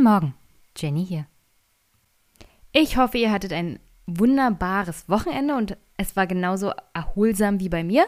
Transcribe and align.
Guten 0.00 0.12
Morgen, 0.12 0.34
Jenny 0.78 1.04
hier. 1.04 1.26
Ich 2.72 2.96
hoffe, 2.96 3.18
ihr 3.18 3.30
hattet 3.30 3.52
ein 3.52 3.80
wunderbares 4.06 5.10
Wochenende 5.10 5.54
und 5.54 5.76
es 5.98 6.16
war 6.16 6.26
genauso 6.26 6.72
erholsam 6.94 7.60
wie 7.60 7.68
bei 7.68 7.84
mir. 7.84 8.06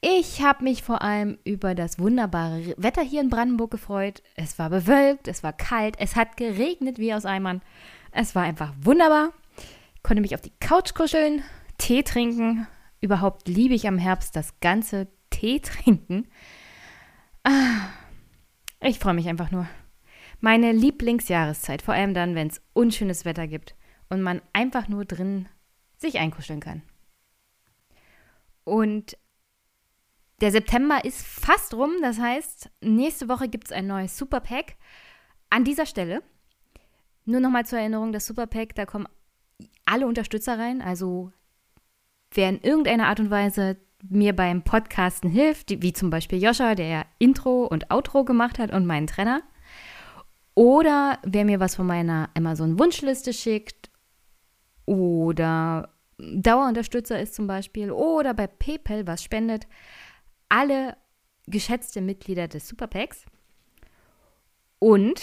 Ich 0.00 0.40
habe 0.40 0.64
mich 0.64 0.82
vor 0.82 1.02
allem 1.02 1.36
über 1.44 1.74
das 1.74 1.98
wunderbare 1.98 2.74
Wetter 2.78 3.02
hier 3.02 3.20
in 3.20 3.28
Brandenburg 3.28 3.70
gefreut. 3.70 4.22
Es 4.34 4.58
war 4.58 4.70
bewölkt, 4.70 5.28
es 5.28 5.42
war 5.42 5.52
kalt, 5.52 5.96
es 5.98 6.16
hat 6.16 6.38
geregnet 6.38 6.96
wie 6.96 7.12
aus 7.12 7.26
Eimern. 7.26 7.60
Es 8.10 8.34
war 8.34 8.44
einfach 8.44 8.72
wunderbar. 8.80 9.34
Ich 9.94 10.02
konnte 10.02 10.22
mich 10.22 10.34
auf 10.34 10.40
die 10.40 10.54
Couch 10.58 10.94
kuscheln, 10.94 11.42
Tee 11.76 12.02
trinken. 12.02 12.66
Überhaupt 13.02 13.46
liebe 13.46 13.74
ich 13.74 13.86
am 13.86 13.98
Herbst 13.98 14.36
das 14.36 14.58
ganze 14.60 15.08
Tee 15.28 15.60
trinken. 15.60 16.28
Ah, 17.44 17.90
ich 18.80 18.98
freue 18.98 19.12
mich 19.12 19.28
einfach 19.28 19.50
nur. 19.50 19.66
Meine 20.44 20.72
Lieblingsjahreszeit, 20.72 21.82
vor 21.82 21.94
allem 21.94 22.14
dann, 22.14 22.34
wenn 22.34 22.48
es 22.48 22.60
unschönes 22.72 23.24
Wetter 23.24 23.46
gibt 23.46 23.76
und 24.10 24.22
man 24.22 24.42
einfach 24.52 24.88
nur 24.88 25.04
drin 25.04 25.48
sich 25.96 26.18
einkuscheln 26.18 26.58
kann. 26.58 26.82
Und 28.64 29.16
der 30.40 30.50
September 30.50 31.04
ist 31.04 31.24
fast 31.24 31.74
rum, 31.74 31.92
das 32.02 32.18
heißt, 32.18 32.70
nächste 32.80 33.28
Woche 33.28 33.48
gibt 33.48 33.68
es 33.68 33.72
ein 33.72 33.86
neues 33.86 34.18
Superpack. 34.18 34.74
An 35.48 35.62
dieser 35.62 35.86
Stelle, 35.86 36.24
nur 37.24 37.38
nochmal 37.38 37.64
zur 37.64 37.78
Erinnerung, 37.78 38.12
das 38.12 38.26
Superpack, 38.26 38.74
da 38.74 38.84
kommen 38.84 39.06
alle 39.84 40.08
Unterstützer 40.08 40.58
rein, 40.58 40.82
also 40.82 41.30
wer 42.32 42.48
in 42.48 42.60
irgendeiner 42.62 43.06
Art 43.06 43.20
und 43.20 43.30
Weise 43.30 43.76
mir 44.02 44.34
beim 44.34 44.64
Podcasten 44.64 45.30
hilft, 45.30 45.70
wie 45.70 45.92
zum 45.92 46.10
Beispiel 46.10 46.42
Joscha, 46.42 46.74
der 46.74 47.06
Intro 47.20 47.64
und 47.64 47.92
Outro 47.92 48.24
gemacht 48.24 48.58
hat 48.58 48.72
und 48.72 48.86
meinen 48.86 49.06
Trainer. 49.06 49.42
Oder 50.54 51.18
wer 51.24 51.44
mir 51.44 51.60
was 51.60 51.76
von 51.76 51.86
meiner 51.86 52.30
Amazon-Wunschliste 52.34 53.32
schickt 53.32 53.90
oder 54.84 55.90
Dauerunterstützer 56.18 57.20
ist 57.20 57.34
zum 57.34 57.46
Beispiel 57.46 57.90
oder 57.90 58.34
bei 58.34 58.46
PayPal 58.46 59.06
was 59.06 59.22
spendet. 59.22 59.66
Alle 60.48 60.96
geschätzte 61.46 62.00
Mitglieder 62.00 62.48
des 62.48 62.68
Superpacks. 62.68 63.24
Und 64.78 65.22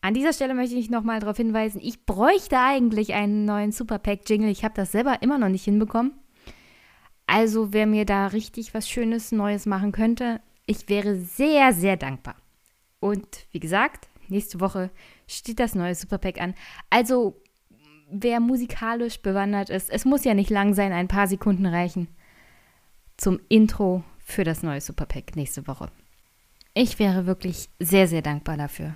an 0.00 0.14
dieser 0.14 0.32
Stelle 0.32 0.54
möchte 0.54 0.74
ich 0.74 0.90
nochmal 0.90 1.20
darauf 1.20 1.36
hinweisen, 1.36 1.80
ich 1.80 2.04
bräuchte 2.04 2.58
eigentlich 2.58 3.14
einen 3.14 3.44
neuen 3.44 3.70
Superpack-Jingle. 3.70 4.50
Ich 4.50 4.64
habe 4.64 4.74
das 4.74 4.92
selber 4.92 5.22
immer 5.22 5.38
noch 5.38 5.48
nicht 5.48 5.64
hinbekommen. 5.64 6.18
Also 7.26 7.72
wer 7.72 7.86
mir 7.86 8.04
da 8.04 8.26
richtig 8.26 8.74
was 8.74 8.88
Schönes, 8.88 9.30
Neues 9.30 9.64
machen 9.64 9.92
könnte, 9.92 10.40
ich 10.66 10.88
wäre 10.88 11.16
sehr, 11.16 11.72
sehr 11.72 11.96
dankbar. 11.96 12.34
Und 12.98 13.46
wie 13.52 13.60
gesagt, 13.60 14.08
Nächste 14.28 14.60
Woche 14.60 14.90
steht 15.26 15.60
das 15.60 15.74
neue 15.74 15.94
Superpack 15.94 16.40
an. 16.40 16.54
Also, 16.90 17.40
wer 18.10 18.40
musikalisch 18.40 19.20
bewandert 19.20 19.70
ist, 19.70 19.90
es 19.90 20.04
muss 20.04 20.24
ja 20.24 20.34
nicht 20.34 20.50
lang 20.50 20.74
sein, 20.74 20.92
ein 20.92 21.08
paar 21.08 21.26
Sekunden 21.26 21.66
reichen 21.66 22.08
zum 23.16 23.38
Intro 23.48 24.02
für 24.18 24.44
das 24.44 24.62
neue 24.62 24.80
Superpack 24.80 25.36
nächste 25.36 25.66
Woche. 25.66 25.90
Ich 26.74 26.98
wäre 26.98 27.26
wirklich 27.26 27.68
sehr, 27.78 28.08
sehr 28.08 28.22
dankbar 28.22 28.56
dafür. 28.56 28.94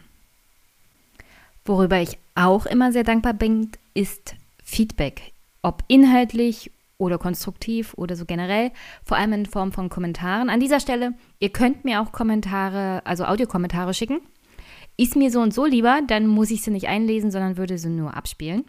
Worüber 1.64 2.00
ich 2.00 2.18
auch 2.34 2.66
immer 2.66 2.92
sehr 2.92 3.04
dankbar 3.04 3.34
bin, 3.34 3.70
ist 3.94 4.34
Feedback. 4.64 5.32
Ob 5.62 5.84
inhaltlich 5.88 6.70
oder 6.98 7.18
konstruktiv 7.18 7.92
oder 7.94 8.16
so 8.16 8.24
generell, 8.24 8.70
vor 9.04 9.16
allem 9.16 9.32
in 9.32 9.46
Form 9.46 9.72
von 9.72 9.90
Kommentaren. 9.90 10.48
An 10.48 10.60
dieser 10.60 10.80
Stelle, 10.80 11.14
ihr 11.38 11.50
könnt 11.50 11.84
mir 11.84 12.00
auch 12.00 12.12
Kommentare, 12.12 13.02
also 13.04 13.24
Audiokommentare 13.26 13.94
schicken. 13.94 14.20
Ist 14.96 15.16
mir 15.16 15.30
so 15.30 15.40
und 15.40 15.52
so 15.52 15.66
lieber, 15.66 16.00
dann 16.06 16.26
muss 16.26 16.50
ich 16.50 16.62
sie 16.62 16.70
nicht 16.70 16.88
einlesen, 16.88 17.30
sondern 17.30 17.56
würde 17.56 17.76
sie 17.78 17.90
nur 17.90 18.14
abspielen. 18.14 18.64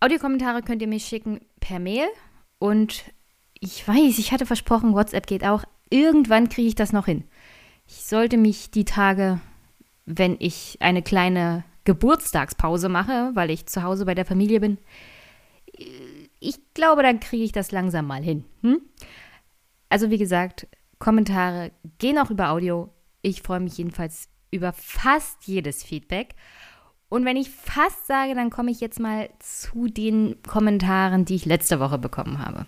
Audiokommentare 0.00 0.62
könnt 0.62 0.80
ihr 0.80 0.88
mir 0.88 1.00
schicken 1.00 1.40
per 1.60 1.78
Mail 1.78 2.06
und 2.58 3.04
ich 3.60 3.86
weiß, 3.86 4.18
ich 4.18 4.32
hatte 4.32 4.46
versprochen, 4.46 4.94
WhatsApp 4.94 5.26
geht 5.26 5.44
auch. 5.44 5.64
Irgendwann 5.90 6.48
kriege 6.48 6.68
ich 6.68 6.74
das 6.74 6.92
noch 6.92 7.06
hin. 7.06 7.24
Ich 7.86 8.04
sollte 8.04 8.36
mich 8.36 8.70
die 8.70 8.84
Tage, 8.84 9.40
wenn 10.06 10.36
ich 10.38 10.76
eine 10.80 11.02
kleine 11.02 11.64
Geburtstagspause 11.84 12.88
mache, 12.88 13.30
weil 13.34 13.50
ich 13.50 13.66
zu 13.66 13.82
Hause 13.82 14.04
bei 14.04 14.14
der 14.14 14.26
Familie 14.26 14.60
bin, 14.60 14.78
ich 16.40 16.58
glaube, 16.74 17.02
dann 17.02 17.20
kriege 17.20 17.44
ich 17.44 17.52
das 17.52 17.72
langsam 17.72 18.06
mal 18.06 18.22
hin. 18.22 18.44
Hm? 18.62 18.80
Also 19.88 20.10
wie 20.10 20.18
gesagt, 20.18 20.66
Kommentare 20.98 21.72
gehen 21.98 22.18
auch 22.18 22.30
über 22.30 22.50
Audio. 22.50 22.92
Ich 23.22 23.42
freue 23.42 23.60
mich 23.60 23.78
jedenfalls 23.78 24.28
über 24.50 24.72
fast 24.72 25.46
jedes 25.46 25.82
Feedback. 25.82 26.34
Und 27.08 27.24
wenn 27.24 27.36
ich 27.36 27.50
fast 27.50 28.06
sage, 28.06 28.34
dann 28.34 28.50
komme 28.50 28.70
ich 28.70 28.80
jetzt 28.80 29.00
mal 29.00 29.30
zu 29.38 29.88
den 29.88 30.36
Kommentaren, 30.46 31.24
die 31.24 31.36
ich 31.36 31.46
letzte 31.46 31.80
Woche 31.80 31.98
bekommen 31.98 32.38
habe. 32.38 32.66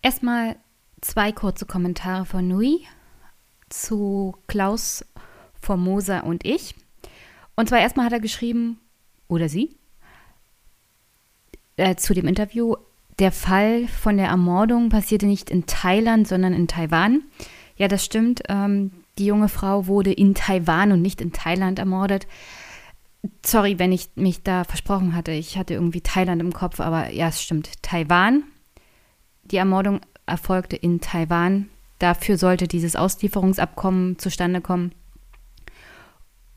Erstmal 0.00 0.56
zwei 1.00 1.32
kurze 1.32 1.66
Kommentare 1.66 2.24
von 2.24 2.46
Nui 2.46 2.86
zu 3.68 4.36
Klaus 4.46 5.04
Formosa 5.60 6.20
und 6.20 6.46
ich. 6.46 6.76
Und 7.56 7.68
zwar 7.68 7.80
erstmal 7.80 8.06
hat 8.06 8.12
er 8.12 8.20
geschrieben, 8.20 8.78
oder 9.28 9.48
sie 9.48 9.76
äh, 11.76 11.96
zu 11.96 12.14
dem 12.14 12.26
Interview. 12.26 12.74
Der 13.18 13.32
Fall 13.32 13.86
von 13.88 14.18
der 14.18 14.28
Ermordung 14.28 14.90
passierte 14.90 15.26
nicht 15.26 15.50
in 15.50 15.66
Thailand, 15.66 16.28
sondern 16.28 16.52
in 16.52 16.68
Taiwan. 16.68 17.22
Ja, 17.76 17.88
das 17.88 18.04
stimmt. 18.04 18.42
Ähm, 18.48 18.90
die 19.18 19.26
junge 19.26 19.48
Frau 19.48 19.86
wurde 19.86 20.12
in 20.12 20.34
Taiwan 20.34 20.92
und 20.92 21.00
nicht 21.00 21.20
in 21.20 21.32
Thailand 21.32 21.78
ermordet. 21.78 22.26
Sorry, 23.44 23.78
wenn 23.78 23.92
ich 23.92 24.10
mich 24.14 24.42
da 24.42 24.64
versprochen 24.64 25.14
hatte. 25.14 25.32
Ich 25.32 25.56
hatte 25.56 25.74
irgendwie 25.74 26.02
Thailand 26.02 26.42
im 26.42 26.52
Kopf, 26.52 26.80
aber 26.80 27.10
ja, 27.10 27.28
es 27.28 27.42
stimmt. 27.42 27.82
Taiwan. 27.82 28.44
Die 29.44 29.56
Ermordung 29.56 30.00
erfolgte 30.26 30.76
in 30.76 31.00
Taiwan. 31.00 31.68
Dafür 31.98 32.36
sollte 32.36 32.68
dieses 32.68 32.96
Auslieferungsabkommen 32.96 34.18
zustande 34.18 34.60
kommen. 34.60 34.92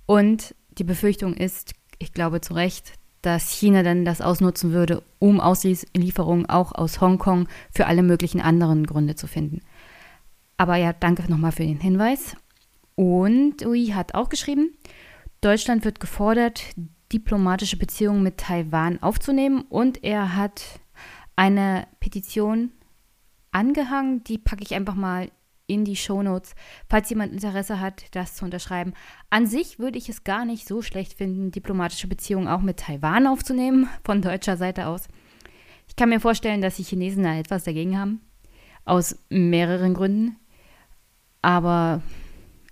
Und 0.06 0.56
die 0.78 0.84
Befürchtung 0.84 1.34
ist, 1.36 1.74
ich 2.00 2.14
glaube 2.14 2.42
zu 2.42 2.54
Recht, 2.54 2.94
dass 3.22 3.52
China 3.52 3.84
dann 3.84 4.06
das 4.06 4.22
ausnutzen 4.22 4.72
würde, 4.72 5.04
um 5.20 5.40
Auslieferungen 5.40 6.48
auch 6.48 6.72
aus 6.72 7.02
Hongkong 7.02 7.48
für 7.72 7.86
alle 7.86 8.02
möglichen 8.02 8.42
anderen 8.42 8.88
Gründe 8.88 9.16
zu 9.16 9.28
finden. 9.28 9.62
Aber 10.58 10.78
ja, 10.78 10.94
danke 10.94 11.30
nochmal 11.30 11.52
für 11.52 11.64
den 11.64 11.80
Hinweis. 11.80 12.36
Und 12.96 13.66
Ui 13.66 13.88
hat 13.88 14.14
auch 14.16 14.30
geschrieben, 14.30 14.72
Deutschland 15.42 15.86
wird 15.86 16.00
gefordert, 16.00 16.64
diplomatische 17.12 17.78
Beziehungen 17.78 18.24
mit 18.24 18.38
Taiwan 18.38 19.02
aufzunehmen 19.02 19.62
und 19.70 20.04
er 20.04 20.36
hat 20.36 20.82
eine 21.36 21.88
Petition 22.00 22.72
angehangen, 23.52 24.24
die 24.26 24.38
packe 24.38 24.64
ich 24.64 24.76
einfach 24.76 24.96
mal 24.96 25.32
in 25.70 25.86
die 25.86 25.96
Shownotes, 25.96 26.56
falls 26.90 27.10
jemand 27.10 27.32
Interesse 27.32 27.80
hat, 27.80 28.04
das 28.12 28.36
zu 28.36 28.46
unterschreiben. 28.46 28.94
An 29.30 29.48
sich 29.48 29.80
würde 29.80 29.98
ich 29.98 30.10
es 30.10 30.24
gar 30.24 30.46
nicht 30.46 30.68
so 30.68 30.82
schlecht 30.82 31.14
finden, 31.14 31.52
diplomatische 31.52 32.08
Beziehungen 32.08 32.48
auch 32.48 32.62
mit 32.62 32.78
Taiwan 32.78 33.28
aufzunehmen, 33.28 33.88
von 34.04 34.22
deutscher 34.22 34.58
Seite 34.58 34.88
aus. 34.88 35.08
Ich 35.88 35.96
kann 35.96 36.10
mir 36.10 36.20
vorstellen, 36.20 36.62
dass 36.62 36.78
die 36.78 36.84
Chinesen 36.84 37.24
da 37.24 37.36
etwas 37.36 37.64
dagegen 37.64 37.98
haben, 37.98 38.22
aus 38.86 39.18
mehreren 39.30 39.94
Gründen. 39.94 40.38
Aber 41.42 42.02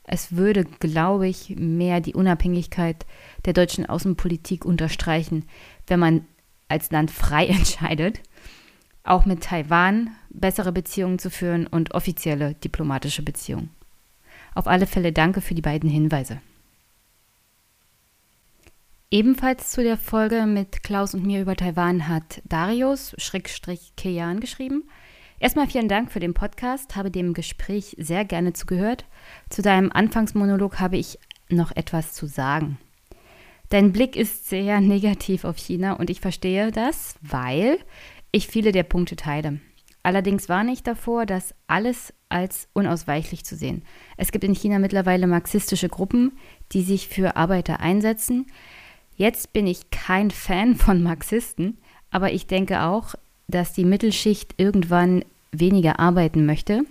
es 0.04 0.36
würde, 0.36 0.66
glaube 0.66 1.28
ich, 1.28 1.56
mehr 1.58 2.02
die 2.02 2.16
Unabhängigkeit 2.16 3.06
der 3.46 3.54
deutschen 3.54 3.86
Außenpolitik 3.86 4.66
unterstreichen, 4.66 5.46
wenn 5.86 6.00
man 6.00 6.26
als 6.68 6.92
Land 6.92 7.12
frei 7.12 7.48
entscheidet 7.48 8.22
auch 9.08 9.26
mit 9.26 9.44
Taiwan 9.44 10.12
bessere 10.40 10.72
Beziehungen 10.72 11.20
zu 11.20 11.30
führen 11.30 11.68
und 11.68 11.94
offizielle 11.94 12.54
diplomatische 12.56 13.24
Beziehungen. 13.24 13.70
Auf 14.56 14.68
alle 14.68 14.88
Fälle 14.88 15.12
danke 15.12 15.42
für 15.42 15.54
die 15.54 15.62
beiden 15.62 15.90
Hinweise. 15.90 16.42
Ebenfalls 19.10 19.72
zu 19.72 19.84
der 19.84 19.98
Folge 19.98 20.46
mit 20.46 20.84
Klaus 20.84 21.14
und 21.14 21.26
mir 21.26 21.42
über 21.42 21.56
Taiwan 21.56 22.10
hat 22.10 22.42
Darius 22.44 23.16
Schrägstrich 23.18 23.94
Kejan 23.96 24.42
geschrieben. 24.42 24.84
Erstmal 25.40 25.68
vielen 25.68 25.88
Dank 25.88 26.12
für 26.12 26.20
den 26.20 26.34
Podcast, 26.34 26.96
habe 26.96 27.12
dem 27.12 27.34
Gespräch 27.34 27.96
sehr 28.00 28.26
gerne 28.26 28.54
zugehört. 28.54 29.06
Zu 29.50 29.62
deinem 29.62 29.92
Anfangsmonolog 29.92 30.80
habe 30.80 30.98
ich 30.98 31.20
noch 31.50 31.74
etwas 31.76 32.14
zu 32.14 32.26
sagen. 32.26 32.80
Dein 33.70 33.92
Blick 33.92 34.16
ist 34.16 34.50
sehr 34.50 34.82
negativ 34.82 35.46
auf 35.46 35.58
China 35.58 35.94
und 35.94 36.10
ich 36.10 36.20
verstehe 36.20 36.72
das, 36.72 37.16
weil 37.22 37.78
ich 38.32 38.48
viele 38.48 38.72
der 38.72 38.84
Punkte 38.84 39.16
teile. 39.16 39.60
Allerdings 40.08 40.48
warne 40.48 40.72
ich 40.72 40.84
davor, 40.84 41.26
das 41.26 41.54
alles 41.68 42.14
als 42.30 42.70
unausweichlich 42.72 43.44
zu 43.44 43.58
sehen. 43.58 43.82
Es 44.16 44.32
gibt 44.32 44.46
in 44.46 44.56
China 44.56 44.80
mittlerweile 44.80 45.28
marxistische 45.28 45.90
Gruppen, 45.90 46.32
die 46.72 46.82
sich 46.82 47.10
für 47.10 47.36
Arbeiter 47.36 47.82
einsetzen. 47.82 48.46
Jetzt 49.18 49.52
bin 49.52 49.68
ich 49.68 49.92
kein 49.92 50.32
Fan 50.32 50.76
von 50.78 51.04
Marxisten, 51.04 51.78
aber 52.10 52.32
ich 52.32 52.48
denke 52.48 52.84
auch, 52.84 53.16
dass 53.50 53.74
die 53.74 53.84
Mittelschicht 53.84 54.54
irgendwann 54.56 55.26
weniger 55.52 56.00
arbeiten 56.00 56.46
möchte, 56.46 56.84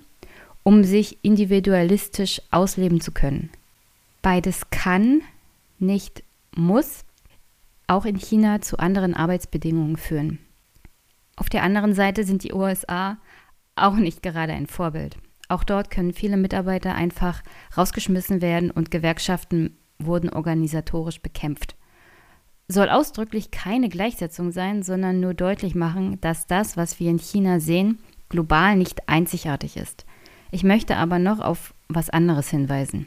um 0.63 0.85
sich 0.85 1.17
individualistisch 1.23 2.43
ausleben 2.51 3.01
zu 3.01 3.13
können. 3.13 3.49
Beides 4.21 4.69
kann, 4.69 5.23
nicht 5.79 6.23
muss, 6.55 7.07
auch 7.87 8.05
in 8.05 8.17
China 8.17 8.61
zu 8.61 8.79
anderen 8.79 9.15
Arbeitsbedingungen 9.15 9.97
führen. 9.97 10.39
Auf 11.37 11.49
der 11.51 11.63
anderen 11.63 11.95
Seite 11.95 12.25
sind 12.25 12.43
die 12.43 12.53
USA 12.53 13.19
auch 13.75 13.97
nicht 13.97 14.23
gerade 14.23 14.55
ein 14.55 14.67
Vorbild. 14.67 15.17
Auch 15.49 15.63
dort 15.63 15.91
können 15.91 16.13
viele 16.13 16.37
Mitarbeiter 16.37 16.95
einfach 16.95 17.43
rausgeschmissen 17.77 18.41
werden 18.41 18.71
und 18.71 18.91
Gewerkschaften 18.91 19.77
wurden 19.99 20.31
organisatorisch 20.31 21.21
bekämpft. 21.21 21.77
Soll 22.69 22.89
ausdrücklich 22.89 23.53
keine 23.53 23.89
Gleichsetzung 23.89 24.51
sein, 24.51 24.83
sondern 24.83 25.21
nur 25.21 25.35
deutlich 25.35 25.75
machen, 25.75 26.21
dass 26.21 26.47
das, 26.47 26.77
was 26.77 26.99
wir 26.99 27.11
in 27.11 27.19
China 27.19 27.61
sehen, 27.61 27.99
global 28.29 28.77
nicht 28.77 29.09
einzigartig 29.09 29.77
ist. 29.77 30.05
Ich 30.51 30.65
möchte 30.65 30.97
aber 30.97 31.19
noch 31.19 31.39
auf 31.39 31.75
was 31.89 32.11
anderes 32.11 32.51
hinweisen. 32.51 33.07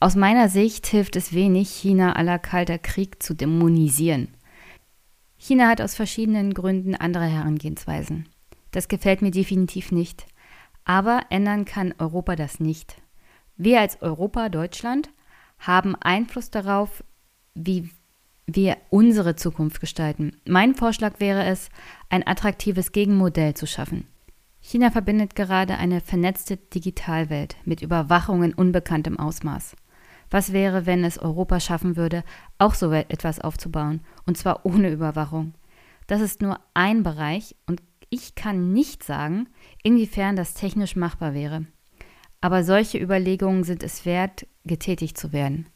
Aus 0.00 0.16
meiner 0.16 0.50
Sicht 0.50 0.86
hilft 0.86 1.16
es 1.16 1.32
wenig, 1.32 1.70
China 1.70 2.12
aller 2.14 2.38
Kalter 2.38 2.78
Krieg 2.78 3.22
zu 3.22 3.34
dämonisieren. 3.34 4.28
China 5.38 5.68
hat 5.68 5.80
aus 5.80 5.94
verschiedenen 5.94 6.54
Gründen 6.54 6.94
andere 6.94 7.26
Herangehensweisen. 7.26 8.28
Das 8.70 8.88
gefällt 8.88 9.22
mir 9.22 9.30
definitiv 9.30 9.92
nicht. 9.92 10.26
Aber 10.84 11.22
ändern 11.30 11.64
kann 11.64 11.94
Europa 11.98 12.36
das 12.36 12.60
nicht. 12.60 12.96
Wir 13.56 13.80
als 13.80 14.02
Europa, 14.02 14.48
Deutschland, 14.48 15.10
haben 15.58 15.96
Einfluss 15.96 16.50
darauf, 16.50 17.02
wie 17.54 17.90
wir 18.46 18.76
unsere 18.90 19.34
Zukunft 19.34 19.80
gestalten. 19.80 20.36
Mein 20.46 20.74
Vorschlag 20.74 21.18
wäre 21.18 21.44
es, 21.44 21.68
ein 22.08 22.26
attraktives 22.26 22.92
Gegenmodell 22.92 23.54
zu 23.54 23.66
schaffen. 23.66 24.06
China 24.60 24.90
verbindet 24.90 25.34
gerade 25.34 25.78
eine 25.78 26.00
vernetzte 26.00 26.56
Digitalwelt 26.56 27.56
mit 27.64 27.82
Überwachung 27.82 28.42
in 28.42 28.54
unbekanntem 28.54 29.18
Ausmaß. 29.18 29.74
Was 30.30 30.52
wäre, 30.52 30.86
wenn 30.86 31.04
es 31.04 31.18
Europa 31.18 31.60
schaffen 31.60 31.96
würde, 31.96 32.24
auch 32.58 32.74
so 32.74 32.90
etwas 32.92 33.40
aufzubauen, 33.40 34.00
und 34.26 34.36
zwar 34.36 34.66
ohne 34.66 34.90
Überwachung? 34.90 35.54
Das 36.06 36.20
ist 36.20 36.42
nur 36.42 36.60
ein 36.74 37.02
Bereich 37.02 37.56
und 37.66 37.82
ich 38.10 38.34
kann 38.34 38.72
nicht 38.72 39.02
sagen, 39.02 39.48
inwiefern 39.82 40.36
das 40.36 40.54
technisch 40.54 40.96
machbar 40.96 41.34
wäre. 41.34 41.66
Aber 42.40 42.62
solche 42.62 42.98
Überlegungen 42.98 43.64
sind 43.64 43.82
es 43.82 44.06
wert, 44.06 44.46
getätigt 44.64 45.18
zu 45.18 45.32
werden. 45.32 45.66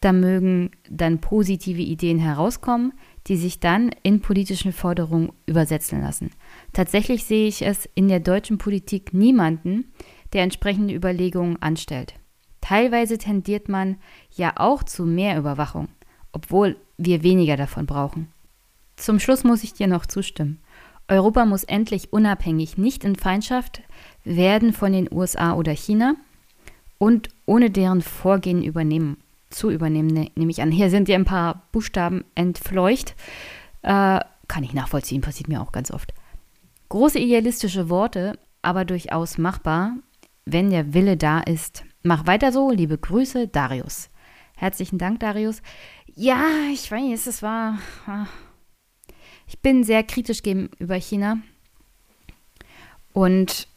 Da 0.00 0.12
mögen 0.12 0.70
dann 0.88 1.20
positive 1.20 1.82
Ideen 1.82 2.18
herauskommen, 2.18 2.94
die 3.26 3.36
sich 3.36 3.60
dann 3.60 3.90
in 4.02 4.20
politischen 4.20 4.72
Forderungen 4.72 5.32
übersetzen 5.46 6.00
lassen. 6.00 6.30
Tatsächlich 6.72 7.24
sehe 7.24 7.48
ich 7.48 7.62
es 7.62 7.88
in 7.94 8.08
der 8.08 8.20
deutschen 8.20 8.56
Politik 8.56 9.12
niemanden, 9.12 9.92
der 10.32 10.42
entsprechende 10.42 10.94
Überlegungen 10.94 11.60
anstellt. 11.60 12.14
Teilweise 12.60 13.18
tendiert 13.18 13.68
man 13.68 13.96
ja 14.34 14.52
auch 14.56 14.82
zu 14.82 15.04
mehr 15.04 15.38
Überwachung, 15.38 15.88
obwohl 16.32 16.76
wir 16.98 17.22
weniger 17.22 17.56
davon 17.56 17.86
brauchen. 17.86 18.28
Zum 18.96 19.18
Schluss 19.18 19.44
muss 19.44 19.64
ich 19.64 19.72
dir 19.72 19.86
noch 19.86 20.06
zustimmen. 20.06 20.60
Europa 21.08 21.44
muss 21.44 21.64
endlich 21.64 22.12
unabhängig, 22.12 22.78
nicht 22.78 23.02
in 23.02 23.16
Feindschaft 23.16 23.82
werden 24.24 24.72
von 24.72 24.92
den 24.92 25.08
USA 25.10 25.54
oder 25.54 25.72
China 25.72 26.14
und 26.98 27.30
ohne 27.46 27.70
deren 27.70 28.02
Vorgehen 28.02 28.62
übernehmen, 28.62 29.16
zu 29.48 29.70
übernehmen, 29.70 30.08
ne, 30.08 30.30
nehme 30.36 30.52
ich 30.52 30.62
an. 30.62 30.70
Hier 30.70 30.90
sind 30.90 31.08
ja 31.08 31.16
ein 31.16 31.24
paar 31.24 31.66
Buchstaben 31.72 32.24
entfleucht. 32.34 33.16
Äh, 33.82 34.20
kann 34.46 34.62
ich 34.62 34.74
nachvollziehen, 34.74 35.22
passiert 35.22 35.48
mir 35.48 35.62
auch 35.62 35.72
ganz 35.72 35.90
oft. 35.90 36.12
Große 36.90 37.18
idealistische 37.18 37.88
Worte, 37.88 38.38
aber 38.62 38.84
durchaus 38.84 39.38
machbar, 39.38 39.94
wenn 40.44 40.70
der 40.70 40.92
Wille 40.92 41.16
da 41.16 41.40
ist. 41.40 41.84
Mach 42.02 42.26
weiter 42.26 42.50
so, 42.50 42.70
liebe 42.70 42.96
Grüße, 42.96 43.48
Darius. 43.48 44.08
Herzlichen 44.56 44.98
Dank, 44.98 45.20
Darius. 45.20 45.60
Ja, 46.14 46.44
ich 46.72 46.90
weiß, 46.90 47.26
es 47.26 47.42
war. 47.42 47.78
Ah, 48.06 48.26
ich 49.46 49.58
bin 49.58 49.84
sehr 49.84 50.02
kritisch 50.02 50.42
gegenüber 50.42 50.96
China. 50.96 51.38
Und 53.12 53.68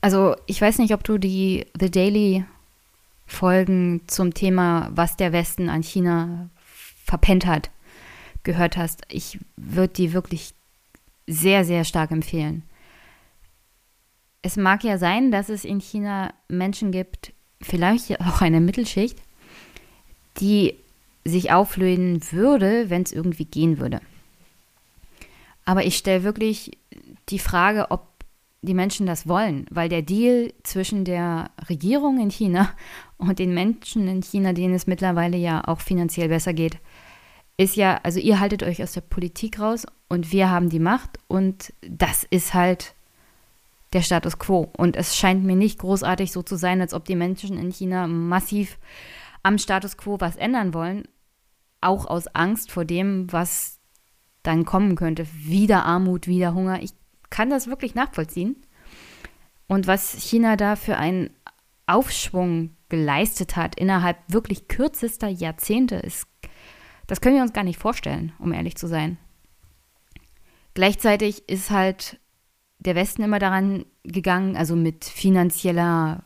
also, 0.00 0.34
ich 0.46 0.60
weiß 0.60 0.78
nicht, 0.78 0.94
ob 0.94 1.04
du 1.04 1.18
die 1.18 1.66
The 1.78 1.90
Daily 1.90 2.44
Folgen 3.26 4.02
zum 4.06 4.32
Thema, 4.32 4.90
was 4.92 5.16
der 5.16 5.32
Westen 5.32 5.68
an 5.68 5.82
China 5.82 6.48
verpennt 7.04 7.44
hat, 7.44 7.70
gehört 8.44 8.76
hast. 8.76 9.02
Ich 9.08 9.38
würde 9.56 9.92
die 9.92 10.12
wirklich 10.12 10.54
sehr, 11.26 11.64
sehr 11.64 11.84
stark 11.84 12.10
empfehlen 12.10 12.62
es 14.42 14.56
mag 14.56 14.84
ja 14.84 14.98
sein, 14.98 15.30
dass 15.30 15.48
es 15.48 15.64
in 15.64 15.80
China 15.80 16.32
Menschen 16.48 16.92
gibt, 16.92 17.32
vielleicht 17.60 18.20
auch 18.20 18.40
eine 18.40 18.60
Mittelschicht, 18.60 19.18
die 20.38 20.76
sich 21.24 21.52
auflösen 21.52 22.20
würde, 22.32 22.88
wenn 22.88 23.02
es 23.02 23.12
irgendwie 23.12 23.44
gehen 23.44 23.78
würde. 23.78 24.00
Aber 25.64 25.84
ich 25.84 25.96
stelle 25.96 26.24
wirklich 26.24 26.78
die 27.28 27.38
Frage, 27.38 27.90
ob 27.90 28.08
die 28.62 28.74
Menschen 28.74 29.06
das 29.06 29.26
wollen, 29.26 29.66
weil 29.70 29.88
der 29.88 30.02
Deal 30.02 30.52
zwischen 30.62 31.04
der 31.04 31.50
Regierung 31.68 32.20
in 32.20 32.30
China 32.30 32.70
und 33.18 33.38
den 33.38 33.54
Menschen 33.54 34.08
in 34.08 34.22
China, 34.22 34.52
denen 34.52 34.74
es 34.74 34.86
mittlerweile 34.86 35.36
ja 35.36 35.62
auch 35.66 35.80
finanziell 35.80 36.28
besser 36.28 36.52
geht, 36.52 36.78
ist 37.56 37.76
ja, 37.76 38.00
also 38.02 38.18
ihr 38.20 38.40
haltet 38.40 38.62
euch 38.62 38.82
aus 38.82 38.92
der 38.92 39.02
Politik 39.02 39.60
raus 39.60 39.86
und 40.08 40.32
wir 40.32 40.50
haben 40.50 40.70
die 40.70 40.78
Macht 40.78 41.18
und 41.28 41.74
das 41.82 42.24
ist 42.30 42.54
halt 42.54 42.94
der 43.92 44.02
Status 44.02 44.38
quo. 44.38 44.70
Und 44.76 44.96
es 44.96 45.16
scheint 45.16 45.44
mir 45.44 45.56
nicht 45.56 45.78
großartig 45.78 46.32
so 46.32 46.42
zu 46.42 46.56
sein, 46.56 46.80
als 46.80 46.94
ob 46.94 47.04
die 47.04 47.16
Menschen 47.16 47.58
in 47.58 47.70
China 47.70 48.06
massiv 48.06 48.78
am 49.42 49.58
Status 49.58 49.96
quo 49.96 50.20
was 50.20 50.36
ändern 50.36 50.74
wollen, 50.74 51.08
auch 51.80 52.06
aus 52.06 52.28
Angst 52.28 52.70
vor 52.70 52.84
dem, 52.84 53.32
was 53.32 53.80
dann 54.42 54.64
kommen 54.64 54.96
könnte. 54.96 55.26
Wieder 55.32 55.84
Armut, 55.84 56.26
wieder 56.26 56.54
Hunger. 56.54 56.82
Ich 56.82 56.92
kann 57.30 57.50
das 57.50 57.68
wirklich 57.68 57.94
nachvollziehen. 57.94 58.56
Und 59.66 59.86
was 59.86 60.12
China 60.12 60.56
da 60.56 60.76
für 60.76 60.96
einen 60.96 61.30
Aufschwung 61.86 62.76
geleistet 62.88 63.56
hat 63.56 63.76
innerhalb 63.76 64.18
wirklich 64.28 64.68
kürzester 64.68 65.28
Jahrzehnte, 65.28 65.96
ist, 65.96 66.26
das 67.06 67.20
können 67.20 67.36
wir 67.36 67.42
uns 67.42 67.52
gar 67.52 67.64
nicht 67.64 67.78
vorstellen, 67.78 68.32
um 68.38 68.52
ehrlich 68.52 68.76
zu 68.76 68.86
sein. 68.86 69.18
Gleichzeitig 70.74 71.48
ist 71.48 71.70
halt 71.70 72.20
der 72.80 72.94
Westen 72.94 73.22
immer 73.22 73.38
daran 73.38 73.84
gegangen, 74.02 74.56
also 74.56 74.74
mit 74.74 75.04
finanzieller, 75.04 76.24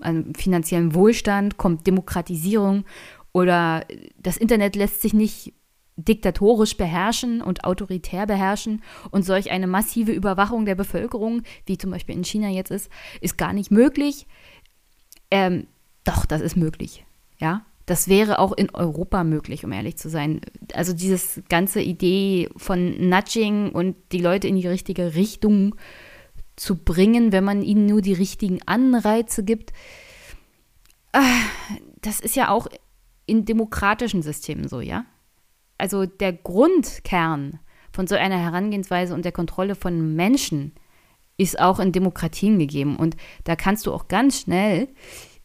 also 0.00 0.22
finanziellem 0.36 0.94
Wohlstand 0.94 1.56
kommt 1.56 1.86
Demokratisierung 1.86 2.84
oder 3.32 3.86
das 4.18 4.36
Internet 4.36 4.76
lässt 4.76 5.00
sich 5.00 5.14
nicht 5.14 5.54
diktatorisch 5.96 6.76
beherrschen 6.76 7.42
und 7.42 7.64
autoritär 7.64 8.26
beherrschen 8.26 8.82
und 9.10 9.24
solch 9.24 9.50
eine 9.50 9.66
massive 9.66 10.12
Überwachung 10.12 10.64
der 10.64 10.74
Bevölkerung, 10.74 11.42
wie 11.66 11.78
zum 11.78 11.90
Beispiel 11.90 12.14
in 12.14 12.24
China 12.24 12.48
jetzt 12.48 12.70
ist, 12.70 12.90
ist 13.20 13.38
gar 13.38 13.52
nicht 13.52 13.70
möglich. 13.70 14.26
Ähm, 15.30 15.66
doch, 16.04 16.26
das 16.26 16.40
ist 16.40 16.56
möglich. 16.56 17.04
Ja, 17.38 17.64
das 17.86 18.08
wäre 18.08 18.38
auch 18.38 18.52
in 18.52 18.70
Europa 18.70 19.24
möglich, 19.24 19.64
um 19.64 19.72
ehrlich 19.72 19.96
zu 19.96 20.08
sein. 20.08 20.40
Also 20.74 20.92
diese 20.92 21.42
ganze 21.48 21.80
Idee 21.80 22.48
von 22.56 23.08
Nudging 23.08 23.70
und 23.70 23.96
die 24.12 24.20
Leute 24.20 24.48
in 24.48 24.56
die 24.56 24.68
richtige 24.68 25.14
Richtung 25.14 25.74
zu 26.56 26.76
bringen, 26.76 27.32
wenn 27.32 27.44
man 27.44 27.62
ihnen 27.62 27.86
nur 27.86 28.02
die 28.02 28.12
richtigen 28.12 28.60
Anreize 28.66 29.42
gibt, 29.44 29.72
ah, 31.12 31.22
das 32.02 32.20
ist 32.20 32.36
ja 32.36 32.50
auch 32.50 32.68
in 33.26 33.44
demokratischen 33.44 34.22
Systemen 34.22 34.68
so, 34.68 34.80
ja? 34.80 35.04
Also 35.78 36.04
der 36.04 36.32
Grundkern 36.32 37.60
von 37.92 38.06
so 38.06 38.14
einer 38.14 38.38
Herangehensweise 38.38 39.14
und 39.14 39.24
der 39.24 39.32
Kontrolle 39.32 39.74
von 39.74 40.14
Menschen 40.14 40.74
ist 41.36 41.58
auch 41.58 41.80
in 41.80 41.92
Demokratien 41.92 42.58
gegeben. 42.58 42.96
Und 42.96 43.16
da 43.44 43.56
kannst 43.56 43.86
du 43.86 43.92
auch 43.92 44.08
ganz 44.08 44.40
schnell 44.40 44.88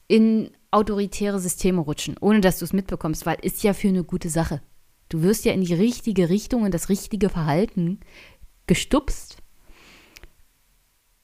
in 0.08 0.51
autoritäre 0.75 1.39
Systeme 1.39 1.82
rutschen, 1.82 2.17
ohne 2.20 2.41
dass 2.41 2.60
du 2.60 2.65
es 2.65 2.74
mitbekommst, 2.74 3.25
weil 3.25 3.38
ist 3.41 3.63
ja 3.63 3.74
für 3.74 3.88
eine 3.88 4.03
gute 4.03 4.29
Sache. 4.29 4.62
Du 5.08 5.24
wirst 5.24 5.46
ja 5.46 5.53
in 5.53 5.63
die 5.63 5.74
richtige 5.74 6.29
Richtung 6.29 6.63
und 6.63 6.74
das 6.74 6.89
richtige 6.89 7.29
Verhalten 7.29 8.01
gestupst. 8.67 9.38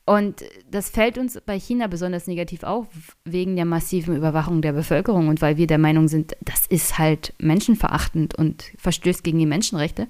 Und 0.06 0.44
das 0.70 0.90
fällt 0.90 1.18
uns 1.18 1.40
bei 1.46 1.60
China 1.60 1.88
besonders 1.88 2.28
negativ 2.28 2.64
auf, 2.64 2.88
wegen 3.26 3.56
der 3.56 3.66
massiven 3.66 4.16
Überwachung 4.16 4.62
der 4.62 4.72
Bevölkerung 4.72 5.28
und 5.28 5.42
weil 5.42 5.58
wir 5.58 5.68
der 5.68 5.78
Meinung 5.78 6.08
sind, 6.08 6.36
das 6.42 6.66
ist 6.68 6.98
halt 6.98 7.34
menschenverachtend 7.38 8.36
und 8.36 8.72
verstößt 8.78 9.24
gegen 9.24 9.40
die 9.40 9.46
Menschenrechte. 9.46 10.08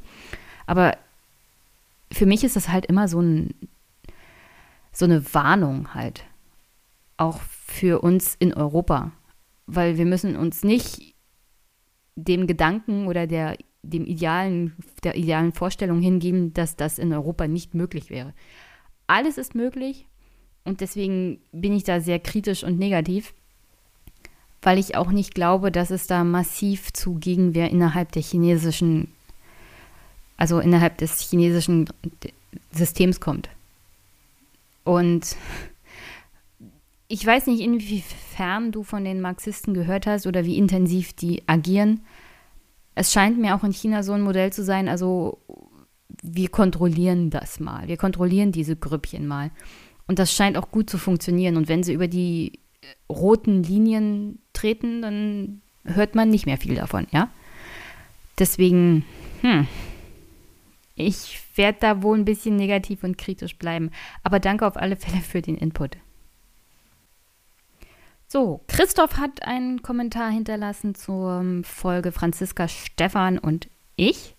Aber 0.67 0.97
für 2.11 2.25
mich 2.25 2.43
ist 2.43 2.55
das 2.55 2.69
halt 2.69 2.85
immer 2.85 3.07
so, 3.07 3.19
ein, 3.19 3.55
so 4.91 5.05
eine 5.05 5.33
Warnung 5.33 5.93
halt. 5.95 6.25
Auch 7.17 7.39
für 7.65 8.01
uns 8.01 8.35
in 8.39 8.53
Europa 8.53 9.11
weil 9.67 9.97
wir 9.97 10.05
müssen 10.05 10.35
uns 10.35 10.63
nicht 10.63 11.15
dem 12.15 12.47
Gedanken 12.47 13.07
oder 13.07 13.27
der, 13.27 13.57
dem 13.83 14.05
idealen, 14.05 14.75
der 15.03 15.15
idealen 15.15 15.53
Vorstellung 15.53 16.01
hingeben, 16.01 16.53
dass 16.53 16.75
das 16.75 16.99
in 16.99 17.13
Europa 17.13 17.47
nicht 17.47 17.73
möglich 17.73 18.09
wäre. 18.09 18.33
Alles 19.07 19.37
ist 19.37 19.55
möglich 19.55 20.07
und 20.63 20.81
deswegen 20.81 21.39
bin 21.51 21.73
ich 21.73 21.83
da 21.83 21.99
sehr 21.99 22.19
kritisch 22.19 22.63
und 22.63 22.77
negativ, 22.77 23.33
weil 24.61 24.77
ich 24.77 24.95
auch 24.95 25.11
nicht 25.11 25.33
glaube, 25.33 25.71
dass 25.71 25.89
es 25.89 26.07
da 26.07 26.23
massiv 26.23 26.93
zu 26.93 27.15
Gegenwehr 27.15 27.71
innerhalb 27.71 28.11
der 28.11 28.21
chinesischen, 28.21 29.11
also 30.37 30.59
innerhalb 30.59 30.97
des 30.97 31.19
chinesischen 31.19 31.89
Systems 32.71 33.19
kommt. 33.19 33.49
Und 34.83 35.35
ich 37.11 37.25
weiß 37.25 37.47
nicht, 37.47 37.59
inwiefern 37.59 38.71
du 38.71 38.83
von 38.83 39.03
den 39.03 39.19
Marxisten 39.19 39.73
gehört 39.73 40.07
hast 40.07 40.27
oder 40.27 40.45
wie 40.45 40.57
intensiv 40.57 41.11
die 41.11 41.43
agieren. 41.45 41.99
Es 42.95 43.11
scheint 43.11 43.37
mir 43.37 43.53
auch 43.53 43.65
in 43.65 43.73
China 43.73 44.01
so 44.01 44.13
ein 44.13 44.21
Modell 44.21 44.53
zu 44.53 44.63
sein, 44.63 44.87
also 44.87 45.39
wir 46.23 46.47
kontrollieren 46.47 47.29
das 47.29 47.59
mal, 47.59 47.89
wir 47.89 47.97
kontrollieren 47.97 48.53
diese 48.53 48.77
Grüppchen 48.77 49.27
mal. 49.27 49.51
Und 50.07 50.19
das 50.19 50.33
scheint 50.33 50.57
auch 50.57 50.71
gut 50.71 50.89
zu 50.89 50.97
funktionieren. 50.97 51.57
Und 51.57 51.67
wenn 51.67 51.83
sie 51.83 51.93
über 51.93 52.07
die 52.07 52.59
roten 53.09 53.61
Linien 53.61 54.39
treten, 54.53 55.01
dann 55.01 55.61
hört 55.83 56.15
man 56.15 56.29
nicht 56.29 56.45
mehr 56.45 56.57
viel 56.57 56.75
davon, 56.75 57.07
ja? 57.11 57.29
Deswegen, 58.39 59.05
hm, 59.41 59.67
ich 60.95 61.41
werde 61.55 61.77
da 61.81 62.03
wohl 62.03 62.17
ein 62.17 62.25
bisschen 62.25 62.55
negativ 62.55 63.03
und 63.03 63.17
kritisch 63.17 63.57
bleiben. 63.57 63.91
Aber 64.23 64.39
danke 64.39 64.65
auf 64.65 64.77
alle 64.77 64.95
Fälle 64.95 65.21
für 65.21 65.41
den 65.41 65.57
Input. 65.57 65.97
So, 68.31 68.61
Christoph 68.67 69.17
hat 69.17 69.45
einen 69.45 69.81
Kommentar 69.81 70.31
hinterlassen 70.31 70.95
zur 70.95 71.43
Folge 71.63 72.13
Franziska, 72.13 72.69
Stefan 72.69 73.37
und 73.37 73.67
ich. 73.97 74.37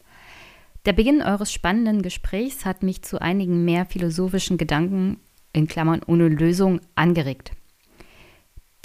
Der 0.86 0.94
Beginn 0.94 1.20
eures 1.20 1.52
spannenden 1.52 2.00
Gesprächs 2.00 2.64
hat 2.64 2.82
mich 2.82 3.02
zu 3.02 3.20
einigen 3.20 3.66
mehr 3.66 3.84
philosophischen 3.84 4.56
Gedanken, 4.56 5.20
in 5.52 5.68
Klammern 5.68 6.00
ohne 6.06 6.28
Lösung, 6.28 6.80
angeregt. 6.94 7.52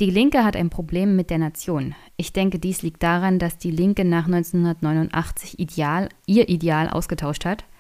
Die 0.02 0.10
Linke 0.10 0.44
hat 0.44 0.58
ein 0.58 0.70
Problem 0.70 1.16
mit 1.16 1.30
der 1.30 1.38
Nation. 1.38 1.96
Ich 2.18 2.34
denke, 2.34 2.60
dies 2.60 2.82
liegt 2.82 3.02
daran, 3.02 3.40
dass 3.40 3.58
die 3.58 3.72
Linke 3.72 4.04
nach 4.04 4.26
1989 4.26 5.58
Ideal, 5.58 6.10
ihr 6.26 6.50
Ideal 6.50 6.90
ausgetauscht 6.90 7.46
hat– 7.46 7.64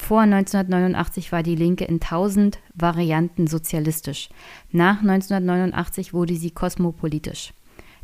vor 0.00 0.22
1989 0.22 1.32
war 1.32 1.42
die 1.42 1.54
Linke 1.54 1.84
in 1.84 2.00
tausend 2.00 2.58
Varianten 2.74 3.46
sozialistisch. 3.46 4.28
Nach 4.72 5.00
1989 5.00 6.12
wurde 6.12 6.34
sie 6.34 6.50
kosmopolitisch. 6.50 7.52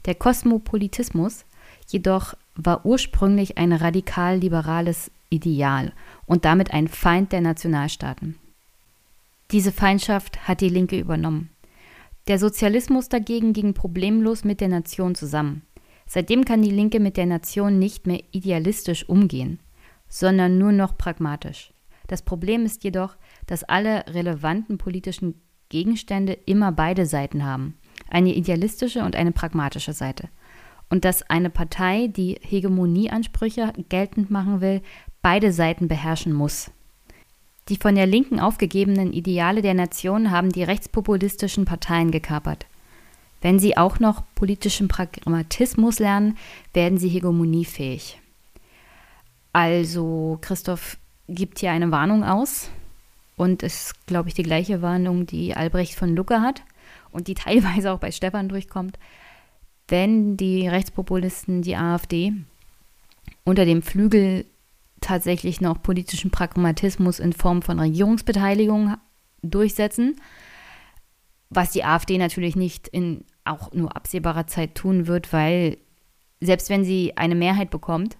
Der 0.04 0.14
Kosmopolitismus 0.14 1.44
jedoch 1.88 2.34
war 2.54 2.86
ursprünglich 2.86 3.58
ein 3.58 3.72
radikal-liberales 3.72 5.10
Ideal 5.30 5.92
und 6.26 6.44
damit 6.44 6.72
ein 6.72 6.88
Feind 6.88 7.32
der 7.32 7.40
Nationalstaaten. 7.40 8.36
Diese 9.50 9.72
Feindschaft 9.72 10.48
hat 10.48 10.60
die 10.60 10.68
Linke 10.68 10.98
übernommen. 10.98 11.50
Der 12.28 12.38
Sozialismus 12.38 13.08
dagegen 13.08 13.52
ging 13.52 13.74
problemlos 13.74 14.44
mit 14.44 14.60
der 14.60 14.68
Nation 14.68 15.14
zusammen. 15.14 15.62
Seitdem 16.06 16.44
kann 16.44 16.62
die 16.62 16.70
Linke 16.70 17.00
mit 17.00 17.16
der 17.16 17.26
Nation 17.26 17.78
nicht 17.78 18.06
mehr 18.06 18.22
idealistisch 18.32 19.08
umgehen, 19.08 19.60
sondern 20.08 20.58
nur 20.58 20.72
noch 20.72 20.96
pragmatisch. 20.96 21.72
Das 22.06 22.22
Problem 22.22 22.64
ist 22.64 22.84
jedoch, 22.84 23.16
dass 23.46 23.64
alle 23.64 24.04
relevanten 24.08 24.78
politischen 24.78 25.40
Gegenstände 25.68 26.32
immer 26.32 26.72
beide 26.72 27.06
Seiten 27.06 27.44
haben, 27.44 27.76
eine 28.08 28.34
idealistische 28.34 29.04
und 29.04 29.16
eine 29.16 29.32
pragmatische 29.32 29.92
Seite. 29.92 30.28
Und 30.88 31.04
dass 31.04 31.22
eine 31.28 31.50
Partei, 31.50 32.06
die 32.06 32.38
Hegemonieansprüche 32.40 33.72
geltend 33.88 34.30
machen 34.30 34.60
will, 34.60 34.82
beide 35.20 35.52
Seiten 35.52 35.88
beherrschen 35.88 36.32
muss. 36.32 36.70
Die 37.68 37.76
von 37.76 37.96
der 37.96 38.06
Linken 38.06 38.38
aufgegebenen 38.38 39.12
Ideale 39.12 39.60
der 39.60 39.74
Nation 39.74 40.30
haben 40.30 40.50
die 40.50 40.62
rechtspopulistischen 40.62 41.64
Parteien 41.64 42.12
gekapert. 42.12 42.66
Wenn 43.40 43.58
sie 43.58 43.76
auch 43.76 43.98
noch 43.98 44.22
politischen 44.36 44.86
Pragmatismus 44.86 45.98
lernen, 45.98 46.38
werden 46.72 46.98
sie 46.98 47.08
hegemoniefähig. 47.08 48.20
Also, 49.52 50.38
Christoph, 50.42 50.96
gibt 51.28 51.58
hier 51.58 51.72
eine 51.72 51.90
Warnung 51.90 52.24
aus. 52.24 52.70
Und 53.36 53.62
es 53.62 53.86
ist, 53.86 54.06
glaube 54.06 54.28
ich, 54.28 54.34
die 54.34 54.42
gleiche 54.42 54.82
Warnung, 54.82 55.26
die 55.26 55.54
Albrecht 55.54 55.94
von 55.94 56.16
Lucke 56.16 56.40
hat 56.40 56.62
und 57.10 57.28
die 57.28 57.34
teilweise 57.34 57.92
auch 57.92 57.98
bei 57.98 58.10
Stefan 58.10 58.48
durchkommt. 58.48 58.98
Wenn 59.88 60.36
die 60.36 60.66
Rechtspopulisten, 60.66 61.62
die 61.62 61.76
AfD, 61.76 62.32
unter 63.44 63.64
dem 63.64 63.82
Flügel 63.82 64.44
tatsächlich 65.00 65.60
noch 65.60 65.82
politischen 65.82 66.30
Pragmatismus 66.30 67.20
in 67.20 67.32
Form 67.32 67.62
von 67.62 67.78
Regierungsbeteiligung 67.78 68.96
durchsetzen, 69.42 70.20
was 71.50 71.70
die 71.70 71.84
AfD 71.84 72.18
natürlich 72.18 72.56
nicht 72.56 72.88
in 72.88 73.24
auch 73.44 73.72
nur 73.72 73.94
absehbarer 73.94 74.48
Zeit 74.48 74.74
tun 74.74 75.06
wird, 75.06 75.32
weil 75.32 75.78
selbst 76.40 76.68
wenn 76.68 76.84
sie 76.84 77.16
eine 77.16 77.36
Mehrheit 77.36 77.70
bekommt, 77.70 78.16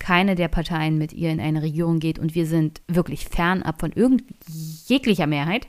keine 0.00 0.34
der 0.34 0.48
Parteien 0.48 0.98
mit 0.98 1.12
ihr 1.12 1.30
in 1.30 1.40
eine 1.40 1.62
Regierung 1.62 2.00
geht 2.00 2.18
und 2.18 2.34
wir 2.34 2.46
sind 2.46 2.80
wirklich 2.88 3.26
fernab 3.26 3.78
von 3.78 3.92
irgend 3.92 4.24
jeglicher 4.86 5.28
Mehrheit, 5.28 5.68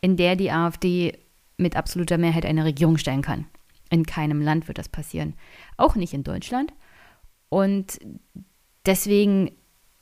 in 0.00 0.16
der 0.16 0.36
die 0.36 0.50
AfD 0.50 1.18
mit 1.58 1.76
absoluter 1.76 2.16
Mehrheit 2.16 2.46
eine 2.46 2.64
Regierung 2.64 2.96
stellen 2.96 3.20
kann. 3.20 3.46
In 3.90 4.06
keinem 4.06 4.40
Land 4.40 4.68
wird 4.68 4.78
das 4.78 4.88
passieren. 4.88 5.34
Auch 5.76 5.96
nicht 5.96 6.14
in 6.14 6.22
Deutschland. 6.22 6.72
Und 7.48 7.98
deswegen 8.86 9.50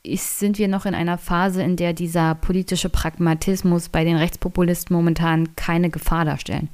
ist, 0.03 0.39
sind 0.39 0.57
wir 0.57 0.67
noch 0.67 0.85
in 0.85 0.95
einer 0.95 1.17
Phase, 1.17 1.63
in 1.63 1.75
der 1.75 1.93
dieser 1.93 2.35
politische 2.35 2.89
Pragmatismus 2.89 3.89
bei 3.89 4.03
den 4.03 4.17
Rechtspopulisten 4.17 4.95
momentan 4.95 5.55
keine 5.55 5.89
Gefahr 5.89 6.25
darstellen. 6.25 6.69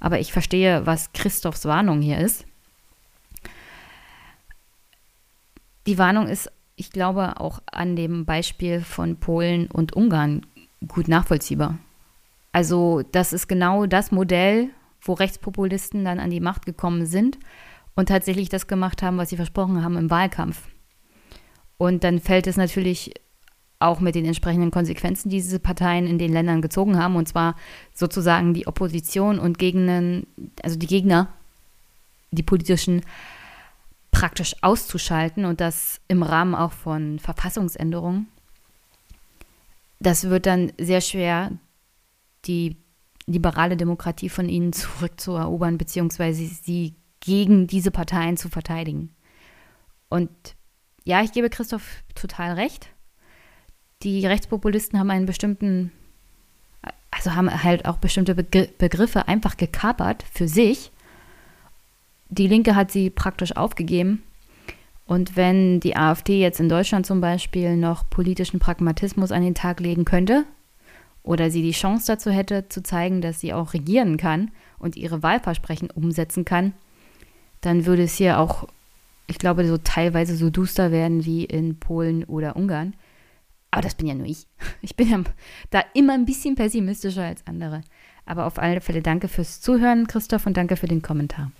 Aber 0.00 0.20
ich 0.20 0.32
verstehe, 0.32 0.86
was 0.86 1.12
Christophs 1.12 1.64
Warnung 1.64 2.00
hier 2.00 2.18
ist. 2.18 2.46
Die 5.88 5.96
Warnung 5.96 6.28
ist, 6.28 6.52
ich 6.76 6.90
glaube, 6.90 7.40
auch 7.40 7.62
an 7.72 7.96
dem 7.96 8.26
Beispiel 8.26 8.82
von 8.82 9.16
Polen 9.16 9.68
und 9.68 9.94
Ungarn 9.94 10.44
gut 10.86 11.08
nachvollziehbar. 11.08 11.78
Also 12.52 13.02
das 13.10 13.32
ist 13.32 13.48
genau 13.48 13.86
das 13.86 14.12
Modell, 14.12 14.68
wo 15.00 15.14
Rechtspopulisten 15.14 16.04
dann 16.04 16.20
an 16.20 16.28
die 16.28 16.40
Macht 16.40 16.66
gekommen 16.66 17.06
sind 17.06 17.38
und 17.94 18.10
tatsächlich 18.10 18.50
das 18.50 18.66
gemacht 18.66 19.02
haben, 19.02 19.16
was 19.16 19.30
sie 19.30 19.36
versprochen 19.36 19.82
haben 19.82 19.96
im 19.96 20.10
Wahlkampf. 20.10 20.68
Und 21.78 22.04
dann 22.04 22.20
fällt 22.20 22.46
es 22.46 22.58
natürlich 22.58 23.14
auch 23.78 24.00
mit 24.00 24.14
den 24.14 24.26
entsprechenden 24.26 24.70
Konsequenzen, 24.70 25.30
die 25.30 25.36
diese 25.36 25.58
Parteien 25.58 26.06
in 26.06 26.18
den 26.18 26.34
Ländern 26.34 26.60
gezogen 26.60 26.98
haben, 26.98 27.16
und 27.16 27.28
zwar 27.28 27.56
sozusagen 27.94 28.52
die 28.52 28.66
Opposition 28.66 29.38
und 29.38 29.58
Gegner, 29.58 30.20
also 30.62 30.78
die 30.78 30.86
Gegner, 30.86 31.28
die 32.30 32.42
politischen 32.42 33.00
praktisch 34.10 34.56
auszuschalten 34.62 35.44
und 35.44 35.60
das 35.60 36.00
im 36.08 36.22
Rahmen 36.22 36.54
auch 36.54 36.72
von 36.72 37.18
Verfassungsänderungen. 37.18 38.28
Das 40.00 40.24
wird 40.24 40.46
dann 40.46 40.72
sehr 40.78 41.00
schwer, 41.00 41.52
die 42.44 42.76
liberale 43.26 43.76
Demokratie 43.76 44.28
von 44.28 44.48
ihnen 44.48 44.72
zurückzuerobern, 44.72 45.78
beziehungsweise 45.78 46.44
sie 46.46 46.94
gegen 47.20 47.66
diese 47.66 47.90
Parteien 47.90 48.36
zu 48.36 48.48
verteidigen. 48.48 49.14
Und 50.08 50.30
ja, 51.04 51.22
ich 51.22 51.32
gebe 51.32 51.50
Christoph 51.50 52.02
total 52.14 52.52
recht. 52.52 52.88
Die 54.02 54.26
Rechtspopulisten 54.26 54.98
haben 54.98 55.10
einen 55.10 55.26
bestimmten, 55.26 55.92
also 57.10 57.34
haben 57.34 57.62
halt 57.62 57.86
auch 57.86 57.98
bestimmte 57.98 58.34
Begriffe 58.34 59.28
einfach 59.28 59.56
gekapert 59.56 60.24
für 60.32 60.48
sich 60.48 60.92
die 62.30 62.46
Linke 62.46 62.74
hat 62.74 62.90
sie 62.90 63.10
praktisch 63.10 63.56
aufgegeben. 63.56 64.22
Und 65.06 65.36
wenn 65.36 65.80
die 65.80 65.96
AfD 65.96 66.38
jetzt 66.38 66.60
in 66.60 66.68
Deutschland 66.68 67.06
zum 67.06 67.20
Beispiel 67.20 67.76
noch 67.76 68.08
politischen 68.10 68.60
Pragmatismus 68.60 69.32
an 69.32 69.42
den 69.42 69.54
Tag 69.54 69.80
legen 69.80 70.04
könnte 70.04 70.44
oder 71.22 71.50
sie 71.50 71.62
die 71.62 71.72
Chance 71.72 72.06
dazu 72.08 72.30
hätte, 72.30 72.68
zu 72.68 72.82
zeigen, 72.82 73.22
dass 73.22 73.40
sie 73.40 73.54
auch 73.54 73.72
regieren 73.72 74.18
kann 74.18 74.50
und 74.78 74.96
ihre 74.96 75.22
Wahlversprechen 75.22 75.90
umsetzen 75.90 76.44
kann, 76.44 76.74
dann 77.62 77.86
würde 77.86 78.02
es 78.02 78.16
hier 78.16 78.38
auch, 78.38 78.68
ich 79.26 79.38
glaube, 79.38 79.66
so 79.66 79.78
teilweise 79.78 80.36
so 80.36 80.50
duster 80.50 80.92
werden 80.92 81.24
wie 81.24 81.44
in 81.44 81.78
Polen 81.80 82.24
oder 82.24 82.54
Ungarn. 82.56 82.94
Aber 83.70 83.82
das 83.82 83.94
bin 83.94 84.06
ja 84.06 84.14
nur 84.14 84.26
ich. 84.26 84.46
Ich 84.82 84.94
bin 84.94 85.08
ja 85.08 85.22
da 85.70 85.82
immer 85.94 86.12
ein 86.12 86.26
bisschen 86.26 86.54
pessimistischer 86.54 87.24
als 87.24 87.46
andere. 87.46 87.80
Aber 88.26 88.44
auf 88.44 88.58
alle 88.58 88.82
Fälle 88.82 89.00
danke 89.00 89.28
fürs 89.28 89.62
Zuhören, 89.62 90.06
Christoph, 90.06 90.46
und 90.46 90.56
danke 90.56 90.76
für 90.76 90.86
den 90.86 91.00
Kommentar. 91.00 91.50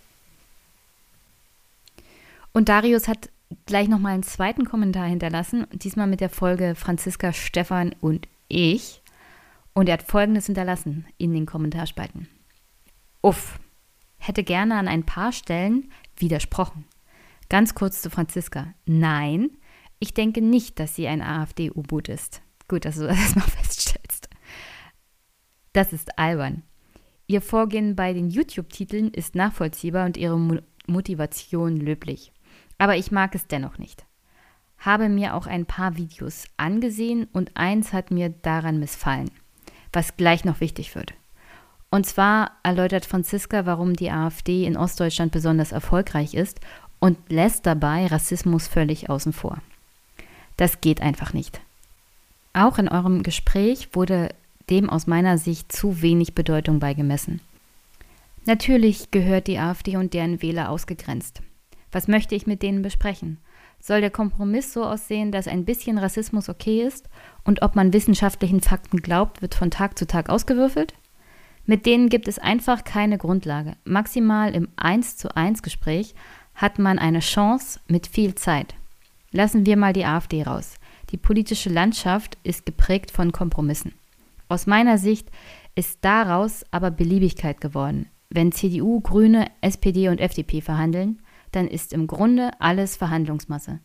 Und 2.53 2.69
Darius 2.69 3.09
hat 3.09 3.31
gleich 3.67 3.89
nochmal 3.89 4.15
einen 4.15 4.23
zweiten 4.23 4.65
Kommentar 4.65 5.07
hinterlassen, 5.07 5.67
diesmal 5.73 6.07
mit 6.07 6.21
der 6.21 6.31
Folge 6.31 6.75
Franziska, 6.75 7.33
Stefan 7.33 7.95
und 8.01 8.29
ich. 8.49 9.03
Und 9.75 9.89
er 9.89 9.95
hat 9.95 10.03
folgendes 10.03 10.47
hinterlassen 10.47 11.07
in 11.19 11.33
den 11.33 11.47
Kommentarspalten. 11.47 12.29
Uff, 13.23 13.59
hätte 14.17 14.43
gerne 14.43 14.77
an 14.77 14.89
ein 14.89 15.05
paar 15.05 15.33
Stellen 15.33 15.91
widersprochen. 16.17 16.85
Ganz 17.49 17.75
kurz 17.75 18.03
zu 18.03 18.11
Franziska. 18.11 18.75
Nein, 18.87 19.51
ich 20.01 20.15
denke 20.15 20.43
nicht, 20.43 20.79
dass 20.79 20.95
sie 20.95 21.09
ein 21.09 21.23
AfD-U-Boot 21.23 22.09
ist. 22.09 22.43
Gut, 22.69 22.85
dass 22.85 22.97
du 22.97 23.03
das 23.07 23.19
erstmal 23.19 23.49
feststellst. 23.49 24.29
Das 25.73 25.93
ist 25.93 26.19
albern. 26.19 26.63
Ihr 27.27 27.43
Vorgehen 27.43 27.95
bei 27.95 28.13
den 28.13 28.31
YouTube-Titeln 28.31 29.09
ist 29.11 29.35
nachvollziehbar 29.35 30.07
und 30.07 30.17
ihre 30.17 30.39
Mo 30.39 30.59
Motivation 30.87 31.77
löblich. 31.77 32.33
Aber 32.79 32.97
ich 32.97 33.11
mag 33.11 33.35
es 33.35 33.47
dennoch 33.47 33.79
nicht. 33.79 34.05
Habe 34.79 35.09
mir 35.09 35.35
auch 35.35 35.47
ein 35.47 35.67
paar 35.67 35.97
Videos 35.97 36.45
angesehen 36.57 37.27
und 37.33 37.51
eins 37.57 37.93
hat 37.93 38.11
mir 38.11 38.29
daran 38.29 38.79
missfallen, 38.79 39.31
was 39.93 40.17
gleich 40.17 40.45
noch 40.45 40.61
wichtig 40.61 40.95
wird. 40.95 41.15
Und 41.91 42.07
zwar 42.07 42.53
erläutert 42.63 43.07
Franziska, 43.07 43.67
warum 43.67 43.95
die 43.95 44.11
AfD 44.11 44.65
in 44.65 44.77
Ostdeutschland 44.77 45.33
besonders 45.33 45.73
erfolgreich 45.73 46.35
ist 46.35 46.61
und 47.01 47.19
lässt 47.31 47.67
dabei 47.67 48.07
Rassismus 48.07 48.69
völlig 48.69 49.11
außen 49.11 49.33
vor. 49.33 49.59
Das 50.57 50.81
geht 50.81 51.01
einfach 51.01 51.33
nicht. 51.33 51.61
Auch 52.53 52.79
in 52.79 52.89
eurem 52.89 53.23
Gespräch 53.23 53.89
wurde 53.93 54.31
dem 54.69 54.91
aus 54.91 55.07
meiner 55.07 55.39
Sicht 55.39 55.73
zu 55.73 56.03
wenig 56.03 56.35
Bedeutung 56.35 56.79
beigemessen. 56.79 57.41
Natürlich 58.45 59.11
gehört 59.11 59.47
die 59.47 59.59
AfD 59.59 59.97
und 59.97 60.15
deren 60.15 60.43
Wähler 60.43 60.71
ausgegrenzt. 60.71 61.43
Was 61.93 62.09
möchte 62.09 62.35
ich 62.35 62.47
mit 62.47 62.63
denen 62.63 62.83
besprechen? 62.83 63.39
Soll 63.81 64.01
der 64.01 64.11
Kompromiss 64.11 64.73
so 64.73 64.85
aussehen, 64.85 65.31
dass 65.31 65.49
ein 65.49 65.65
bisschen 65.65 65.99
Rassismus 65.99 66.49
okay 66.49 66.83
ist 66.83 67.09
und 67.45 67.63
ob 67.63 67.77
man 67.77 67.93
wissenschaftlichen 67.93 68.61
Fakten 68.61 68.99
glaubt, 68.99 69.41
wird 69.41 69.55
von 69.55 69.71
Tag 69.71 69.99
zu 69.99 70.07
Tag 70.07 70.29
ausgewürfelt? 70.29 70.95
Mit 71.65 71.87
denen 71.87 72.09
gibt 72.09 72.29
es 72.29 72.39
einfach 72.39 72.85
keine 72.85 73.19
Grundlage. 73.19 73.77
Maximal 73.85 74.55
im 74.55 74.69
1 74.77 75.17
zu 75.19 75.37
1 75.37 75.63
Gespräch 75.63 76.15
hat 76.55 76.79
man 76.79 76.99
eine 76.99 77.21
Chance 77.21 77.79
mit 77.89 78.07
viel 78.07 78.35
Zeit. 78.35 78.75
Lassen 79.31 79.67
wir 79.67 79.77
mal 79.77 79.93
die 79.93 80.07
AfD 80.07 80.43
raus. 80.43 80.77
Die 81.11 81.19
politische 81.19 81.69
Landschaft 81.69 82.39
ist 82.43 82.67
geprägt 82.67 83.11
von 83.11 83.33
Kompromissen. 83.33 83.93
Aus 84.49 84.67
meiner 84.67 84.99
Sicht 84.99 85.29
ist 85.75 85.99
daraus 86.01 86.65
aber 86.71 86.91
Beliebigkeit 86.91 87.61
geworden. 87.61 88.07
Wenn 88.31 88.53
CDU, 88.53 89.01
Grüne, 89.01 89.51
SPD 89.61 90.09
und 90.09 90.21
FDP 90.21 90.61
verhandeln, 90.61 91.21
dann 91.53 91.69
ist 91.69 91.93
im 91.93 92.07
Grunde 92.07 92.51
alles 92.61 92.97
Verhandlungsmasse. 92.97 93.81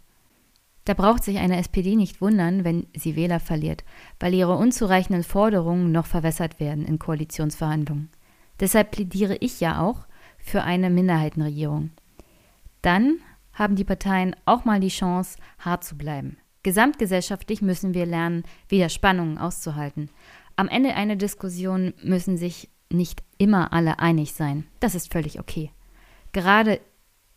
Da 0.86 0.94
braucht 0.94 1.24
sich 1.24 1.38
eine 1.38 1.58
SPD 1.58 1.96
nicht 1.96 2.20
wundern, 2.20 2.66
wenn 2.66 2.88
sie 2.96 3.16
Wähler 3.16 3.40
verliert, 3.40 3.86
weil 4.20 4.34
ihre 4.34 4.58
unzureichenden 4.58 5.24
Forderungen 5.24 5.92
noch 5.92 6.06
verwässert 6.06 6.60
werden 6.60 6.86
in 6.86 7.00
Koalitionsverhandlungen. 7.00 8.10
Deshalb 8.60 8.92
plädiere 8.92 9.38
ich 9.38 9.60
ja 9.62 9.82
auch 9.82 10.06
für 10.38 10.64
eine 10.64 10.90
Minderheitenregierung. 10.90 11.92
Dann 12.82 13.20
haben 13.54 13.76
die 13.76 13.86
Parteien 13.86 14.36
auch 14.46 14.66
mal 14.66 14.80
die 14.80 14.90
Chance, 14.90 15.38
hart 15.60 15.84
zu 15.84 15.98
bleiben. 15.98 16.38
Gesamtgesellschaftlich 16.64 17.62
müssen 17.62 17.94
wir 17.94 18.06
lernen, 18.06 18.44
wieder 18.68 18.90
Spannungen 18.90 19.38
auszuhalten. 19.38 20.10
Am 20.56 20.68
Ende 20.68 20.96
einer 20.96 21.16
Diskussion 21.16 21.94
müssen 22.04 22.38
sich 22.38 22.70
nicht 22.90 23.24
immer 23.38 23.74
alle 23.74 24.00
einig 24.00 24.34
sein. 24.34 24.66
Das 24.80 24.96
ist 24.96 25.12
völlig 25.12 25.40
okay. 25.40 25.72
Gerade 26.32 26.80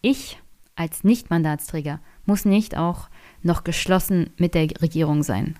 ich 0.06 0.38
als 0.74 1.04
Nichtmandatsträger 1.04 2.00
muss 2.26 2.44
nicht 2.44 2.76
auch 2.76 3.08
noch 3.42 3.64
geschlossen 3.64 4.30
mit 4.36 4.54
der 4.54 4.68
Regierung 4.82 5.22
sein. 5.22 5.56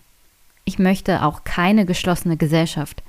Ich 0.65 0.79
möchte 0.79 1.25
auch 1.25 1.45
keine 1.45 1.87
geschlossene 1.87 2.37
Gesellschaft. 2.37 3.03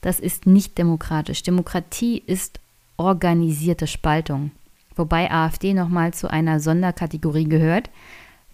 Das 0.00 0.20
ist 0.20 0.46
nicht 0.46 0.76
demokratisch. 0.76 1.42
Demokratie 1.42 2.18
ist 2.18 2.60
organisierte 2.96 3.86
Spaltung 3.86 4.50
wobei 4.96 5.30
AfD 5.30 5.74
nochmal 5.74 6.12
zu 6.12 6.28
einer 6.28 6.58
Sonderkategorie 6.58 7.44
gehört. 7.44 7.90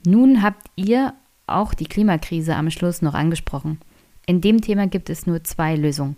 Nun 0.04 0.42
habt 0.42 0.66
ihr 0.76 1.14
auch 1.46 1.72
die 1.72 1.87
Klimakrise 1.87 2.57
am 2.57 2.70
Schluss 2.70 3.00
noch 3.02 3.14
angesprochen. 3.14 3.80
In 4.26 4.40
dem 4.40 4.61
Thema 4.61 4.87
gibt 4.87 5.09
es 5.09 5.26
nur 5.26 5.44
zwei 5.44 5.76
Lösungen. 5.76 6.16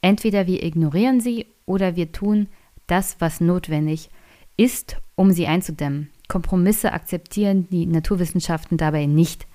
Entweder 0.00 0.46
wir 0.46 0.62
ignorieren 0.62 1.20
sie 1.20 1.46
oder 1.66 1.96
wir 1.96 2.12
tun 2.12 2.48
das, 2.86 3.16
was 3.18 3.40
notwendig 3.40 4.10
ist, 4.56 4.96
um 5.16 5.32
sie 5.32 5.46
einzudämmen. 5.46 6.10
Kompromisse 6.28 6.92
akzeptieren 6.92 7.68
die 7.70 7.86
Naturwissenschaften 7.86 8.76
dabei 8.76 9.06
nicht. 9.06 9.46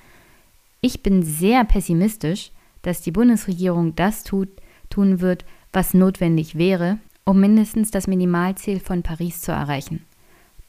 Ich 0.81 1.03
bin 1.03 1.23
sehr 1.23 1.65
pessimistisch, 1.65 2.51
dass 2.81 3.01
die 3.01 3.11
Bundesregierung 3.11 3.95
das 3.95 4.23
tut, 4.23 4.49
tun 4.89 5.19
wird, 5.19 5.45
was 5.73 5.93
notwendig 5.93 6.57
wäre, 6.57 6.99
um 7.25 7.39
mindestens 7.39 7.91
das 7.91 8.07
Minimalziel 8.07 8.79
von 8.79 9.03
Paris 9.03 9.41
zu 9.41 9.51
erreichen. 9.51 10.05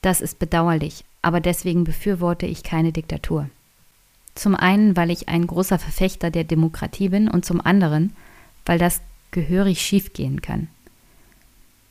Das 0.02 0.20
ist 0.20 0.38
bedauerlich, 0.38 1.04
aber 1.22 1.40
deswegen 1.40 1.84
befürworte 1.84 2.46
ich 2.46 2.62
keine 2.62 2.92
Diktatur. 2.92 3.48
Zum 4.34 4.54
einen, 4.54 4.96
weil 4.96 5.10
ich 5.10 5.28
ein 5.28 5.46
großer 5.46 5.78
Verfechter 5.78 6.30
der 6.30 6.44
Demokratie 6.44 7.10
bin 7.10 7.28
und 7.28 7.44
zum 7.44 7.60
anderen, 7.60 8.14
weil 8.64 8.78
das 8.78 9.00
gehörig 9.30 9.80
schiefgehen 9.80 10.40
kann. 10.40 10.68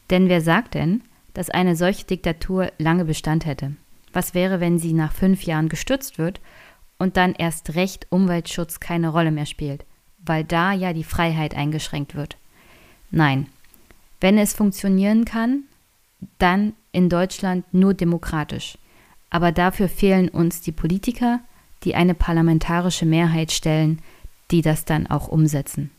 Denn 0.10 0.30
wer 0.30 0.42
sagt 0.42 0.74
denn, 0.74 1.02
dass 1.34 1.50
eine 1.50 1.76
solche 1.76 2.06
Diktatur 2.06 2.72
lange 2.78 3.06
Bestand 3.06 3.46
hätte? 3.46 3.74
Was 4.14 4.34
wäre, 4.34 4.60
wenn 4.60 4.80
sie 4.80 4.94
nach 4.94 5.14
fünf 5.14 5.44
Jahren 5.44 5.70
gestürzt 5.70 6.18
wird 6.18 6.42
und 6.98 7.18
dann 7.18 7.34
erst 7.34 7.76
recht 7.76 8.08
Umweltschutz 8.10 8.80
keine 8.80 9.10
Rolle 9.10 9.32
mehr 9.32 9.46
spielt, 9.46 9.86
weil 10.26 10.44
da 10.44 10.74
ja 10.74 10.94
die 10.94 11.04
Freiheit 11.04 11.56
eingeschränkt 11.56 12.16
wird? 12.16 12.38
Nein, 13.12 13.48
wenn 14.20 14.38
es 14.38 14.54
funktionieren 14.54 15.26
kann, 15.26 15.64
dann 16.38 16.74
in 16.92 17.10
Deutschland 17.10 17.72
nur 17.74 17.94
demokratisch. 17.94 18.78
Aber 19.30 19.52
dafür 19.52 19.88
fehlen 19.88 20.30
uns 20.30 20.62
die 20.62 20.72
Politiker, 20.72 21.40
die 21.84 21.96
eine 21.96 22.16
parlamentarische 22.16 23.06
Mehrheit 23.06 23.52
stellen, 23.52 24.02
die 24.52 24.62
das 24.62 24.86
dann 24.86 25.08
auch 25.08 25.28
umsetzen. 25.28 25.92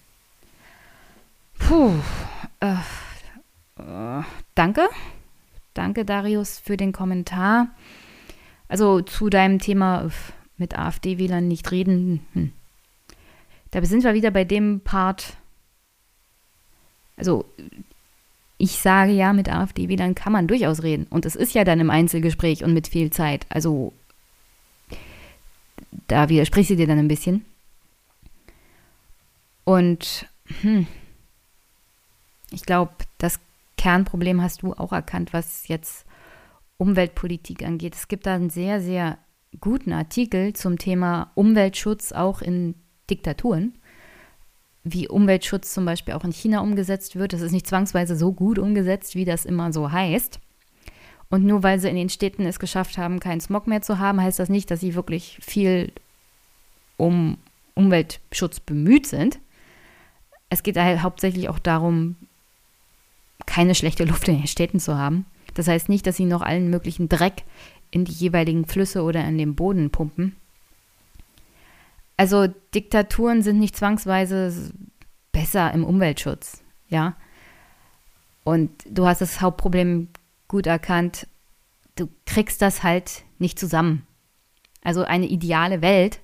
Puh. 1.58 1.92
Äh, 2.60 2.74
äh, 3.78 4.22
danke. 4.54 4.88
Danke, 5.80 6.04
Darius, 6.04 6.58
für 6.58 6.76
den 6.76 6.92
Kommentar. 6.92 7.68
Also 8.68 9.00
zu 9.00 9.30
deinem 9.30 9.58
Thema 9.58 10.10
mit 10.58 10.78
AfD-Wählern 10.78 11.48
nicht 11.48 11.70
reden. 11.70 12.20
Hm. 12.34 12.52
Da 13.70 13.82
sind 13.82 14.04
wir 14.04 14.12
wieder 14.12 14.30
bei 14.30 14.44
dem 14.44 14.80
Part. 14.80 15.38
Also 17.16 17.46
ich 18.58 18.72
sage 18.72 19.12
ja, 19.12 19.32
mit 19.32 19.48
AfD-Wählern 19.48 20.14
kann 20.14 20.34
man 20.34 20.46
durchaus 20.46 20.82
reden. 20.82 21.06
Und 21.08 21.24
es 21.24 21.34
ist 21.34 21.54
ja 21.54 21.64
dann 21.64 21.80
im 21.80 21.88
Einzelgespräch 21.88 22.62
und 22.62 22.74
mit 22.74 22.86
viel 22.86 23.10
Zeit. 23.10 23.46
Also 23.48 23.94
da 26.08 26.28
widersprichst 26.28 26.72
du 26.72 26.76
dir 26.76 26.88
dann 26.88 26.98
ein 26.98 27.08
bisschen. 27.08 27.46
Und 29.64 30.26
hm, 30.60 30.86
ich 32.50 32.66
glaube, 32.66 32.92
Kernproblem 33.80 34.42
hast 34.42 34.60
du 34.60 34.74
auch 34.74 34.92
erkannt, 34.92 35.32
was 35.32 35.66
jetzt 35.66 36.04
Umweltpolitik 36.76 37.64
angeht. 37.64 37.94
Es 37.94 38.08
gibt 38.08 38.26
da 38.26 38.34
einen 38.34 38.50
sehr, 38.50 38.82
sehr 38.82 39.16
guten 39.58 39.94
Artikel 39.94 40.52
zum 40.52 40.78
Thema 40.78 41.32
Umweltschutz 41.34 42.12
auch 42.12 42.42
in 42.42 42.74
Diktaturen 43.08 43.72
wie 44.84 45.08
Umweltschutz 45.08 45.72
zum 45.72 45.84
Beispiel 45.84 46.14
auch 46.14 46.24
in 46.24 46.32
China 46.32 46.60
umgesetzt 46.60 47.16
wird. 47.16 47.32
Das 47.32 47.40
ist 47.40 47.52
nicht 47.52 47.66
zwangsweise 47.66 48.16
so 48.16 48.32
gut 48.32 48.58
umgesetzt, 48.58 49.14
wie 49.14 49.24
das 49.24 49.44
immer 49.46 49.72
so 49.72 49.90
heißt. 49.90 50.40
Und 51.30 51.44
nur 51.44 51.62
weil 51.62 51.78
sie 51.78 51.88
in 51.88 51.96
den 51.96 52.08
Städten 52.08 52.44
es 52.44 52.58
geschafft 52.58 52.98
haben, 52.98 53.20
keinen 53.20 53.40
Smog 53.40 53.66
mehr 53.66 53.82
zu 53.82 53.98
haben, 53.98 54.20
heißt 54.20 54.38
das 54.38 54.48
nicht, 54.48 54.70
dass 54.70 54.80
sie 54.80 54.94
wirklich 54.94 55.38
viel 55.40 55.92
um 56.96 57.38
Umweltschutz 57.74 58.60
bemüht 58.60 59.06
sind. 59.06 59.38
Es 60.48 60.62
geht 60.62 60.76
halt 60.76 61.02
hauptsächlich 61.02 61.48
auch 61.48 61.58
darum, 61.60 62.16
keine 63.46 63.74
schlechte 63.74 64.04
Luft 64.04 64.28
in 64.28 64.38
den 64.38 64.46
Städten 64.46 64.80
zu 64.80 64.96
haben. 64.96 65.26
Das 65.54 65.68
heißt 65.68 65.88
nicht, 65.88 66.06
dass 66.06 66.16
sie 66.16 66.24
noch 66.24 66.42
allen 66.42 66.70
möglichen 66.70 67.08
Dreck 67.08 67.44
in 67.90 68.04
die 68.04 68.12
jeweiligen 68.12 68.66
Flüsse 68.66 69.02
oder 69.02 69.26
in 69.26 69.38
den 69.38 69.56
Boden 69.56 69.90
pumpen. 69.90 70.36
Also 72.16 72.48
Diktaturen 72.74 73.42
sind 73.42 73.58
nicht 73.58 73.76
zwangsweise 73.76 74.72
besser 75.32 75.72
im 75.72 75.84
Umweltschutz, 75.84 76.62
ja. 76.88 77.16
Und 78.44 78.70
du 78.88 79.06
hast 79.06 79.20
das 79.20 79.40
Hauptproblem 79.40 80.08
gut 80.48 80.66
erkannt. 80.66 81.26
Du 81.96 82.08
kriegst 82.26 82.62
das 82.62 82.82
halt 82.82 83.24
nicht 83.38 83.58
zusammen. 83.58 84.06
Also 84.82 85.04
eine 85.04 85.26
ideale 85.26 85.82
Welt, 85.82 86.20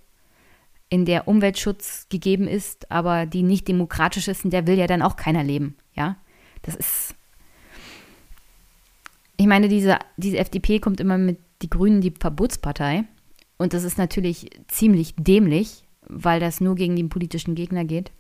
in 0.89 1.05
der 1.05 1.27
Umweltschutz 1.27 2.07
gegeben 2.09 2.47
ist, 2.47 2.91
aber 2.91 3.27
die 3.27 3.43
nicht 3.43 3.67
demokratisch 3.67 4.29
ist, 4.29 4.45
in 4.45 4.51
der 4.51 4.67
will 4.67 4.79
ja 4.79 4.87
dann 4.87 5.03
auch 5.03 5.17
keiner 5.17 5.43
leben, 5.43 5.77
ja. 5.95 6.17
Das 6.67 6.75
ist. 6.75 7.15
Ich 9.39 9.47
meine, 9.47 9.69
diese, 9.69 9.99
diese 10.17 10.39
FDP 10.39 10.81
kommt 10.81 11.01
immer 11.01 11.19
mit 11.19 11.39
die 11.63 11.71
Grünen 11.71 12.01
die 12.01 12.13
Verbotspartei. 12.13 13.05
Und 13.57 13.73
das 13.73 13.85
ist 13.85 13.97
natürlich 13.97 14.51
ziemlich 14.69 15.15
dämlich, 15.17 15.85
weil 16.03 16.41
das 16.41 16.61
nur 16.61 16.75
gegen 16.75 16.97
den 16.97 17.09
politischen 17.09 17.55
Gegner 17.55 17.85
geht. 17.85 18.11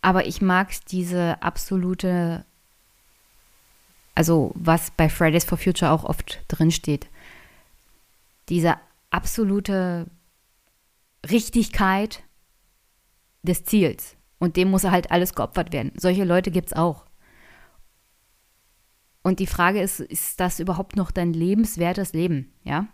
Aber 0.00 0.26
ich 0.26 0.40
mag 0.40 0.70
diese 0.86 1.42
absolute 1.42 2.44
Also 4.14 4.52
was 4.54 4.90
bei 4.92 5.08
Fridays 5.08 5.44
for 5.44 5.58
Future 5.58 5.90
auch 5.90 6.04
oft 6.04 6.40
drinsteht. 6.48 7.08
Diese 8.48 8.76
absolute 9.10 10.06
Richtigkeit 11.28 12.22
des 13.42 13.64
Ziels. 13.64 14.17
Und 14.38 14.56
dem 14.56 14.70
muss 14.70 14.84
halt 14.84 15.10
alles 15.10 15.34
geopfert 15.34 15.72
werden. 15.72 15.92
Solche 15.96 16.24
Leute 16.24 16.50
gibt 16.50 16.68
es 16.68 16.76
auch. 16.76 17.06
Und 19.22 19.40
die 19.40 19.46
Frage 19.46 19.80
ist, 19.80 20.00
ist 20.00 20.40
das 20.40 20.60
überhaupt 20.60 20.96
noch 20.96 21.10
dein 21.10 21.32
lebenswertes 21.32 22.12
Leben? 22.12 22.52
Ja? 22.64 22.86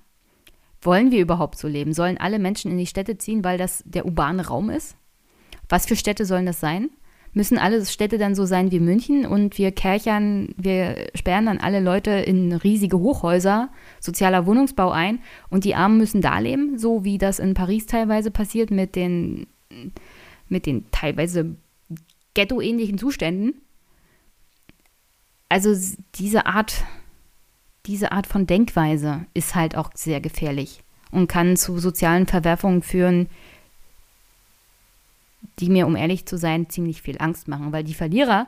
Wollen 0.80 1.10
wir 1.10 1.20
überhaupt 1.20 1.58
so 1.58 1.68
leben? 1.68 1.92
Sollen 1.92 2.18
alle 2.18 2.38
Menschen 2.38 2.70
in 2.70 2.78
die 2.78 2.86
Städte 2.86 3.18
ziehen, 3.18 3.44
weil 3.44 3.58
das 3.58 3.82
der 3.86 4.04
urbane 4.04 4.46
Raum 4.46 4.70
ist? 4.70 4.96
Was 5.68 5.86
für 5.86 5.96
Städte 5.96 6.24
sollen 6.24 6.46
das 6.46 6.60
sein? 6.60 6.90
Müssen 7.32 7.58
alle 7.58 7.84
Städte 7.84 8.16
dann 8.16 8.36
so 8.36 8.46
sein 8.46 8.70
wie 8.70 8.78
München 8.78 9.26
und 9.26 9.58
wir 9.58 9.72
kerchern, 9.72 10.54
wir 10.56 11.08
sperren 11.14 11.46
dann 11.46 11.58
alle 11.58 11.80
Leute 11.80 12.10
in 12.10 12.52
riesige 12.52 12.98
Hochhäuser, 12.98 13.70
sozialer 13.98 14.46
Wohnungsbau 14.46 14.92
ein 14.92 15.18
und 15.50 15.64
die 15.64 15.74
Armen 15.74 15.98
müssen 15.98 16.20
da 16.20 16.38
leben, 16.38 16.78
so 16.78 17.02
wie 17.02 17.18
das 17.18 17.40
in 17.40 17.54
Paris 17.54 17.86
teilweise 17.86 18.30
passiert 18.30 18.70
mit 18.70 18.94
den, 18.94 19.48
mit 20.54 20.66
den 20.66 20.90
teilweise 20.92 21.56
ghetto-ähnlichen 22.34 22.96
Zuständen? 22.96 23.60
Also 25.48 25.74
diese 26.14 26.46
Art, 26.46 26.84
diese 27.86 28.12
Art 28.12 28.26
von 28.26 28.46
Denkweise 28.46 29.26
ist 29.34 29.54
halt 29.54 29.76
auch 29.76 29.90
sehr 29.94 30.20
gefährlich 30.20 30.82
und 31.10 31.28
kann 31.28 31.56
zu 31.56 31.78
sozialen 31.78 32.26
Verwerfungen 32.26 32.82
führen, 32.82 33.28
die 35.58 35.68
mir, 35.68 35.86
um 35.86 35.96
ehrlich 35.96 36.26
zu 36.26 36.38
sein, 36.38 36.70
ziemlich 36.70 37.02
viel 37.02 37.16
Angst 37.18 37.48
machen, 37.48 37.72
weil 37.72 37.84
die 37.84 37.94
Verlierer 37.94 38.46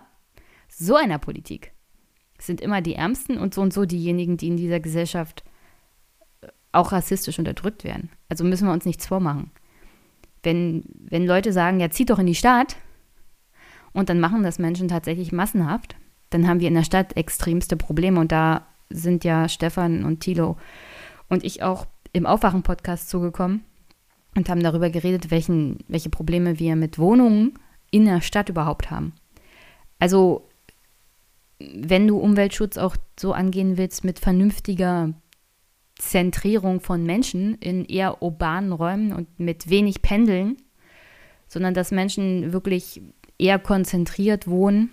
so 0.69 0.95
einer 0.97 1.19
Politik 1.19 1.73
sind 2.38 2.61
immer 2.61 2.83
die 2.83 2.95
Ärmsten 2.95 3.38
und 3.38 3.55
so 3.55 3.62
und 3.62 3.73
so 3.73 3.85
diejenigen, 3.85 4.37
die 4.37 4.49
in 4.49 4.57
dieser 4.57 4.81
Gesellschaft 4.81 5.45
äh, 6.42 6.49
auch 6.73 6.92
rassistisch 6.92 7.38
unterdrückt 7.38 7.85
werden. 7.85 8.11
Also 8.29 8.45
müssen 8.45 8.66
wir 8.66 8.73
uns 8.73 8.85
nichts 8.85 9.07
vormachen. 9.07 9.51
Wenn, 10.46 10.85
wenn 11.09 11.26
Leute 11.26 11.52
sagen, 11.52 11.80
ja, 11.80 11.90
zieht 11.90 12.11
doch 12.11 12.20
in 12.20 12.26
die 12.26 12.37
Stadt 12.37 12.76
und 13.92 14.09
dann 14.09 14.20
machen 14.20 14.44
das 14.44 14.61
Menschen 14.61 14.87
tatsächlich 14.87 15.32
massenhaft, 15.32 15.96
dann 16.30 16.46
haben 16.46 16.61
wir 16.61 16.68
in 16.68 16.74
der 16.74 16.85
Stadt 16.85 17.16
extremste 17.16 17.76
Probleme 17.76 18.20
und 18.20 18.30
da 18.30 18.64
sind 18.88 19.24
ja 19.24 19.48
Stefan 19.48 20.04
und 20.04 20.20
Thilo 20.20 20.56
und 21.28 21.42
ich 21.42 21.64
auch 21.64 21.88
im 22.12 22.26
Aufwachen-Podcast 22.26 23.11
zugekommen 23.11 23.64
und 24.37 24.48
haben 24.48 24.62
darüber 24.62 24.88
geredet, 24.88 25.32
welchen, 25.32 25.78
welche 25.88 26.11
Probleme 26.11 26.61
wir 26.61 26.76
mit 26.76 26.96
Wohnungen 26.96 27.59
in 27.90 28.04
der 28.04 28.20
Stadt 28.20 28.48
überhaupt 28.48 28.92
haben. 28.92 29.14
Also, 29.98 30.46
wenn 31.59 32.06
du 32.06 32.18
Umweltschutz 32.18 32.76
auch 32.76 32.94
so 33.18 33.32
angehen 33.32 33.78
willst 33.78 34.04
mit 34.04 34.20
vernünftiger 34.20 35.12
Zentrierung 35.98 36.80
von 36.80 37.04
Menschen 37.04 37.54
in 37.56 37.85
eher 37.85 38.22
urbanen 38.22 38.72
Räumen 38.72 39.12
und 39.12 39.40
mit 39.40 39.70
wenig 39.70 40.02
Pendeln, 40.02 40.56
sondern 41.48 41.74
dass 41.74 41.90
Menschen 41.90 42.52
wirklich 42.52 43.00
eher 43.38 43.59
konzentriert 43.59 44.46
wohnen, 44.46 44.90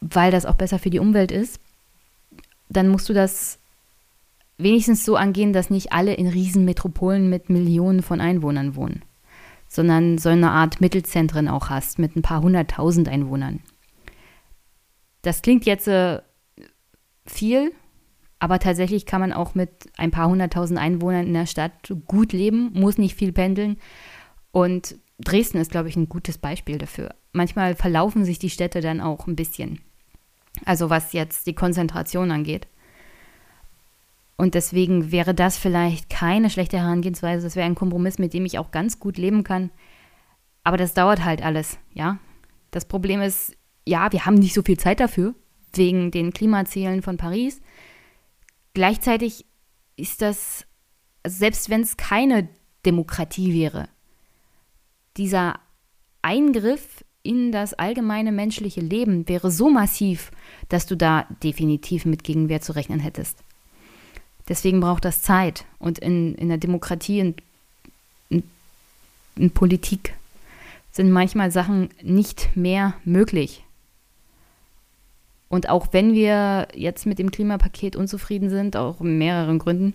weil 0.00 0.30
das 0.30 0.46
auch 0.46 0.54
besser 0.54 0.78
für 0.78 0.90
die 0.90 0.98
Umwelt 0.98 1.30
ist, 1.30 1.60
dann 2.68 2.88
musst 2.88 3.08
du 3.08 3.12
das 3.12 3.58
wenigstens 4.56 5.04
so 5.04 5.16
angehen, 5.16 5.52
dass 5.52 5.70
nicht 5.70 5.92
alle 5.92 6.14
in 6.14 6.26
Riesenmetropolen 6.26 7.28
mit 7.28 7.50
Millionen 7.50 8.02
von 8.02 8.20
Einwohnern 8.20 8.76
wohnen, 8.76 9.02
sondern 9.68 10.18
so 10.18 10.28
eine 10.28 10.50
Art 10.50 10.80
Mittelzentren 10.80 11.48
auch 11.48 11.68
hast 11.70 11.98
mit 11.98 12.16
ein 12.16 12.22
paar 12.22 12.42
hunderttausend 12.42 13.08
Einwohnern. 13.08 13.60
Das 15.22 15.42
klingt 15.42 15.66
jetzt 15.66 15.88
äh, 15.88 16.20
viel, 17.26 17.72
aber 18.40 18.58
tatsächlich 18.58 19.06
kann 19.06 19.20
man 19.20 19.32
auch 19.32 19.54
mit 19.54 19.70
ein 19.98 20.10
paar 20.10 20.28
hunderttausend 20.28 20.80
Einwohnern 20.80 21.26
in 21.26 21.34
der 21.34 21.46
Stadt 21.46 21.92
gut 22.06 22.32
leben, 22.32 22.70
muss 22.72 22.98
nicht 22.98 23.14
viel 23.14 23.32
pendeln. 23.32 23.76
Und 24.50 24.96
Dresden 25.18 25.58
ist, 25.58 25.70
glaube 25.70 25.90
ich, 25.90 25.96
ein 25.96 26.08
gutes 26.08 26.38
Beispiel 26.38 26.78
dafür. 26.78 27.14
Manchmal 27.32 27.74
verlaufen 27.74 28.24
sich 28.24 28.38
die 28.38 28.50
Städte 28.50 28.80
dann 28.80 29.02
auch 29.02 29.26
ein 29.26 29.36
bisschen. 29.36 29.80
Also 30.64 30.88
was 30.88 31.12
jetzt 31.12 31.46
die 31.46 31.54
Konzentration 31.54 32.30
angeht. 32.30 32.66
Und 34.38 34.54
deswegen 34.54 35.12
wäre 35.12 35.34
das 35.34 35.58
vielleicht 35.58 36.08
keine 36.08 36.48
schlechte 36.48 36.78
Herangehensweise. 36.78 37.44
Das 37.44 37.56
wäre 37.56 37.66
ein 37.66 37.74
Kompromiss, 37.74 38.18
mit 38.18 38.32
dem 38.32 38.46
ich 38.46 38.58
auch 38.58 38.70
ganz 38.70 38.98
gut 38.98 39.18
leben 39.18 39.44
kann. 39.44 39.70
Aber 40.64 40.78
das 40.78 40.94
dauert 40.94 41.24
halt 41.24 41.42
alles, 41.42 41.78
ja. 41.92 42.18
Das 42.70 42.86
Problem 42.86 43.20
ist, 43.20 43.54
ja, 43.86 44.10
wir 44.12 44.24
haben 44.24 44.36
nicht 44.36 44.54
so 44.54 44.62
viel 44.62 44.78
Zeit 44.78 45.00
dafür, 45.00 45.34
wegen 45.74 46.10
den 46.10 46.32
Klimazielen 46.32 47.02
von 47.02 47.18
Paris. 47.18 47.60
Gleichzeitig 48.74 49.44
ist 49.96 50.22
das, 50.22 50.66
also 51.22 51.38
selbst 51.38 51.70
wenn 51.70 51.82
es 51.82 51.96
keine 51.96 52.48
Demokratie 52.86 53.52
wäre, 53.52 53.88
dieser 55.16 55.58
Eingriff 56.22 57.04
in 57.22 57.52
das 57.52 57.74
allgemeine 57.74 58.32
menschliche 58.32 58.80
Leben 58.80 59.28
wäre 59.28 59.50
so 59.50 59.68
massiv, 59.68 60.30
dass 60.68 60.86
du 60.86 60.96
da 60.96 61.26
definitiv 61.42 62.06
mit 62.06 62.24
Gegenwehr 62.24 62.60
zu 62.60 62.72
rechnen 62.72 63.00
hättest. 63.00 63.36
Deswegen 64.48 64.80
braucht 64.80 65.04
das 65.04 65.22
Zeit. 65.22 65.64
Und 65.78 65.98
in, 65.98 66.34
in 66.34 66.48
der 66.48 66.58
Demokratie 66.58 67.20
und 67.20 67.42
in, 68.30 68.42
in 69.36 69.50
Politik 69.50 70.14
sind 70.90 71.10
manchmal 71.10 71.50
Sachen 71.50 71.90
nicht 72.02 72.56
mehr 72.56 72.94
möglich. 73.04 73.64
Und 75.50 75.68
auch 75.68 75.88
wenn 75.90 76.14
wir 76.14 76.68
jetzt 76.74 77.04
mit 77.04 77.18
dem 77.18 77.30
Klimapaket 77.30 77.96
unzufrieden 77.96 78.48
sind, 78.48 78.76
auch 78.76 79.00
in 79.02 79.18
mehreren 79.18 79.58
Gründen, 79.58 79.92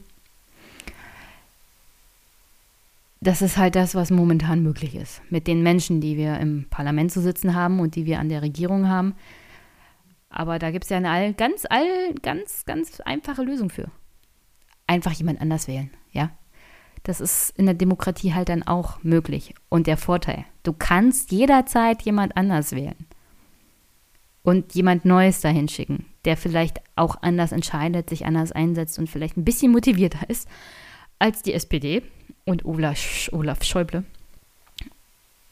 das 3.22 3.42
ist 3.42 3.58
halt 3.58 3.76
das, 3.76 3.96
was 3.96 4.12
momentan 4.12 4.62
möglich 4.62 4.96
ist. 4.96 5.22
Mit 5.32 5.48
den 5.48 5.64
Menschen, 5.64 6.02
die 6.02 6.18
wir 6.18 6.40
im 6.40 6.68
Parlament 6.70 7.12
zu 7.12 7.22
sitzen 7.22 7.56
haben 7.56 7.80
und 7.80 7.96
die 7.96 8.06
wir 8.06 8.20
an 8.20 8.30
der 8.30 8.44
Regierung 8.44 8.88
haben. 8.88 9.16
Aber 10.30 10.60
da 10.60 10.70
gibt 10.70 10.84
es 10.84 10.90
ja 10.90 10.98
eine 10.98 11.10
all, 11.10 11.34
ganz, 11.34 11.66
all, 11.68 12.14
ganz, 12.22 12.66
ganz 12.66 13.00
einfache 13.00 13.42
Lösung 13.42 13.70
für 13.72 13.90
einfach 14.88 15.14
jemand 15.14 15.42
anders 15.42 15.68
wählen, 15.68 15.90
ja. 16.12 16.32
Das 17.04 17.22
ist 17.22 17.52
in 17.52 17.66
der 17.66 17.76
Demokratie 17.76 18.34
halt 18.34 18.50
dann 18.50 18.64
auch 18.64 19.04
möglich. 19.04 19.54
Und 19.70 19.86
der 19.86 19.96
Vorteil, 19.96 20.44
du 20.64 20.74
kannst 20.74 21.32
jederzeit 21.32 22.02
jemand 22.02 22.36
anders 22.36 22.72
wählen 22.72 23.08
und 24.46 24.76
jemand 24.76 25.06
Neues 25.06 25.42
dahin 25.42 25.68
schicken, 25.68 26.06
der 26.24 26.38
vielleicht 26.38 26.80
auch 26.96 27.18
anders 27.24 27.52
entscheidet, 27.52 28.10
sich 28.10 28.26
anders 28.26 28.52
einsetzt 28.52 29.00
und 29.00 29.10
vielleicht 29.10 29.38
ein 29.38 29.44
bisschen 29.44 29.72
motivierter 29.72 30.30
ist 30.30 30.48
als 31.18 31.42
die 31.42 31.54
SPD 31.54 32.04
und 32.46 32.64
Olaf, 32.64 33.30
Olaf 33.32 33.64
Schäuble 33.64 34.04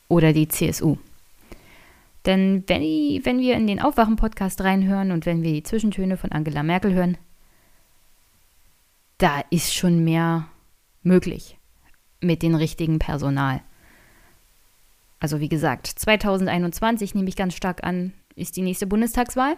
oder 0.09 0.31
die 0.31 0.47
CSU. 0.47 0.97
Denn 2.27 2.63
wenn, 2.67 2.81
wenn 3.25 3.39
wir 3.39 3.55
in 3.55 3.65
den 3.65 3.81
Aufwachen-Podcast 3.81 4.61
reinhören 4.61 5.11
und 5.11 5.25
wenn 5.25 5.41
wir 5.41 5.51
die 5.51 5.63
Zwischentöne 5.63 6.15
von 6.15 6.31
Angela 6.31 6.61
Merkel 6.61 6.93
hören, 6.93 7.17
da 9.17 9.41
ist 9.49 9.73
schon 9.73 10.03
mehr 10.03 10.45
möglich 11.01 11.57
mit 12.21 12.43
dem 12.43 12.53
richtigen 12.53 12.99
Personal. 12.99 13.61
Also 15.19 15.39
wie 15.39 15.49
gesagt, 15.49 15.87
2021 15.87 17.15
nehme 17.15 17.29
ich 17.29 17.35
ganz 17.35 17.55
stark 17.55 17.83
an, 17.83 18.13
ist 18.35 18.55
die 18.57 18.61
nächste 18.61 18.87
Bundestagswahl. 18.87 19.55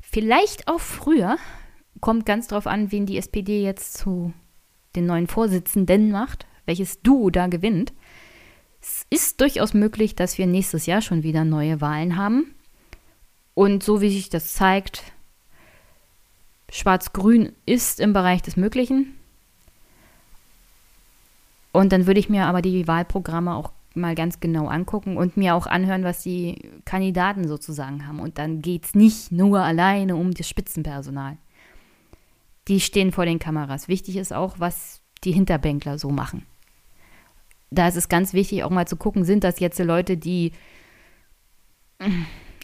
Vielleicht 0.00 0.68
auch 0.68 0.80
früher, 0.80 1.36
kommt 2.00 2.26
ganz 2.26 2.48
drauf 2.48 2.66
an, 2.66 2.92
wen 2.92 3.06
die 3.06 3.18
SPD 3.18 3.62
jetzt 3.62 3.98
zu 3.98 4.32
den 4.94 5.06
neuen 5.06 5.26
Vorsitzenden 5.26 6.10
macht, 6.10 6.46
welches 6.64 7.02
Duo 7.02 7.30
da 7.30 7.46
gewinnt. 7.46 7.92
Es 8.80 9.06
ist 9.10 9.40
durchaus 9.40 9.74
möglich, 9.74 10.14
dass 10.14 10.38
wir 10.38 10.46
nächstes 10.46 10.86
Jahr 10.86 11.02
schon 11.02 11.22
wieder 11.22 11.44
neue 11.44 11.80
Wahlen 11.80 12.16
haben. 12.16 12.54
Und 13.54 13.82
so 13.82 14.00
wie 14.00 14.10
sich 14.10 14.28
das 14.28 14.52
zeigt, 14.52 15.02
Schwarz-Grün 16.70 17.52
ist 17.64 18.00
im 18.00 18.12
Bereich 18.12 18.42
des 18.42 18.56
Möglichen. 18.56 19.16
Und 21.72 21.92
dann 21.92 22.06
würde 22.06 22.20
ich 22.20 22.28
mir 22.28 22.46
aber 22.46 22.62
die 22.62 22.86
Wahlprogramme 22.86 23.54
auch 23.54 23.72
mal 23.96 24.14
ganz 24.14 24.40
genau 24.40 24.68
angucken 24.68 25.16
und 25.16 25.36
mir 25.36 25.54
auch 25.54 25.66
anhören, 25.66 26.04
was 26.04 26.22
die 26.22 26.56
Kandidaten 26.84 27.48
sozusagen 27.48 28.06
haben. 28.06 28.20
Und 28.20 28.38
dann 28.38 28.62
geht 28.62 28.84
es 28.84 28.94
nicht 28.94 29.32
nur 29.32 29.60
alleine 29.60 30.16
um 30.16 30.32
das 30.32 30.48
Spitzenpersonal. 30.48 31.36
Die 32.68 32.80
stehen 32.80 33.12
vor 33.12 33.26
den 33.26 33.38
Kameras. 33.38 33.88
Wichtig 33.88 34.16
ist 34.16 34.32
auch, 34.32 34.56
was 34.58 35.00
die 35.24 35.32
Hinterbänkler 35.32 35.98
so 35.98 36.10
machen. 36.10 36.46
Da 37.70 37.88
ist 37.88 37.96
es 37.96 38.08
ganz 38.08 38.32
wichtig, 38.32 38.64
auch 38.64 38.70
mal 38.70 38.86
zu 38.86 38.96
gucken, 38.96 39.24
sind 39.24 39.44
das 39.44 39.60
jetzt 39.60 39.78
Leute, 39.78 40.16
die 40.16 40.52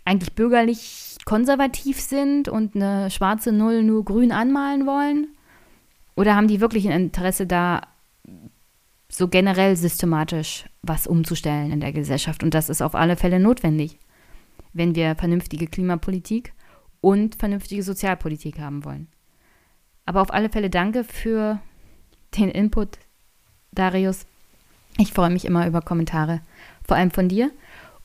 eigentlich 0.04 0.34
bürgerlich 0.34 1.16
konservativ 1.24 2.00
sind 2.00 2.48
und 2.48 2.74
eine 2.74 3.10
schwarze 3.10 3.52
Null 3.52 3.82
nur 3.82 4.04
grün 4.04 4.32
anmalen 4.32 4.86
wollen? 4.86 5.28
Oder 6.14 6.34
haben 6.36 6.48
die 6.48 6.60
wirklich 6.60 6.86
ein 6.86 7.04
Interesse 7.04 7.46
da, 7.46 7.82
so 9.08 9.28
generell 9.28 9.76
systematisch 9.76 10.66
was 10.82 11.06
umzustellen 11.06 11.70
in 11.70 11.80
der 11.80 11.92
Gesellschaft? 11.92 12.42
Und 12.42 12.54
das 12.54 12.68
ist 12.68 12.82
auf 12.82 12.94
alle 12.94 13.16
Fälle 13.16 13.38
notwendig, 13.38 13.98
wenn 14.72 14.94
wir 14.94 15.14
vernünftige 15.14 15.66
Klimapolitik 15.66 16.52
und 17.00 17.36
vernünftige 17.36 17.82
Sozialpolitik 17.82 18.58
haben 18.58 18.84
wollen. 18.84 19.08
Aber 20.04 20.22
auf 20.22 20.32
alle 20.32 20.50
Fälle 20.50 20.70
danke 20.70 21.04
für 21.04 21.60
den 22.36 22.48
Input, 22.48 22.98
Darius. 23.72 24.26
Ich 24.98 25.12
freue 25.12 25.30
mich 25.30 25.44
immer 25.44 25.66
über 25.66 25.80
Kommentare, 25.80 26.40
vor 26.86 26.96
allem 26.96 27.10
von 27.10 27.28
dir. 27.28 27.50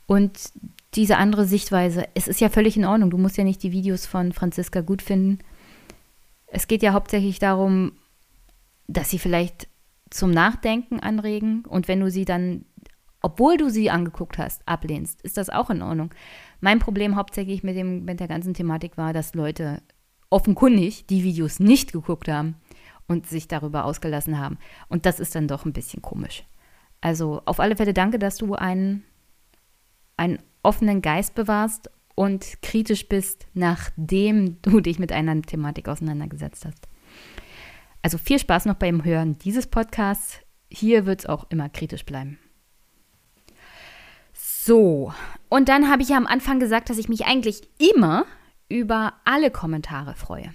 Und 0.05 0.51
diese 0.93 1.17
andere 1.17 1.45
Sichtweise, 1.45 2.05
es 2.13 2.27
ist 2.27 2.39
ja 2.39 2.49
völlig 2.49 2.77
in 2.77 2.85
Ordnung. 2.85 3.09
Du 3.09 3.17
musst 3.17 3.37
ja 3.37 3.43
nicht 3.43 3.61
die 3.63 3.71
Videos 3.71 4.05
von 4.05 4.31
Franziska 4.31 4.81
gut 4.81 5.01
finden. 5.01 5.39
Es 6.47 6.67
geht 6.67 6.81
ja 6.81 6.93
hauptsächlich 6.93 7.39
darum, 7.39 7.91
dass 8.87 9.09
sie 9.09 9.19
vielleicht 9.19 9.67
zum 10.09 10.31
Nachdenken 10.31 10.99
anregen 10.99 11.65
und 11.65 11.87
wenn 11.87 11.99
du 11.99 12.09
sie 12.09 12.25
dann, 12.25 12.65
obwohl 13.21 13.57
du 13.57 13.69
sie 13.69 13.89
angeguckt 13.89 14.37
hast, 14.37 14.67
ablehnst, 14.67 15.21
ist 15.21 15.37
das 15.37 15.49
auch 15.49 15.69
in 15.69 15.81
Ordnung. 15.81 16.13
Mein 16.61 16.79
Problem 16.79 17.15
hauptsächlich 17.15 17.63
mit, 17.63 17.75
dem, 17.75 18.05
mit 18.05 18.19
der 18.19 18.27
ganzen 18.27 18.53
Thematik 18.53 18.97
war, 18.97 19.13
dass 19.13 19.35
Leute 19.35 19.81
offenkundig 20.29 21.07
die 21.07 21.23
Videos 21.23 21.59
nicht 21.59 21.93
geguckt 21.93 22.27
haben 22.27 22.55
und 23.07 23.27
sich 23.27 23.47
darüber 23.47 23.85
ausgelassen 23.85 24.39
haben. 24.39 24.57
Und 24.89 25.05
das 25.05 25.19
ist 25.19 25.35
dann 25.35 25.47
doch 25.47 25.65
ein 25.65 25.73
bisschen 25.73 26.01
komisch. 26.01 26.43
Also 27.01 27.41
auf 27.45 27.59
alle 27.59 27.75
Fälle 27.75 27.93
danke, 27.93 28.19
dass 28.19 28.37
du 28.37 28.55
einen, 28.55 29.03
einen 30.17 30.39
offenen 30.63 31.01
Geist 31.01 31.35
bewahrst 31.35 31.89
und 32.15 32.61
kritisch 32.61 33.07
bist, 33.07 33.47
nachdem 33.53 34.61
du 34.61 34.81
dich 34.81 34.99
mit 34.99 35.11
einer 35.11 35.41
Thematik 35.41 35.87
auseinandergesetzt 35.87 36.65
hast. 36.65 36.87
Also 38.01 38.17
viel 38.17 38.39
Spaß 38.39 38.65
noch 38.65 38.75
beim 38.75 39.03
Hören 39.03 39.37
dieses 39.39 39.67
Podcasts. 39.67 40.39
Hier 40.69 41.05
wird 41.05 41.21
es 41.21 41.25
auch 41.25 41.45
immer 41.49 41.69
kritisch 41.69 42.05
bleiben. 42.05 42.39
So, 44.33 45.13
und 45.49 45.69
dann 45.69 45.89
habe 45.89 46.01
ich 46.01 46.09
ja 46.09 46.17
am 46.17 46.27
Anfang 46.27 46.59
gesagt, 46.59 46.89
dass 46.89 46.97
ich 46.97 47.09
mich 47.09 47.25
eigentlich 47.25 47.61
immer 47.79 48.25
über 48.69 49.13
alle 49.23 49.49
Kommentare 49.49 50.13
freue. 50.15 50.53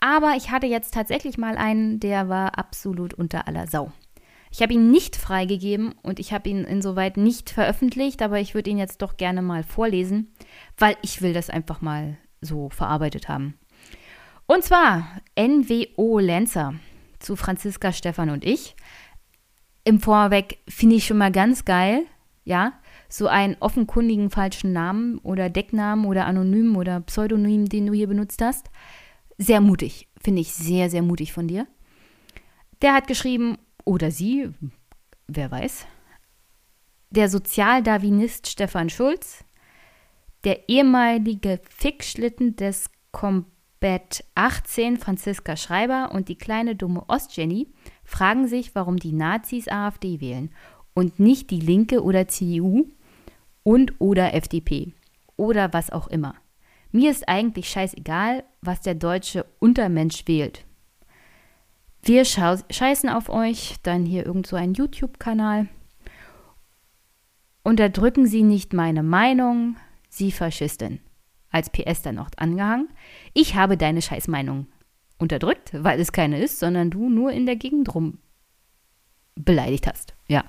Aber 0.00 0.34
ich 0.36 0.50
hatte 0.50 0.66
jetzt 0.66 0.92
tatsächlich 0.92 1.38
mal 1.38 1.56
einen, 1.56 1.98
der 1.98 2.28
war 2.28 2.58
absolut 2.58 3.14
unter 3.14 3.48
aller 3.48 3.66
Sau. 3.66 3.90
Ich 4.50 4.62
habe 4.62 4.74
ihn 4.74 4.90
nicht 4.90 5.16
freigegeben 5.16 5.94
und 6.02 6.20
ich 6.20 6.32
habe 6.32 6.48
ihn 6.48 6.64
insoweit 6.64 7.16
nicht 7.16 7.50
veröffentlicht, 7.50 8.22
aber 8.22 8.38
ich 8.38 8.54
würde 8.54 8.70
ihn 8.70 8.78
jetzt 8.78 9.02
doch 9.02 9.16
gerne 9.16 9.42
mal 9.42 9.62
vorlesen, 9.62 10.32
weil 10.78 10.96
ich 11.02 11.22
will 11.22 11.32
das 11.32 11.50
einfach 11.50 11.80
mal 11.80 12.16
so 12.40 12.68
verarbeitet 12.70 13.28
haben. 13.28 13.58
Und 14.46 14.62
zwar 14.62 15.20
NWO 15.36 16.18
Lancer 16.20 16.74
zu 17.18 17.34
Franziska, 17.36 17.92
Stefan 17.92 18.30
und 18.30 18.44
ich. 18.44 18.76
Im 19.84 20.00
Vorweg 20.00 20.58
finde 20.68 20.96
ich 20.96 21.06
schon 21.06 21.18
mal 21.18 21.32
ganz 21.32 21.64
geil, 21.64 22.06
ja, 22.44 22.72
so 23.08 23.26
einen 23.26 23.56
offenkundigen 23.60 24.30
falschen 24.30 24.72
Namen 24.72 25.18
oder 25.18 25.50
Decknamen 25.50 26.06
oder 26.06 26.26
Anonym 26.26 26.76
oder 26.76 27.00
Pseudonym, 27.00 27.68
den 27.68 27.86
du 27.86 27.92
hier 27.92 28.06
benutzt 28.06 28.40
hast. 28.40 28.70
Sehr 29.38 29.60
mutig, 29.60 30.08
finde 30.20 30.42
ich 30.42 30.52
sehr, 30.52 30.90
sehr 30.90 31.02
mutig 31.02 31.32
von 31.32 31.48
dir. 31.48 31.66
Der 32.82 32.94
hat 32.94 33.06
geschrieben, 33.06 33.58
oder 33.84 34.10
sie, 34.10 34.50
wer 35.28 35.50
weiß, 35.50 35.86
der 37.10 37.28
Sozialdarwinist 37.28 38.48
Stefan 38.48 38.90
Schulz, 38.90 39.44
der 40.44 40.68
ehemalige 40.68 41.60
Fickschlitten 41.68 42.56
des 42.56 42.90
Combat 43.86 44.24
18 44.34 44.96
Franziska 44.96 45.56
Schreiber 45.56 46.10
und 46.12 46.28
die 46.28 46.34
kleine 46.34 46.74
dumme 46.74 47.04
Ostjenny 47.06 47.68
fragen 48.02 48.48
sich, 48.48 48.74
warum 48.74 48.96
die 48.96 49.12
Nazis 49.12 49.68
AfD 49.68 50.20
wählen 50.20 50.50
und 50.92 51.20
nicht 51.20 51.52
die 51.52 51.60
Linke 51.60 52.02
oder 52.02 52.26
CDU 52.26 52.88
und 53.62 53.94
oder 54.00 54.34
FDP 54.34 54.92
oder 55.36 55.72
was 55.72 55.90
auch 55.90 56.08
immer. 56.08 56.34
Mir 56.90 57.12
ist 57.12 57.28
eigentlich 57.28 57.68
scheißegal, 57.68 58.42
was 58.60 58.80
der 58.80 58.96
deutsche 58.96 59.46
Untermensch 59.60 60.26
wählt. 60.26 60.64
Wir 62.02 62.24
scheißen 62.24 63.08
auf 63.08 63.28
euch, 63.28 63.76
dann 63.84 64.04
hier 64.04 64.26
irgend 64.26 64.48
so 64.48 64.56
ein 64.56 64.74
YouTube-Kanal. 64.74 65.68
Unterdrücken 67.62 68.26
Sie 68.26 68.42
nicht 68.42 68.72
meine 68.72 69.04
Meinung, 69.04 69.76
Sie 70.08 70.32
Faschistin. 70.32 70.98
Als 71.56 71.70
PS 71.70 72.02
dann 72.02 72.16
noch 72.16 72.28
angehangen. 72.36 72.90
Ich 73.32 73.54
habe 73.54 73.78
deine 73.78 74.02
Scheißmeinung 74.02 74.66
unterdrückt, 75.16 75.70
weil 75.72 75.98
es 75.98 76.12
keine 76.12 76.38
ist, 76.38 76.58
sondern 76.58 76.90
du 76.90 77.08
nur 77.08 77.32
in 77.32 77.46
der 77.46 77.56
Gegend 77.56 77.94
rum 77.94 78.18
beleidigt 79.36 79.86
hast. 79.86 80.12
Ja. 80.28 80.44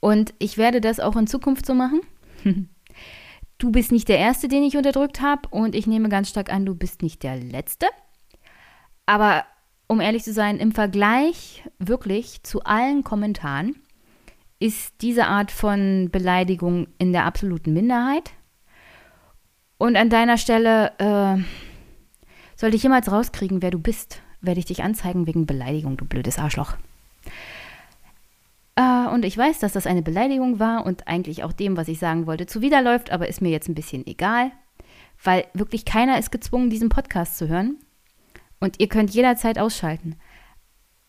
Und 0.00 0.34
ich 0.38 0.58
werde 0.58 0.82
das 0.82 1.00
auch 1.00 1.16
in 1.16 1.26
Zukunft 1.26 1.64
so 1.64 1.74
machen. 1.74 2.02
Du 3.56 3.70
bist 3.70 3.92
nicht 3.92 4.08
der 4.08 4.18
Erste, 4.18 4.48
den 4.48 4.64
ich 4.64 4.76
unterdrückt 4.76 5.20
habe 5.20 5.48
und 5.48 5.76
ich 5.76 5.86
nehme 5.86 6.08
ganz 6.08 6.28
stark 6.28 6.52
an, 6.52 6.66
du 6.66 6.74
bist 6.74 7.02
nicht 7.02 7.22
der 7.22 7.36
Letzte. 7.36 7.86
Aber 9.06 9.44
um 9.86 10.00
ehrlich 10.00 10.24
zu 10.24 10.32
sein, 10.32 10.58
im 10.58 10.72
Vergleich 10.72 11.62
wirklich 11.78 12.42
zu 12.42 12.64
allen 12.64 13.04
Kommentaren 13.04 13.76
ist 14.58 14.94
diese 15.02 15.26
Art 15.26 15.52
von 15.52 16.10
Beleidigung 16.10 16.88
in 16.98 17.12
der 17.12 17.26
absoluten 17.26 17.72
Minderheit. 17.72 18.32
Und 19.78 19.96
an 19.96 20.10
deiner 20.10 20.38
Stelle 20.38 20.92
äh, 20.98 21.42
sollte 22.56 22.76
ich 22.76 22.82
jemals 22.82 23.10
rauskriegen, 23.10 23.62
wer 23.62 23.70
du 23.70 23.78
bist, 23.78 24.20
werde 24.40 24.60
ich 24.60 24.66
dich 24.66 24.82
anzeigen 24.82 25.26
wegen 25.26 25.46
Beleidigung, 25.46 25.96
du 25.96 26.04
blödes 26.04 26.38
Arschloch. 26.38 26.76
Äh, 28.76 29.06
und 29.08 29.24
ich 29.24 29.36
weiß, 29.36 29.58
dass 29.58 29.72
das 29.72 29.86
eine 29.86 30.02
Beleidigung 30.02 30.58
war 30.58 30.86
und 30.86 31.08
eigentlich 31.08 31.44
auch 31.44 31.52
dem, 31.52 31.76
was 31.76 31.88
ich 31.88 31.98
sagen 31.98 32.26
wollte, 32.26 32.46
zuwiderläuft, 32.46 33.10
aber 33.10 33.28
ist 33.28 33.40
mir 33.40 33.50
jetzt 33.50 33.68
ein 33.68 33.74
bisschen 33.74 34.06
egal, 34.06 34.52
weil 35.22 35.46
wirklich 35.54 35.84
keiner 35.84 36.18
ist 36.18 36.32
gezwungen, 36.32 36.70
diesen 36.70 36.88
Podcast 36.88 37.38
zu 37.38 37.48
hören. 37.48 37.78
Und 38.60 38.80
ihr 38.80 38.88
könnt 38.88 39.10
jederzeit 39.10 39.58
ausschalten. 39.58 40.16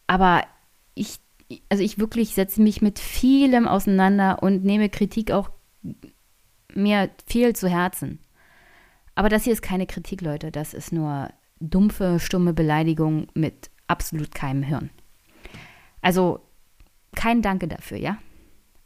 Aber 0.08 0.44
ich, 0.94 1.18
also 1.70 1.84
ich 1.84 2.00
wirklich 2.00 2.36
setze 2.36 2.62
mich 2.62 2.82
mit 2.82 3.00
vielem 3.00 3.68
auseinander 3.68 4.44
und 4.44 4.66
nehme 4.66 4.90
Kritik 4.90 5.32
auch 5.32 5.50
mir 6.74 7.10
viel 7.26 7.56
zu 7.56 7.70
Herzen. 7.70 8.20
Aber 9.16 9.30
das 9.30 9.46
hier 9.46 9.54
ist 9.54 9.62
keine 9.62 9.88
Kritik, 9.88 10.22
Leute. 10.22 10.52
Das 10.52 10.74
ist 10.74 10.92
nur 10.92 11.30
dumpfe, 11.60 12.20
stumme 12.20 12.54
Beleidigung 12.54 13.28
mit 13.34 13.70
absolut 13.88 14.36
keinem 14.36 14.62
Hirn. 14.62 14.90
Also 16.02 16.42
kein 17.16 17.42
Danke 17.42 17.68
dafür, 17.68 17.98
ja? 17.98 18.18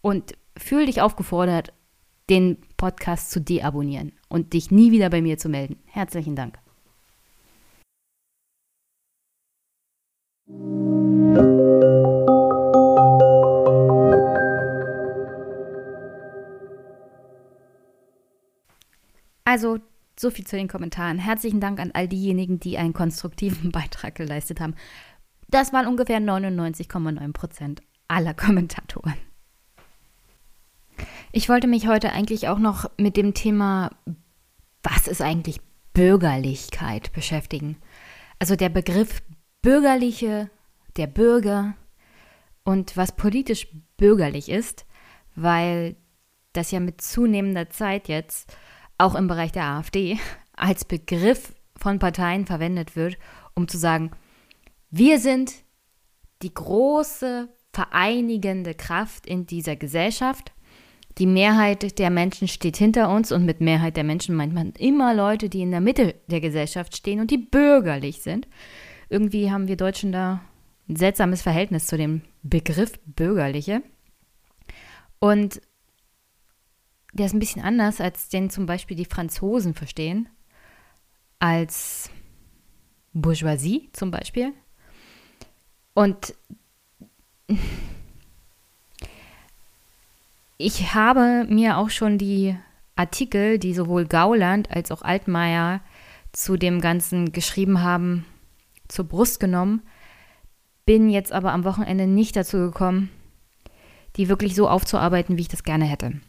Und 0.02 0.38
fühl 0.56 0.86
dich 0.86 1.02
aufgefordert, 1.02 1.74
den 2.30 2.58
Podcast 2.78 3.32
zu 3.32 3.42
deabonnieren 3.42 4.14
und 4.30 4.54
dich 4.54 4.70
nie 4.70 4.92
wieder 4.92 5.10
bei 5.10 5.22
mir 5.22 5.38
zu 5.40 5.50
melden. 5.50 5.78
Herzlichen 5.88 6.36
Dank. 6.36 6.60
Also, 19.44 19.80
so 20.20 20.30
viel 20.30 20.46
zu 20.46 20.58
den 20.58 20.68
Kommentaren. 20.68 21.18
Herzlichen 21.18 21.62
Dank 21.62 21.80
an 21.80 21.92
all 21.94 22.10
diejenigen, 22.10 22.60
die 22.60 22.78
einen 22.78 22.92
konstruktiven 22.92 23.72
Beitrag 23.72 24.16
geleistet 24.16 24.60
haben. 24.60 24.76
Das 25.48 25.72
waren 25.72 25.88
ungefähr 25.88 26.20
99,9 26.20 27.32
Prozent 27.32 27.82
aller 28.10 28.34
Kommentatoren. 28.34 29.16
Ich 31.32 31.48
wollte 31.48 31.68
mich 31.68 31.88
heute 31.88 32.12
eigentlich 32.12 32.50
auch 32.50 32.60
noch 32.60 32.90
mit 32.98 33.16
dem 33.16 33.34
Thema, 33.34 33.92
was 34.84 35.08
ist 35.08 35.22
eigentlich 35.22 35.62
Bürgerlichkeit 35.94 37.14
beschäftigen. 37.14 37.78
Also 38.40 38.58
der 38.58 38.70
Begriff 38.70 39.22
bürgerliche, 39.62 40.50
der 40.98 41.08
Bürger 41.08 41.76
und 42.64 42.98
was 42.98 43.16
politisch 43.16 43.68
bürgerlich 43.96 44.50
ist, 44.50 44.86
weil 45.36 45.96
das 46.52 46.72
ja 46.72 46.82
mit 46.82 47.00
zunehmender 47.02 47.70
Zeit 47.70 48.10
jetzt 48.10 48.54
auch 49.00 49.16
im 49.16 49.28
Bereich 49.28 49.52
der 49.52 49.64
AfD 49.64 50.20
als 50.54 50.86
Begriff 50.86 51.54
von 51.76 51.98
Parteien 51.98 52.46
verwendet 52.46 52.96
wird, 52.96 53.18
um 53.56 53.68
zu 53.68 53.78
sagen, 53.78 54.12
wir 54.92 55.20
sind 55.20 55.54
die 56.42 56.54
große 56.54 57.50
vereinigende 57.74 58.76
Kraft 58.76 59.26
in 59.26 59.46
dieser 59.46 59.76
Gesellschaft. 59.76 60.52
Die 61.18 61.26
Mehrheit 61.26 61.98
der 62.00 62.10
Menschen 62.10 62.48
steht 62.48 62.78
hinter 62.78 63.10
uns 63.10 63.32
und 63.32 63.46
mit 63.46 63.62
Mehrheit 63.62 63.98
der 63.98 64.04
Menschen 64.04 64.36
meint 64.36 64.54
man 64.54 64.72
immer 64.72 65.14
Leute, 65.14 65.50
die 65.50 65.62
in 65.62 65.72
der 65.72 65.82
Mitte 65.82 66.16
der 66.28 66.42
Gesellschaft 66.42 66.96
stehen 66.96 67.20
und 67.20 67.32
die 67.32 67.38
bürgerlich 67.38 68.22
sind. 68.22 68.48
Irgendwie 69.10 69.52
haben 69.52 69.68
wir 69.68 69.78
Deutschen 69.78 70.12
da 70.12 70.42
ein 70.88 70.96
seltsames 70.96 71.42
Verhältnis 71.42 71.88
zu 71.88 71.98
dem 71.98 72.22
Begriff 72.42 72.94
bürgerliche. 73.06 73.82
Und 75.20 75.62
der 77.20 77.26
ist 77.26 77.34
ein 77.34 77.40
bisschen 77.40 77.62
anders, 77.62 78.00
als 78.00 78.30
den 78.30 78.50
zum 78.50 78.66
Beispiel 78.66 78.96
die 78.96 79.06
Franzosen 79.06 79.74
verstehen, 79.74 80.30
als 81.38 82.10
Bourgeoisie 83.14 83.90
zum 83.92 84.10
Beispiel. 84.10 84.54
Und 85.94 86.34
ich 90.58 90.94
habe 90.94 91.46
mir 91.50 91.78
auch 91.78 91.90
schon 91.90 92.18
die 92.18 92.56
Artikel, 92.96 93.60
die 93.60 93.74
sowohl 93.74 94.06
Gauland 94.06 94.72
als 94.72 94.92
auch 94.92 95.02
Altmaier 95.02 95.82
zu 96.32 96.56
dem 96.56 96.80
Ganzen 96.80 97.34
geschrieben 97.34 97.82
haben, 97.82 98.26
zur 98.88 99.06
Brust 99.06 99.42
genommen, 99.42 99.82
bin 100.86 101.10
jetzt 101.10 101.34
aber 101.34 101.52
am 101.52 101.66
Wochenende 101.66 102.08
nicht 102.08 102.36
dazu 102.36 102.58
gekommen, 102.58 103.10
die 104.16 104.30
wirklich 104.30 104.56
so 104.56 104.70
aufzuarbeiten, 104.70 105.38
wie 105.38 105.42
ich 105.42 105.48
das 105.50 105.64
gerne 105.64 105.86
hätte. 105.86 106.22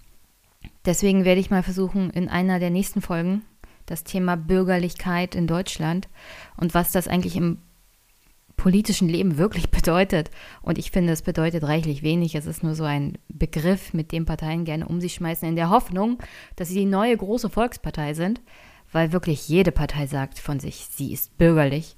Deswegen 0.85 1.25
werde 1.25 1.41
ich 1.41 1.51
mal 1.51 1.63
versuchen, 1.63 2.11
in 2.11 2.29
einer 2.29 2.59
der 2.59 2.71
nächsten 2.71 3.03
Folgen 3.03 3.43
das 3.87 4.05
Thema 4.05 4.37
Bürgerlichkeit 4.37 5.35
in 5.35 5.47
Deutschland 5.47 6.09
und 6.57 6.75
was 6.75 6.93
das 6.93 7.09
eigentlich 7.09 7.37
im 7.37 7.59
politischen 8.57 9.09
Leben 9.09 9.39
wirklich 9.39 9.71
bedeutet. 9.71 10.31
Und 10.63 10.79
ich 10.79 10.91
finde, 10.91 11.13
es 11.13 11.23
bedeutet 11.23 11.65
reichlich 11.65 12.03
wenig. 12.03 12.35
Es 12.35 12.47
ist 12.47 12.63
nur 12.63 12.75
so 12.75 12.85
ein 12.85 13.19
Begriff, 13.29 13.95
mit 13.95 14.13
dem 14.13 14.27
Parteien 14.27 14.65
gerne 14.65 14.87
um 14.87 15.01
sich 15.01 15.15
schmeißen, 15.15 15.49
in 15.49 15.57
der 15.57 15.71
Hoffnung, 15.71 16.19
dass 16.57 16.69
sie 16.69 16.75
die 16.75 16.85
neue 16.85 17.17
große 17.17 17.51
Volkspartei 17.51 18.15
sind, 18.15 18.41
weil 18.93 19.13
wirklich 19.13 19.49
jede 19.49 19.73
Partei 19.73 20.07
sagt 20.07 20.39
von 20.39 20.61
sich, 20.61 20.87
sie 20.91 21.13
ist 21.13 21.37
bürgerlich. 21.39 21.97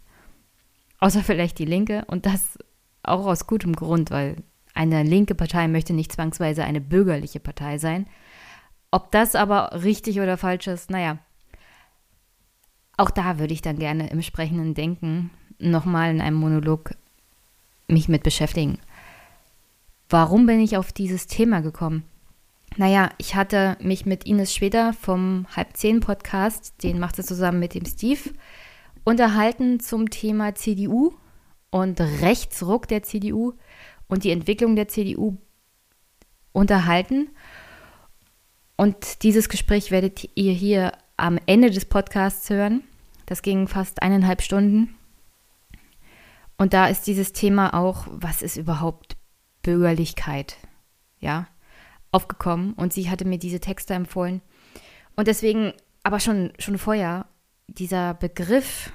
Außer 0.99 1.23
vielleicht 1.23 1.59
die 1.59 1.65
Linke 1.65 2.05
und 2.07 2.27
das 2.27 2.59
auch 3.03 3.27
aus 3.27 3.49
gutem 3.49 3.75
Grund, 3.75 4.13
weil 4.13 4.37
eine 4.75 5.03
linke 5.03 5.35
Partei 5.35 5.67
möchte 5.69 5.93
nicht 5.93 6.13
zwangsweise 6.13 6.65
eine 6.65 6.81
bürgerliche 6.81 7.41
Partei 7.41 7.79
sein. 7.79 8.07
Ob 8.93 9.11
das 9.11 9.35
aber 9.35 9.83
richtig 9.83 10.21
oder 10.21 10.37
falsch 10.37 10.69
ist, 10.69 10.91
naja, 10.91 11.19
auch 12.97 13.11
da 13.11 13.39
würde 13.39 13.55
ich 13.55 13.63
dann 13.63 13.79
gerne 13.79 14.11
im 14.11 14.23
sprechenden 14.23 14.75
Denken 14.75 15.31
nochmal 15.59 16.11
in 16.11 16.21
einem 16.21 16.37
Monolog 16.37 16.95
mich 17.89 18.09
mit 18.09 18.23
beschäftigen. 18.23 18.79
Warum 20.11 20.47
bin 20.47 20.61
ich 20.61 20.77
auf 20.77 20.93
dieses 20.93 21.27
Thema 21.27 21.61
gekommen? 21.61 22.05
Naja, 22.77 23.11
ich 23.17 23.35
hatte 23.35 23.79
mich 23.81 24.05
mit 24.05 24.25
Ines 24.27 24.55
Schweder 24.55 24.93
vom 24.93 25.47
Halb 25.57 25.77
Zehn 25.77 26.01
Podcast, 26.01 26.83
den 26.83 26.99
macht 26.99 27.17
sie 27.17 27.25
zusammen 27.25 27.61
mit 27.61 27.75
dem 27.75 27.87
Steve, 27.87 28.31
unterhalten 29.05 29.81
zum 29.81 30.11
Thema 30.11 30.55
CDU 30.55 31.15
und 31.71 31.99
Rechtsruck 32.01 32.89
der 32.89 33.03
CDU 33.03 33.55
und 34.07 34.25
die 34.25 34.31
Entwicklung 34.31 34.77
der 34.77 34.89
CDU 34.89 35.39
unterhalten. 36.53 37.31
Und 38.77 39.23
dieses 39.23 39.49
Gespräch 39.49 39.91
werdet 39.91 40.29
ihr 40.35 40.53
hier 40.53 40.93
am 41.17 41.39
Ende 41.47 41.71
des 41.71 41.85
Podcasts 41.85 42.49
hören. 42.51 42.83
Das 43.27 43.43
ging 43.43 43.69
fast 43.69 44.03
eineinhalb 44.03 44.43
Stunden. 44.43 44.95
Und 46.57 46.75
da 46.75 46.87
ist 46.87 47.07
dieses 47.07 47.33
Thema 47.33 47.75
auch, 47.75 48.07
was 48.11 48.43
ist 48.43 48.57
überhaupt 48.57 49.17
Bürgerlichkeit, 49.63 50.57
ja, 51.21 51.47
aufgekommen. 52.11 52.75
Und 52.75 52.93
sie 52.93 53.11
hatte 53.11 53.25
mir 53.25 53.39
diese 53.39 53.61
Texte 53.61 53.95
empfohlen. 53.95 54.43
Und 55.17 55.29
deswegen, 55.29 55.73
aber 56.03 56.21
schon, 56.21 56.53
schon 56.59 56.79
vorher, 56.79 57.27
dieser 57.69 58.15
Begriff 58.15 58.93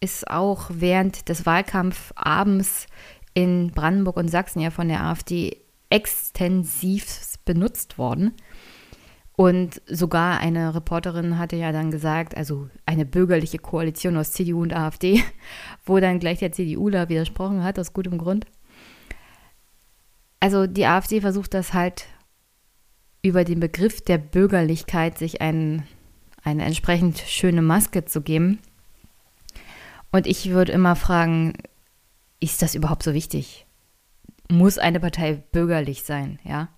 ist 0.00 0.28
auch 0.30 0.66
während 0.68 1.28
des 1.28 1.46
Wahlkampfabends 1.46 2.86
in 3.34 3.70
Brandenburg 3.70 4.16
und 4.16 4.28
Sachsen 4.28 4.60
ja 4.60 4.70
von 4.70 4.88
der 4.88 5.04
AfD 5.04 5.58
extensiv 5.90 7.06
benutzt 7.44 7.98
worden. 7.98 8.34
Und 9.34 9.80
sogar 9.86 10.40
eine 10.40 10.74
Reporterin 10.74 11.38
hatte 11.38 11.56
ja 11.56 11.72
dann 11.72 11.90
gesagt, 11.90 12.36
also 12.36 12.68
eine 12.84 13.06
bürgerliche 13.06 13.58
Koalition 13.58 14.16
aus 14.16 14.32
CDU 14.32 14.62
und 14.62 14.74
AfD, 14.74 15.22
wo 15.84 15.98
dann 16.00 16.18
gleich 16.18 16.40
der 16.40 16.52
CDUler 16.52 17.08
widersprochen 17.08 17.64
hat, 17.64 17.78
aus 17.78 17.92
gutem 17.92 18.18
Grund. 18.18 18.46
Also 20.40 20.66
die 20.66 20.86
AfD 20.86 21.20
versucht 21.20 21.54
das 21.54 21.72
halt 21.72 22.06
über 23.22 23.44
den 23.44 23.60
Begriff 23.60 24.00
der 24.00 24.18
Bürgerlichkeit 24.18 25.16
sich 25.16 25.40
ein, 25.40 25.84
eine 26.42 26.64
entsprechend 26.64 27.18
schöne 27.18 27.62
Maske 27.62 28.04
zu 28.04 28.20
geben. 28.20 28.58
Und 30.10 30.26
ich 30.26 30.50
würde 30.50 30.72
immer 30.72 30.96
fragen, 30.96 31.54
ist 32.40 32.60
das 32.60 32.74
überhaupt 32.74 33.04
so 33.04 33.14
wichtig? 33.14 33.66
Muss 34.50 34.76
eine 34.76 35.00
Partei 35.00 35.34
bürgerlich 35.52 36.02
sein, 36.02 36.38
ja? 36.44 36.68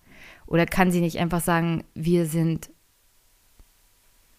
Oder 0.46 0.66
kann 0.66 0.90
sie 0.90 1.00
nicht 1.00 1.18
einfach 1.18 1.40
sagen, 1.40 1.84
wir 1.94 2.26
sind, 2.26 2.70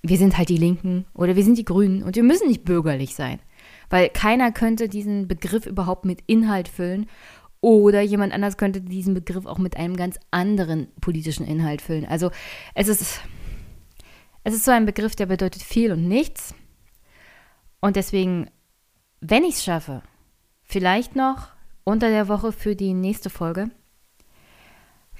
wir 0.01 0.17
sind 0.17 0.37
halt 0.37 0.49
die 0.49 0.57
Linken 0.57 1.05
oder 1.13 1.35
wir 1.35 1.43
sind 1.43 1.57
die 1.57 1.65
Grünen 1.65 2.03
und 2.03 2.15
wir 2.15 2.23
müssen 2.23 2.47
nicht 2.47 2.63
bürgerlich 2.63 3.15
sein? 3.15 3.39
Weil 3.89 4.09
keiner 4.09 4.51
könnte 4.51 4.89
diesen 4.89 5.27
Begriff 5.27 5.65
überhaupt 5.65 6.05
mit 6.05 6.21
Inhalt 6.27 6.67
füllen 6.67 7.07
oder 7.61 8.01
jemand 8.01 8.33
anders 8.33 8.57
könnte 8.57 8.81
diesen 8.81 9.13
Begriff 9.15 9.45
auch 9.45 9.57
mit 9.57 9.77
einem 9.77 9.95
ganz 9.95 10.19
anderen 10.29 10.87
politischen 11.01 11.47
Inhalt 11.47 11.81
füllen. 11.81 12.05
Also 12.05 12.29
es 12.75 12.87
ist, 12.87 13.21
es 14.43 14.53
ist 14.53 14.65
so 14.65 14.71
ein 14.71 14.85
Begriff, 14.85 15.15
der 15.15 15.25
bedeutet 15.25 15.63
viel 15.63 15.91
und 15.91 16.07
nichts. 16.07 16.53
Und 17.79 17.95
deswegen, 17.95 18.51
wenn 19.19 19.43
ich 19.43 19.55
es 19.55 19.63
schaffe, 19.63 20.03
vielleicht 20.63 21.15
noch 21.15 21.49
unter 21.83 22.09
der 22.09 22.27
Woche 22.27 22.51
für 22.51 22.75
die 22.75 22.93
nächste 22.93 23.29
Folge, 23.29 23.71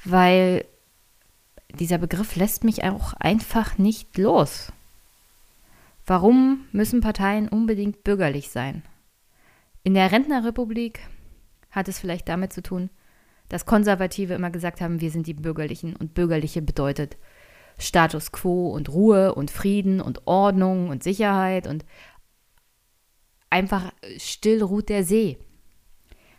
weil 0.04 0.66
dieser 1.76 1.98
Begriff 1.98 2.36
lässt 2.36 2.64
mich 2.64 2.84
auch 2.84 3.14
einfach 3.14 3.78
nicht 3.78 4.18
los. 4.18 4.72
Warum 6.06 6.66
müssen 6.72 7.02
Parteien 7.02 7.50
unbedingt 7.50 8.04
bürgerlich 8.04 8.50
sein? 8.50 8.84
In 9.84 9.94
der 9.94 10.12
Rentnerrepublik 10.12 11.00
hat 11.72 11.88
es 11.88 12.00
vielleicht 12.00 12.30
damit 12.30 12.54
zu 12.54 12.62
tun, 12.62 12.90
dass 13.50 13.66
Konservative 13.66 14.34
immer 14.34 14.50
gesagt 14.50 14.82
haben, 14.82 15.02
wir 15.02 15.12
sind 15.12 15.28
die 15.28 15.34
Bürgerlichen 15.34 15.96
und 15.96 16.14
Bürgerliche 16.14 16.62
bedeutet 16.62 17.18
Status 17.78 18.32
quo 18.32 18.70
und 18.70 18.90
Ruhe 18.90 19.36
und 19.36 19.52
Frieden 19.52 20.00
und 20.02 20.26
Ordnung 20.28 20.90
und 20.90 21.04
Sicherheit 21.04 21.68
und 21.68 21.86
einfach 23.50 23.92
still 24.18 24.64
ruht 24.64 24.90
der 24.90 25.04
See. 25.04 25.38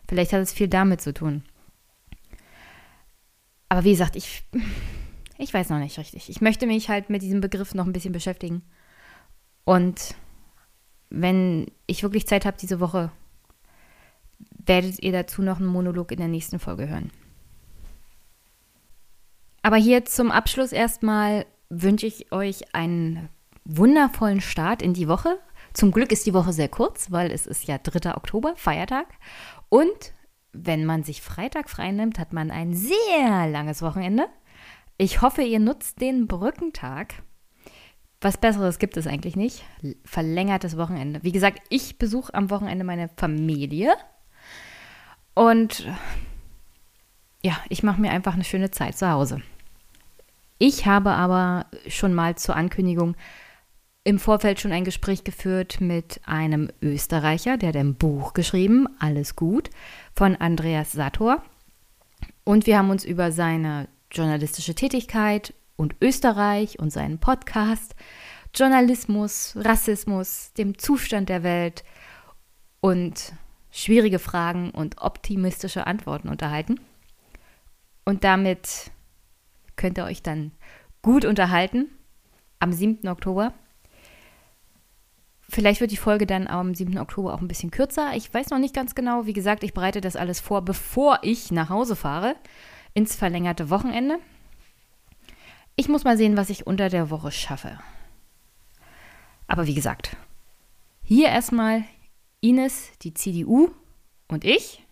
Vielleicht 0.08 0.32
hat 0.32 0.40
es 0.40 0.52
viel 0.52 0.68
damit 0.68 1.00
zu 1.00 1.12
tun. 1.12 1.42
Aber 3.68 3.84
wie 3.84 3.90
gesagt, 3.90 4.16
ich 4.16 4.44
ich 5.38 5.52
weiß 5.52 5.70
noch 5.70 5.78
nicht 5.78 5.98
richtig. 5.98 6.30
Ich 6.30 6.40
möchte 6.40 6.66
mich 6.66 6.88
halt 6.88 7.10
mit 7.10 7.22
diesem 7.22 7.40
Begriff 7.40 7.74
noch 7.74 7.86
ein 7.86 7.92
bisschen 7.92 8.12
beschäftigen. 8.12 8.62
Und 9.64 10.14
wenn 11.10 11.66
ich 11.86 12.02
wirklich 12.02 12.26
Zeit 12.26 12.46
habe 12.46 12.56
diese 12.60 12.80
Woche, 12.80 13.10
werdet 14.64 15.02
ihr 15.02 15.12
dazu 15.12 15.42
noch 15.42 15.58
einen 15.58 15.66
Monolog 15.66 16.12
in 16.12 16.18
der 16.18 16.28
nächsten 16.28 16.58
Folge 16.58 16.88
hören. 16.88 17.10
Aber 19.62 19.76
hier 19.76 20.04
zum 20.04 20.30
Abschluss 20.30 20.72
erstmal 20.72 21.46
wünsche 21.68 22.06
ich 22.06 22.32
euch 22.32 22.74
einen 22.74 23.28
wundervollen 23.64 24.40
Start 24.40 24.82
in 24.82 24.94
die 24.94 25.08
Woche. 25.08 25.38
Zum 25.72 25.90
Glück 25.90 26.12
ist 26.12 26.24
die 26.24 26.34
Woche 26.34 26.52
sehr 26.52 26.68
kurz, 26.68 27.10
weil 27.10 27.30
es 27.32 27.46
ist 27.46 27.64
ja 27.66 27.78
3. 27.78 28.16
Oktober, 28.16 28.54
Feiertag. 28.56 29.06
Und 29.68 30.14
wenn 30.52 30.84
man 30.84 31.02
sich 31.02 31.20
Freitag 31.20 31.68
frei 31.68 31.90
nimmt, 31.90 32.18
hat 32.18 32.32
man 32.32 32.50
ein 32.50 32.74
sehr 32.74 33.48
langes 33.48 33.82
Wochenende. 33.82 34.26
Ich 34.98 35.20
hoffe, 35.20 35.42
ihr 35.42 35.60
nutzt 35.60 36.00
den 36.00 36.26
Brückentag. 36.26 37.22
Was 38.20 38.38
Besseres 38.38 38.78
gibt 38.78 38.96
es 38.96 39.06
eigentlich 39.06 39.36
nicht. 39.36 39.64
Verlängertes 40.04 40.76
Wochenende. 40.76 41.22
Wie 41.22 41.32
gesagt, 41.32 41.60
ich 41.68 41.98
besuche 41.98 42.32
am 42.32 42.50
Wochenende 42.50 42.84
meine 42.84 43.10
Familie. 43.16 43.92
Und 45.34 45.86
ja, 47.42 47.58
ich 47.68 47.82
mache 47.82 48.00
mir 48.00 48.10
einfach 48.10 48.34
eine 48.34 48.44
schöne 48.44 48.70
Zeit 48.70 48.96
zu 48.96 49.10
Hause. 49.10 49.42
Ich 50.58 50.86
habe 50.86 51.10
aber 51.10 51.66
schon 51.88 52.14
mal 52.14 52.36
zur 52.36 52.56
Ankündigung 52.56 53.16
im 54.02 54.18
Vorfeld 54.18 54.60
schon 54.60 54.72
ein 54.72 54.84
Gespräch 54.84 55.24
geführt 55.24 55.80
mit 55.80 56.20
einem 56.24 56.70
Österreicher, 56.80 57.56
der 57.56 57.70
hat 57.70 57.76
ein 57.76 57.96
Buch 57.96 58.34
geschrieben, 58.34 58.86
Alles 59.00 59.34
gut, 59.34 59.68
von 60.14 60.36
Andreas 60.36 60.92
Sator. 60.92 61.42
Und 62.44 62.66
wir 62.66 62.78
haben 62.78 62.90
uns 62.90 63.04
über 63.04 63.32
seine 63.32 63.88
journalistische 64.16 64.74
Tätigkeit 64.74 65.54
und 65.76 65.94
Österreich 66.00 66.78
und 66.78 66.90
seinen 66.90 67.18
Podcast, 67.18 67.94
Journalismus, 68.54 69.54
Rassismus, 69.56 70.52
dem 70.54 70.78
Zustand 70.78 71.28
der 71.28 71.42
Welt 71.42 71.84
und 72.80 73.32
schwierige 73.70 74.18
Fragen 74.18 74.70
und 74.70 75.02
optimistische 75.02 75.86
Antworten 75.86 76.28
unterhalten. 76.28 76.80
Und 78.04 78.24
damit 78.24 78.90
könnt 79.76 79.98
ihr 79.98 80.04
euch 80.04 80.22
dann 80.22 80.52
gut 81.02 81.24
unterhalten 81.24 81.90
am 82.58 82.72
7. 82.72 83.06
Oktober. 83.08 83.52
Vielleicht 85.48 85.80
wird 85.80 85.90
die 85.90 85.96
Folge 85.96 86.26
dann 86.26 86.46
am 86.46 86.74
7. 86.74 86.98
Oktober 86.98 87.34
auch 87.34 87.40
ein 87.40 87.48
bisschen 87.48 87.70
kürzer. 87.70 88.12
Ich 88.16 88.32
weiß 88.32 88.50
noch 88.50 88.58
nicht 88.58 88.74
ganz 88.74 88.94
genau. 88.94 89.26
Wie 89.26 89.32
gesagt, 89.32 89.62
ich 89.62 89.74
bereite 89.74 90.00
das 90.00 90.16
alles 90.16 90.40
vor, 90.40 90.62
bevor 90.62 91.18
ich 91.22 91.50
nach 91.52 91.68
Hause 91.68 91.94
fahre 91.94 92.34
ins 92.96 93.14
verlängerte 93.14 93.68
Wochenende. 93.68 94.18
Ich 95.76 95.88
muss 95.88 96.04
mal 96.04 96.16
sehen, 96.16 96.38
was 96.38 96.48
ich 96.48 96.66
unter 96.66 96.88
der 96.88 97.10
Woche 97.10 97.30
schaffe. 97.30 97.78
Aber 99.46 99.66
wie 99.66 99.74
gesagt, 99.74 100.16
hier 101.02 101.28
erstmal 101.28 101.84
Ines, 102.40 102.90
die 103.02 103.12
CDU 103.12 103.68
und 104.28 104.46
ich. 104.46 104.82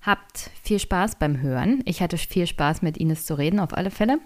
Habt 0.00 0.50
viel 0.62 0.78
Spaß 0.78 1.16
beim 1.16 1.40
Hören. 1.42 1.82
Ich 1.84 2.00
hatte 2.00 2.16
viel 2.16 2.46
Spaß 2.46 2.80
mit 2.80 2.96
Ines 2.96 3.26
zu 3.26 3.34
reden, 3.34 3.60
auf 3.60 3.76
alle 3.76 3.90
Fälle. 3.90 4.18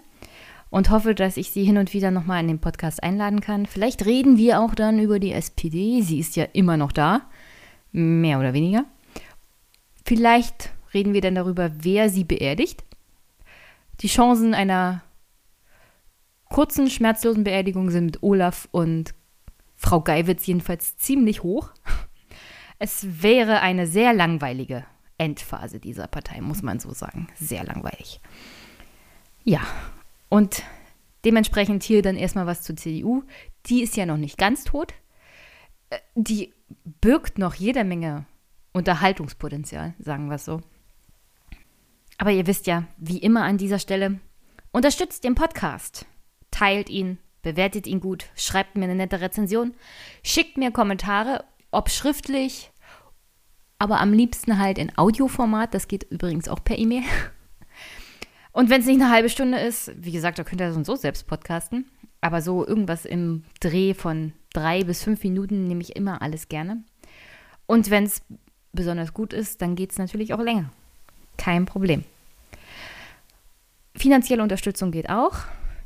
und 0.69 0.89
hoffe, 0.89 1.15
dass 1.15 1.37
ich 1.37 1.51
sie 1.51 1.63
hin 1.63 1.77
und 1.77 1.93
wieder 1.93 2.11
nochmal 2.11 2.41
in 2.41 2.47
den 2.47 2.59
Podcast 2.59 3.01
einladen 3.01 3.39
kann. 3.39 3.65
Vielleicht 3.65 4.05
reden 4.05 4.37
wir 4.37 4.59
auch 4.61 4.75
dann 4.75 4.99
über 4.99 5.19
die 5.19 5.31
SPD. 5.31 6.01
Sie 6.01 6.19
ist 6.19 6.35
ja 6.35 6.45
immer 6.53 6.75
noch 6.75 6.91
da, 6.91 7.21
mehr 7.93 8.37
oder 8.37 8.53
weniger. 8.53 8.83
Vielleicht 10.03 10.71
reden 10.97 11.13
wir 11.13 11.21
dann 11.21 11.35
darüber, 11.35 11.69
wer 11.83 12.09
sie 12.09 12.23
beerdigt. 12.23 12.83
Die 13.99 14.07
Chancen 14.07 14.55
einer 14.55 15.03
kurzen, 16.49 16.89
schmerzlosen 16.89 17.43
Beerdigung 17.43 17.91
sind 17.91 18.05
mit 18.05 18.23
Olaf 18.23 18.67
und 18.71 19.13
Frau 19.75 20.01
Geiwitz 20.01 20.47
jedenfalls 20.47 20.97
ziemlich 20.97 21.43
hoch. 21.43 21.69
Es 22.79 23.21
wäre 23.23 23.61
eine 23.61 23.85
sehr 23.85 24.13
langweilige 24.13 24.85
Endphase 25.17 25.79
dieser 25.79 26.07
Partei, 26.07 26.41
muss 26.41 26.61
man 26.61 26.79
so 26.79 26.93
sagen. 26.93 27.27
Sehr 27.35 27.63
langweilig. 27.63 28.21
Ja, 29.43 29.61
und 30.29 30.63
dementsprechend 31.25 31.83
hier 31.83 32.01
dann 32.01 32.17
erstmal 32.17 32.45
was 32.45 32.63
zur 32.63 32.75
CDU. 32.75 33.23
Die 33.67 33.81
ist 33.81 33.97
ja 33.97 34.05
noch 34.05 34.17
nicht 34.17 34.37
ganz 34.37 34.63
tot. 34.63 34.93
Äh, 35.89 35.99
die 36.15 36.53
birgt 37.01 37.37
noch 37.37 37.55
jede 37.55 37.83
Menge 37.83 38.25
Unterhaltungspotenzial, 38.73 39.95
sagen 39.99 40.27
wir 40.27 40.35
es 40.35 40.45
so. 40.45 40.61
Aber 42.17 42.31
ihr 42.31 42.47
wisst 42.47 42.67
ja, 42.67 42.85
wie 42.97 43.19
immer 43.19 43.43
an 43.43 43.57
dieser 43.57 43.79
Stelle, 43.79 44.19
unterstützt 44.71 45.23
den 45.23 45.35
Podcast, 45.35 46.05
teilt 46.51 46.89
ihn, 46.89 47.19
bewertet 47.41 47.87
ihn 47.87 47.99
gut, 47.99 48.25
schreibt 48.35 48.75
mir 48.75 48.85
eine 48.85 48.95
nette 48.95 49.21
Rezension, 49.21 49.73
schickt 50.23 50.57
mir 50.57 50.71
Kommentare, 50.71 51.45
ob 51.71 51.89
schriftlich, 51.89 52.71
aber 53.79 53.99
am 53.99 54.13
liebsten 54.13 54.57
halt 54.57 54.77
in 54.77 54.97
Audioformat. 54.97 55.73
Das 55.73 55.87
geht 55.87 56.03
übrigens 56.09 56.49
auch 56.49 56.63
per 56.63 56.77
E-Mail. 56.77 57.03
Und 58.51 58.69
wenn 58.71 58.81
es 58.81 58.87
nicht 58.87 58.99
eine 58.99 59.11
halbe 59.11 59.29
Stunde 59.29 59.59
ist, 59.59 59.91
wie 59.95 60.11
gesagt, 60.11 60.39
da 60.39 60.43
könnt 60.43 60.61
ihr 60.61 60.71
so 60.71 60.77
und 60.79 60.85
so 60.85 60.95
selbst 60.95 61.27
podcasten. 61.27 61.85
Aber 62.21 62.41
so 62.41 62.65
irgendwas 62.65 63.05
im 63.05 63.43
Dreh 63.59 63.93
von 63.93 64.33
drei 64.51 64.83
bis 64.83 65.03
fünf 65.03 65.23
Minuten 65.23 65.67
nehme 65.67 65.81
ich 65.81 65.95
immer 65.95 66.23
alles 66.23 66.49
gerne. 66.49 66.83
Und 67.67 67.91
wenn 67.91 68.05
es 68.05 68.23
besonders 68.73 69.13
gut 69.13 69.33
ist, 69.33 69.61
dann 69.61 69.75
geht 69.75 69.91
es 69.91 69.99
natürlich 69.99 70.33
auch 70.33 70.39
länger. 70.39 70.71
Kein 71.37 71.65
Problem. 71.65 72.03
Finanzielle 73.95 74.43
Unterstützung 74.43 74.91
geht 74.91 75.09
auch. 75.09 75.35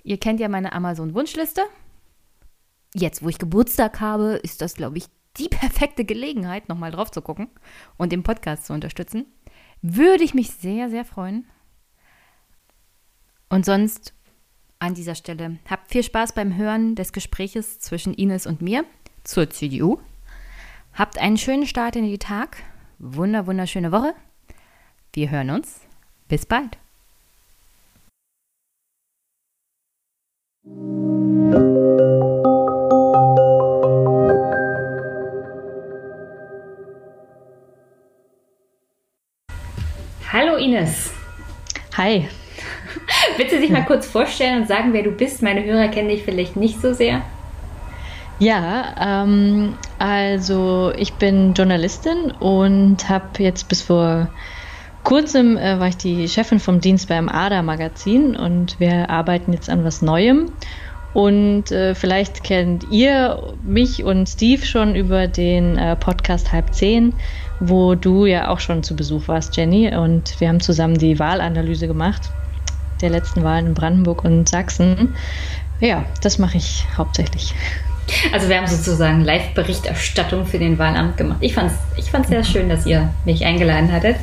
Ihr 0.04 0.18
kennt 0.18 0.39
ja 0.39 0.49
meine 0.49 0.74
Amazon-Wunschliste. 0.74 1.62
Jetzt, 2.93 3.24
wo 3.24 3.30
ich 3.30 3.38
Geburtstag 3.38 4.02
habe, 4.02 4.34
ist 4.43 4.62
das, 4.62 4.76
glaube 4.76 4.97
ich, 4.97 5.06
die 5.38 5.47
perfekte 5.47 6.04
Gelegenheit, 6.04 6.68
nochmal 6.68 6.91
drauf 6.91 7.12
zu 7.12 7.22
gucken 7.22 7.47
und 7.97 8.12
den 8.12 8.24
Podcast 8.24 8.66
zu 8.66 8.74
unterstützen. 8.74 9.26
Würde 9.82 10.24
ich 10.24 10.34
mich 10.34 10.52
sehr, 10.52 10.89
sehr 10.89 11.06
freuen. 11.06 11.45
Und 13.49 13.66
sonst 13.66 14.14
an 14.80 14.93
dieser 14.93 15.16
Stelle 15.16 15.60
habt 15.70 15.91
viel 15.91 16.04
Spaß 16.04 16.34
beim 16.34 16.56
Hören 16.56 16.95
des 16.95 17.14
Gespräches 17.14 17.80
zwischen 17.80 18.14
Ines 18.14 18.45
und 18.45 18.62
mir 18.62 18.84
zur 19.24 19.49
CDU. 19.49 19.99
Habt 20.93 21.18
einen 21.20 21.38
schönen 21.38 21.68
Start 21.68 21.95
in 21.95 22.06
den 22.06 22.20
Tag. 22.20 22.58
Wunder, 22.99 23.47
wunderschöne 23.47 23.91
Woche. 23.91 24.14
Wir 25.14 25.30
hören 25.30 25.49
uns. 25.49 25.82
Bis 26.30 26.45
bald. 26.45 26.78
Hallo 40.32 40.55
Ines. 40.55 41.12
Hi. 41.97 42.30
Willst 43.38 43.51
du 43.51 43.59
dich 43.59 43.70
mal 43.70 43.84
kurz 43.84 44.07
vorstellen 44.07 44.62
und 44.62 44.68
sagen, 44.70 44.93
wer 44.93 45.03
du 45.03 45.12
bist? 45.12 45.41
Meine 45.41 45.66
Hörer 45.66 45.89
kennen 45.89 46.07
dich 46.07 46.24
vielleicht 46.24 46.55
nicht 46.55 46.80
so 46.80 46.93
sehr. 46.93 47.22
Ja, 48.39 49.24
ähm, 49.24 49.78
also 49.99 50.93
ich 50.95 51.12
bin 51.16 51.53
Journalistin 51.53 52.32
und 52.39 53.09
habe 53.09 53.43
jetzt 53.43 53.68
bis 53.68 53.82
vor 53.82 54.30
kurzem 55.04 55.58
äh, 55.58 55.80
war 55.80 55.88
ich 55.88 55.97
die 55.97 56.28
Chefin 56.28 56.60
vom 56.60 56.82
Dienst 56.82 57.08
beim 57.08 57.30
ADA 57.30 57.62
Magazin 57.62 58.36
und 58.36 58.80
wir 58.80 59.10
arbeiten 59.10 59.54
jetzt 59.54 59.70
an 59.70 59.84
was 59.84 60.02
Neuem. 60.02 60.52
Und 61.14 61.72
äh, 61.72 61.93
vielleicht 61.93 62.43
kennt 62.43 62.89
ihr 62.89 63.54
mich 63.64 64.04
und 64.04 64.30
Steve 64.30 64.66
schon 64.66 64.95
über 64.95 65.28
den 65.28 65.78
äh, 65.78 65.95
Podcast 65.97 66.54
Halb 66.54 66.74
Zehn, 66.74 67.14
wo 67.60 67.95
du 67.95 68.26
ja 68.26 68.47
auch 68.47 68.62
schon 68.62 68.82
zu 68.82 68.95
Besuch 68.95 69.28
warst, 69.28 69.58
Jenny. 69.58 69.93
Und 69.93 70.39
wir 70.39 70.47
haben 70.47 70.62
zusammen 70.62 70.97
die 70.97 71.20
Wahlanalyse 71.20 71.88
gemacht 71.88 72.30
der 73.02 73.10
letzten 73.10 73.43
Wahlen 73.43 73.68
in 73.68 73.74
Brandenburg 73.74 74.24
und 74.24 74.47
Sachsen. 74.47 75.16
Ja, 75.80 76.06
das 76.22 76.38
mache 76.38 76.58
ich 76.58 76.86
hauptsächlich. 76.95 77.54
Also 78.32 78.49
wir 78.49 78.58
haben 78.58 78.68
sozusagen 78.68 79.24
Live-Berichterstattung 79.24 80.45
für 80.45 80.60
den 80.60 80.78
Wahlamt 80.78 81.18
gemacht. 81.18 81.38
Ich 81.41 81.54
fand 81.54 81.72
es 81.72 81.78
ich 81.97 82.12
fand's 82.12 82.30
sehr 82.30 82.43
schön, 82.43 82.70
dass 82.70 82.86
ihr 82.86 83.10
mich 83.26 83.45
eingeladen 83.45 83.91
hattet. 83.91 84.18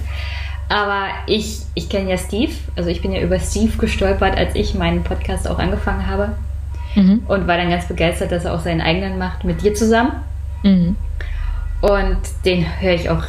Aber 0.69 1.07
ich, 1.27 1.61
ich 1.75 1.89
kenne 1.89 2.11
ja 2.11 2.19
Steve, 2.19 2.53
also 2.77 2.91
ich 2.91 3.01
bin 3.01 3.13
ja 3.13 3.23
über 3.23 3.39
Steve 3.39 3.77
gestolpert, 3.79 4.37
als 4.37 4.55
ich 4.55 4.75
meinen 4.75 5.03
Podcast 5.03 5.49
auch 5.49 5.59
angefangen 5.59 6.07
habe. 6.07 6.35
Mhm. 6.95 7.23
Und 7.27 7.47
war 7.47 7.57
dann 7.57 7.71
ganz 7.71 7.87
begeistert, 7.87 8.33
dass 8.33 8.45
er 8.45 8.55
auch 8.55 8.61
seinen 8.61 8.81
eigenen 8.81 9.19
macht 9.19 9.45
mit 9.45 9.63
dir 9.63 9.75
zusammen. 9.75 10.13
Mhm. 10.63 10.97
Und 11.81 12.19
den 12.45 12.67
höre 12.81 12.95
ich 12.95 13.09
auch 13.09 13.25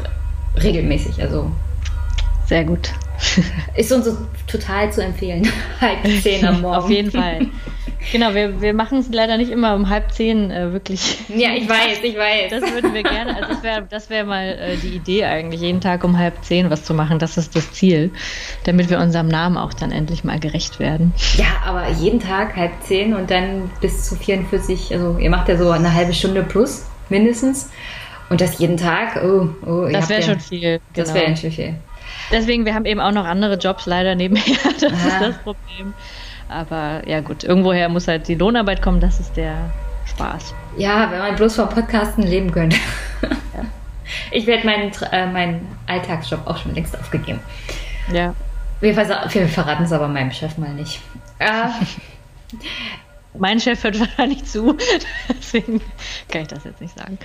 regelmäßig. 0.62 1.22
Also 1.22 1.52
sehr 2.46 2.64
gut. 2.64 2.92
Ist 3.76 3.92
uns 3.92 4.06
so 4.06 4.18
total 4.48 4.92
zu 4.92 5.04
empfehlen. 5.04 5.48
halb 5.82 6.00
zehn 6.22 6.46
am 6.46 6.62
Morgen. 6.62 6.76
Auf 6.76 6.90
jeden 6.90 7.12
Fall. 7.12 7.48
Genau, 8.12 8.34
wir, 8.34 8.62
wir 8.62 8.74
machen 8.74 9.00
es 9.00 9.10
leider 9.12 9.38
nicht 9.38 9.52
immer 9.52 9.76
um 9.76 9.90
halb 9.90 10.12
zehn 10.12 10.52
äh, 10.52 10.72
wirklich. 10.72 11.20
Ja, 11.28 11.50
ich 11.54 11.68
weiß, 11.68 12.00
ich 12.02 12.18
weiß. 12.18 12.50
Das 12.50 12.72
würden 12.74 12.94
wir 12.94 13.04
gerne, 13.04 13.36
also 13.36 13.50
das 13.50 13.64
wäre 13.64 13.88
das 13.90 14.10
wär 14.10 14.24
mal 14.24 14.48
äh, 14.48 14.78
die 14.78 14.96
Idee 14.96 15.26
eigentlich, 15.26 15.62
jeden 15.62 15.82
Tag 15.82 16.04
um 16.04 16.18
halb 16.18 16.44
zehn 16.44 16.70
was 16.70 16.86
zu 16.86 16.94
machen. 16.94 17.20
Das 17.20 17.38
ist 17.38 17.56
das 17.56 17.72
Ziel, 17.74 18.12
damit 18.64 18.90
wir 18.90 19.00
unserem 19.00 19.28
Namen 19.28 19.58
auch 19.58 19.74
dann 19.74 19.92
endlich 19.92 20.24
mal 20.24 20.40
gerecht 20.40 20.80
werden. 20.80 21.14
Ja, 21.36 21.48
aber 21.66 21.90
jeden 21.90 22.20
Tag 22.20 22.56
halb 22.56 22.72
zehn 22.84 23.14
und 23.14 23.30
dann 23.30 23.70
bis 23.82 24.06
zu 24.06 24.16
44, 24.16 24.94
also 24.94 25.18
ihr 25.18 25.30
macht 25.30 25.50
ja 25.50 25.58
so 25.58 25.70
eine 25.70 25.94
halbe 25.94 26.14
Stunde 26.14 26.44
plus 26.44 26.86
mindestens. 27.10 27.70
Und 28.30 28.42
das 28.42 28.60
jeden 28.60 28.78
Tag, 28.78 29.22
oh, 29.24 29.50
oh. 29.66 29.90
Das 29.92 30.08
wäre 30.08 30.22
ja, 30.22 30.28
schon 30.28 30.40
viel. 30.40 30.80
Das 30.94 31.12
genau. 31.12 31.26
wäre 31.26 31.36
schon 31.36 31.52
viel. 31.52 31.76
Deswegen, 32.32 32.66
wir 32.66 32.76
haben 32.76 32.86
eben 32.86 33.00
auch 33.00 33.12
noch 33.12 33.26
andere 33.26 33.56
Jobs 33.56 33.86
leider 33.86 34.16
nebenher. 34.16 34.58
Das 34.80 34.94
Aha. 34.94 35.08
ist 35.08 35.22
das 35.22 35.38
Problem. 35.40 35.94
Aber 36.48 37.08
ja 37.08 37.22
gut, 37.22 37.44
irgendwoher 37.44 37.90
muss 37.90 38.08
halt 38.08 38.28
die 38.28 38.36
Lohnarbeit 38.36 38.82
kommen, 38.82 39.00
das 39.00 39.20
ist 39.20 39.36
der 39.38 39.56
Spaß. 40.06 40.54
Ja, 40.78 41.12
wenn 41.12 41.20
man 41.20 41.36
bloß 41.36 41.56
vom 41.56 41.70
Podcasten 41.70 42.24
leben 42.24 42.52
könnte. 42.52 42.78
Ja. 43.22 43.30
Ich 44.32 44.48
werde 44.48 44.66
meinen, 44.66 44.92
äh, 45.12 45.28
meinen 45.28 45.68
Alltagsjob 45.86 46.48
auch 46.48 46.58
schon 46.58 46.74
längst 46.74 46.98
aufgegeben. 47.00 47.40
Ja. 48.12 48.34
Wir, 48.80 48.96
wir 48.96 49.48
verraten 49.48 49.84
es 49.84 49.92
aber 49.92 50.08
meinem 50.08 50.32
Chef 50.32 50.58
mal 50.58 50.74
nicht. 50.74 51.00
Äh, 51.38 51.68
mein 53.38 53.60
Chef 53.60 53.84
hört 53.84 54.00
wahrscheinlich 54.00 54.46
zu, 54.46 54.76
deswegen 55.30 55.80
kann 56.28 56.42
ich 56.42 56.48
das 56.48 56.64
jetzt 56.64 56.82
nicht 56.82 56.98
sagen. 56.98 57.20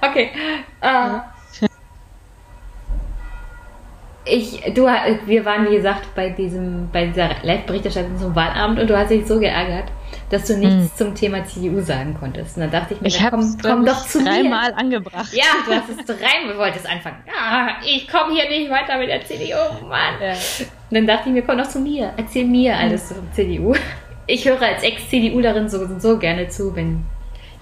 okay. 0.00 0.30
Uh, 0.82 1.20
ich, 4.26 4.60
du, 4.74 4.86
wir 5.26 5.44
waren 5.44 5.70
wie 5.70 5.76
gesagt 5.76 6.14
bei 6.14 6.30
diesem, 6.30 6.88
bei 6.90 7.06
dieser 7.06 7.30
Live-Berichterstattung 7.42 8.16
zum 8.18 8.34
Wahlabend 8.34 8.78
und 8.80 8.88
du 8.88 8.96
hast 8.96 9.10
dich 9.10 9.26
so 9.26 9.38
geärgert, 9.38 9.90
dass 10.30 10.46
du 10.46 10.56
nichts 10.56 10.74
hm. 10.74 10.90
zum 10.96 11.14
Thema 11.14 11.44
CDU 11.44 11.80
sagen 11.80 12.16
konntest. 12.18 12.56
Und 12.56 12.62
dann 12.62 12.70
dachte 12.70 12.94
ich 12.94 13.00
mir, 13.00 13.08
ich 13.08 13.18
komm, 13.18 13.56
komm 13.60 13.84
doch 13.84 14.06
zu 14.06 14.18
dreimal 14.18 14.42
mir. 14.42 14.50
dreimal 14.50 14.74
angebracht. 14.74 15.32
Ja, 15.32 15.44
du 15.66 15.74
hast 15.74 15.90
es 15.90 16.06
dreimal, 16.06 16.56
wolltest 16.56 16.88
anfangen. 16.88 17.18
Ja, 17.26 17.76
ich 17.84 18.08
komme 18.08 18.34
hier 18.34 18.48
nicht 18.48 18.70
weiter 18.70 18.98
mit 18.98 19.08
der 19.08 19.24
CDU, 19.24 19.86
Mann. 19.86 20.14
Ja. 20.20 20.30
Und 20.30 20.68
dann 20.90 21.06
dachte 21.06 21.28
ich 21.28 21.34
mir, 21.34 21.42
komm 21.42 21.58
doch 21.58 21.68
zu 21.68 21.80
mir, 21.80 22.12
erzähl 22.16 22.46
mir 22.46 22.76
alles 22.76 23.10
hm. 23.10 23.16
zur 23.16 23.32
CDU. 23.32 23.74
Ich 24.26 24.48
höre 24.48 24.62
als 24.62 24.82
Ex-CDUlerin 24.82 25.68
so, 25.68 25.86
so 25.98 26.18
gerne 26.18 26.48
zu, 26.48 26.74
wenn 26.74 27.04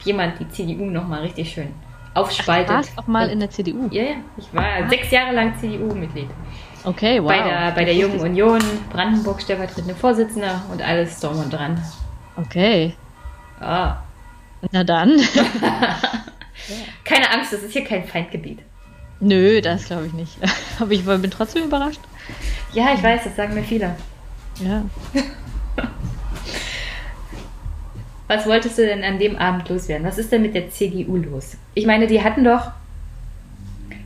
jemand 0.05 0.39
die 0.39 0.49
CDU 0.49 0.85
nochmal 0.85 1.23
richtig 1.23 1.51
schön 1.51 1.75
aufspaltet. 2.15 2.71
Ach, 2.71 2.81
du 2.81 2.87
warst 2.89 2.99
auch 2.99 3.07
mal 3.07 3.29
in 3.29 3.41
der 3.41 3.51
CDU? 3.51 3.89
Ja, 3.91 4.03
ja. 4.03 4.15
Ich 4.37 4.53
war 4.55 4.65
ah. 4.65 4.89
sechs 4.89 5.11
Jahre 5.11 5.35
lang 5.35 5.55
CDU-Mitglied. 5.59 6.29
Okay, 6.85 7.23
wow. 7.23 7.29
Bei 7.29 7.43
der, 7.43 7.71
bei 7.73 7.85
der 7.85 7.95
Jungen 7.95 8.21
Union, 8.21 8.61
Brandenburg 8.91 9.41
stellvertretende 9.41 9.95
Vorsitzende 9.95 10.61
und 10.71 10.83
alles 10.83 11.21
drum 11.21 11.39
und 11.39 11.53
dran. 11.53 11.81
Okay. 12.37 12.95
Ah. 13.61 13.97
Na 14.73 14.83
dann. 14.85 15.21
Keine 17.05 17.31
Angst, 17.31 17.53
das 17.53 17.63
ist 17.63 17.73
hier 17.73 17.85
kein 17.85 18.05
Feindgebiet. 18.05 18.61
Nö, 19.21 19.61
das 19.61 19.87
glaube 19.87 20.07
ich 20.07 20.13
nicht. 20.13 20.37
Aber 20.81 20.91
ich 20.91 21.05
bin 21.05 21.31
trotzdem 21.31 21.65
überrascht. 21.65 22.01
Ja, 22.73 22.95
ich 22.95 23.03
weiß, 23.03 23.25
das 23.25 23.37
sagen 23.37 23.55
mir 23.55 23.63
viele. 23.63 23.95
Ja. 24.61 24.83
Was 28.35 28.47
wolltest 28.47 28.79
du 28.79 28.87
denn 28.87 29.05
an 29.05 29.19
dem 29.19 29.37
Abend 29.37 29.69
loswerden? 29.69 30.07
Was 30.07 30.17
ist 30.17 30.33
denn 30.33 30.41
mit 30.41 30.55
der 30.55 30.71
CDU 30.71 31.19
los? 31.19 31.59
Ich 31.75 31.85
meine, 31.85 32.07
die 32.07 32.23
hatten 32.23 32.45
doch, 32.45 32.71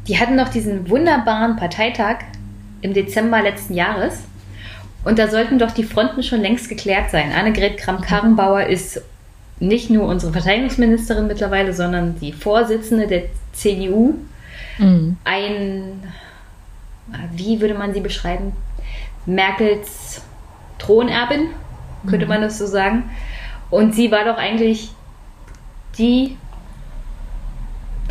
die 0.08 0.18
hatten 0.18 0.36
doch 0.36 0.48
diesen 0.48 0.90
wunderbaren 0.90 1.54
Parteitag 1.54 2.24
im 2.80 2.92
Dezember 2.92 3.40
letzten 3.40 3.74
Jahres. 3.74 4.24
Und 5.04 5.20
da 5.20 5.28
sollten 5.28 5.60
doch 5.60 5.70
die 5.70 5.84
Fronten 5.84 6.24
schon 6.24 6.40
längst 6.40 6.68
geklärt 6.68 7.10
sein. 7.10 7.30
Annegret 7.30 7.78
Kramp-Karrenbauer 7.78 8.64
ist 8.64 9.00
nicht 9.60 9.90
nur 9.90 10.08
unsere 10.08 10.32
Verteidigungsministerin 10.32 11.28
mittlerweile, 11.28 11.72
sondern 11.72 12.18
die 12.18 12.32
Vorsitzende 12.32 13.06
der 13.06 13.22
CDU. 13.52 14.14
Mhm. 14.78 15.18
Ein, 15.22 16.02
wie 17.36 17.60
würde 17.60 17.74
man 17.74 17.94
sie 17.94 18.00
beschreiben? 18.00 18.54
Merkels 19.24 20.20
Thronerbin, 20.80 21.50
könnte 22.08 22.26
mhm. 22.26 22.30
man 22.30 22.40
das 22.40 22.58
so 22.58 22.66
sagen. 22.66 23.04
Und 23.70 23.94
sie 23.94 24.10
war 24.10 24.24
doch 24.24 24.36
eigentlich 24.36 24.90
die, 25.98 26.36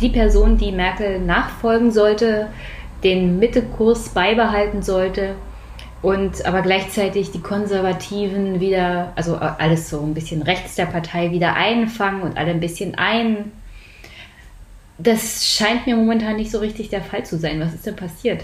die 0.00 0.10
Person, 0.10 0.58
die 0.58 0.72
Merkel 0.72 1.20
nachfolgen 1.20 1.90
sollte, 1.90 2.48
den 3.02 3.38
Mittekurs 3.38 4.10
beibehalten 4.10 4.82
sollte 4.82 5.34
und 6.02 6.44
aber 6.44 6.62
gleichzeitig 6.62 7.30
die 7.30 7.40
Konservativen 7.40 8.60
wieder, 8.60 9.12
also 9.16 9.36
alles 9.36 9.88
so 9.88 10.00
ein 10.02 10.14
bisschen 10.14 10.42
rechts 10.42 10.74
der 10.74 10.86
Partei 10.86 11.30
wieder 11.30 11.54
einfangen 11.54 12.22
und 12.22 12.36
alle 12.36 12.50
ein 12.50 12.60
bisschen 12.60 12.94
ein. 12.96 13.52
Das 14.98 15.46
scheint 15.46 15.86
mir 15.86 15.96
momentan 15.96 16.36
nicht 16.36 16.50
so 16.50 16.58
richtig 16.58 16.88
der 16.90 17.02
Fall 17.02 17.24
zu 17.24 17.38
sein. 17.38 17.60
Was 17.60 17.74
ist 17.74 17.86
denn 17.86 17.96
passiert? 17.96 18.42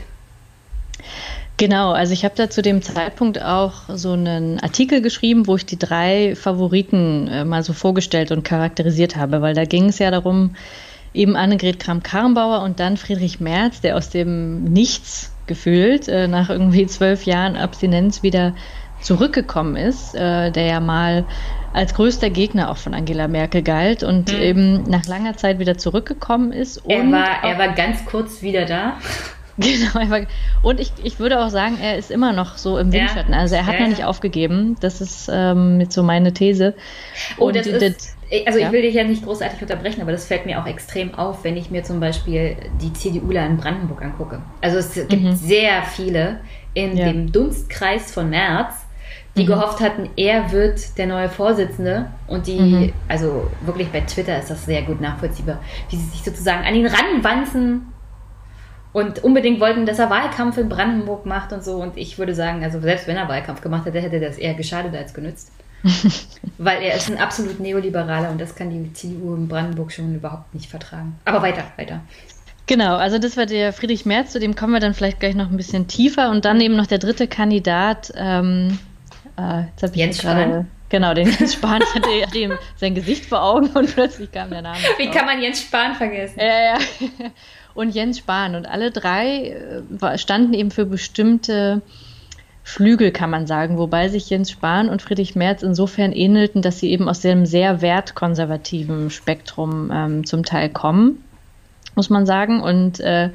Genau, 1.59 1.93
also 1.93 2.13
ich 2.13 2.25
habe 2.25 2.35
da 2.37 2.51
zu 2.51 2.63
dem 2.63 2.83
Zeitpunkt 2.83 3.41
auch 3.41 3.83
so 3.89 4.13
einen 4.13 4.59
Artikel 4.61 5.01
geschrieben, 5.01 5.47
wo 5.47 5.57
ich 5.57 5.67
die 5.67 5.79
drei 5.79 6.35
Favoriten 6.35 7.29
äh, 7.29 7.45
mal 7.45 7.63
so 7.63 7.73
vorgestellt 7.73 8.33
und 8.33 8.43
charakterisiert 8.43 9.17
habe, 9.17 9.43
weil 9.43 9.55
da 9.55 9.65
ging 9.65 9.91
es 9.91 9.99
ja 9.99 10.11
darum, 10.11 10.57
eben 11.15 11.37
Annegret 11.37 11.79
Kramp-Karrenbauer 11.79 12.63
und 12.63 12.81
dann 12.81 12.97
Friedrich 12.97 13.39
Merz, 13.39 13.81
der 13.81 13.97
aus 13.97 14.09
dem 14.09 14.65
Nichts 14.65 15.33
gefühlt 15.47 16.09
äh, 16.09 16.27
nach 16.27 16.49
irgendwie 16.51 16.87
zwölf 16.87 17.25
Jahren 17.25 17.57
Abstinenz 17.57 18.23
wieder 18.23 18.55
zurückgekommen 19.01 19.77
ist, 19.77 20.15
äh, 20.15 20.51
der 20.51 20.65
ja 20.65 20.81
mal 20.81 21.25
als 21.73 21.95
größter 21.95 22.31
Gegner 22.31 22.71
auch 22.71 22.77
von 22.77 22.95
Angela 22.95 23.29
Merkel 23.29 23.63
galt 23.63 24.03
und 24.03 24.33
mhm. 24.33 24.41
eben 24.41 24.83
nach 24.85 25.07
langer 25.07 25.37
Zeit 25.37 25.59
wieder 25.59 25.77
zurückgekommen 25.77 26.53
ist. 26.53 26.83
er, 26.89 27.11
war, 27.11 27.45
er 27.45 27.59
war 27.59 27.75
ganz 27.75 28.05
kurz 28.05 28.43
wieder 28.43 28.65
da. 28.65 28.99
Genau, 29.59 30.27
und 30.63 30.81
ich, 30.81 30.93
ich 31.03 31.19
würde 31.19 31.45
auch 31.45 31.51
sagen, 31.51 31.79
er 31.81 31.99
ist 31.99 32.11
immer 32.11 32.33
noch 32.33 32.57
so 32.57 32.79
im 32.79 32.93
Windschatten. 32.93 33.35
Also 33.35 33.55
er 33.55 33.67
hat 33.67 33.75
ja, 33.75 33.81
noch 33.83 33.89
nicht 33.89 34.05
aufgegeben. 34.05 34.77
Das 34.81 35.01
ist 35.01 35.29
ähm, 35.33 35.77
mit 35.77 35.93
so 35.93 36.03
meine 36.03 36.33
These. 36.33 36.75
Oh, 37.39 37.47
und 37.47 37.57
das 37.57 37.67
ist, 37.67 38.17
also 38.47 38.59
ja. 38.59 38.67
ich 38.67 38.73
will 38.73 38.83
dich 38.83 38.95
ja 38.95 39.05
nicht 39.05 39.25
großartig 39.25 39.61
unterbrechen, 39.61 40.01
aber 40.01 40.13
das 40.13 40.27
fällt 40.27 40.47
mir 40.47 40.61
auch 40.61 40.67
extrem 40.67 41.15
auf, 41.15 41.45
wenn 41.45 41.57
ich 41.57 41.71
mir 41.71 41.85
zum 41.85 42.01
Beispiel 42.01 42.57
die 42.81 42.93
CDUler 42.93 43.45
in 43.47 43.59
Brandenburg 43.59 44.03
angucke. 44.03 44.41
Also 44.63 44.79
es 44.79 44.95
gibt 44.95 45.13
mhm. 45.23 45.35
sehr 45.35 45.83
viele 45.83 46.41
in 46.73 46.97
ja. 46.97 47.07
dem 47.07 47.31
Dunstkreis 47.31 48.11
von 48.11 48.31
März, 48.31 48.87
die 49.37 49.43
mhm. 49.43 49.49
gehofft 49.49 49.81
hatten, 49.81 50.09
er 50.17 50.51
wird 50.53 50.97
der 50.97 51.07
neue 51.07 51.29
Vorsitzende 51.29 52.07
und 52.27 52.47
die, 52.47 52.59
mhm. 52.59 52.93
also 53.09 53.51
wirklich 53.65 53.89
bei 53.89 54.01
Twitter 54.01 54.39
ist 54.39 54.51
das 54.51 54.65
sehr 54.65 54.83
gut 54.83 55.01
nachvollziehbar, 55.01 55.61
wie 55.91 55.97
sie 55.97 56.07
sich 56.07 56.23
sozusagen 56.23 56.65
an 56.65 56.75
ihn 56.75 56.87
ranwanzen 56.87 57.92
und 58.93 59.25
unbedingt 59.25 59.61
wollten, 59.61 59.87
dass 59.87 59.99
er 59.99 60.11
Wahlkampf 60.11 60.59
in 60.59 60.69
Brandenburg 60.69 61.27
macht 61.27 61.53
und 61.53 61.65
so. 61.65 61.77
Und 61.77 61.97
ich 61.97 62.19
würde 62.19 62.35
sagen, 62.35 62.63
also 62.63 62.81
selbst 62.81 63.07
wenn 63.07 63.17
er 63.17 63.29
Wahlkampf 63.29 63.61
gemacht 63.61 63.87
hätte, 63.87 64.01
hätte 64.01 64.21
das 64.21 64.39
eher 64.39 64.55
geschadet 64.55 64.95
als 64.95 65.15
genützt. 65.15 65.51
Weil 66.59 66.83
er 66.83 66.97
ist 66.97 67.11
ein 67.11 67.19
absolut 67.19 67.59
Neoliberaler 67.59 68.31
und 68.31 68.41
das 68.41 68.55
kann 68.55 68.71
die 68.71 68.93
CDU 68.93 69.35
in 69.35 69.49
Brandenburg 69.49 69.91
schon 69.91 70.15
überhaupt 70.15 70.55
nicht 70.55 70.71
vertragen. 70.71 71.19
Aber 71.25 71.43
weiter, 71.43 71.65
weiter. 71.77 72.01
Genau, 72.67 72.97
also 72.97 73.19
das 73.19 73.37
war 73.37 73.47
der 73.47 73.73
Friedrich 73.73 74.07
Merz, 74.07 74.33
zu 74.33 74.39
dem 74.39 74.55
kommen 74.55 74.73
wir 74.73 74.81
dann 74.81 74.95
vielleicht 74.95 75.19
gleich 75.19 75.35
noch 75.35 75.51
ein 75.51 75.57
bisschen 75.57 75.89
tiefer. 75.89 76.31
Und 76.31 76.45
dann 76.45 76.61
eben 76.61 76.77
noch 76.77 76.87
der 76.87 76.99
dritte 76.99 77.27
Kandidat, 77.27 78.13
ähm, 78.17 78.79
äh, 79.37 79.63
jetzt 79.81 79.97
Jens 79.97 80.19
Spahn. 80.19 80.71
Genau, 80.89 81.15
den 81.15 81.29
Jens 81.29 81.55
Spahn. 81.55 81.83
Ich 81.83 81.95
hatte, 81.95 82.09
hatte 82.27 82.39
ihm 82.39 82.53
sein 82.77 82.95
Gesicht 82.95 83.25
vor 83.27 83.43
Augen 83.43 83.67
und 83.69 83.93
plötzlich 83.93 84.31
kam 84.31 84.51
der 84.51 84.63
Name. 84.63 84.79
Wie 84.99 85.11
kann 85.11 85.27
man 85.27 85.41
Jens 85.41 85.63
Spahn 85.63 85.95
vergessen? 85.95 86.39
Ja, 86.39 86.75
ja. 86.75 86.79
Und 87.75 87.95
Jens 87.95 88.19
Spahn. 88.19 88.55
Und 88.55 88.67
alle 88.67 88.91
drei 88.91 89.57
äh, 90.01 90.19
standen 90.19 90.55
eben 90.55 90.71
für 90.71 90.87
bestimmte 90.87 91.83
Flügel, 92.65 93.11
kann 93.11 93.31
man 93.31 93.47
sagen, 93.47 93.77
wobei 93.77 94.09
sich 94.09 94.31
Jens 94.31 94.51
Spahn 94.51 94.89
und 94.89 95.03
Friedrich 95.03 95.35
Merz 95.35 95.63
insofern 95.63 96.13
ähnelten, 96.13 96.63
dass 96.63 96.79
sie 96.79 96.91
eben 96.91 97.09
aus 97.09 97.21
dem 97.21 97.45
sehr 97.45 97.83
wertkonservativen 97.83 99.11
Spektrum 99.11 99.91
ähm, 99.93 100.27
zum 100.27 100.45
Teil 100.45 100.69
kommen, 100.69 101.25
muss 101.97 102.09
man 102.09 102.25
sagen. 102.25 102.63
Und 102.63 103.01
äh, 103.01 103.31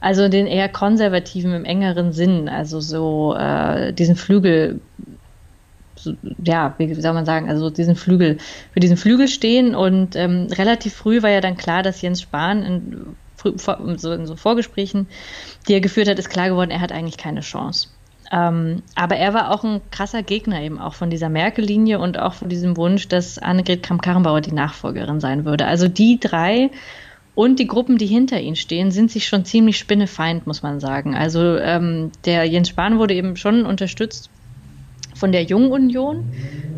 also 0.00 0.28
den 0.28 0.46
eher 0.46 0.68
konservativen 0.68 1.54
im 1.54 1.64
engeren 1.64 2.12
Sinn, 2.12 2.48
also 2.48 2.80
so 2.80 3.34
äh, 3.34 3.94
diesen 3.94 4.14
Flügel, 4.14 4.80
ja, 6.44 6.74
wie 6.76 6.92
soll 6.94 7.14
man 7.14 7.24
sagen, 7.24 7.48
also 7.48 7.70
diesen 7.70 7.96
Flügel, 7.96 8.36
für 8.72 8.80
diesen 8.80 8.98
Flügel 8.98 9.26
stehen. 9.26 9.74
Und 9.74 10.16
ähm, 10.16 10.48
relativ 10.52 10.94
früh 10.94 11.22
war 11.22 11.30
ja 11.30 11.40
dann 11.40 11.56
klar, 11.56 11.82
dass 11.82 12.02
Jens 12.02 12.20
Spahn 12.20 12.62
in, 12.62 13.16
so 13.56 14.12
in 14.12 14.26
so 14.26 14.36
Vorgesprächen, 14.36 15.06
die 15.68 15.74
er 15.74 15.80
geführt 15.80 16.08
hat, 16.08 16.18
ist 16.18 16.30
klar 16.30 16.48
geworden, 16.48 16.70
er 16.70 16.80
hat 16.80 16.92
eigentlich 16.92 17.16
keine 17.16 17.40
Chance. 17.40 17.88
Ähm, 18.32 18.82
aber 18.94 19.16
er 19.16 19.34
war 19.34 19.52
auch 19.52 19.62
ein 19.64 19.80
krasser 19.90 20.22
Gegner 20.22 20.60
eben 20.60 20.80
auch 20.80 20.94
von 20.94 21.10
dieser 21.10 21.28
Merkel-Linie 21.28 21.98
und 21.98 22.18
auch 22.18 22.34
von 22.34 22.48
diesem 22.48 22.76
Wunsch, 22.76 23.08
dass 23.08 23.38
Annegret 23.38 23.82
Kramp-Karrenbauer 23.82 24.40
die 24.40 24.52
Nachfolgerin 24.52 25.20
sein 25.20 25.44
würde. 25.44 25.66
Also 25.66 25.88
die 25.88 26.18
drei 26.18 26.70
und 27.34 27.58
die 27.58 27.66
Gruppen, 27.66 27.98
die 27.98 28.06
hinter 28.06 28.40
ihnen 28.40 28.56
stehen, 28.56 28.90
sind 28.90 29.10
sich 29.10 29.28
schon 29.28 29.44
ziemlich 29.44 29.78
spinnefeind, 29.78 30.46
muss 30.46 30.62
man 30.62 30.80
sagen. 30.80 31.14
Also 31.14 31.56
ähm, 31.58 32.10
der 32.24 32.44
Jens 32.44 32.70
Spahn 32.70 32.98
wurde 32.98 33.14
eben 33.14 33.36
schon 33.36 33.66
unterstützt 33.66 34.30
von 35.14 35.32
der 35.32 35.44
Jungen 35.44 35.70
Union, 35.70 36.24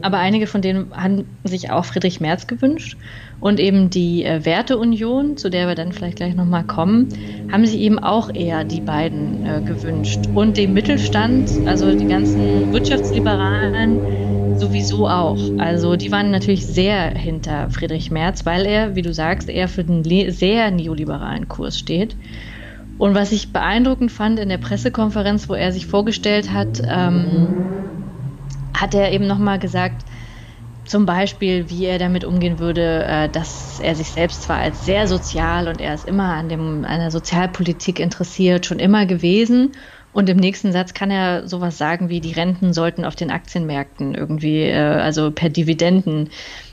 aber 0.02 0.18
einige 0.18 0.46
von 0.46 0.62
denen 0.62 0.94
haben 0.94 1.26
sich 1.44 1.70
auch 1.70 1.84
Friedrich 1.84 2.20
Merz 2.20 2.46
gewünscht. 2.46 2.96
Und 3.40 3.60
eben 3.60 3.88
die 3.88 4.24
äh, 4.24 4.44
Werteunion, 4.44 5.36
zu 5.36 5.48
der 5.48 5.68
wir 5.68 5.74
dann 5.76 5.92
vielleicht 5.92 6.16
gleich 6.16 6.34
nochmal 6.34 6.64
kommen, 6.64 7.08
haben 7.52 7.64
sich 7.64 7.78
eben 7.80 7.98
auch 7.98 8.34
eher 8.34 8.64
die 8.64 8.80
beiden 8.80 9.46
äh, 9.46 9.60
gewünscht. 9.60 10.20
Und 10.34 10.56
den 10.56 10.72
Mittelstand, 10.72 11.50
also 11.66 11.94
die 11.94 12.06
ganzen 12.06 12.72
Wirtschaftsliberalen, 12.72 14.58
sowieso 14.58 15.08
auch. 15.08 15.38
Also 15.58 15.94
die 15.94 16.10
waren 16.10 16.30
natürlich 16.30 16.66
sehr 16.66 17.10
hinter 17.10 17.70
Friedrich 17.70 18.10
Merz, 18.10 18.44
weil 18.44 18.66
er, 18.66 18.96
wie 18.96 19.02
du 19.02 19.14
sagst, 19.14 19.48
eher 19.48 19.68
für 19.68 19.84
den 19.84 20.02
sehr 20.32 20.70
neoliberalen 20.70 21.48
Kurs 21.48 21.78
steht. 21.78 22.16
Und 22.98 23.14
was 23.14 23.30
ich 23.30 23.52
beeindruckend 23.52 24.10
fand 24.10 24.40
in 24.40 24.48
der 24.48 24.58
Pressekonferenz, 24.58 25.48
wo 25.48 25.54
er 25.54 25.70
sich 25.70 25.86
vorgestellt 25.86 26.52
hat, 26.52 26.82
ähm, 26.84 27.46
hat 28.74 28.94
er 28.94 29.12
eben 29.12 29.26
nochmal 29.28 29.60
gesagt, 29.60 30.04
zum 30.88 31.06
Beispiel, 31.06 31.68
wie 31.70 31.84
er 31.84 31.98
damit 31.98 32.24
umgehen 32.24 32.58
würde, 32.58 33.04
äh, 33.04 33.28
dass 33.28 33.78
er 33.80 33.94
sich 33.94 34.08
selbst 34.08 34.42
zwar 34.42 34.58
als 34.58 34.84
sehr 34.84 35.06
sozial 35.06 35.68
und 35.68 35.80
er 35.80 35.94
ist 35.94 36.08
immer 36.08 36.34
an, 36.34 36.48
dem, 36.48 36.84
an 36.84 37.00
der 37.00 37.10
Sozialpolitik 37.10 38.00
interessiert, 38.00 38.66
schon 38.66 38.78
immer 38.78 39.06
gewesen. 39.06 39.72
Und 40.12 40.28
im 40.30 40.38
nächsten 40.38 40.72
Satz 40.72 40.94
kann 40.94 41.10
er 41.10 41.46
sowas 41.46 41.76
sagen 41.76 42.08
wie, 42.08 42.20
die 42.20 42.32
Renten 42.32 42.72
sollten 42.72 43.04
auf 43.04 43.14
den 43.14 43.30
Aktienmärkten 43.30 44.14
irgendwie, 44.14 44.62
äh, 44.62 44.78
also 44.78 45.30
per 45.30 45.50
Dividenden 45.50 46.30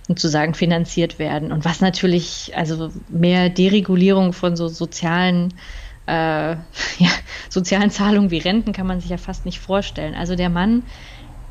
sozusagen 0.07 0.53
finanziert 0.53 1.19
werden. 1.19 1.51
Und 1.51 1.65
was 1.65 1.81
natürlich, 1.81 2.53
also 2.55 2.91
mehr 3.09 3.49
Deregulierung 3.49 4.33
von 4.33 4.55
so 4.55 4.67
sozialen 4.67 5.53
äh, 6.07 6.11
ja, 6.99 7.09
sozialen 7.49 7.91
Zahlungen 7.91 8.31
wie 8.31 8.37
Renten 8.37 8.71
kann 8.71 8.87
man 8.87 8.99
sich 8.99 9.09
ja 9.09 9.17
fast 9.17 9.45
nicht 9.45 9.59
vorstellen. 9.59 10.15
Also 10.15 10.35
der 10.35 10.49
Mann 10.49 10.83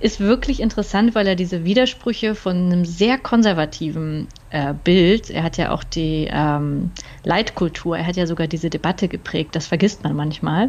ist 0.05 0.21
wirklich 0.21 0.61
interessant, 0.61 1.15
weil 1.15 1.27
er 1.27 1.35
diese 1.35 1.65
Widersprüche 1.65 2.35
von 2.35 2.57
einem 2.57 2.85
sehr 2.85 3.17
konservativen 3.17 4.29
äh, 4.51 4.75
Bild, 4.75 5.31
er 5.31 5.43
hat 5.43 5.57
ja 5.57 5.71
auch 5.71 5.83
die 5.83 6.29
ähm, 6.31 6.91
Leitkultur, 7.25 7.97
er 7.97 8.07
hat 8.07 8.17
ja 8.17 8.27
sogar 8.27 8.47
diese 8.47 8.69
Debatte 8.69 9.09
geprägt, 9.09 9.57
das 9.57 9.67
vergisst 9.67 10.05
man 10.05 10.15
manchmal, 10.15 10.69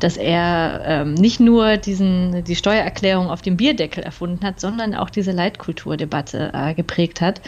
dass 0.00 0.16
er 0.16 0.82
ähm, 0.86 1.14
nicht 1.14 1.38
nur 1.38 1.76
diesen, 1.76 2.42
die 2.42 2.56
Steuererklärung 2.56 3.30
auf 3.30 3.42
dem 3.42 3.56
Bierdeckel 3.56 4.02
erfunden 4.02 4.44
hat, 4.44 4.58
sondern 4.58 4.96
auch 4.96 5.08
diese 5.08 5.30
Leitkulturdebatte 5.30 6.50
äh, 6.52 6.74
geprägt 6.74 7.20
hat. 7.20 7.42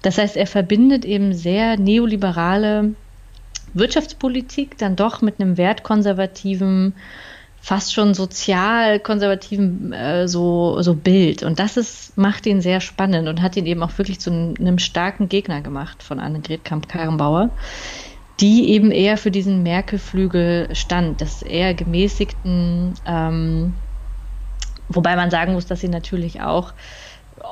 Das 0.00 0.16
heißt, 0.16 0.34
er 0.34 0.46
verbindet 0.46 1.04
eben 1.04 1.34
sehr 1.34 1.76
neoliberale 1.76 2.94
Wirtschaftspolitik 3.74 4.78
dann 4.78 4.96
doch 4.96 5.20
mit 5.20 5.40
einem 5.40 5.58
wertkonservativen 5.58 6.94
fast 7.60 7.92
schon 7.92 8.14
sozial-konservativen 8.14 9.92
äh, 9.92 10.28
so, 10.28 10.80
so 10.80 10.94
Bild. 10.94 11.42
Und 11.42 11.58
das 11.58 11.76
ist, 11.76 12.16
macht 12.16 12.46
ihn 12.46 12.60
sehr 12.60 12.80
spannend 12.80 13.28
und 13.28 13.42
hat 13.42 13.56
ihn 13.56 13.66
eben 13.66 13.82
auch 13.82 13.96
wirklich 13.98 14.18
zu 14.18 14.30
einem, 14.30 14.78
starken 14.78 15.28
Gegner 15.28 15.60
gemacht 15.60 16.02
von 16.02 16.20
Annegret 16.20 16.64
Kamp-Karrenbauer, 16.64 17.50
die 18.40 18.70
eben 18.70 18.90
eher 18.90 19.18
für 19.18 19.30
diesen 19.30 19.62
Merkel-Flügel 19.62 20.74
stand, 20.74 21.20
das 21.20 21.42
eher 21.42 21.74
gemäßigten, 21.74 22.94
ähm, 23.06 23.74
wobei 24.88 25.14
man 25.16 25.30
sagen 25.30 25.52
muss, 25.52 25.66
dass 25.66 25.80
sie 25.80 25.88
natürlich 25.88 26.40
auch 26.40 26.72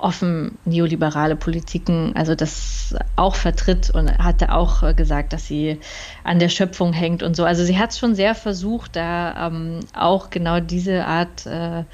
offen 0.03 0.59
neoliberale 0.65 1.37
Politiken, 1.37 2.13
also 2.15 2.35
das 2.35 2.95
auch 3.17 3.35
vertritt 3.35 3.91
und 3.91 4.19
hatte 4.19 4.53
auch 4.53 4.83
äh, 4.83 4.95
gesagt, 4.95 5.33
dass 5.33 5.47
sie 5.47 5.79
an 6.25 6.39
der 6.39 6.49
Schöpfung 6.49 6.93
hängt 6.93 7.23
und 7.23 7.37
so. 7.37 7.45
Also 7.45 7.65
sie 7.65 7.79
hat 7.79 7.95
schon 7.95 8.15
sehr 8.15 8.35
versucht, 8.35 8.97
da 8.97 9.49
ähm, 9.49 9.81
auch 9.95 10.31
genau 10.31 10.61
diese 10.61 11.05
Art 11.05 11.47
äh, 11.47 11.85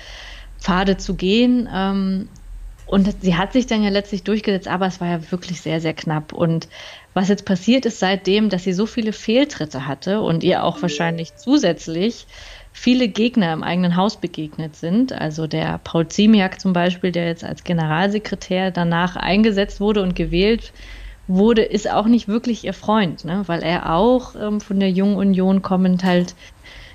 Pfade 0.60 0.96
zu 0.96 1.14
gehen. 1.14 1.68
Ähm, 1.72 2.28
und 2.86 3.22
sie 3.22 3.36
hat 3.36 3.52
sich 3.52 3.66
dann 3.66 3.82
ja 3.82 3.90
letztlich 3.90 4.24
durchgesetzt, 4.24 4.68
aber 4.68 4.86
es 4.86 5.00
war 5.00 5.08
ja 5.08 5.30
wirklich 5.30 5.60
sehr, 5.60 5.80
sehr 5.80 5.94
knapp. 5.94 6.32
Und 6.32 6.68
was 7.14 7.28
jetzt 7.28 7.46
passiert 7.46 7.86
ist 7.86 7.98
seitdem, 7.98 8.50
dass 8.50 8.64
sie 8.64 8.72
so 8.72 8.86
viele 8.86 9.12
Fehltritte 9.12 9.86
hatte 9.86 10.20
und 10.20 10.44
ihr 10.44 10.64
auch 10.64 10.82
wahrscheinlich 10.82 11.34
zusätzlich 11.36 12.26
viele 12.74 13.08
Gegner 13.08 13.52
im 13.52 13.62
eigenen 13.62 13.96
Haus 13.96 14.20
begegnet 14.20 14.74
sind. 14.76 15.12
Also 15.12 15.46
der 15.46 15.78
Paul 15.78 16.08
Ziemiak 16.08 16.60
zum 16.60 16.72
Beispiel, 16.72 17.12
der 17.12 17.28
jetzt 17.28 17.44
als 17.44 17.62
Generalsekretär 17.62 18.72
danach 18.72 19.16
eingesetzt 19.16 19.80
wurde 19.80 20.02
und 20.02 20.16
gewählt 20.16 20.72
wurde, 21.28 21.62
ist 21.62 21.88
auch 21.88 22.06
nicht 22.06 22.26
wirklich 22.26 22.64
ihr 22.64 22.74
Freund, 22.74 23.24
ne? 23.24 23.44
weil 23.46 23.62
er 23.62 23.94
auch 23.94 24.34
ähm, 24.34 24.60
von 24.60 24.80
der 24.80 24.90
Jungen 24.90 25.16
Union 25.16 25.62
kommend 25.62 26.04
halt 26.04 26.34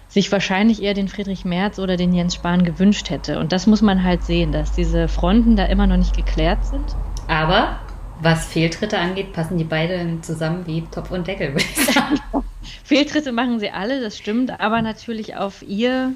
sich 0.10 0.32
wahrscheinlich 0.32 0.84
eher 0.84 0.94
den 0.94 1.08
Friedrich 1.08 1.46
Merz 1.46 1.80
oder 1.80 1.96
den 1.96 2.14
Jens 2.14 2.36
Spahn 2.36 2.66
gewünscht 2.66 3.10
hätte. 3.10 3.40
Und 3.40 3.54
das 3.54 3.66
muss 3.66 3.82
man 3.82 4.04
halt 4.04 4.24
sehen, 4.24 4.52
dass 4.52 4.74
diese 4.74 5.08
Fronten 5.08 5.56
da 5.56 5.66
immer 5.66 5.88
noch 5.88 5.98
nicht 5.98 6.16
geklärt 6.16 6.66
sind. 6.66 6.96
Aber 7.28 7.80
was 8.22 8.46
Fehltritte 8.46 8.98
angeht, 8.98 9.34
passen 9.34 9.58
die 9.58 9.64
beiden 9.64 10.22
zusammen 10.24 10.66
wie 10.66 10.84
Topf 10.92 11.12
und 11.12 11.28
Deckel, 11.28 11.54
würde 11.54 11.66
ich 11.76 11.86
sagen. 11.94 12.20
Fehltritte 12.84 13.32
machen 13.32 13.60
sie 13.60 13.72
alle, 13.72 14.02
das 14.02 14.18
stimmt, 14.18 14.60
aber 14.60 14.82
natürlich 14.82 15.36
auf 15.36 15.62
ihr 15.62 16.14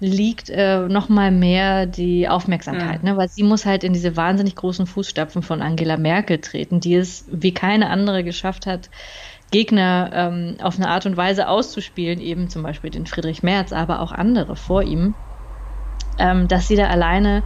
liegt 0.00 0.50
äh, 0.50 0.88
noch 0.88 1.08
mal 1.08 1.30
mehr 1.30 1.86
die 1.86 2.28
Aufmerksamkeit, 2.28 3.02
ja. 3.04 3.12
ne? 3.12 3.16
weil 3.16 3.28
sie 3.28 3.44
muss 3.44 3.64
halt 3.64 3.84
in 3.84 3.92
diese 3.92 4.16
wahnsinnig 4.16 4.56
großen 4.56 4.86
Fußstapfen 4.86 5.42
von 5.42 5.62
Angela 5.62 5.96
Merkel 5.96 6.38
treten, 6.38 6.80
die 6.80 6.96
es 6.96 7.24
wie 7.30 7.54
keine 7.54 7.88
andere 7.88 8.24
geschafft 8.24 8.66
hat, 8.66 8.90
Gegner 9.52 10.10
ähm, 10.12 10.56
auf 10.60 10.76
eine 10.76 10.88
Art 10.88 11.06
und 11.06 11.16
Weise 11.16 11.46
auszuspielen, 11.46 12.20
eben 12.20 12.48
zum 12.48 12.64
Beispiel 12.64 12.90
den 12.90 13.06
Friedrich 13.06 13.44
Merz, 13.44 13.72
aber 13.72 14.00
auch 14.00 14.10
andere 14.10 14.56
vor 14.56 14.82
ihm, 14.82 15.14
ähm, 16.18 16.48
dass 16.48 16.66
sie 16.66 16.76
da 16.76 16.88
alleine 16.88 17.44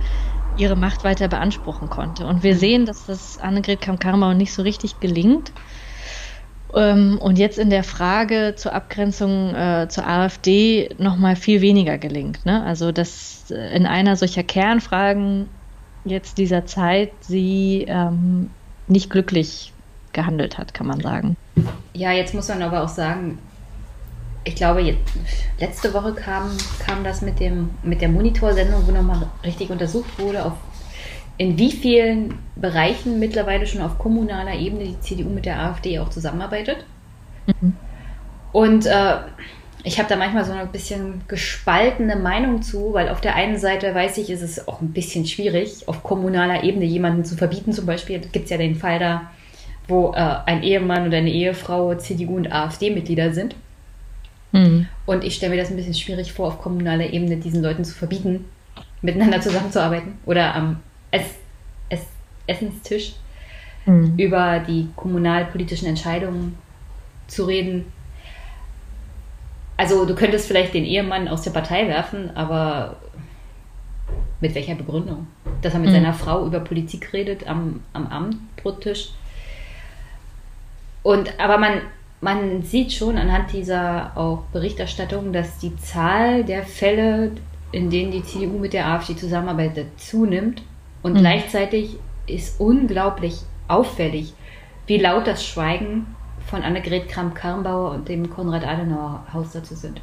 ihre 0.57 0.77
Macht 0.77 1.05
weiter 1.05 1.29
beanspruchen 1.29 1.91
konnte. 1.91 2.27
Und 2.27 2.43
wir 2.43 2.55
mhm. 2.55 2.59
sehen, 2.59 2.87
dass 2.87 3.07
das 3.07 3.39
Annegret 3.39 3.81
Kamm-Karrenbauer 3.81 4.35
nicht 4.35 4.53
so 4.53 4.63
richtig 4.63 5.01
gelingt. 5.01 5.53
Ähm, 6.75 7.19
und 7.21 7.39
jetzt 7.39 7.59
in 7.59 7.71
der 7.71 7.85
Frage 7.85 8.55
zur 8.57 8.73
Abgrenzung 8.73 9.55
äh, 9.55 9.89
zur 9.89 10.07
AfD 10.07 10.95
noch 10.99 11.17
mal 11.17 11.37
viel 11.37 11.61
weniger 11.61 11.99
gelingt. 11.99 12.45
Ne? 12.45 12.63
Also 12.65 12.93
dass 12.93 13.51
in 13.51 13.87
einer 13.87 14.17
solcher 14.17 14.43
Kernfragen 14.43 15.49
jetzt 16.05 16.39
dieser 16.39 16.67
Zeit 16.67 17.13
sie 17.21 17.87
ähm, 17.89 18.51
nicht 18.89 19.11
glücklich 19.11 19.73
gehandelt 20.13 20.59
hat, 20.59 20.75
kann 20.75 20.87
man 20.87 21.01
sagen. 21.01 21.37
Ja, 21.93 22.13
jetzt 22.13 22.35
muss 22.35 22.49
man 22.49 22.63
aber 22.63 22.83
auch 22.83 22.89
sagen, 22.89 23.39
ich 24.47 24.55
glaube, 24.55 24.81
jetzt, 24.81 25.01
letzte 25.59 25.93
Woche 25.93 26.15
kam, 26.15 26.57
kam 26.79 27.03
das 27.03 27.21
mit, 27.21 27.41
dem, 27.41 27.71
mit 27.83 28.01
der 28.01 28.09
Monitorsendung, 28.09 28.87
wo 28.87 28.93
nochmal 28.93 29.29
richtig 29.45 29.71
untersucht 29.71 30.19
wurde, 30.19 30.45
auf 30.45 30.53
in 31.39 31.59
wie 31.59 31.73
vielen 31.73 32.39
Bereichen 32.55 33.19
mittlerweile 33.19 33.67
schon 33.67 33.83
auf 33.83 33.99
kommunaler 33.99 34.55
Ebene 34.55 34.85
die 34.85 35.01
CDU 35.01 35.29
mit 35.29 35.45
der 35.45 35.61
AfD 35.61 35.99
auch 35.99 36.09
zusammenarbeitet. 36.09 36.87
Mhm. 37.47 37.75
Und 38.53 38.87
äh, 38.87 39.17
ich 39.83 39.99
habe 39.99 40.09
da 40.09 40.17
manchmal 40.17 40.45
so 40.45 40.53
ein 40.53 40.73
bisschen 40.73 41.23
gespaltene 41.29 42.17
Meinung 42.17 42.63
zu, 42.63 42.95
weil 42.95 43.11
auf 43.11 43.21
der 43.21 43.35
einen 43.35 43.59
Seite 43.59 43.95
weiß 43.95 44.17
ich, 44.19 44.31
ist 44.31 44.43
es 44.43 44.67
auch 44.67 44.81
ein 44.81 44.93
bisschen 44.93 45.27
schwierig, 45.27 45.87
auf 45.89 46.03
kommunaler 46.03 46.65
Ebene 46.65 46.87
jemanden 46.87 47.25
zu 47.25 47.37
verbieten. 47.37 47.73
Zum 47.73 47.85
Beispiel 47.85 48.21
gibt 48.21 48.45
es 48.45 48.51
ja 48.51 48.57
den 48.57 48.77
Fall 48.77 48.99
da, 48.99 49.31
wo 49.89 50.13
äh, 50.13 50.37
ein 50.47 50.63
Ehemann 50.63 51.07
oder 51.07 51.19
eine 51.19 51.31
Ehefrau 51.31 51.95
CDU 51.97 52.37
und 52.37 52.51
AfD-Mitglieder 52.51 53.35
sind. 53.35 53.57
Mhm. 54.57 54.89
Und 55.07 55.25
ich 55.25 55.35
stelle 55.35 55.55
mir 55.55 55.61
das 55.61 55.71
ein 55.71 55.77
bisschen 55.77 55.95
schwierig 55.95 56.33
vor, 56.33 56.49
auf 56.49 56.61
kommunaler 56.61 57.13
Ebene 57.13 57.37
diesen 57.37 57.63
Leuten 57.63 57.85
zu 57.85 57.95
verbieten, 57.95 58.45
miteinander 59.03 59.41
zusammenzuarbeiten 59.41 60.15
oder 60.25 60.55
am 60.55 60.81
Ess 61.11 61.37
Ess 61.89 62.07
Essenstisch 62.47 63.15
mhm. 63.87 64.15
über 64.17 64.61
die 64.61 64.89
kommunalpolitischen 64.97 65.89
Entscheidungen 65.89 66.57
zu 67.29 67.45
reden. 67.45 67.93
Also 69.77 70.07
du 70.07 70.15
könntest 70.15 70.47
vielleicht 70.47 70.75
den 70.75 70.85
Ehemann 70.85 71.29
aus 71.29 71.43
der 71.43 71.51
Partei 71.51 71.87
werfen, 71.89 72.35
aber 72.37 72.97
mit 74.41 74.55
welcher 74.55 74.75
Begründung? 74.75 75.27
Dass 75.63 75.75
er 75.75 75.81
mit 75.81 75.91
mhm. 75.91 75.95
seiner 75.95 76.15
Frau 76.15 76.47
über 76.47 76.61
Politik 76.61 77.13
redet 77.13 77.47
am, 77.47 77.81
am 77.93 78.07
Abendbrottisch. 78.07 79.11
Und 81.03 81.39
aber 81.39 81.59
man, 81.59 81.81
man 82.21 82.63
sieht 82.63 82.93
schon 82.93 83.19
anhand 83.19 83.53
dieser 83.53 84.17
auch 84.17 84.45
Berichterstattung, 84.53 85.33
dass 85.33 85.59
die 85.59 85.77
Zahl 85.77 86.45
der 86.45 86.63
Fälle, 86.63 87.33
in 87.73 87.91
denen 87.91 88.11
die 88.11 88.25
CDU 88.25 88.59
mit 88.59 88.73
der 88.73 88.87
AfD 88.87 89.17
zusammenarbeitet, 89.17 89.87
zunimmt. 89.99 90.63
Und 91.03 91.15
mhm. 91.15 91.19
gleichzeitig 91.19 91.97
ist 92.27 92.59
unglaublich 92.61 93.41
auffällig, 93.69 94.33
wie 94.87 94.99
laut 94.99 95.27
das 95.27 95.45
Schweigen 95.45 96.07
von 96.47 96.63
Annegret 96.63 97.09
Kramp-Karrenbauer 97.09 97.91
und 97.93 98.09
dem 98.09 98.31
Konrad-Adenauer-Haus 98.31 99.53
dazu 99.53 99.75
sind. 99.75 100.01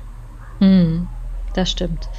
Mhm, 0.60 1.08
das 1.54 1.72
stimmt. 1.72 2.10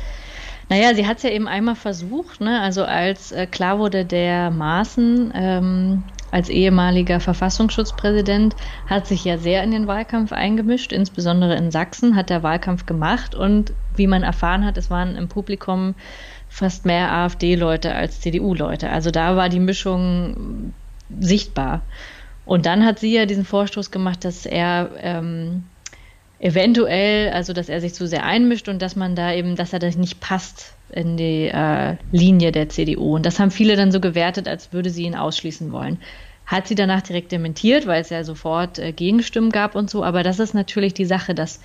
Naja, 0.71 0.95
sie 0.95 1.07
hat 1.07 1.19
es 1.19 1.23
ja 1.23 1.31
eben 1.31 1.47
einmal 1.47 1.75
versucht, 1.75 2.41
ne? 2.41 2.61
also 2.61 2.85
als 2.85 3.33
äh, 3.33 3.47
klar 3.47 3.79
wurde, 3.79 4.05
der 4.05 4.51
Maaßen 4.51 5.33
ähm, 5.35 6.05
als 6.35 6.49
ehemaliger 6.49 7.21
Verfassungsschutzpräsident 7.21 8.57
hat 8.89 9.07
sich 9.07 9.25
ja 9.25 9.39
sehr 9.39 9.63
in 9.63 9.71
den 9.71 9.87
Wahlkampf 9.87 10.33
eingemischt, 10.33 10.91
insbesondere 10.93 11.55
in 11.55 11.71
Sachsen 11.71 12.17
hat 12.17 12.29
der 12.29 12.43
Wahlkampf 12.43 12.87
gemacht 12.87 13.37
und 13.37 13.73
wie 13.95 14.09
man 14.09 14.25
erfahren 14.25 14.65
hat, 14.65 14.77
es 14.77 14.91
waren 14.91 15.15
im 15.15 15.29
Publikum 15.29 15.95
fast 16.49 16.87
mehr 16.87 17.13
AfD-Leute 17.13 17.95
als 17.95 18.21
CDU-Leute. 18.21 18.91
Also 18.91 19.13
da 19.13 19.37
war 19.37 19.49
die 19.49 19.61
Mischung 19.61 20.75
sichtbar. 21.21 21.83
Und 22.45 22.67
dann 22.67 22.85
hat 22.85 22.99
sie 22.99 23.15
ja 23.15 23.27
diesen 23.27 23.45
Vorstoß 23.45 23.93
gemacht, 23.93 24.25
dass 24.25 24.45
er 24.45 24.91
ähm, 25.01 25.63
eventuell, 26.41 27.31
also 27.31 27.53
dass 27.53 27.69
er 27.69 27.81
sich 27.81 27.95
zu 27.95 28.09
sehr 28.09 28.25
einmischt 28.25 28.69
und 28.69 28.83
dass 28.83 28.97
man 28.97 29.15
da 29.15 29.33
eben, 29.33 29.55
dass 29.55 29.73
er 29.73 29.79
das 29.79 29.95
nicht 29.95 30.19
passt 30.19 30.75
in 30.95 31.17
die 31.17 31.49
äh, 31.49 31.97
Linie 32.11 32.53
der 32.53 32.69
CDU. 32.69 33.17
Und 33.17 33.27
das 33.27 33.39
haben 33.39 33.51
viele 33.51 33.77
dann 33.77 33.93
so 33.93 34.01
gewertet, 34.01 34.49
als 34.49 34.73
würde 34.73 34.91
sie 34.91 35.05
ihn 35.05 35.17
ausschließen 35.17 35.73
wollen. 35.73 35.99
Hat 36.47 36.69
sie 36.69 36.75
danach 36.75 37.03
direkt 37.03 37.33
dementiert, 37.33 37.87
weil 37.87 38.01
es 38.01 38.11
ja 38.11 38.23
sofort 38.25 38.79
äh, 38.79 38.93
Gegenstimmen 38.93 39.51
gab 39.51 39.75
und 39.75 39.91
so. 39.91 40.05
Aber 40.05 40.23
das 40.23 40.39
ist 40.39 40.55
natürlich 40.55 40.95
die 40.95 41.07
Sache, 41.07 41.35
dass 41.35 41.61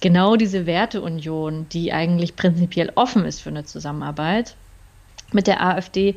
genau 0.00 0.36
diese 0.36 0.66
Werteunion, 0.66 1.66
die 1.70 1.92
eigentlich 1.92 2.36
prinzipiell 2.36 2.92
offen 2.94 3.24
ist 3.24 3.40
für 3.40 3.50
eine 3.50 3.64
Zusammenarbeit 3.64 4.56
mit 5.32 5.46
der 5.46 5.64
AfD, 5.64 6.16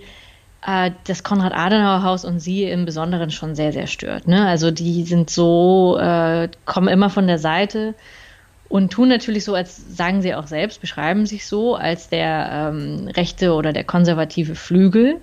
äh, 0.65 0.91
das 1.05 1.23
Konrad-Adenauer-Haus 1.23 2.25
und 2.25 2.39
sie 2.39 2.63
im 2.65 2.85
Besonderen 2.85 3.31
schon 3.31 3.55
sehr, 3.55 3.71
sehr 3.71 3.87
stört. 3.87 4.27
Ne? 4.27 4.47
Also 4.47 4.71
die 4.71 5.03
sind 5.03 5.29
so, 5.29 5.97
äh, 5.99 6.49
kommen 6.65 6.87
immer 6.87 7.09
von 7.09 7.27
der 7.27 7.39
Seite 7.39 7.95
und 8.71 8.89
tun 8.93 9.09
natürlich 9.09 9.43
so, 9.43 9.53
als 9.53 9.75
sagen 9.75 10.21
sie 10.21 10.33
auch 10.33 10.47
selbst, 10.47 10.79
beschreiben 10.79 11.25
sich 11.25 11.45
so 11.45 11.75
als 11.75 12.07
der 12.07 12.71
ähm, 12.73 13.09
rechte 13.09 13.53
oder 13.53 13.73
der 13.73 13.83
konservative 13.83 14.55
Flügel, 14.55 15.19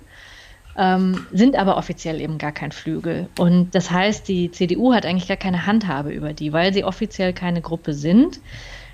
ähm, 0.77 1.25
sind 1.31 1.55
aber 1.55 1.75
offiziell 1.75 2.21
eben 2.21 2.37
gar 2.37 2.51
kein 2.51 2.71
Flügel. 2.71 3.27
Und 3.39 3.73
das 3.73 3.89
heißt, 3.89 4.27
die 4.27 4.51
CDU 4.51 4.93
hat 4.93 5.03
eigentlich 5.03 5.27
gar 5.27 5.35
keine 5.35 5.65
Handhabe 5.65 6.11
über 6.11 6.33
die, 6.33 6.53
weil 6.53 6.73
sie 6.73 6.83
offiziell 6.83 7.33
keine 7.33 7.61
Gruppe 7.61 7.93
sind. 7.93 8.39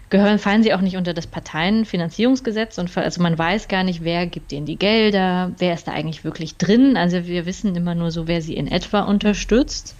Gehören, 0.10 0.39
fallen 0.39 0.64
sie 0.64 0.74
auch 0.74 0.82
nicht 0.82 0.95
unter 0.95 1.14
das 1.14 1.28
Parteienfinanzierungsgesetz 1.28 2.78
und 2.78 2.95
also 2.97 3.22
man 3.22 3.38
weiß 3.38 3.68
gar 3.68 3.84
nicht, 3.84 4.03
wer 4.06 4.26
gibt 4.26 4.51
denen 4.51 4.66
die 4.66 4.78
Gelder, 4.78 5.51
wer 5.58 5.74
ist 5.74 5.88
da 5.88 5.91
eigentlich 5.91 6.24
wirklich 6.24 6.58
drin. 6.58 6.95
Also 6.95 7.26
wir 7.26 7.45
wissen 7.45 7.76
immer 7.76 7.95
nur 7.95 8.12
so, 8.12 8.26
wer 8.28 8.41
sie 8.41 8.56
in 8.56 8.68
etwa 8.68 9.01
unterstützt. 9.01 9.97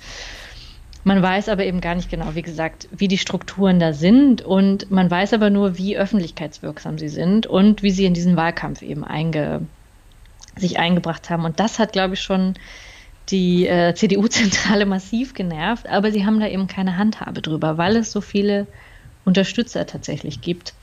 Man 1.08 1.22
weiß 1.22 1.49
aber 1.49 1.64
eben 1.64 1.82
gar 1.82 1.93
nicht 1.93 2.10
genau, 2.10 2.34
wie 2.34 2.41
gesagt, 2.41 2.88
wie 2.91 3.08
die 3.08 3.20
Strukturen 3.20 3.80
da 3.80 3.93
sind 3.93 4.41
und 4.41 4.89
man 4.89 5.10
weiß 5.10 5.34
aber 5.34 5.51
nur, 5.51 5.78
wie 5.78 5.97
öffentlichkeitswirksam 5.97 6.97
sie 6.97 7.10
sind 7.10 7.45
und 7.45 7.84
wie 7.84 7.91
sie 7.91 8.06
in 8.06 8.16
diesen 8.16 8.36
Wahlkampf 8.36 8.82
eben 8.82 9.03
einge, 9.03 9.62
sich 10.58 10.80
eingebracht 10.80 11.30
haben. 11.30 11.45
Und 11.45 11.60
das 11.60 11.78
hat, 11.78 11.93
glaube 11.93 12.16
ich, 12.16 12.22
schon 12.22 12.56
die 13.30 13.68
äh, 13.68 13.93
CDU-Zentrale 13.93 14.86
massiv 14.88 15.36
genervt, 15.36 15.88
aber 15.88 16.12
sie 16.12 16.26
haben 16.26 16.39
da 16.39 16.47
eben 16.47 16.66
keine 16.66 16.97
Handhabe 16.97 17.43
drüber, 17.43 17.78
weil 17.78 17.97
es 17.97 18.12
so 18.12 18.20
viele 18.20 18.66
Unterstützer 19.26 19.86
tatsächlich 19.86 20.41
gibt. 20.41 20.74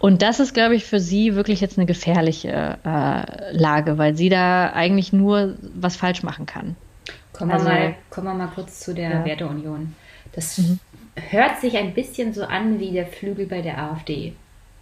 Und 0.00 0.22
das 0.22 0.40
ist, 0.40 0.54
glaube 0.54 0.74
ich, 0.74 0.84
für 0.84 0.98
sie 0.98 1.36
wirklich 1.36 1.60
jetzt 1.60 1.78
eine 1.78 1.86
gefährliche 1.86 2.78
äh, 2.84 3.56
Lage, 3.56 3.96
weil 3.96 4.16
sie 4.16 4.28
da 4.28 4.72
eigentlich 4.72 5.12
nur 5.12 5.54
was 5.72 5.94
falsch 5.94 6.24
machen 6.24 6.46
kann. 6.46 6.74
Kommen, 7.42 7.52
also, 7.52 7.66
wir, 7.66 7.72
mal, 7.72 7.94
kommen 8.08 8.26
wir 8.28 8.34
mal 8.34 8.52
kurz 8.54 8.78
zu 8.78 8.94
der 8.94 9.10
ja. 9.10 9.24
Werteunion. 9.24 9.96
Das 10.32 10.58
mhm. 10.58 10.78
hört 11.30 11.60
sich 11.60 11.76
ein 11.76 11.92
bisschen 11.92 12.32
so 12.32 12.44
an 12.44 12.78
wie 12.78 12.92
der 12.92 13.06
Flügel 13.06 13.46
bei 13.46 13.62
der 13.62 13.78
AfD. 13.78 14.34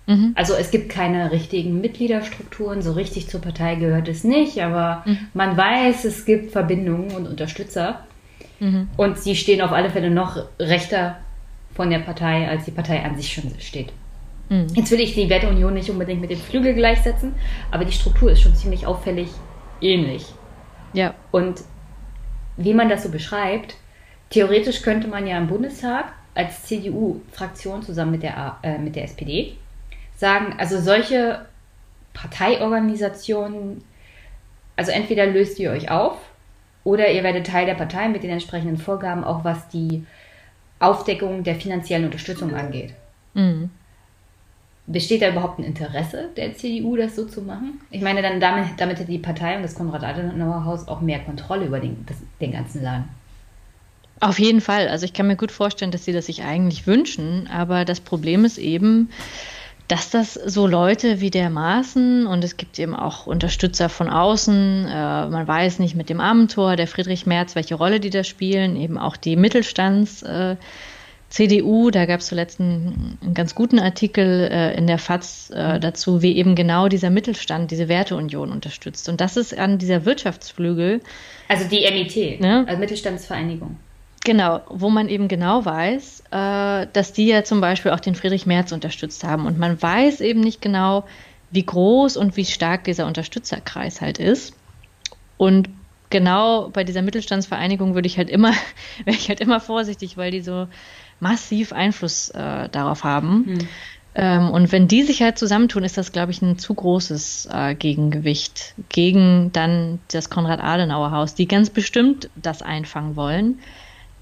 Mhm. 0.07 0.33
Also 0.35 0.53
es 0.53 0.71
gibt 0.71 0.91
keine 0.91 1.31
richtigen 1.31 1.81
Mitgliederstrukturen, 1.81 2.83
so 2.83 2.93
richtig 2.93 3.29
zur 3.29 3.41
Partei 3.41 3.77
gehört 3.77 4.09
es 4.09 4.25
nicht, 4.25 4.61
aber 4.61 5.05
mhm. 5.07 5.19
man 5.33 5.57
weiß, 5.57 6.05
es 6.05 6.27
gibt 6.27 6.53
Verbindungen 6.53 7.13
und 7.13 7.27
Unterstützer. 7.27 8.05
Mhm. 8.59 8.89
Und 8.99 9.19
sie 9.19 9.37
stehen 9.37 9.63
auf 9.63 9.73
alle 9.73 9.89
Fälle 9.89 10.11
noch 10.11 10.37
rechter 10.59 11.17
von 11.75 11.89
der 11.89 12.01
Partei, 12.01 12.47
als 12.47 12.67
die 12.67 12.73
Partei 12.73 13.03
an 13.03 13.17
sich 13.17 13.33
schon 13.33 13.51
steht. 13.59 13.91
Mhm. 14.51 14.67
Jetzt 14.75 14.91
will 14.91 15.01
ich 15.01 15.15
die 15.15 15.31
Werteunion 15.31 15.73
nicht 15.73 15.89
unbedingt 15.89 16.21
mit 16.21 16.31
dem 16.31 16.39
Flügel 16.39 16.75
gleichsetzen, 16.75 17.33
aber 17.71 17.87
die 17.87 17.93
Struktur 17.93 18.31
ist 18.31 18.43
schon 18.43 18.55
ziemlich 18.55 18.87
auffällig 18.87 19.31
ähnlich. 19.81 20.27
Ja. 20.93 21.15
Und 21.31 21.63
wie 22.65 22.75
man 22.75 22.89
das 22.89 23.03
so 23.03 23.11
beschreibt, 23.11 23.77
theoretisch 24.29 24.83
könnte 24.83 25.09
man 25.09 25.27
ja 25.27 25.39
im 25.39 25.49
Bundestag 25.49 26.13
als 26.35 26.65
CDU-Fraktion 26.65 27.83
zusammen 27.83 28.13
mit 28.13 28.23
der, 28.23 28.59
äh, 28.63 28.79
mit 28.79 28.97
der 28.97 29.05
SPD 29.05 29.57
sagen, 30.17 30.55
also 30.59 30.79
solche 30.81 31.47
Parteiorganisationen, 32.13 33.83
also 34.77 34.93
entweder 34.93 35.27
löst 35.27 35.59
ihr 35.59 35.71
euch 35.71 35.91
auf 35.91 36.19
oder 36.85 37.11
ihr 37.11 37.23
werdet 37.23 37.47
Teil 37.47 37.67
der 37.67 37.75
Partei 37.75 38.09
mit 38.09 38.23
den 38.23 38.31
entsprechenden 38.31 38.77
Vorgaben, 38.77 39.25
auch 39.25 39.45
was 39.45 39.69
die 39.69 40.07
Aufdeckung 40.79 41.43
der 41.43 41.55
finanziellen 41.55 42.05
Unterstützung 42.05 42.55
angeht. 42.55 42.95
Mhm. 43.35 43.71
Besteht 44.93 45.23
da 45.23 45.29
überhaupt 45.31 45.61
ein 45.61 45.65
Interesse 45.65 46.31
der 46.37 46.55
CDU, 46.57 46.97
das 46.97 47.15
so 47.15 47.25
zu 47.25 47.43
machen? 47.43 47.81
Ich 47.93 48.03
meine, 48.03 48.23
dann 48.23 48.41
damit, 48.41 48.67
damit 48.79 48.99
hätte 48.99 49.11
die 49.11 49.19
Partei 49.19 49.57
und 49.57 49.63
das 49.63 49.77
Konrad-Adenauer-Haus 49.77 50.89
auch 50.89 51.01
mehr 51.01 51.21
Kontrolle 51.21 51.67
über 51.67 51.79
den, 51.79 52.05
das, 52.07 52.17
den 52.41 52.53
ganzen 52.53 52.83
Laden. 52.83 53.05
Auf 54.19 54.41
jeden 54.41 54.61
Fall. 54.61 54.89
Also 54.89 55.05
ich 55.05 55.13
kann 55.13 55.29
mir 55.29 55.37
gut 55.37 55.53
vorstellen, 55.53 55.93
dass 55.93 56.05
sie 56.05 56.13
das 56.13 56.27
sich 56.27 56.43
eigentlich 56.43 56.89
wünschen, 56.89 57.49
aber 57.53 57.85
das 57.85 58.01
Problem 58.01 58.45
ist 58.45 58.59
eben, 58.59 59.11
dass 59.87 60.11
das 60.11 60.35
so 60.35 60.67
Leute 60.67 61.21
wie 61.21 61.31
der 61.31 61.51
Maaßen 61.51 62.27
und 62.27 62.43
es 62.43 62.57
gibt 62.57 62.79
eben 62.79 62.95
auch 62.95 63.27
Unterstützer 63.27 63.89
von 63.89 64.11
außen, 64.11 64.87
äh, 64.87 65.29
man 65.29 65.47
weiß 65.49 65.79
nicht 65.79 65.95
mit 65.95 66.09
dem 66.11 66.21
Amtor, 66.21 66.77
der 66.77 66.89
Friedrich 66.89 67.27
Merz, 67.27 67.55
welche 67.55 67.77
Rolle 67.77 68.01
die 68.01 68.11
da 68.11 68.25
spielen, 68.25 68.77
eben 68.77 68.99
auch 68.99 69.17
die 69.17 69.37
Mittelstands- 69.37 70.23
äh, 70.23 70.57
CDU, 71.31 71.91
da 71.91 72.07
gab 72.07 72.21
es 72.21 72.27
zuletzt 72.27 72.61
einen, 72.61 73.19
einen, 73.23 73.35
ganz 73.35 73.55
guten 73.55 73.79
Artikel 73.79 74.49
äh, 74.51 74.77
in 74.77 74.89
der 74.89 74.99
FAZ 74.99 75.51
äh, 75.55 75.79
dazu, 75.79 76.23
wie 76.23 76.37
eben 76.37 76.57
genau 76.57 76.89
dieser 76.89 77.09
Mittelstand 77.09 77.71
diese 77.71 77.89
Werteunion 77.89 78.51
unterstützt. 78.51 79.09
Und 79.09 79.21
das 79.21 79.37
ist 79.37 79.57
an 79.57 79.79
dieser 79.79 80.05
Wirtschaftsflügel. 80.05 81.01
Also 81.49 81.69
die 81.69 81.89
MIT, 81.89 82.41
ne? 82.41 82.65
also 82.67 82.81
Mittelstandsvereinigung. 82.81 83.77
Genau, 84.25 84.61
wo 84.69 84.91
man 84.91 85.09
eben 85.09 85.29
genau 85.29 85.65
weiß, 85.65 86.25
äh, 86.33 86.87
dass 86.93 87.13
die 87.13 87.27
ja 87.27 87.45
zum 87.45 87.61
Beispiel 87.61 87.93
auch 87.93 88.01
den 88.01 88.17
Friedrich 88.17 88.45
Merz 88.45 88.73
unterstützt 88.73 89.23
haben. 89.23 89.47
Und 89.47 89.57
man 89.57 89.81
weiß 89.81 90.21
eben 90.21 90.41
nicht 90.41 90.61
genau, 90.61 91.05
wie 91.53 91.65
groß 91.65 92.17
und 92.17 92.37
wie 92.37 92.45
stark 92.45 92.85
dieser 92.85 93.07
Unterstützerkreis 93.07 94.01
halt 94.01 94.19
ist. 94.19 94.55
Und 95.37 95.69
genau 96.11 96.69
bei 96.71 96.83
dieser 96.85 97.03
Mittelstandsvereinigung 97.03 97.95
würde 97.95 98.09
ich 98.09 98.19
halt 98.19 98.31
immer, 98.31 98.53
wäre 99.05 99.17
ich 99.17 99.29
halt 99.29 99.41
immer 99.41 99.61
vorsichtig, 99.61 100.17
weil 100.17 100.33
die 100.33 100.43
so 100.43 100.67
massiv 101.21 101.73
Einfluss 101.73 102.31
äh, 102.31 102.69
darauf 102.69 103.05
haben. 103.05 103.45
Hm. 103.47 103.69
Ähm, 104.15 104.51
und 104.51 104.73
wenn 104.73 104.89
die 104.89 105.05
sich 105.05 105.23
halt 105.23 105.39
zusammentun, 105.39 105.85
ist 105.85 105.97
das, 105.97 106.11
glaube 106.11 106.33
ich, 106.33 106.43
ein 106.43 106.59
zu 106.59 106.75
großes 106.75 107.49
äh, 107.53 107.75
Gegengewicht 107.75 108.75
gegen 108.89 109.53
dann 109.53 110.01
das 110.11 110.31
Konrad-Adenauer-Haus, 110.31 111.35
die 111.35 111.47
ganz 111.47 111.71
bestimmt 111.71 112.29
das 112.35 112.63
einfangen 112.63 113.15
wollen 113.15 113.61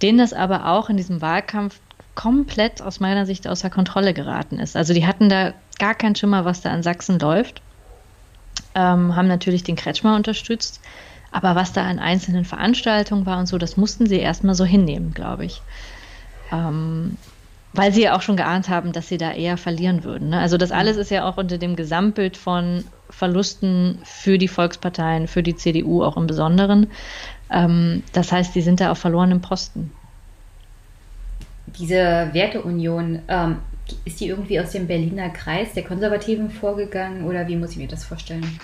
denen 0.03 0.19
das 0.19 0.33
aber 0.33 0.67
auch 0.67 0.89
in 0.89 0.97
diesem 0.97 1.21
Wahlkampf 1.21 1.81
komplett 2.15 2.83
aus 2.83 3.01
meiner 3.01 3.27
Sicht 3.27 3.47
außer 3.47 3.71
Kontrolle 3.71 4.15
geraten 4.15 4.59
ist. 4.59 4.77
Also 4.77 4.93
die 4.93 5.07
hatten 5.07 5.29
da 5.29 5.55
gar 5.79 5.95
keinen 5.95 6.17
Schimmer, 6.17 6.45
was 6.45 6.61
da 6.61 6.75
in 6.75 6.83
Sachsen 6.83 7.19
läuft, 7.19 7.63
ähm, 8.75 9.15
haben 9.15 9.29
natürlich 9.29 9.63
den 9.63 9.77
Kretschmer 9.77 10.17
unterstützt, 10.17 10.81
aber 11.31 11.55
was 11.55 11.73
da 11.73 11.85
an 11.85 11.99
einzelnen 11.99 12.45
Veranstaltungen 12.45 13.27
war 13.27 13.39
und 13.39 13.47
so, 13.47 13.59
das 13.59 13.77
mussten 13.77 14.07
sie 14.07 14.19
erstmal 14.19 14.55
so 14.55 14.65
hinnehmen, 14.65 15.15
glaube 15.15 15.45
ich. 15.45 15.63
Ähm, 16.53 17.17
weil 17.75 17.93
sie 17.93 18.03
ja 18.03 18.17
auch 18.17 18.23
schon 18.23 18.37
geahnt 18.37 18.69
haben, 18.69 18.93
dass 18.93 19.09
sie 19.09 19.19
da 19.19 19.33
eher 19.33 19.57
verlieren 19.57 20.03
würden. 20.03 20.31
Ne? 20.31 20.39
Also 20.41 20.57
das 20.57 20.73
alles 20.73 20.97
ist 20.97 21.11
ja 21.11 21.29
auch 21.29 21.37
unter 21.37 21.59
dem 21.59 21.77
Gesamtbild 21.77 22.37
von 22.37 22.85
Verlusten 23.11 23.99
für 24.05 24.39
die 24.39 24.49
Volksparteien, 24.49 25.29
für 25.29 25.43
die 25.43 25.57
CDU 25.57 26.03
auch 26.03 26.17
im 26.17 26.27
Besonderen. 26.27 26.89
Ähm, 27.51 28.03
das 28.13 28.33
heißt, 28.33 28.55
die 28.55 28.63
sind 28.63 28.81
da 28.81 28.91
auf 28.91 28.99
verlorenem 28.99 29.41
Posten. 29.41 29.93
Diese 31.79 32.31
Werteunion, 32.33 33.21
ähm, 33.29 33.57
ist 34.05 34.21
die 34.21 34.29
irgendwie 34.29 34.61
aus 34.61 34.73
dem 34.73 34.87
Berliner 34.87 35.31
Kreis 35.31 35.73
der 35.75 35.85
Konservativen 35.85 36.51
vorgegangen 36.51 37.25
oder 37.25 37.47
wie 37.49 37.57
muss 37.57 37.73
ich 37.73 37.79
mir 37.79 37.89
das 37.89 38.05
vorstellen? 38.05 38.59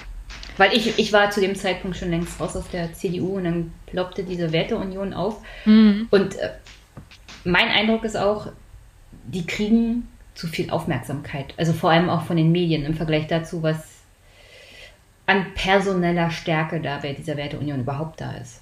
Weil 0.56 0.72
ich, 0.72 0.98
ich 0.98 1.12
war 1.12 1.30
zu 1.30 1.40
dem 1.40 1.56
Zeitpunkt 1.56 1.96
schon 1.96 2.10
längst 2.10 2.40
raus 2.40 2.56
aus 2.56 2.68
der 2.70 2.92
CDU 2.92 3.36
und 3.36 3.44
dann 3.44 3.72
ploppte 3.86 4.22
diese 4.22 4.52
Werteunion 4.52 5.12
auf. 5.12 5.42
Mhm. 5.64 6.06
Und 6.10 6.36
äh, 6.36 6.50
mein 7.44 7.68
Eindruck 7.68 8.04
ist 8.04 8.16
auch, 8.16 8.48
die 9.26 9.46
kriegen 9.46 10.08
zu 10.34 10.46
viel 10.46 10.70
Aufmerksamkeit. 10.70 11.54
Also 11.56 11.72
vor 11.72 11.90
allem 11.90 12.10
auch 12.10 12.24
von 12.24 12.36
den 12.36 12.52
Medien 12.52 12.84
im 12.84 12.94
Vergleich 12.94 13.26
dazu, 13.26 13.62
was 13.62 13.76
an 15.26 15.46
personeller 15.54 16.30
Stärke 16.30 16.80
da 16.80 16.98
bei 16.98 17.12
dieser 17.12 17.36
Werteunion 17.36 17.80
überhaupt 17.80 18.20
da 18.20 18.32
ist. 18.32 18.60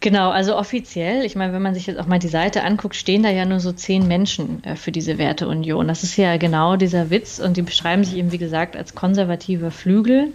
Genau, 0.00 0.30
also 0.30 0.56
offiziell, 0.56 1.24
ich 1.24 1.36
meine, 1.36 1.52
wenn 1.52 1.62
man 1.62 1.74
sich 1.74 1.86
jetzt 1.86 2.00
auch 2.00 2.06
mal 2.06 2.18
die 2.18 2.26
Seite 2.26 2.64
anguckt, 2.64 2.96
stehen 2.96 3.22
da 3.22 3.30
ja 3.30 3.44
nur 3.44 3.60
so 3.60 3.70
zehn 3.70 4.08
Menschen 4.08 4.64
äh, 4.64 4.74
für 4.74 4.90
diese 4.90 5.16
Werteunion. 5.16 5.86
Das 5.86 6.02
ist 6.02 6.16
ja 6.16 6.36
genau 6.38 6.74
dieser 6.74 7.10
Witz 7.10 7.38
und 7.38 7.56
die 7.56 7.62
beschreiben 7.62 8.02
sich 8.02 8.16
eben, 8.16 8.32
wie 8.32 8.38
gesagt, 8.38 8.76
als 8.76 8.96
konservativer 8.96 9.70
Flügel, 9.70 10.34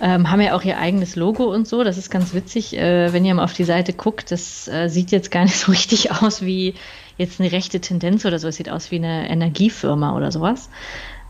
ähm, 0.00 0.30
haben 0.30 0.40
ja 0.40 0.54
auch 0.54 0.62
ihr 0.62 0.78
eigenes 0.78 1.16
Logo 1.16 1.44
und 1.44 1.68
so. 1.68 1.84
Das 1.84 1.98
ist 1.98 2.10
ganz 2.10 2.32
witzig, 2.34 2.76
äh, 2.76 3.12
wenn 3.12 3.24
ihr 3.24 3.34
mal 3.34 3.44
auf 3.44 3.52
die 3.52 3.64
Seite 3.64 3.92
guckt. 3.92 4.30
Das 4.30 4.66
äh, 4.68 4.88
sieht 4.88 5.10
jetzt 5.10 5.30
gar 5.30 5.44
nicht 5.44 5.56
so 5.58 5.70
richtig 5.70 6.10
aus 6.12 6.42
wie 6.42 6.74
jetzt 7.18 7.40
eine 7.40 7.52
rechte 7.52 7.80
Tendenz 7.80 8.24
oder 8.24 8.38
so. 8.38 8.48
Es 8.48 8.56
sieht 8.56 8.70
aus 8.70 8.90
wie 8.90 8.96
eine 8.96 9.28
Energiefirma 9.28 10.16
oder 10.16 10.32
sowas. 10.32 10.70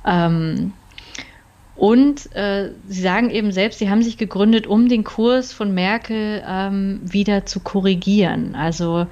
Ähm, 0.06 0.72
und 1.76 2.34
äh, 2.36 2.72
sie 2.86 3.00
sagen 3.00 3.30
eben 3.30 3.52
selbst, 3.52 3.78
sie 3.78 3.88
haben 3.88 4.02
sich 4.02 4.18
gegründet, 4.18 4.66
um 4.66 4.88
den 4.88 5.02
Kurs 5.02 5.52
von 5.52 5.72
Merkel 5.72 6.42
ähm, 6.46 7.00
wieder 7.02 7.46
zu 7.46 7.60
korrigieren. 7.60 8.54
Also 8.54 9.06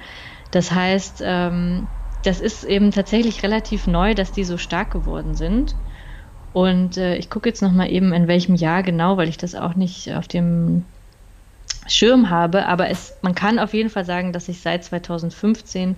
das 0.50 0.70
heißt, 0.72 1.22
ähm, 1.24 1.86
das 2.24 2.40
ist 2.40 2.64
eben 2.64 2.90
tatsächlich 2.90 3.42
relativ 3.42 3.86
neu, 3.86 4.14
dass 4.14 4.32
die 4.32 4.44
so 4.44 4.58
stark 4.58 4.90
geworden 4.90 5.34
sind. 5.34 5.74
Und 6.58 6.96
äh, 6.96 7.14
ich 7.14 7.30
gucke 7.30 7.48
jetzt 7.48 7.62
noch 7.62 7.70
mal 7.70 7.88
eben, 7.88 8.12
in 8.12 8.26
welchem 8.26 8.56
Jahr 8.56 8.82
genau, 8.82 9.16
weil 9.16 9.28
ich 9.28 9.36
das 9.36 9.54
auch 9.54 9.76
nicht 9.76 10.12
auf 10.12 10.26
dem 10.26 10.84
Schirm 11.86 12.30
habe. 12.30 12.66
Aber 12.66 12.88
es, 12.88 13.16
man 13.22 13.36
kann 13.36 13.60
auf 13.60 13.74
jeden 13.74 13.90
Fall 13.90 14.04
sagen, 14.04 14.32
dass 14.32 14.46
sich 14.46 14.60
seit 14.60 14.82
2015 14.82 15.94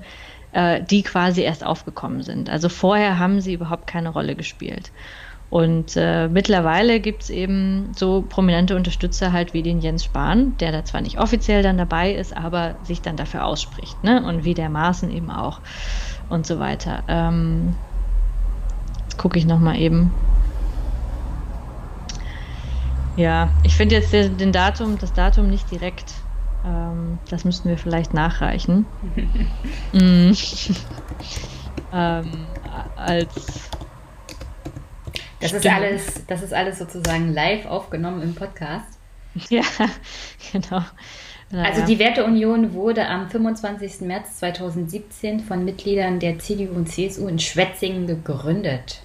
äh, 0.52 0.82
die 0.82 1.02
quasi 1.02 1.40
erst 1.40 1.64
aufgekommen 1.64 2.22
sind. 2.22 2.50
Also 2.50 2.68
vorher 2.68 3.18
haben 3.18 3.40
sie 3.40 3.54
überhaupt 3.54 3.86
keine 3.86 4.10
Rolle 4.10 4.34
gespielt. 4.34 4.92
Und 5.48 5.96
äh, 5.96 6.28
mittlerweile 6.28 7.00
gibt 7.00 7.22
es 7.22 7.30
eben 7.30 7.92
so 7.96 8.22
prominente 8.28 8.76
Unterstützer 8.76 9.32
halt 9.32 9.54
wie 9.54 9.62
den 9.62 9.80
Jens 9.80 10.04
Spahn, 10.04 10.58
der 10.58 10.72
da 10.72 10.84
zwar 10.84 11.00
nicht 11.00 11.18
offiziell 11.18 11.62
dann 11.62 11.78
dabei 11.78 12.12
ist, 12.12 12.36
aber 12.36 12.74
sich 12.82 13.00
dann 13.00 13.16
dafür 13.16 13.46
ausspricht. 13.46 14.04
Ne? 14.04 14.22
Und 14.22 14.44
wie 14.44 14.52
der 14.52 14.68
Maaßen 14.68 15.10
eben 15.10 15.30
auch 15.30 15.60
und 16.28 16.46
so 16.46 16.58
weiter. 16.58 17.02
Ähm, 17.08 17.76
jetzt 19.04 19.16
gucke 19.16 19.38
ich 19.38 19.46
nochmal 19.46 19.78
eben. 19.78 20.12
Ja, 23.20 23.50
ich 23.64 23.76
finde 23.76 23.96
jetzt 23.96 24.14
den, 24.14 24.50
Datum, 24.50 24.96
das 24.96 25.12
Datum 25.12 25.50
nicht 25.50 25.70
direkt. 25.70 26.10
Ähm, 26.64 27.18
das 27.28 27.44
müssten 27.44 27.68
wir 27.68 27.76
vielleicht 27.76 28.14
nachreichen. 28.14 28.86
mm. 29.92 30.32
ähm, 31.92 32.46
als 32.96 33.70
das 35.38 35.52
ist, 35.52 35.66
alles, 35.66 36.26
das 36.28 36.42
ist 36.42 36.54
alles 36.54 36.78
sozusagen 36.78 37.34
live 37.34 37.66
aufgenommen 37.66 38.22
im 38.22 38.34
Podcast. 38.34 38.86
Ja, 39.48 39.62
genau. 40.50 40.82
Naja. 41.50 41.70
Also 41.70 41.86
die 41.86 41.98
Werteunion 42.00 42.72
wurde 42.72 43.06
am 43.06 43.28
25. 43.28 44.00
März 44.00 44.38
2017 44.38 45.40
von 45.40 45.64
Mitgliedern 45.64 46.18
der 46.18 46.38
CDU 46.38 46.72
und 46.72 46.88
CSU 46.88 47.28
in 47.28 47.38
Schwetzingen 47.38 48.06
gegründet. 48.06 49.02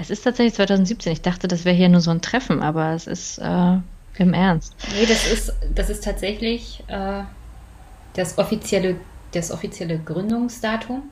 Es 0.00 0.08
ist 0.08 0.22
tatsächlich 0.22 0.54
2017. 0.54 1.12
Ich 1.12 1.20
dachte, 1.20 1.46
das 1.46 1.64
wäre 1.64 1.76
hier 1.76 1.90
nur 1.90 2.00
so 2.00 2.10
ein 2.10 2.22
Treffen, 2.22 2.62
aber 2.62 2.94
es 2.94 3.06
ist 3.06 3.38
äh, 3.38 3.76
im 4.16 4.32
Ernst. 4.32 4.74
Nee, 4.94 5.06
das 5.06 5.30
ist, 5.30 5.52
das 5.74 5.90
ist 5.90 6.02
tatsächlich 6.04 6.82
äh, 6.86 7.22
das, 8.14 8.38
offizielle, 8.38 8.96
das 9.32 9.50
offizielle 9.50 9.98
Gründungsdatum. 9.98 11.02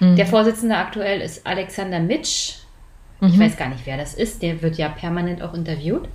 Mhm. 0.00 0.16
Der 0.16 0.26
Vorsitzende 0.26 0.76
aktuell 0.76 1.20
ist 1.20 1.46
Alexander 1.46 2.00
Mitsch. 2.00 2.54
Mhm. 3.20 3.28
Ich 3.28 3.38
weiß 3.38 3.56
gar 3.58 3.68
nicht, 3.68 3.84
wer 3.84 3.98
das 3.98 4.14
ist. 4.14 4.40
Der 4.42 4.62
wird 4.62 4.78
ja 4.78 4.88
permanent 4.88 5.42
auch 5.42 5.52
interviewt. 5.52 6.08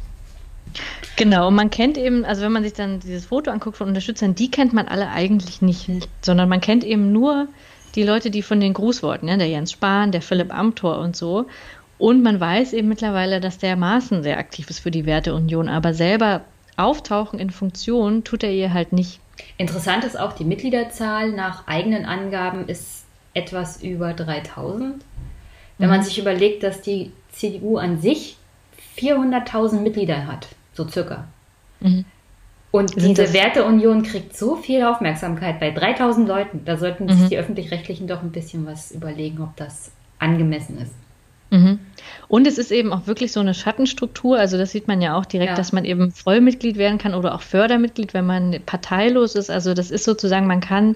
Genau, 1.18 1.48
und 1.48 1.56
man 1.56 1.70
kennt 1.70 1.98
eben, 1.98 2.26
also 2.26 2.42
wenn 2.42 2.52
man 2.52 2.64
sich 2.64 2.74
dann 2.74 3.00
dieses 3.00 3.28
Foto 3.28 3.52
anguckt 3.52 3.78
von 3.78 3.88
Unterstützern, 3.88 4.34
die 4.34 4.50
kennt 4.50 4.74
man 4.74 4.88
alle 4.88 5.10
eigentlich 5.10 5.62
nicht, 5.62 6.10
sondern 6.22 6.50
man 6.50 6.60
kennt 6.60 6.84
eben 6.84 7.12
nur 7.12 7.48
die 7.94 8.04
Leute, 8.04 8.30
die 8.30 8.42
von 8.42 8.60
den 8.60 8.74
Grußworten, 8.74 9.30
ja, 9.30 9.38
der 9.38 9.48
Jens 9.48 9.72
Spahn, 9.72 10.12
der 10.12 10.22
Philipp 10.22 10.54
Amthor 10.54 11.00
und 11.00 11.16
so. 11.16 11.46
Und 11.98 12.24
man 12.24 12.40
weiß 12.40 12.74
eben 12.74 12.90
mittlerweile, 12.90 13.40
dass 13.40 13.58
der 13.58 13.76
Maaßen 13.76 14.24
sehr 14.24 14.38
aktiv 14.38 14.70
ist 14.70 14.80
für 14.80 14.92
die 14.92 15.06
Werteunion, 15.06 15.70
aber 15.70 15.94
selber 15.94 16.42
auftauchen 16.78 17.40
in 17.40 17.50
Funktion 17.50 18.24
tut 18.24 18.44
er 18.44 18.52
ihr 18.52 18.74
halt 18.74 18.92
nicht. 18.92 19.20
Interessant 19.58 20.04
ist 20.04 20.20
auch, 20.20 20.34
die 20.34 20.44
Mitgliederzahl 20.44 21.32
nach 21.32 21.68
eigenen 21.68 22.06
Angaben 22.06 22.68
ist 22.68 23.06
etwas 23.34 23.82
über 23.82 24.14
3000. 24.14 25.04
Wenn 25.78 25.88
mhm. 25.88 25.96
man 25.96 26.04
sich 26.04 26.20
überlegt, 26.20 26.64
dass 26.64 26.82
die 26.82 27.12
CDU 27.32 27.78
an 27.78 28.00
sich 28.00 28.38
400.000 28.98 29.80
Mitglieder 29.82 30.28
hat, 30.28 30.48
so 30.74 30.88
circa. 30.88 31.28
Mhm. 31.80 32.06
Und 32.72 32.90
Sind 32.90 33.18
diese 33.18 33.34
Werteunion 33.34 34.04
kriegt 34.04 34.36
so 34.36 34.58
viel 34.58 34.84
Aufmerksamkeit 34.84 35.62
bei 35.62 35.72
3000 35.72 36.28
Leuten. 36.28 36.62
Da 36.66 36.76
sollten 36.76 37.08
sich 37.08 37.22
mhm. 37.22 37.30
die 37.30 37.38
Öffentlich-Rechtlichen 37.38 38.08
doch 38.08 38.22
ein 38.22 38.32
bisschen 38.32 38.66
was 38.66 38.92
überlegen, 38.92 39.42
ob 39.42 39.56
das 39.56 39.92
angemessen 40.20 40.80
ist. 40.80 40.94
Mhm. 41.56 41.80
Und 42.28 42.48
es 42.48 42.58
ist 42.58 42.72
eben 42.72 42.92
auch 42.92 43.08
wirklich 43.08 43.32
so 43.32 43.40
eine 43.40 43.54
Schattenstruktur. 43.54 44.38
Also 44.38 44.58
das 44.58 44.72
sieht 44.72 44.88
man 44.88 45.02
ja 45.02 45.16
auch 45.16 45.26
direkt, 45.26 45.52
ja. 45.52 45.56
dass 45.56 45.72
man 45.72 45.86
eben 45.86 46.12
Vollmitglied 46.12 46.78
werden 46.78 46.98
kann 46.98 47.14
oder 47.14 47.36
auch 47.36 47.42
Fördermitglied, 47.42 48.14
wenn 48.14 48.26
man 48.26 48.60
parteilos 48.66 49.36
ist. 49.36 49.50
Also 49.50 49.74
das 49.74 49.92
ist 49.92 50.04
sozusagen, 50.04 50.48
man 50.48 50.60
kann 50.60 50.96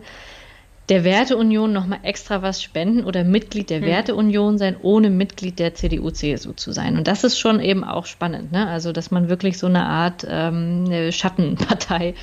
der 0.90 1.04
Werteunion 1.04 1.72
nochmal 1.72 2.00
extra 2.02 2.42
was 2.42 2.64
spenden 2.64 3.04
oder 3.04 3.24
Mitglied 3.24 3.70
der 3.70 3.82
hm. 3.82 3.86
Werteunion 3.86 4.58
sein, 4.58 4.76
ohne 4.82 5.12
Mitglied 5.12 5.60
der 5.60 5.76
CDU-CSU 5.76 6.54
zu 6.54 6.72
sein. 6.72 6.98
Und 6.98 7.08
das 7.08 7.24
ist 7.24 7.38
schon 7.38 7.60
eben 7.60 7.84
auch 7.84 8.08
spannend. 8.08 8.52
Ne? 8.52 8.68
Also 8.68 8.92
dass 8.92 9.12
man 9.12 9.30
wirklich 9.30 9.60
so 9.60 9.68
eine 9.68 9.86
Art 9.86 10.26
ähm, 10.28 11.12
Schattenpartei 11.12 12.16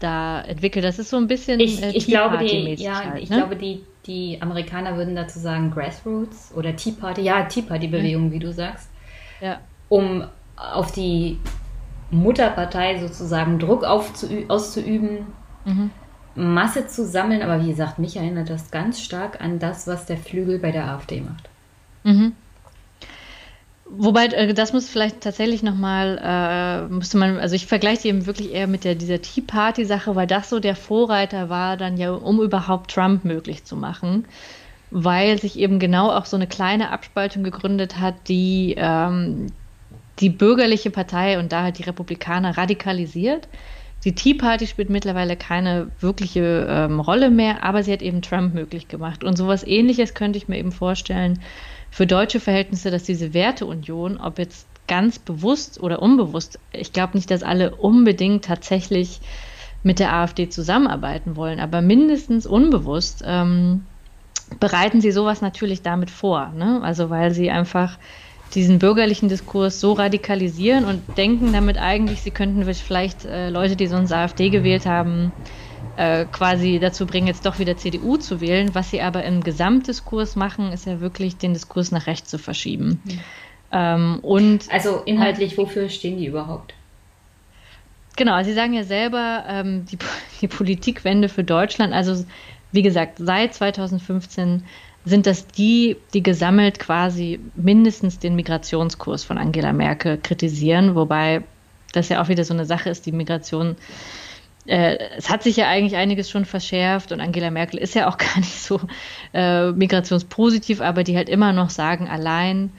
da 0.00 0.40
entwickelt. 0.40 0.84
Das 0.84 0.98
ist 0.98 1.10
so 1.10 1.16
ein 1.16 1.26
bisschen 1.26 1.60
ich, 1.60 1.82
äh, 1.82 1.90
ich 1.90 2.06
glaube, 2.06 2.38
die, 2.38 2.74
ja, 2.74 3.04
halt, 3.04 3.22
ich 3.22 3.30
ne? 3.30 3.36
glaube, 3.36 3.56
die 3.56 3.82
die 4.08 4.38
Amerikaner 4.40 4.96
würden 4.96 5.14
dazu 5.14 5.38
sagen 5.38 5.70
Grassroots 5.70 6.52
oder 6.56 6.74
Tea 6.74 6.92
Party, 6.92 7.20
ja, 7.20 7.44
Tea 7.44 7.62
Party-Bewegung, 7.62 8.28
mhm. 8.28 8.32
wie 8.32 8.38
du 8.38 8.52
sagst, 8.52 8.88
ja. 9.40 9.60
um 9.90 10.24
auf 10.56 10.90
die 10.90 11.38
Mutterpartei 12.10 12.98
sozusagen 12.98 13.58
Druck 13.58 13.84
auszuüben, 13.84 15.26
mhm. 15.66 15.90
Masse 16.34 16.86
zu 16.86 17.04
sammeln. 17.04 17.42
Aber 17.42 17.62
wie 17.62 17.68
gesagt, 17.68 17.98
mich 17.98 18.16
erinnert 18.16 18.48
das 18.48 18.70
ganz 18.70 19.00
stark 19.00 19.42
an 19.42 19.58
das, 19.58 19.86
was 19.86 20.06
der 20.06 20.16
Flügel 20.16 20.58
bei 20.58 20.72
der 20.72 20.88
AfD 20.88 21.20
macht. 21.20 21.48
Mhm. 22.04 22.32
Wobei, 23.90 24.26
äh, 24.26 24.54
das 24.54 24.72
muss 24.72 24.88
vielleicht 24.88 25.20
tatsächlich 25.22 25.62
nochmal, 25.62 26.18
äh, 26.22 26.92
müsste 26.92 27.16
man, 27.16 27.38
also 27.38 27.54
ich 27.54 27.66
vergleiche 27.66 28.02
die 28.02 28.08
eben 28.08 28.26
wirklich 28.26 28.52
eher 28.52 28.66
mit 28.66 28.84
der, 28.84 28.94
dieser 28.94 29.22
Tea 29.22 29.42
Party-Sache, 29.42 30.14
weil 30.14 30.26
das 30.26 30.50
so 30.50 30.60
der 30.60 30.76
Vorreiter 30.76 31.48
war, 31.48 31.76
dann 31.76 31.96
ja, 31.96 32.12
um 32.12 32.40
überhaupt 32.40 32.90
Trump 32.90 33.24
möglich 33.24 33.64
zu 33.64 33.76
machen. 33.76 34.26
Weil 34.90 35.38
sich 35.38 35.58
eben 35.58 35.78
genau 35.78 36.10
auch 36.10 36.24
so 36.24 36.36
eine 36.36 36.46
kleine 36.46 36.90
Abspaltung 36.90 37.44
gegründet 37.44 37.98
hat, 38.00 38.14
die 38.28 38.74
ähm, 38.78 39.48
die 40.20 40.30
bürgerliche 40.30 40.90
Partei 40.90 41.38
und 41.38 41.52
da 41.52 41.62
halt 41.62 41.78
die 41.78 41.84
Republikaner 41.84 42.56
radikalisiert. 42.56 43.48
Die 44.04 44.14
Tea 44.14 44.34
Party 44.34 44.66
spielt 44.66 44.90
mittlerweile 44.90 45.36
keine 45.36 45.90
wirkliche 46.00 46.66
ähm, 46.68 47.00
Rolle 47.00 47.30
mehr, 47.30 47.64
aber 47.64 47.82
sie 47.82 47.92
hat 47.92 48.02
eben 48.02 48.22
Trump 48.22 48.54
möglich 48.54 48.88
gemacht. 48.88 49.24
Und 49.24 49.36
sowas 49.36 49.66
ähnliches 49.66 50.14
könnte 50.14 50.38
ich 50.38 50.48
mir 50.48 50.58
eben 50.58 50.72
vorstellen, 50.72 51.40
für 51.98 52.06
deutsche 52.06 52.38
Verhältnisse, 52.38 52.92
dass 52.92 53.02
diese 53.02 53.34
Werteunion, 53.34 54.18
ob 54.18 54.38
jetzt 54.38 54.68
ganz 54.86 55.18
bewusst 55.18 55.82
oder 55.82 56.00
unbewusst, 56.00 56.60
ich 56.70 56.92
glaube 56.92 57.16
nicht, 57.16 57.28
dass 57.28 57.42
alle 57.42 57.74
unbedingt 57.74 58.44
tatsächlich 58.44 59.18
mit 59.82 59.98
der 59.98 60.12
AfD 60.12 60.48
zusammenarbeiten 60.48 61.34
wollen, 61.34 61.58
aber 61.58 61.82
mindestens 61.82 62.46
unbewusst 62.46 63.24
ähm, 63.26 63.84
bereiten 64.60 65.00
sie 65.00 65.10
sowas 65.10 65.40
natürlich 65.40 65.82
damit 65.82 66.08
vor. 66.08 66.52
Ne? 66.56 66.80
Also 66.84 67.10
weil 67.10 67.32
sie 67.32 67.50
einfach 67.50 67.98
diesen 68.54 68.78
bürgerlichen 68.78 69.28
Diskurs 69.28 69.80
so 69.80 69.94
radikalisieren 69.94 70.84
und 70.84 71.02
denken 71.16 71.52
damit 71.52 71.78
eigentlich, 71.78 72.22
sie 72.22 72.30
könnten 72.30 72.64
vielleicht 72.74 73.24
äh, 73.24 73.50
Leute, 73.50 73.74
die 73.74 73.88
sonst 73.88 74.12
AfD 74.12 74.50
gewählt 74.50 74.86
haben, 74.86 75.32
äh, 75.98 76.26
quasi 76.30 76.78
dazu 76.78 77.06
bringen, 77.06 77.26
jetzt 77.26 77.44
doch 77.44 77.58
wieder 77.58 77.76
CDU 77.76 78.16
zu 78.18 78.40
wählen. 78.40 78.72
Was 78.72 78.90
sie 78.90 79.02
aber 79.02 79.24
im 79.24 79.42
Gesamtdiskurs 79.42 80.36
machen, 80.36 80.70
ist 80.70 80.86
ja 80.86 81.00
wirklich 81.00 81.38
den 81.38 81.54
Diskurs 81.54 81.90
nach 81.90 82.06
rechts 82.06 82.30
zu 82.30 82.38
verschieben. 82.38 83.02
Mhm. 83.04 83.20
Ähm, 83.72 84.18
und 84.22 84.72
also 84.72 85.02
inhaltlich, 85.04 85.58
wofür 85.58 85.88
stehen 85.88 86.18
die 86.18 86.26
überhaupt? 86.26 86.72
Genau, 88.16 88.40
Sie 88.44 88.52
sagen 88.52 88.74
ja 88.74 88.84
selber, 88.84 89.44
ähm, 89.48 89.86
die, 89.86 89.98
die 90.40 90.46
Politikwende 90.46 91.28
für 91.28 91.42
Deutschland, 91.42 91.92
also 91.92 92.24
wie 92.70 92.82
gesagt, 92.82 93.18
seit 93.18 93.54
2015 93.54 94.62
sind 95.04 95.26
das 95.26 95.48
die, 95.48 95.96
die 96.14 96.22
gesammelt 96.22 96.78
quasi 96.78 97.40
mindestens 97.56 98.20
den 98.20 98.36
Migrationskurs 98.36 99.24
von 99.24 99.36
Angela 99.36 99.72
Merkel 99.72 100.18
kritisieren, 100.18 100.94
wobei 100.94 101.42
das 101.92 102.08
ja 102.08 102.22
auch 102.22 102.28
wieder 102.28 102.44
so 102.44 102.54
eine 102.54 102.66
Sache 102.66 102.88
ist, 102.88 103.06
die 103.06 103.12
Migration 103.12 103.76
es 104.68 105.30
hat 105.30 105.42
sich 105.42 105.56
ja 105.56 105.68
eigentlich 105.68 105.96
einiges 105.96 106.28
schon 106.28 106.44
verschärft 106.44 107.10
und 107.12 107.20
Angela 107.20 107.50
Merkel 107.50 107.78
ist 107.78 107.94
ja 107.94 108.08
auch 108.08 108.18
gar 108.18 108.36
nicht 108.36 108.60
so 108.60 108.80
äh, 109.32 109.72
migrationspositiv, 109.72 110.80
aber 110.80 111.04
die 111.04 111.16
halt 111.16 111.28
immer 111.28 111.52
noch 111.52 111.70
sagen, 111.70 112.08
allein 112.08 112.70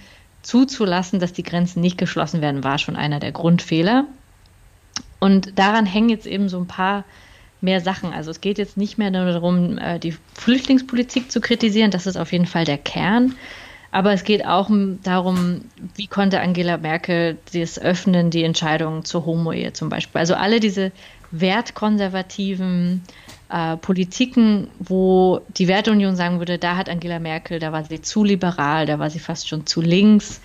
zuzulassen, 0.41 1.19
dass 1.19 1.33
die 1.33 1.43
Grenzen 1.43 1.81
nicht 1.81 1.97
geschlossen 1.97 2.41
werden, 2.41 2.63
war 2.63 2.77
schon 2.77 2.95
einer 2.95 3.19
der 3.19 3.31
Grundfehler. 3.31 4.05
Und 5.19 5.59
daran 5.59 5.85
hängen 5.85 6.09
jetzt 6.09 6.27
eben 6.27 6.47
so 6.47 6.59
ein 6.59 6.67
paar 6.67 7.03
mehr 7.59 7.81
Sachen. 7.81 8.13
Also 8.13 8.31
es 8.31 8.39
geht 8.39 8.57
jetzt 8.57 8.77
nicht 8.77 8.97
mehr 8.97 9.11
nur 9.11 9.25
darum, 9.25 9.77
äh, 9.77 9.99
die 9.99 10.15
Flüchtlingspolitik 10.35 11.31
zu 11.31 11.41
kritisieren, 11.41 11.91
das 11.91 12.07
ist 12.07 12.17
auf 12.17 12.31
jeden 12.31 12.45
Fall 12.45 12.65
der 12.65 12.77
Kern. 12.77 13.35
Aber 13.91 14.13
es 14.13 14.23
geht 14.23 14.45
auch 14.45 14.69
darum, 15.03 15.61
wie 15.95 16.05
konnte 16.05 16.39
Angela 16.41 16.77
Merkel 16.77 17.39
das 17.53 17.79
öffnen, 17.79 18.29
die 18.29 18.43
Entscheidung 18.43 19.03
zur 19.03 19.25
Homo-Ehe 19.25 19.73
zum 19.73 19.89
Beispiel. 19.89 20.19
Also 20.19 20.35
alle 20.35 20.59
diese 20.59 20.91
wertkonservativen 21.31 23.03
äh, 23.49 23.77
Politiken, 23.77 24.69
wo 24.79 25.41
die 25.57 25.67
Werteunion 25.67 26.15
sagen 26.15 26.39
würde, 26.39 26.57
da 26.57 26.75
hat 26.77 26.89
Angela 26.89 27.19
Merkel, 27.19 27.59
da 27.59 27.71
war 27.71 27.83
sie 27.83 28.01
zu 28.01 28.23
liberal, 28.23 28.85
da 28.85 28.99
war 28.99 29.09
sie 29.09 29.19
fast 29.19 29.47
schon 29.47 29.65
zu 29.65 29.81
links. 29.81 30.41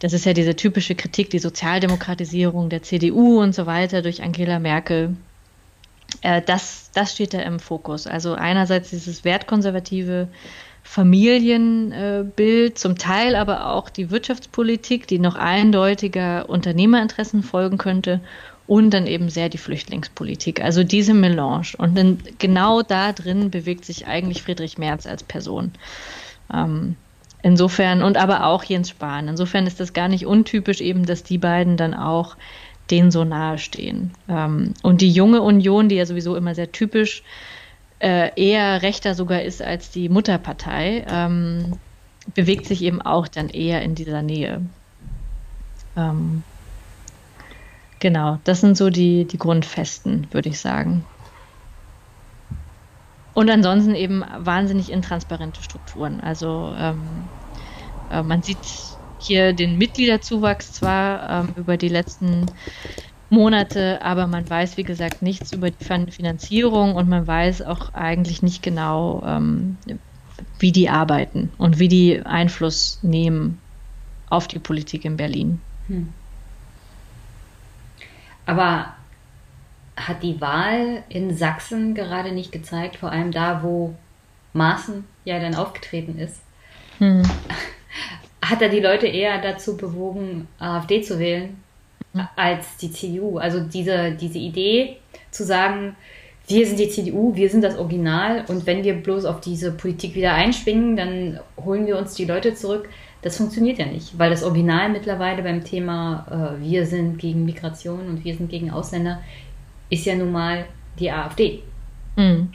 Das 0.00 0.12
ist 0.12 0.26
ja 0.26 0.32
diese 0.32 0.54
typische 0.54 0.94
Kritik, 0.94 1.30
die 1.30 1.40
Sozialdemokratisierung 1.40 2.68
der 2.68 2.82
CDU 2.82 3.40
und 3.40 3.54
so 3.54 3.66
weiter 3.66 4.00
durch 4.00 4.22
Angela 4.22 4.58
Merkel. 4.58 5.16
Äh, 6.22 6.42
das, 6.42 6.90
das 6.94 7.12
steht 7.12 7.34
da 7.34 7.40
im 7.40 7.58
Fokus. 7.58 8.06
Also 8.06 8.34
einerseits 8.34 8.90
dieses 8.90 9.24
wertkonservative 9.24 10.28
Familienbild, 10.82 12.70
äh, 12.70 12.74
zum 12.74 12.96
Teil 12.96 13.36
aber 13.36 13.72
auch 13.72 13.90
die 13.90 14.10
Wirtschaftspolitik, 14.10 15.06
die 15.06 15.18
noch 15.18 15.34
eindeutiger 15.34 16.48
Unternehmerinteressen 16.48 17.42
folgen 17.42 17.76
könnte 17.76 18.20
und 18.68 18.90
dann 18.90 19.06
eben 19.06 19.30
sehr 19.30 19.48
die 19.48 19.58
Flüchtlingspolitik. 19.58 20.62
Also 20.62 20.84
diese 20.84 21.14
Melange. 21.14 21.68
Und 21.78 21.96
dann 21.96 22.18
genau 22.38 22.82
da 22.82 23.12
drin 23.12 23.50
bewegt 23.50 23.86
sich 23.86 24.06
eigentlich 24.06 24.42
Friedrich 24.42 24.76
Merz 24.76 25.06
als 25.06 25.22
Person. 25.22 25.72
Ähm, 26.52 26.94
insofern, 27.42 28.02
und 28.02 28.18
aber 28.18 28.44
auch 28.44 28.62
Jens 28.62 28.90
Spahn. 28.90 29.26
Insofern 29.26 29.66
ist 29.66 29.80
das 29.80 29.94
gar 29.94 30.08
nicht 30.08 30.26
untypisch 30.26 30.82
eben, 30.82 31.06
dass 31.06 31.22
die 31.22 31.38
beiden 31.38 31.78
dann 31.78 31.94
auch 31.94 32.36
denen 32.90 33.10
so 33.10 33.24
nahe 33.24 33.56
stehen. 33.56 34.12
Ähm, 34.28 34.74
und 34.82 35.00
die 35.00 35.10
junge 35.10 35.40
Union, 35.40 35.88
die 35.88 35.96
ja 35.96 36.04
sowieso 36.04 36.36
immer 36.36 36.54
sehr 36.54 36.70
typisch 36.70 37.22
äh, 38.00 38.30
eher 38.36 38.82
rechter 38.82 39.14
sogar 39.14 39.40
ist 39.40 39.62
als 39.62 39.90
die 39.90 40.10
Mutterpartei, 40.10 41.06
ähm, 41.08 41.78
bewegt 42.34 42.66
sich 42.66 42.82
eben 42.82 43.00
auch 43.00 43.28
dann 43.28 43.48
eher 43.48 43.80
in 43.80 43.94
dieser 43.94 44.20
Nähe. 44.20 44.60
Ähm, 45.96 46.42
Genau, 48.00 48.38
das 48.44 48.60
sind 48.60 48.76
so 48.76 48.90
die, 48.90 49.26
die 49.26 49.38
Grundfesten, 49.38 50.28
würde 50.32 50.50
ich 50.50 50.60
sagen. 50.60 51.04
Und 53.34 53.50
ansonsten 53.50 53.94
eben 53.94 54.24
wahnsinnig 54.38 54.90
intransparente 54.90 55.62
Strukturen. 55.62 56.20
Also 56.20 56.74
ähm, 56.76 57.28
äh, 58.10 58.22
man 58.22 58.42
sieht 58.42 58.58
hier 59.18 59.52
den 59.52 59.78
Mitgliederzuwachs 59.78 60.72
zwar 60.72 61.44
ähm, 61.44 61.54
über 61.56 61.76
die 61.76 61.88
letzten 61.88 62.46
Monate, 63.30 64.00
aber 64.02 64.26
man 64.26 64.48
weiß, 64.48 64.76
wie 64.76 64.84
gesagt, 64.84 65.22
nichts 65.22 65.52
über 65.52 65.70
die 65.70 65.84
Finanzierung 65.84 66.94
und 66.94 67.08
man 67.08 67.26
weiß 67.26 67.62
auch 67.62 67.92
eigentlich 67.94 68.42
nicht 68.42 68.62
genau, 68.62 69.22
ähm, 69.24 69.76
wie 70.58 70.72
die 70.72 70.88
arbeiten 70.88 71.50
und 71.58 71.78
wie 71.78 71.88
die 71.88 72.20
Einfluss 72.20 73.00
nehmen 73.02 73.58
auf 74.30 74.48
die 74.48 74.58
Politik 74.58 75.04
in 75.04 75.16
Berlin. 75.16 75.60
Hm. 75.88 76.08
Aber 78.48 78.94
hat 79.94 80.22
die 80.22 80.40
Wahl 80.40 81.02
in 81.10 81.36
Sachsen 81.36 81.94
gerade 81.94 82.32
nicht 82.32 82.50
gezeigt, 82.50 82.96
vor 82.96 83.12
allem 83.12 83.30
da, 83.30 83.62
wo 83.62 83.94
Maaßen 84.54 85.04
ja 85.26 85.38
dann 85.38 85.54
aufgetreten 85.54 86.18
ist, 86.18 86.40
hm. 86.96 87.22
hat 88.42 88.62
er 88.62 88.70
die 88.70 88.80
Leute 88.80 89.06
eher 89.06 89.38
dazu 89.42 89.76
bewogen, 89.76 90.48
AfD 90.58 91.02
zu 91.02 91.18
wählen, 91.18 91.62
hm. 92.14 92.26
als 92.36 92.78
die 92.78 92.90
CDU. 92.90 93.36
Also 93.36 93.60
diese, 93.60 94.12
diese 94.12 94.38
Idee 94.38 94.96
zu 95.30 95.44
sagen, 95.44 95.94
wir 96.46 96.66
sind 96.66 96.78
die 96.78 96.88
CDU, 96.88 97.34
wir 97.36 97.50
sind 97.50 97.62
das 97.62 97.76
Original 97.76 98.46
und 98.48 98.64
wenn 98.64 98.82
wir 98.82 98.94
bloß 98.94 99.26
auf 99.26 99.42
diese 99.42 99.72
Politik 99.72 100.14
wieder 100.14 100.32
einschwingen, 100.32 100.96
dann 100.96 101.40
holen 101.62 101.86
wir 101.86 101.98
uns 101.98 102.14
die 102.14 102.24
Leute 102.24 102.54
zurück. 102.54 102.88
Das 103.22 103.36
funktioniert 103.36 103.78
ja 103.78 103.86
nicht, 103.86 104.16
weil 104.18 104.30
das 104.30 104.44
Original 104.44 104.90
mittlerweile 104.90 105.42
beim 105.42 105.64
Thema 105.64 106.56
äh, 106.60 106.62
wir 106.62 106.86
sind 106.86 107.18
gegen 107.18 107.44
Migration 107.44 108.08
und 108.08 108.24
wir 108.24 108.36
sind 108.36 108.48
gegen 108.48 108.70
Ausländer 108.70 109.20
ist 109.90 110.04
ja 110.04 110.14
nun 110.14 110.32
mal 110.32 110.66
die 110.98 111.10
AfD. 111.10 111.62
Mhm. 112.16 112.50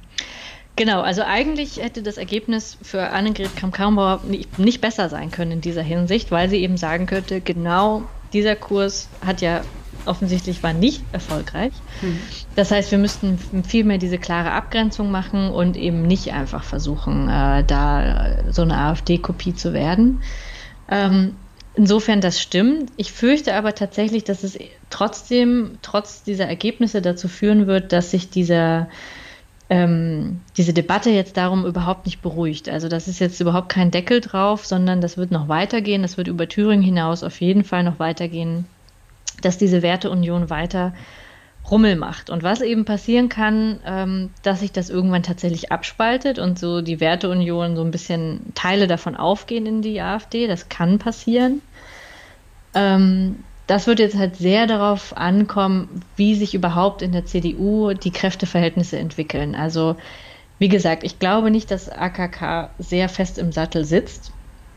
Genau, 0.75 1.01
also 1.01 1.21
eigentlich 1.23 1.77
hätte 1.81 2.01
das 2.01 2.17
Ergebnis 2.17 2.77
für 2.81 3.09
Annegret 3.09 3.55
Kramp-Karrenbauer 3.55 4.21
nicht, 4.57 4.81
besser 4.81 5.07
sein 5.07 5.29
können 5.29 5.51
in 5.51 5.61
dieser 5.61 5.83
Hinsicht, 5.83 6.31
weil 6.31 6.49
sie 6.49 6.57
eben 6.57 6.77
sagen 6.77 7.05
könnte, 7.05 7.41
genau 7.41 8.03
dieser 8.33 8.55
Kurs 8.55 9.07
hat 9.23 9.41
ja 9.41 9.61
offensichtlich 10.05 10.63
war 10.63 10.73
nicht 10.73 11.03
erfolgreich. 11.11 11.73
Mhm. 12.01 12.19
Das 12.55 12.71
heißt, 12.71 12.89
wir 12.91 12.97
müssten 12.97 13.37
viel 13.65 13.83
mehr 13.83 13.99
diese 13.99 14.17
klare 14.17 14.51
Abgrenzung 14.51 15.11
machen 15.11 15.49
und 15.49 15.77
eben 15.77 16.01
nicht 16.01 16.33
einfach 16.33 16.63
versuchen, 16.63 17.29
äh, 17.29 17.63
da 17.63 18.51
so 18.51 18.63
eine 18.63 18.77
AfD-Kopie 18.77 19.53
zu 19.53 19.73
werden. 19.73 20.21
Ähm, 20.89 21.35
insofern, 21.75 22.21
das 22.21 22.41
stimmt. 22.41 22.91
Ich 22.97 23.11
fürchte 23.11 23.53
aber 23.55 23.75
tatsächlich, 23.75 24.23
dass 24.23 24.43
es 24.43 24.57
trotzdem, 24.89 25.77
trotz 25.81 26.23
dieser 26.23 26.45
Ergebnisse 26.45 27.01
dazu 27.01 27.27
führen 27.27 27.67
wird, 27.67 27.91
dass 27.91 28.11
sich 28.11 28.29
dieser 28.29 28.87
ähm, 29.69 30.41
diese 30.57 30.73
Debatte 30.73 31.09
jetzt 31.09 31.37
darum 31.37 31.65
überhaupt 31.65 32.05
nicht 32.05 32.21
beruhigt. 32.21 32.69
Also 32.69 32.89
das 32.89 33.07
ist 33.07 33.19
jetzt 33.19 33.39
überhaupt 33.39 33.69
kein 33.69 33.91
Deckel 33.91 34.21
drauf, 34.21 34.65
sondern 34.65 35.01
das 35.01 35.17
wird 35.17 35.31
noch 35.31 35.47
weitergehen. 35.47 36.01
Das 36.01 36.17
wird 36.17 36.27
über 36.27 36.47
Thüringen 36.47 36.83
hinaus 36.83 37.23
auf 37.23 37.41
jeden 37.41 37.63
Fall 37.63 37.83
noch 37.83 37.97
weitergehen, 37.97 38.65
dass 39.41 39.57
diese 39.57 39.81
Werteunion 39.81 40.49
weiter 40.49 40.93
Rummel 41.69 41.95
macht. 41.95 42.29
Und 42.29 42.43
was 42.43 42.61
eben 42.61 42.85
passieren 42.85 43.29
kann, 43.29 43.79
ähm, 43.85 44.29
dass 44.43 44.59
sich 44.59 44.71
das 44.71 44.89
irgendwann 44.89 45.23
tatsächlich 45.23 45.71
abspaltet 45.71 46.39
und 46.39 46.59
so 46.59 46.81
die 46.81 46.99
Werteunion 46.99 47.75
so 47.75 47.83
ein 47.83 47.91
bisschen 47.91 48.53
Teile 48.53 48.87
davon 48.87 49.15
aufgehen 49.15 49.65
in 49.65 49.81
die 49.81 50.01
AfD. 50.01 50.47
Das 50.47 50.69
kann 50.69 50.99
passieren. 50.99 51.61
Ähm, 52.73 53.43
das 53.67 53.87
wird 53.87 53.99
jetzt 53.99 54.17
halt 54.17 54.35
sehr 54.35 54.67
darauf 54.67 55.15
ankommen, 55.15 56.01
wie 56.17 56.35
sich 56.35 56.53
überhaupt 56.53 57.01
in 57.01 57.13
der 57.13 57.25
CDU 57.25 57.93
die 57.93 58.11
Kräfteverhältnisse 58.11 58.97
entwickeln. 58.97 59.55
Also 59.55 59.95
wie 60.59 60.67
gesagt, 60.67 61.03
ich 61.03 61.19
glaube 61.19 61.49
nicht, 61.49 61.71
dass 61.71 61.89
AKK 61.89 62.71
sehr 62.77 63.07
fest 63.09 63.37
im 63.37 63.51
Sattel 63.51 63.85
sitzt 63.85 64.31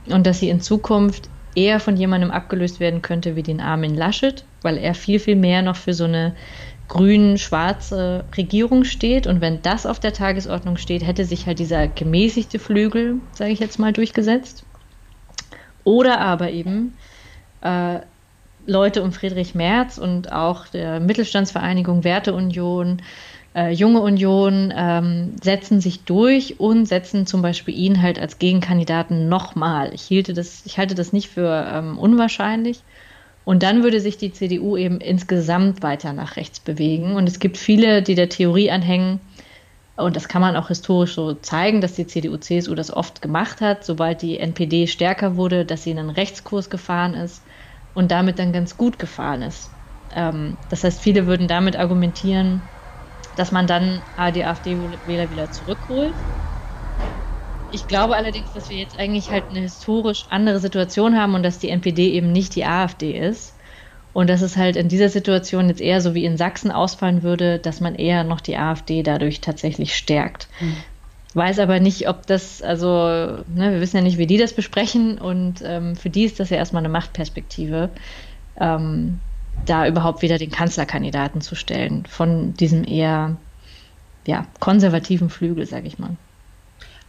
und 0.07 0.27
dass 0.27 0.39
sie 0.39 0.49
in 0.49 0.61
Zukunft 0.61 1.29
eher 1.57 1.81
von 1.81 1.97
jemandem 1.97 2.31
abgelöst 2.31 2.81
werden 2.81 3.03
könnte 3.03 3.35
wie 3.35 3.43
den 3.43 3.61
Armin 3.61 3.95
Laschet, 3.95 4.45
weil 4.63 4.79
er 4.79 4.95
viel, 4.95 5.19
viel 5.19 5.37
mehr 5.37 5.63
noch 5.63 5.77
für 5.77 5.95
so 5.95 6.05
eine 6.05 6.37
grün-schwarze 6.89 8.25
Regierung 8.37 8.85
steht. 8.85 9.27
Und 9.27 9.41
wenn 9.41 9.63
das 9.63 9.87
auf 9.87 10.01
der 10.01 10.13
Tagesordnung 10.13 10.77
steht, 10.77 11.07
hätte 11.07 11.25
sich 11.25 11.47
halt 11.47 11.59
dieser 11.59 11.89
gemäßigte 11.89 12.59
Flügel, 12.59 13.17
sage 13.33 13.53
ich 13.53 13.61
jetzt 13.61 13.79
mal, 13.79 13.93
durchgesetzt. 13.93 14.65
Oder 15.85 16.21
aber 16.21 16.51
eben 16.51 16.95
äh, 17.63 18.01
Leute 18.67 19.03
um 19.03 19.13
Friedrich 19.13 19.55
Merz 19.55 19.99
und 19.99 20.33
auch 20.33 20.67
der 20.67 21.01
Mittelstandsvereinigung 21.01 22.05
Werteunion, 22.05 23.03
äh, 23.55 23.71
Junge 23.71 24.01
Union 24.01 24.73
ähm, 24.77 25.37
setzen 25.43 25.81
sich 25.81 26.05
durch 26.05 26.61
und 26.61 26.87
setzen 26.87 27.27
zum 27.27 27.43
Beispiel 27.43 27.75
ihn 27.75 28.03
halt 28.03 28.19
als 28.19 28.39
Gegenkandidaten 28.39 29.29
nochmal. 29.29 29.95
Ich, 29.95 30.11
ich 30.11 30.79
halte 30.79 30.95
das 30.95 31.13
nicht 31.13 31.29
für 31.29 31.67
ähm, 31.73 31.99
unwahrscheinlich. 31.99 32.83
Und 33.47 33.63
dann 33.63 33.85
würde 33.85 34.01
sich 34.01 34.19
die 34.19 34.33
CDU 34.33 34.77
eben 34.77 35.01
insgesamt 35.01 35.81
weiter 35.85 36.13
nach 36.13 36.35
rechts 36.35 36.59
bewegen. 36.59 37.15
Und 37.15 37.29
es 37.29 37.39
gibt 37.39 37.57
viele, 37.57 38.03
die 38.03 38.17
der 38.17 38.29
Theorie 38.29 38.73
anhängen, 38.73 39.21
und 39.95 40.17
das 40.17 40.27
kann 40.27 40.43
man 40.43 40.57
auch 40.57 40.67
historisch 40.67 41.15
so 41.15 41.33
zeigen, 41.35 41.81
dass 41.81 41.95
die 41.95 42.09
CDU-CSU 42.09 42.75
das 42.75 42.91
oft 42.93 43.23
gemacht 43.23 43.61
hat, 43.61 43.85
sobald 43.85 44.21
die 44.21 44.39
NPD 44.39 44.89
stärker 44.89 45.37
wurde, 45.37 45.65
dass 45.65 45.85
sie 45.85 45.93
in 45.93 45.99
einen 46.01 46.11
Rechtskurs 46.11 46.71
gefahren 46.71 47.15
ist 47.15 47.47
und 47.95 48.11
damit 48.11 48.41
dann 48.41 48.53
ganz 48.53 48.77
gut 48.77 48.99
gefahren 48.99 49.43
ist. 49.43 49.71
Ähm, 50.11 50.59
das 50.69 50.83
heißt, 50.83 51.01
viele 51.01 51.29
würden 51.29 51.47
damit 51.47 51.77
argumentieren, 51.77 52.69
dass 53.37 53.53
man 53.53 53.69
dann 53.69 54.03
die 54.35 54.45
AfD-Wähler 54.45 55.31
wieder 55.31 55.51
zurückholt. 55.53 56.17
Ich 57.71 57.89
glaube 57.89 58.17
allerdings, 58.17 58.53
dass 58.53 58.71
wir 58.71 58.77
jetzt 58.77 58.99
eigentlich 58.99 59.31
halt 59.31 59.51
eine 59.51 59.61
historisch 59.61 60.27
andere 60.29 60.61
Situation 60.61 61.17
haben 61.19 61.35
und 61.35 61.43
dass 61.43 61.59
die 61.59 61.69
NPD 61.69 62.11
eben 62.13 62.33
nicht 62.33 62.55
die 62.55 62.65
AfD 62.65 63.19
ist. 63.19 63.57
Und 64.13 64.31
dass 64.31 64.41
es 64.41 64.57
halt 64.57 64.77
in 64.77 64.89
dieser 64.89 65.11
Situation 65.11 65.69
jetzt 65.69 65.83
eher 65.83 66.01
so 66.01 66.15
wie 66.15 66.25
in 66.25 66.39
Sachsen 66.39 66.71
ausfallen 66.71 67.23
würde, 67.23 67.59
dass 67.59 67.83
man 67.83 67.95
eher 67.95 68.25
noch 68.25 68.41
die 68.41 68.57
AfD 68.57 69.03
dadurch 69.03 69.43
tatsächlich 69.43 69.95
stärkt. 69.95 70.49
Mhm. 70.59 70.77
Weiß 71.35 71.59
aber 71.59 71.81
nicht, 71.81 72.09
ob 72.09 72.27
das, 72.27 72.63
also, 72.63 72.87
ne, 72.87 73.73
wir 73.73 73.81
wissen 73.83 73.99
ja 73.99 74.03
nicht, 74.03 74.17
wie 74.17 74.27
die 74.27 74.39
das 74.39 74.55
besprechen 74.55 75.19
und 75.19 75.61
ähm, 75.63 75.97
für 75.97 76.09
die 76.09 76.25
ist 76.25 76.41
das 76.41 76.49
ja 76.49 76.57
erstmal 76.57 76.81
eine 76.81 76.89
Machtperspektive, 76.89 77.91
ähm, 78.59 79.21
da 79.67 79.87
überhaupt 79.87 80.23
wieder 80.23 80.39
den 80.39 80.51
Kanzlerkandidaten 80.51 81.43
zu 81.43 81.55
stellen 81.55 82.07
von 82.07 82.55
diesem 82.55 82.85
eher 82.85 83.37
ja, 84.27 84.47
konservativen 84.61 85.29
Flügel, 85.29 85.67
sag 85.67 85.85
ich 85.85 85.99
mal. 85.99 86.17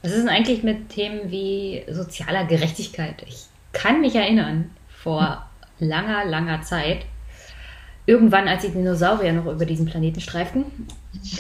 Was 0.02 0.12
ist 0.12 0.22
denn 0.22 0.30
eigentlich 0.30 0.64
mit 0.64 0.89
Themen 0.89 1.32
wie 1.32 1.84
sozialer 1.89 2.45
Gerechtigkeit? 2.45 3.24
Ich 3.28 3.45
kann 3.74 4.02
mich 4.02 4.16
erinnern, 4.16 4.72
vor 4.88 5.48
langer, 5.80 6.26
langer 6.26 6.62
Zeit, 6.62 7.06
irgendwann, 8.06 8.48
als 8.48 8.64
die 8.64 8.70
Dinosaurier 8.72 9.34
noch 9.34 9.45
über 9.45 9.66
diesen 9.66 9.86
Planeten 9.86 10.22
streiften, 10.22 10.66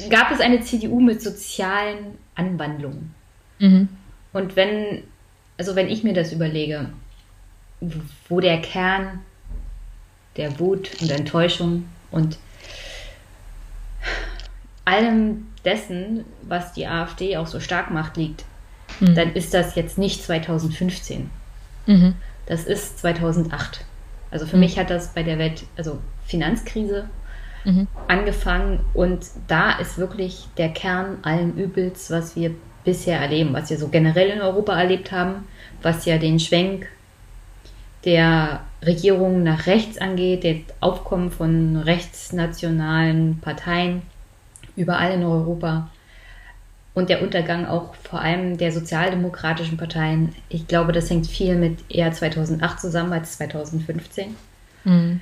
gab 0.09 0.31
es 0.31 0.39
eine 0.39 0.61
CDU 0.61 0.99
mit 0.99 1.21
sozialen 1.21 2.17
Anwandlungen. 2.35 3.13
Mhm. 3.59 3.89
Und 4.33 4.55
wenn, 4.55 5.03
also 5.57 5.75
wenn 5.75 5.89
ich 5.89 6.03
mir 6.03 6.13
das 6.13 6.31
überlege, 6.31 6.89
wo 8.27 8.39
der 8.39 8.61
Kern 8.61 9.19
der 10.35 10.59
Wut 10.59 10.91
und 11.01 11.09
Enttäuschung 11.09 11.85
und 12.11 12.37
allem 14.85 15.47
dessen, 15.67 16.23
was 16.43 16.73
die 16.73 16.87
AfD 16.87 17.35
auch 17.37 17.45
so 17.45 17.59
stark 17.59 17.91
macht, 17.91 18.15
liegt, 18.15 18.45
mhm. 19.01 19.15
dann 19.15 19.33
ist 19.33 19.53
das 19.53 19.75
jetzt 19.75 19.97
nicht 19.97 20.23
2015. 20.23 21.29
Mhm. 21.85 22.15
Das 22.45 22.63
ist 22.63 22.99
2008. 22.99 23.83
Also 24.31 24.45
für 24.45 24.55
mhm. 24.55 24.61
mich 24.61 24.79
hat 24.79 24.89
das 24.89 25.09
bei 25.13 25.23
der 25.23 25.37
Welt, 25.37 25.63
also 25.75 25.99
Finanzkrise 26.25 27.09
mhm. 27.65 27.87
angefangen 28.07 28.79
und 28.93 29.25
da 29.47 29.77
ist 29.77 29.97
wirklich 29.97 30.47
der 30.57 30.69
Kern 30.69 31.17
allen 31.21 31.57
Übels, 31.57 32.09
was 32.09 32.35
wir 32.37 32.51
bisher 32.85 33.19
erleben, 33.19 33.53
was 33.53 33.69
wir 33.69 33.77
so 33.77 33.89
generell 33.89 34.29
in 34.29 34.41
Europa 34.41 34.79
erlebt 34.79 35.11
haben, 35.11 35.45
was 35.81 36.05
ja 36.05 36.17
den 36.17 36.39
Schwenk 36.39 36.87
der 38.05 38.61
Regierung 38.81 39.43
nach 39.43 39.67
rechts 39.67 39.97
angeht, 39.97 40.45
der 40.45 40.55
Aufkommen 40.79 41.29
von 41.29 41.75
rechtsnationalen 41.75 43.39
Parteien 43.41 44.01
überall 44.77 45.11
in 45.11 45.23
Europa 45.23 45.89
und 46.93 47.09
der 47.09 47.21
Untergang 47.21 47.65
auch 47.65 47.93
vor 47.95 48.21
allem 48.21 48.57
der 48.57 48.71
sozialdemokratischen 48.71 49.77
Parteien. 49.77 50.33
Ich 50.49 50.67
glaube, 50.67 50.93
das 50.93 51.09
hängt 51.09 51.27
viel 51.27 51.55
mit 51.55 51.79
eher 51.89 52.11
2008 52.11 52.79
zusammen 52.79 53.13
als 53.13 53.37
2015. 53.37 54.35
Mhm. 54.83 55.21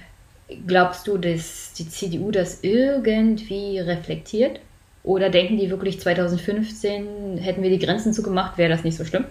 Glaubst 0.67 1.07
du, 1.07 1.17
dass 1.17 1.73
die 1.73 1.89
CDU 1.89 2.31
das 2.31 2.59
irgendwie 2.61 3.79
reflektiert? 3.79 4.59
Oder 5.03 5.29
denken 5.29 5.57
die 5.57 5.69
wirklich 5.69 5.99
2015, 5.99 7.39
hätten 7.39 7.61
wir 7.61 7.69
die 7.69 7.79
Grenzen 7.79 8.13
zugemacht, 8.13 8.57
wäre 8.57 8.69
das 8.69 8.83
nicht 8.83 8.97
so 8.97 9.05
schlimm? 9.05 9.25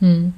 Hm. 0.00 0.34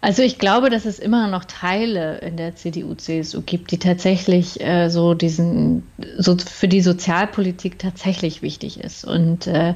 Also 0.00 0.22
ich 0.22 0.38
glaube, 0.38 0.70
dass 0.70 0.84
es 0.84 0.98
immer 0.98 1.26
noch 1.26 1.44
Teile 1.44 2.18
in 2.18 2.36
der 2.36 2.54
CDU, 2.54 2.94
CSU 2.94 3.42
gibt, 3.42 3.72
die 3.72 3.78
tatsächlich 3.78 4.60
äh, 4.60 4.88
so 4.90 5.14
diesen, 5.14 5.82
so 6.18 6.36
für 6.38 6.68
die 6.68 6.82
Sozialpolitik 6.82 7.78
tatsächlich 7.78 8.40
wichtig 8.40 8.78
ist. 8.78 9.04
Und 9.04 9.48
äh, 9.48 9.74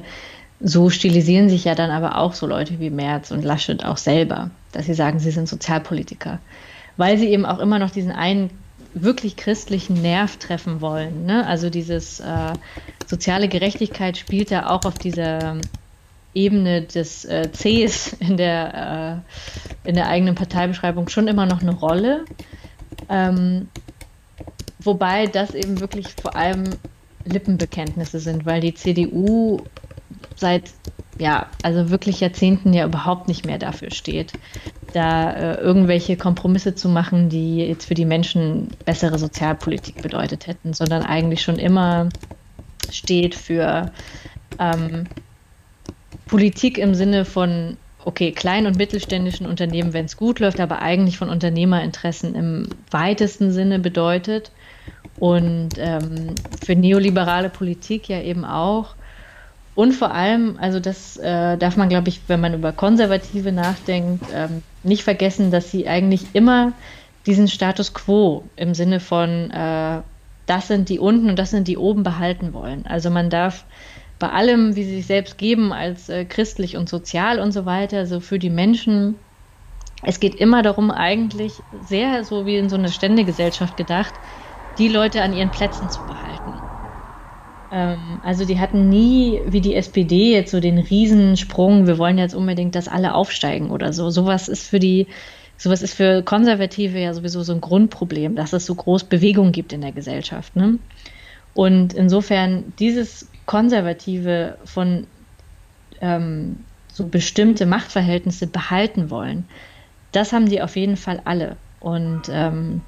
so 0.61 0.89
stilisieren 0.89 1.49
sich 1.49 1.65
ja 1.65 1.75
dann 1.75 1.91
aber 1.91 2.17
auch 2.17 2.33
so 2.33 2.47
Leute 2.47 2.79
wie 2.79 2.89
Merz 2.89 3.31
und 3.31 3.43
Laschet 3.43 3.83
auch 3.83 3.97
selber, 3.97 4.49
dass 4.71 4.85
sie 4.85 4.93
sagen, 4.93 5.19
sie 5.19 5.31
sind 5.31 5.49
Sozialpolitiker 5.49 6.39
weil 6.97 7.17
sie 7.17 7.29
eben 7.29 7.45
auch 7.45 7.59
immer 7.59 7.79
noch 7.79 7.91
diesen 7.91 8.11
einen 8.11 8.49
wirklich 8.93 9.35
christlichen 9.35 10.01
Nerv 10.01 10.37
treffen 10.37 10.81
wollen. 10.81 11.25
Ne? 11.25 11.45
Also 11.47 11.69
dieses 11.69 12.19
äh, 12.19 12.53
soziale 13.07 13.47
Gerechtigkeit 13.47 14.17
spielt 14.17 14.51
ja 14.51 14.69
auch 14.69 14.85
auf 14.85 14.97
dieser 14.97 15.57
Ebene 16.33 16.83
des 16.83 17.25
äh, 17.25 17.49
Cs 17.51 18.13
in 18.19 18.37
der, 18.37 19.23
äh, 19.85 19.89
in 19.89 19.95
der 19.95 20.07
eigenen 20.07 20.35
Parteibeschreibung 20.35 21.09
schon 21.09 21.27
immer 21.27 21.45
noch 21.45 21.61
eine 21.61 21.73
Rolle. 21.73 22.25
Ähm, 23.09 23.67
wobei 24.79 25.27
das 25.27 25.53
eben 25.53 25.79
wirklich 25.79 26.07
vor 26.21 26.35
allem 26.35 26.63
Lippenbekenntnisse 27.25 28.19
sind, 28.19 28.45
weil 28.45 28.61
die 28.61 28.73
CDU 28.73 29.61
seit 30.35 30.71
ja, 31.19 31.47
also 31.61 31.89
wirklich 31.89 32.19
Jahrzehnten 32.19 32.73
ja 32.73 32.85
überhaupt 32.85 33.27
nicht 33.27 33.45
mehr 33.45 33.57
dafür 33.57 33.91
steht, 33.91 34.33
da 34.93 35.31
äh, 35.31 35.55
irgendwelche 35.55 36.17
Kompromisse 36.17 36.75
zu 36.75 36.89
machen, 36.89 37.29
die 37.29 37.57
jetzt 37.57 37.85
für 37.85 37.93
die 37.93 38.05
Menschen 38.05 38.69
bessere 38.85 39.19
Sozialpolitik 39.19 40.01
bedeutet 40.01 40.47
hätten, 40.47 40.73
sondern 40.73 41.03
eigentlich 41.03 41.41
schon 41.41 41.59
immer 41.59 42.09
steht 42.89 43.35
für 43.35 43.91
ähm, 44.59 45.05
Politik 46.27 46.77
im 46.77 46.95
Sinne 46.95 47.25
von, 47.25 47.77
okay, 48.05 48.31
kleinen 48.31 48.67
und 48.67 48.77
mittelständischen 48.77 49.45
Unternehmen, 49.45 49.93
wenn 49.93 50.05
es 50.05 50.17
gut 50.17 50.39
läuft, 50.39 50.59
aber 50.59 50.81
eigentlich 50.81 51.17
von 51.17 51.29
Unternehmerinteressen 51.29 52.35
im 52.35 52.69
weitesten 52.91 53.51
Sinne 53.51 53.79
bedeutet 53.79 54.51
und 55.19 55.69
ähm, 55.77 56.35
für 56.63 56.75
neoliberale 56.75 57.49
Politik 57.49 58.09
ja 58.09 58.21
eben 58.21 58.45
auch 58.45 58.95
Und 59.75 59.93
vor 59.93 60.13
allem, 60.13 60.57
also 60.59 60.79
das 60.79 61.17
äh, 61.17 61.57
darf 61.57 61.77
man, 61.77 61.89
glaube 61.89 62.09
ich, 62.09 62.21
wenn 62.27 62.39
man 62.39 62.53
über 62.53 62.71
Konservative 62.71 63.51
nachdenkt, 63.51 64.25
ähm, 64.33 64.61
nicht 64.83 65.03
vergessen, 65.03 65.49
dass 65.49 65.71
sie 65.71 65.87
eigentlich 65.87 66.27
immer 66.33 66.73
diesen 67.25 67.47
Status 67.47 67.93
quo 67.93 68.43
im 68.55 68.75
Sinne 68.75 68.99
von, 68.99 69.49
äh, 69.49 70.01
das 70.45 70.67
sind 70.67 70.89
die 70.89 70.99
unten 70.99 71.29
und 71.29 71.39
das 71.39 71.49
sind 71.51 71.67
die 71.67 71.77
oben 71.77 72.03
behalten 72.03 72.53
wollen. 72.53 72.85
Also 72.85 73.09
man 73.09 73.29
darf 73.29 73.65
bei 74.23 74.29
allem, 74.29 74.77
wie 74.77 74.85
sie 74.85 74.95
sich 74.95 75.05
selbst 75.05 75.37
geben, 75.37 75.73
als 75.73 76.07
äh, 76.07 76.23
christlich 76.23 76.77
und 76.77 76.87
sozial 76.87 77.41
und 77.41 77.51
so 77.51 77.65
weiter, 77.65 78.05
so 78.05 78.21
für 78.21 78.39
die 78.39 78.49
Menschen, 78.49 79.15
es 80.01 80.21
geht 80.21 80.35
immer 80.35 80.61
darum, 80.61 80.91
eigentlich 80.91 81.65
sehr 81.73 82.23
so 82.23 82.45
wie 82.45 82.55
in 82.55 82.69
so 82.69 82.77
einer 82.77 82.87
Ständegesellschaft 82.87 83.75
gedacht, 83.75 84.13
die 84.77 84.87
Leute 84.87 85.23
an 85.23 85.33
ihren 85.33 85.51
Plätzen 85.51 85.89
zu 85.89 86.05
behalten. 86.05 86.61
Ähm, 87.69 88.21
also 88.21 88.45
die 88.45 88.61
hatten 88.61 88.87
nie, 88.87 89.41
wie 89.45 89.59
die 89.59 89.75
SPD, 89.75 90.31
jetzt 90.31 90.51
so 90.51 90.61
den 90.61 90.77
Riesensprung, 90.77 91.85
wir 91.85 91.97
wollen 91.97 92.17
jetzt 92.17 92.33
unbedingt, 92.33 92.75
dass 92.75 92.87
alle 92.87 93.15
aufsteigen 93.15 93.71
oder 93.71 93.91
so. 93.91 94.09
Sowas 94.09 94.47
ist 94.47 94.69
für 94.69 94.79
die, 94.79 95.07
sowas 95.57 95.81
ist 95.81 95.95
für 95.95 96.23
Konservative 96.23 96.97
ja 96.97 97.13
sowieso 97.13 97.43
so 97.43 97.51
ein 97.51 97.59
Grundproblem, 97.59 98.37
dass 98.37 98.53
es 98.53 98.65
so 98.65 98.73
groß 98.73 99.03
Bewegung 99.09 99.51
gibt 99.51 99.73
in 99.73 99.81
der 99.81 99.91
Gesellschaft. 99.91 100.55
Ne? 100.55 100.79
Und 101.53 101.93
insofern 101.93 102.73
dieses 102.79 103.32
Konservative 103.45 104.57
von 104.65 105.07
ähm, 106.01 106.57
so 106.87 107.07
bestimmte 107.07 107.65
Machtverhältnisse 107.65 108.47
behalten 108.47 109.09
wollen, 109.09 109.45
das 110.11 110.31
haben 110.31 110.47
die 110.47 110.61
auf 110.61 110.75
jeden 110.75 110.97
Fall 110.97 111.21
alle. 111.25 111.57
Und 111.79 112.23
ähm, 112.29 112.81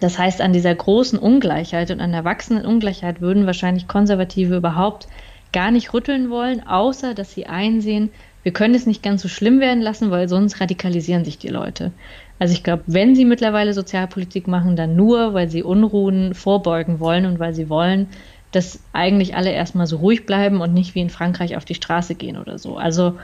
das 0.00 0.18
heißt, 0.18 0.40
an 0.40 0.52
dieser 0.52 0.74
großen 0.74 1.18
Ungleichheit 1.18 1.90
und 1.90 2.00
an 2.00 2.12
der 2.12 2.24
wachsenden 2.24 2.66
Ungleichheit 2.66 3.20
würden 3.20 3.46
wahrscheinlich 3.46 3.86
Konservative 3.86 4.56
überhaupt 4.56 5.06
gar 5.52 5.70
nicht 5.70 5.94
rütteln 5.94 6.30
wollen, 6.30 6.66
außer 6.66 7.14
dass 7.14 7.32
sie 7.32 7.46
einsehen, 7.46 8.10
wir 8.42 8.52
können 8.52 8.74
es 8.74 8.86
nicht 8.86 9.02
ganz 9.02 9.22
so 9.22 9.28
schlimm 9.28 9.60
werden 9.60 9.82
lassen, 9.82 10.10
weil 10.10 10.28
sonst 10.28 10.60
radikalisieren 10.60 11.24
sich 11.24 11.38
die 11.38 11.48
Leute. 11.48 11.92
Also 12.40 12.54
ich 12.54 12.64
glaube, 12.64 12.82
wenn 12.88 13.14
sie 13.14 13.24
mittlerweile 13.24 13.72
Sozialpolitik 13.72 14.48
machen, 14.48 14.74
dann 14.74 14.96
nur, 14.96 15.32
weil 15.34 15.48
sie 15.48 15.62
Unruhen 15.62 16.34
vorbeugen 16.34 16.98
wollen 16.98 17.24
und 17.26 17.38
weil 17.38 17.54
sie 17.54 17.68
wollen, 17.68 18.08
dass 18.52 18.78
eigentlich 18.92 19.34
alle 19.34 19.50
erstmal 19.50 19.86
so 19.86 19.96
ruhig 19.96 20.26
bleiben 20.26 20.60
und 20.60 20.74
nicht 20.74 20.94
wie 20.94 21.00
in 21.00 21.10
Frankreich 21.10 21.56
auf 21.56 21.64
die 21.64 21.74
Straße 21.74 22.14
gehen 22.14 22.36
oder 22.36 22.58
so. 22.58 22.76
Also 22.76 23.18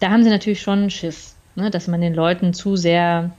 da 0.00 0.10
haben 0.10 0.24
sie 0.24 0.30
natürlich 0.30 0.62
schon 0.62 0.90
Schiss, 0.90 1.36
ne, 1.54 1.70
dass 1.70 1.86
man 1.86 2.00
den 2.00 2.14
Leuten 2.14 2.54
zu 2.54 2.76
sehr 2.76 3.30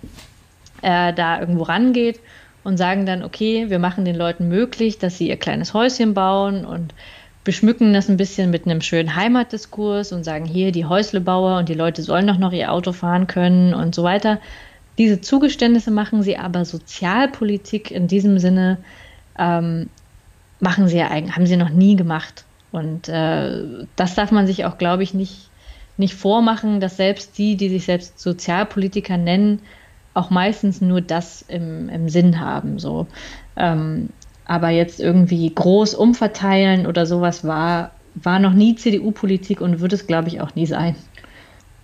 äh, 0.81 1.11
da 1.13 1.39
irgendwo 1.39 1.63
rangeht 1.63 2.19
und 2.63 2.77
sagen 2.77 3.05
dann, 3.05 3.23
okay, 3.23 3.69
wir 3.69 3.79
machen 3.79 4.05
den 4.05 4.15
Leuten 4.15 4.47
möglich, 4.47 4.99
dass 4.99 5.17
sie 5.17 5.27
ihr 5.27 5.37
kleines 5.37 5.73
Häuschen 5.73 6.13
bauen 6.13 6.65
und 6.65 6.93
beschmücken 7.43 7.93
das 7.93 8.09
ein 8.09 8.17
bisschen 8.17 8.51
mit 8.51 8.65
einem 8.65 8.81
schönen 8.81 9.15
Heimatdiskurs 9.15 10.13
und 10.13 10.23
sagen, 10.23 10.45
hier 10.45 10.71
die 10.71 10.85
Häuslebauer 10.85 11.57
und 11.57 11.67
die 11.67 11.73
Leute 11.73 12.01
sollen 12.01 12.27
doch 12.27 12.37
noch 12.37 12.53
ihr 12.53 12.71
Auto 12.71 12.93
fahren 12.93 13.27
können 13.27 13.73
und 13.73 13.93
so 13.93 14.03
weiter. 14.03 14.39
Diese 14.97 15.19
Zugeständnisse 15.19 15.91
machen 15.91 16.23
sie 16.23 16.37
aber 16.37 16.63
Sozialpolitik 16.63 17.91
in 17.91 18.07
diesem 18.07 18.39
Sinne 18.39 18.77
ähm, 19.37 19.89
machen 20.63 20.87
sie 20.87 20.97
ja 20.97 21.09
eigentlich, 21.09 21.35
haben 21.35 21.45
sie 21.45 21.57
noch 21.57 21.69
nie 21.69 21.95
gemacht. 21.95 22.45
Und 22.71 23.07
äh, 23.07 23.85
das 23.95 24.15
darf 24.15 24.31
man 24.31 24.47
sich 24.47 24.65
auch, 24.65 24.77
glaube 24.77 25.03
ich, 25.03 25.13
nicht, 25.13 25.49
nicht 25.97 26.15
vormachen, 26.15 26.79
dass 26.79 26.97
selbst 26.97 27.37
die, 27.37 27.55
die 27.55 27.69
sich 27.69 27.85
selbst 27.85 28.19
Sozialpolitiker 28.19 29.17
nennen, 29.17 29.59
auch 30.15 30.29
meistens 30.29 30.81
nur 30.81 31.01
das 31.01 31.43
im, 31.43 31.89
im 31.89 32.09
Sinn 32.09 32.39
haben. 32.39 32.79
So. 32.79 33.07
Ähm, 33.57 34.09
aber 34.45 34.69
jetzt 34.69 34.99
irgendwie 34.99 35.53
groß 35.53 35.93
umverteilen 35.93 36.87
oder 36.87 37.05
sowas 37.05 37.45
war, 37.45 37.91
war 38.15 38.39
noch 38.39 38.53
nie 38.53 38.75
CDU-Politik 38.75 39.61
und 39.61 39.79
wird 39.79 39.93
es, 39.93 40.07
glaube 40.07 40.29
ich, 40.29 40.41
auch 40.41 40.55
nie 40.55 40.65
sein. 40.65 40.95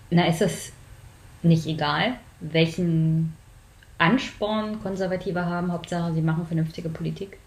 Na, 0.09 0.27
ist 0.27 0.41
es 0.41 0.71
nicht 1.43 1.67
egal, 1.67 2.13
welchen 2.39 3.33
Ansporn 3.97 4.81
Konservative 4.81 5.45
haben? 5.45 5.71
Hauptsache, 5.71 6.13
sie 6.13 6.21
machen 6.21 6.47
vernünftige 6.47 6.89
Politik. 6.89 7.37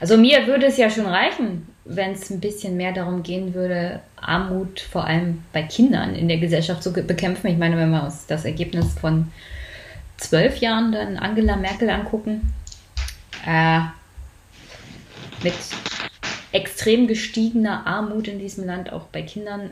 Also 0.00 0.16
mir 0.16 0.46
würde 0.46 0.66
es 0.66 0.76
ja 0.76 0.90
schon 0.90 1.06
reichen, 1.06 1.66
wenn 1.84 2.12
es 2.12 2.30
ein 2.30 2.40
bisschen 2.40 2.76
mehr 2.76 2.92
darum 2.92 3.22
gehen 3.22 3.54
würde, 3.54 4.00
Armut 4.16 4.80
vor 4.80 5.06
allem 5.06 5.42
bei 5.52 5.62
Kindern 5.62 6.14
in 6.14 6.28
der 6.28 6.38
Gesellschaft 6.38 6.82
zu 6.82 6.92
bekämpfen. 6.92 7.46
Ich 7.48 7.58
meine, 7.58 7.76
wenn 7.76 7.90
wir 7.90 8.02
uns 8.02 8.26
das 8.26 8.44
Ergebnis 8.44 8.94
von 8.98 9.30
zwölf 10.16 10.58
Jahren 10.58 10.92
dann 10.92 11.16
Angela 11.16 11.56
Merkel 11.56 11.88
angucken, 11.90 12.52
äh, 13.46 13.80
mit 15.42 15.54
extrem 16.52 17.06
gestiegener 17.06 17.86
Armut 17.86 18.28
in 18.28 18.38
diesem 18.38 18.66
Land, 18.66 18.92
auch 18.92 19.04
bei 19.04 19.22
Kindern, 19.22 19.70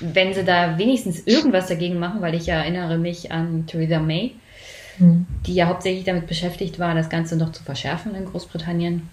wenn 0.00 0.34
sie 0.34 0.44
da 0.44 0.78
wenigstens 0.78 1.26
irgendwas 1.26 1.68
dagegen 1.68 1.98
machen, 1.98 2.20
weil 2.20 2.34
ich 2.34 2.48
erinnere 2.48 2.98
mich 2.98 3.32
an 3.32 3.66
Theresa 3.66 3.98
May, 3.98 4.34
die 4.98 5.54
ja 5.54 5.66
hauptsächlich 5.66 6.04
damit 6.04 6.26
beschäftigt 6.26 6.78
war, 6.78 6.94
das 6.94 7.08
Ganze 7.08 7.36
noch 7.36 7.52
zu 7.52 7.62
verschärfen 7.62 8.14
in 8.14 8.26
Großbritannien. 8.26 9.08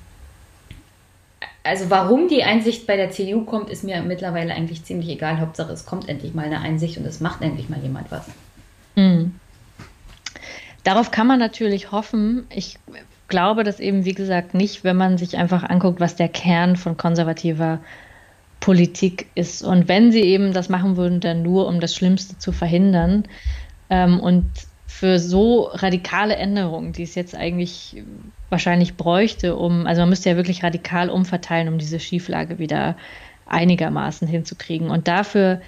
Also 1.63 1.89
warum 1.89 2.27
die 2.27 2.43
Einsicht 2.43 2.88
bei 2.88 2.97
der 2.97 3.11
CDU 3.11 3.45
kommt, 3.45 3.69
ist 3.69 3.84
mir 3.84 4.01
mittlerweile 4.01 4.53
eigentlich 4.53 4.84
ziemlich 4.84 5.09
egal. 5.09 5.39
Hauptsache, 5.39 5.71
es 5.71 5.86
kommt 5.86 6.09
endlich 6.09 6.34
mal 6.34 6.45
eine 6.45 6.59
Einsicht 6.59 6.97
und 6.97 7.05
es 7.05 7.21
macht 7.21 7.41
endlich 7.41 7.69
mal 7.69 7.79
jemand 7.79 8.11
was. 8.11 8.27
Mhm. 8.95 9.36
Darauf 10.84 11.11
kann 11.11 11.27
man 11.27 11.39
natürlich 11.39 11.91
hoffen. 11.91 12.45
Ich 12.49 12.77
glaube 13.29 13.63
das 13.63 13.79
eben, 13.79 14.03
wie 14.03 14.13
gesagt, 14.13 14.53
nicht, 14.53 14.84
wenn 14.84 14.97
man 14.97 15.17
sich 15.17 15.38
einfach 15.38 15.63
anguckt, 15.63 16.01
was 16.01 16.15
der 16.15 16.27
Kern 16.27 16.75
von 16.75 16.97
konservativer 16.97 17.79
Politik 18.59 19.27
ist. 19.34 19.63
Und 19.63 19.88
wenn 19.88 20.11
sie 20.11 20.21
eben 20.21 20.53
das 20.53 20.69
machen 20.69 20.97
würden, 20.97 21.21
dann 21.21 21.43
nur, 21.43 21.67
um 21.67 21.79
das 21.79 21.95
Schlimmste 21.95 22.38
zu 22.38 22.51
verhindern. 22.51 23.23
Ähm, 23.89 24.19
und 24.19 24.45
für 24.93 25.17
so 25.17 25.63
radikale 25.73 26.35
Änderungen, 26.35 26.93
die 26.93 27.01
es 27.01 27.15
jetzt 27.15 27.35
eigentlich 27.35 28.03
wahrscheinlich 28.49 28.95
bräuchte, 28.95 29.55
um, 29.55 29.87
also 29.87 30.01
man 30.01 30.09
müsste 30.09 30.29
ja 30.29 30.35
wirklich 30.35 30.63
radikal 30.63 31.09
umverteilen, 31.09 31.67
um 31.67 31.79
diese 31.79 31.99
Schieflage 31.99 32.59
wieder 32.59 32.95
einigermaßen 33.47 34.27
hinzukriegen. 34.27 34.91
Und 34.91 35.07
dafür 35.07 35.61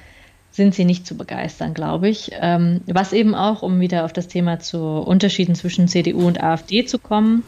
sind 0.52 0.76
sie 0.76 0.86
nicht 0.86 1.08
zu 1.08 1.18
begeistern, 1.18 1.74
glaube 1.74 2.08
ich. 2.08 2.32
Ähm, 2.40 2.82
was 2.86 3.14
eben 3.14 3.34
auch, 3.34 3.64
um 3.64 3.80
wieder 3.80 4.06
auf 4.06 4.14
das 4.14 4.28
Thema 4.28 4.60
zu 4.60 4.80
Unterschieden 4.80 5.56
zwischen 5.56 5.88
CDU 5.88 6.28
und 6.28 6.42
AfD 6.44 6.86
zu 6.86 7.00
kommen, 7.00 7.44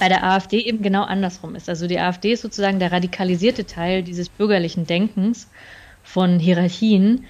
bei 0.00 0.08
der 0.08 0.24
AfD 0.24 0.58
eben 0.58 0.82
genau 0.82 1.04
andersrum 1.04 1.54
ist. 1.54 1.68
Also 1.68 1.86
die 1.86 2.00
AfD 2.00 2.32
ist 2.32 2.42
sozusagen 2.42 2.80
der 2.80 2.90
radikalisierte 2.90 3.64
Teil 3.64 4.02
dieses 4.02 4.28
bürgerlichen 4.28 4.86
Denkens 4.86 5.48
von 6.02 6.40
Hierarchien, 6.40 7.26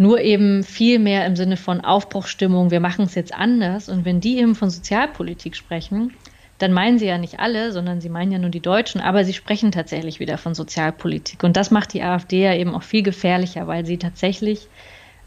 nur 0.00 0.22
eben 0.22 0.64
viel 0.64 0.98
mehr 0.98 1.26
im 1.26 1.36
Sinne 1.36 1.58
von 1.58 1.82
Aufbruchstimmung, 1.82 2.70
wir 2.70 2.80
machen 2.80 3.04
es 3.04 3.14
jetzt 3.14 3.34
anders. 3.34 3.90
Und 3.90 4.06
wenn 4.06 4.22
die 4.22 4.38
eben 4.38 4.54
von 4.54 4.70
Sozialpolitik 4.70 5.54
sprechen, 5.54 6.14
dann 6.56 6.72
meinen 6.72 6.98
sie 6.98 7.04
ja 7.04 7.18
nicht 7.18 7.38
alle, 7.38 7.70
sondern 7.70 8.00
sie 8.00 8.08
meinen 8.08 8.32
ja 8.32 8.38
nur 8.38 8.48
die 8.48 8.60
Deutschen, 8.60 9.02
aber 9.02 9.26
sie 9.26 9.34
sprechen 9.34 9.72
tatsächlich 9.72 10.18
wieder 10.18 10.38
von 10.38 10.54
Sozialpolitik. 10.54 11.44
Und 11.44 11.58
das 11.58 11.70
macht 11.70 11.92
die 11.92 12.02
AfD 12.02 12.42
ja 12.42 12.54
eben 12.54 12.74
auch 12.74 12.82
viel 12.82 13.02
gefährlicher, 13.02 13.66
weil 13.66 13.84
sie 13.84 13.98
tatsächlich 13.98 14.68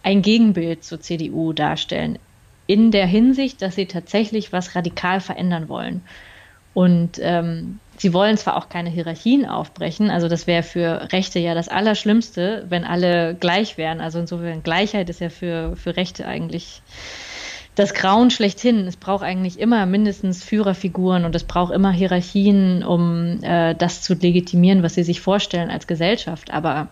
ein 0.02 0.24
Gegenbild 0.24 0.84
zur 0.84 1.00
CDU 1.00 1.54
darstellen. 1.54 2.18
In 2.66 2.90
der 2.90 3.06
Hinsicht, 3.06 3.62
dass 3.62 3.76
sie 3.76 3.86
tatsächlich 3.86 4.54
was 4.54 4.76
radikal 4.76 5.22
verändern 5.22 5.70
wollen. 5.70 6.02
Und 6.74 7.20
ähm, 7.22 7.80
sie 7.98 8.14
wollen 8.14 8.38
zwar 8.38 8.58
auch 8.58 8.70
keine 8.70 8.90
Hierarchien 8.90 9.46
aufbrechen, 9.46 10.10
also 10.10 10.28
das 10.28 10.48
wäre 10.48 10.64
für 10.64 11.10
Rechte 11.12 11.40
ja 11.40 11.54
das 11.54 11.70
Allerschlimmste, 11.70 12.66
wenn 12.70 12.84
alle 12.84 13.36
gleich 13.36 13.78
wären. 13.78 14.02
Also 14.02 14.20
insofern 14.20 14.64
Gleichheit 14.64 15.10
ist 15.10 15.22
ja 15.22 15.30
für, 15.30 15.76
für 15.76 15.96
Rechte 15.96 16.26
eigentlich 16.26 16.82
das 17.76 17.94
Grauen 17.94 18.30
schlechthin. 18.30 18.88
Es 18.88 18.98
braucht 18.98 19.24
eigentlich 19.24 19.60
immer 19.60 19.86
mindestens 19.86 20.44
Führerfiguren 20.44 21.26
und 21.26 21.36
es 21.36 21.44
braucht 21.44 21.74
immer 21.74 21.92
Hierarchien, 21.92 22.84
um 22.84 23.44
äh, 23.44 23.76
das 23.76 24.02
zu 24.02 24.14
legitimieren, 24.14 24.84
was 24.84 24.96
sie 24.96 25.04
sich 25.04 25.22
vorstellen 25.22 25.70
als 25.70 25.88
Gesellschaft. 25.88 26.52
Aber 26.52 26.90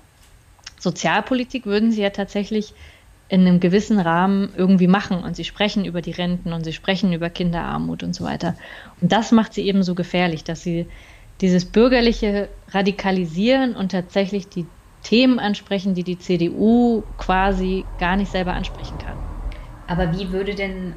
Sozialpolitik 0.79 1.65
würden 1.65 1.91
sie 1.91 2.01
ja 2.01 2.09
tatsächlich 2.09 2.73
in 3.31 3.47
einem 3.47 3.59
gewissen 3.61 3.97
Rahmen 3.97 4.51
irgendwie 4.57 4.87
machen 4.87 5.23
und 5.23 5.37
sie 5.37 5.45
sprechen 5.45 5.85
über 5.85 6.01
die 6.01 6.11
Renten 6.11 6.51
und 6.51 6.65
sie 6.65 6.73
sprechen 6.73 7.13
über 7.13 7.29
Kinderarmut 7.29 8.03
und 8.03 8.13
so 8.13 8.25
weiter. 8.25 8.57
Und 8.99 9.13
das 9.13 9.31
macht 9.31 9.53
sie 9.53 9.65
eben 9.65 9.83
so 9.83 9.95
gefährlich, 9.95 10.43
dass 10.43 10.63
sie 10.63 10.85
dieses 11.39 11.63
bürgerliche 11.63 12.49
Radikalisieren 12.71 13.77
und 13.77 13.93
tatsächlich 13.93 14.49
die 14.49 14.65
Themen 15.03 15.39
ansprechen, 15.39 15.95
die 15.95 16.03
die 16.03 16.19
CDU 16.19 17.03
quasi 17.17 17.85
gar 18.01 18.17
nicht 18.17 18.33
selber 18.33 18.53
ansprechen 18.53 18.97
kann. 18.97 19.15
Aber 19.87 20.11
wie 20.11 20.33
würde 20.33 20.53
denn 20.53 20.95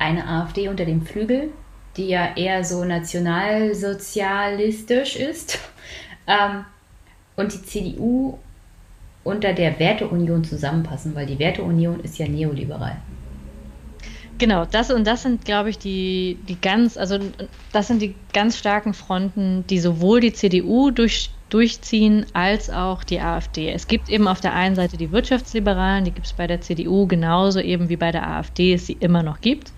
eine 0.00 0.26
AfD 0.26 0.68
unter 0.68 0.86
dem 0.86 1.02
Flügel, 1.02 1.50
die 1.96 2.08
ja 2.08 2.34
eher 2.34 2.64
so 2.64 2.84
nationalsozialistisch 2.84 5.14
ist, 5.14 5.60
ähm, 6.26 6.64
und 7.36 7.54
die 7.54 7.62
CDU 7.62 8.40
unter 9.26 9.52
der 9.52 9.78
Werteunion 9.78 10.44
zusammenpassen? 10.44 11.14
Weil 11.14 11.26
die 11.26 11.38
Werteunion 11.38 12.00
ist 12.00 12.18
ja 12.18 12.28
neoliberal. 12.28 12.96
Genau, 14.38 14.66
das 14.66 14.90
und 14.90 15.06
das 15.06 15.22
sind, 15.22 15.44
glaube 15.44 15.70
ich, 15.70 15.78
die, 15.78 16.38
die 16.46 16.60
ganz, 16.60 16.98
also 16.98 17.18
das 17.72 17.88
sind 17.88 18.02
die 18.02 18.14
ganz 18.34 18.58
starken 18.58 18.92
Fronten, 18.92 19.64
die 19.68 19.78
sowohl 19.78 20.20
die 20.20 20.32
CDU 20.32 20.90
durch 20.90 21.30
durchziehen, 21.48 22.26
als 22.32 22.70
auch 22.70 23.04
die 23.04 23.20
AfD. 23.20 23.70
Es 23.70 23.86
gibt 23.86 24.08
eben 24.08 24.26
auf 24.26 24.40
der 24.40 24.54
einen 24.54 24.74
Seite 24.74 24.96
die 24.96 25.12
Wirtschaftsliberalen, 25.12 26.04
die 26.04 26.10
gibt 26.10 26.26
es 26.26 26.32
bei 26.32 26.46
der 26.46 26.60
CDU 26.60 27.06
genauso 27.06 27.60
eben 27.60 27.88
wie 27.88 27.96
bei 27.96 28.10
der 28.10 28.28
AfD, 28.28 28.74
es 28.74 28.86
sie 28.86 28.94
immer 28.94 29.22
noch 29.22 29.40
gibt. 29.40 29.72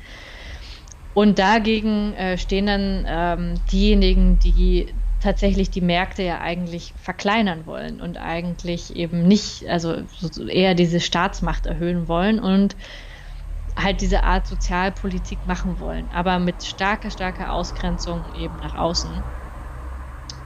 Und 1.15 1.39
dagegen 1.39 2.15
äh, 2.15 2.39
stehen 2.39 2.67
dann 2.67 3.05
ähm, 3.07 3.55
diejenigen, 3.71 4.39
die 4.39 4.87
tatsächlich 5.21 5.71
die 5.71 5.81
Märkte 5.81 6.23
ja 6.23 6.41
eigentlich 6.41 6.95
verkleinern 6.97 7.67
wollen 7.67 8.01
und 8.01 8.17
eigentlich 8.17 8.95
eben 8.95 9.27
nicht, 9.27 9.69
also 9.69 9.95
eher 10.49 10.75
diese 10.75 11.01
Staatsmacht 11.01 11.67
erhöhen 11.67 12.09
wollen 12.09 12.39
und 12.41 12.77
halt 13.77 14.01
diese 14.01 14.25
Art 14.25 14.47
Sozialpolitik 14.47 15.47
machen 15.47 15.79
wollen, 15.79 16.11
aber 16.11 16.39
mit 16.39 16.65
starker, 16.65 17.11
starker 17.11 17.53
Ausgrenzung 17.53 18.27
eben 18.27 18.57
nach 18.57 18.75
außen. 18.75 19.25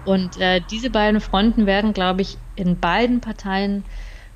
Und 0.04 0.36
äh, 0.36 0.60
diese 0.60 0.90
beiden 0.90 1.20
Fronten 1.20 1.66
werden, 1.66 1.92
glaube 1.92 2.22
ich, 2.22 2.38
in 2.56 2.80
beiden 2.80 3.20
Parteien 3.20 3.84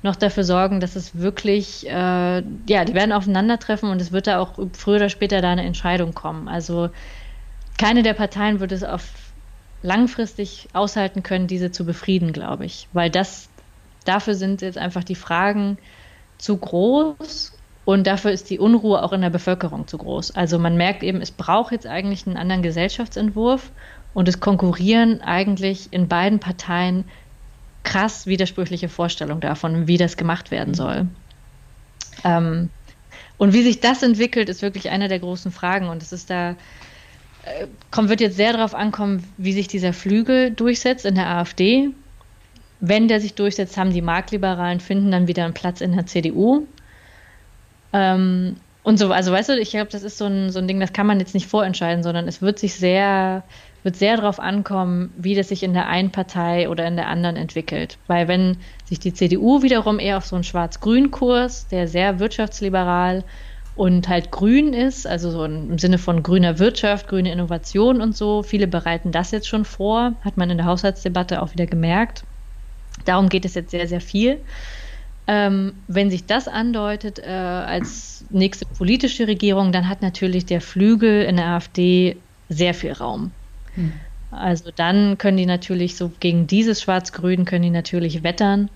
noch 0.01 0.15
dafür 0.15 0.43
sorgen, 0.43 0.79
dass 0.79 0.95
es 0.95 1.15
wirklich, 1.15 1.87
äh, 1.87 1.89
ja, 1.89 2.85
die 2.85 2.93
werden 2.93 3.11
aufeinandertreffen 3.11 3.89
und 3.89 4.01
es 4.01 4.11
wird 4.11 4.27
da 4.27 4.39
auch 4.39 4.57
früher 4.73 4.97
oder 4.97 5.09
später 5.09 5.41
da 5.41 5.51
eine 5.51 5.65
Entscheidung 5.65 6.13
kommen. 6.13 6.47
Also 6.47 6.89
keine 7.77 8.03
der 8.03 8.13
Parteien 8.13 8.59
wird 8.59 8.71
es 8.71 8.83
auf 8.83 9.26
langfristig 9.81 10.67
aushalten 10.73 11.23
können, 11.23 11.47
diese 11.47 11.71
zu 11.71 11.85
befrieden, 11.85 12.33
glaube 12.33 12.65
ich. 12.65 12.87
Weil 12.93 13.09
das, 13.09 13.49
dafür 14.05 14.35
sind 14.35 14.61
jetzt 14.61 14.77
einfach 14.77 15.03
die 15.03 15.15
Fragen 15.15 15.77
zu 16.37 16.57
groß 16.57 17.53
und 17.85 18.05
dafür 18.05 18.31
ist 18.31 18.49
die 18.49 18.59
Unruhe 18.59 19.03
auch 19.03 19.13
in 19.13 19.21
der 19.21 19.29
Bevölkerung 19.29 19.87
zu 19.87 19.97
groß. 19.97 20.31
Also 20.35 20.59
man 20.59 20.77
merkt 20.77 21.03
eben, 21.03 21.21
es 21.21 21.31
braucht 21.31 21.71
jetzt 21.71 21.87
eigentlich 21.87 22.27
einen 22.27 22.37
anderen 22.37 22.61
Gesellschaftsentwurf 22.61 23.71
und 24.13 24.27
es 24.27 24.39
konkurrieren 24.39 25.21
eigentlich 25.21 25.89
in 25.91 26.07
beiden 26.07 26.39
Parteien 26.39 27.05
krass 27.83 28.25
widersprüchliche 28.27 28.89
Vorstellungen 28.89 29.41
davon, 29.41 29.87
wie 29.87 29.97
das 29.97 30.17
gemacht 30.17 30.51
werden 30.51 30.73
soll. 30.73 31.07
Ähm, 32.23 32.69
und 33.37 33.53
wie 33.53 33.61
sich 33.61 33.79
das 33.79 34.03
entwickelt, 34.03 34.49
ist 34.49 34.61
wirklich 34.61 34.89
eine 34.89 35.07
der 35.07 35.19
großen 35.19 35.51
Fragen. 35.51 35.87
Und 35.87 36.01
es 36.01 36.11
ist 36.11 36.29
da, 36.29 36.55
kommt, 37.91 38.09
wird 38.09 38.21
jetzt 38.21 38.37
sehr 38.37 38.53
darauf 38.53 38.75
ankommen, 38.75 39.23
wie 39.37 39.53
sich 39.53 39.67
dieser 39.67 39.93
Flügel 39.93 40.51
durchsetzt 40.51 41.05
in 41.05 41.15
der 41.15 41.27
AfD. 41.27 41.89
Wenn 42.79 43.07
der 43.07 43.19
sich 43.19 43.33
durchsetzt, 43.33 43.77
haben 43.77 43.91
die 43.91 44.01
Marktliberalen 44.01 44.79
finden 44.79 45.11
dann 45.11 45.27
wieder 45.27 45.45
einen 45.45 45.53
Platz 45.53 45.81
in 45.81 45.93
der 45.93 46.05
CDU. 46.05 46.67
Ähm, 47.93 48.57
und 48.83 48.97
so, 48.97 49.11
also 49.11 49.31
weißt 49.31 49.49
du, 49.49 49.59
ich 49.59 49.71
glaube, 49.71 49.91
das 49.91 50.03
ist 50.03 50.17
so 50.17 50.25
ein, 50.25 50.49
so 50.49 50.59
ein 50.59 50.67
Ding, 50.67 50.79
das 50.79 50.93
kann 50.93 51.07
man 51.07 51.19
jetzt 51.19 51.33
nicht 51.33 51.47
vorentscheiden, 51.47 52.03
sondern 52.03 52.27
es 52.27 52.41
wird 52.41 52.57
sich 52.57 52.75
sehr, 52.75 53.43
wird 53.83 53.97
sehr 53.97 54.15
darauf 54.15 54.39
ankommen, 54.39 55.11
wie 55.17 55.35
das 55.35 55.49
sich 55.49 55.63
in 55.63 55.73
der 55.73 55.87
einen 55.87 56.11
Partei 56.11 56.69
oder 56.69 56.87
in 56.87 56.95
der 56.95 57.09
anderen 57.09 57.35
entwickelt. 57.35 57.97
Weil 58.07 58.29
wenn 58.29 58.57
sich 58.85 58.99
die 58.99 59.13
CDU 59.13 59.61
wiederum 59.61 59.99
eher 59.99 60.17
auf 60.17 60.25
so 60.25 60.35
einen 60.35 60.45
Schwarz-Grün-Kurs, 60.45 61.67
der 61.67 61.89
sehr 61.89 62.19
wirtschaftsliberal 62.19 63.25
und 63.77 64.09
halt 64.09 64.31
grün 64.31 64.73
ist, 64.73 65.05
also 65.05 65.29
so 65.29 65.45
im 65.45 65.77
Sinne 65.77 65.99
von 65.99 66.23
grüner 66.23 66.57
Wirtschaft, 66.57 67.07
grüne 67.07 67.31
Innovation 67.31 68.01
und 68.01 68.17
so. 68.17 68.41
Viele 68.41 68.67
bereiten 68.67 69.11
das 69.11 69.29
jetzt 69.29 69.47
schon 69.47 69.65
vor, 69.65 70.13
hat 70.21 70.35
man 70.35 70.49
in 70.49 70.57
der 70.57 70.65
Haushaltsdebatte 70.65 71.41
auch 71.41 71.53
wieder 71.53 71.67
gemerkt. 71.67 72.23
Darum 73.05 73.29
geht 73.29 73.45
es 73.45 73.53
jetzt 73.53 73.69
sehr, 73.69 73.87
sehr 73.87 74.01
viel. 74.01 74.39
Ähm, 75.27 75.73
wenn 75.87 76.09
sich 76.09 76.25
das 76.25 76.47
andeutet 76.47 77.19
äh, 77.19 77.29
als 77.29 78.25
nächste 78.31 78.65
politische 78.65 79.27
Regierung, 79.27 79.71
dann 79.71 79.87
hat 79.87 80.01
natürlich 80.01 80.45
der 80.45 80.61
Flügel 80.61 81.23
in 81.23 81.35
der 81.35 81.45
AfD 81.45 82.17
sehr 82.49 82.73
viel 82.73 82.93
Raum. 82.93 83.31
Hm. 83.75 83.93
Also 84.31 84.71
dann 84.75 85.19
können 85.19 85.37
die 85.37 85.45
natürlich 85.45 85.97
so 85.97 86.11
gegen 86.19 86.47
dieses 86.47 86.81
Schwarz-Grün 86.81 87.45
können 87.45 87.63
die 87.63 87.69
natürlich 87.69 88.23
wettern. 88.23 88.69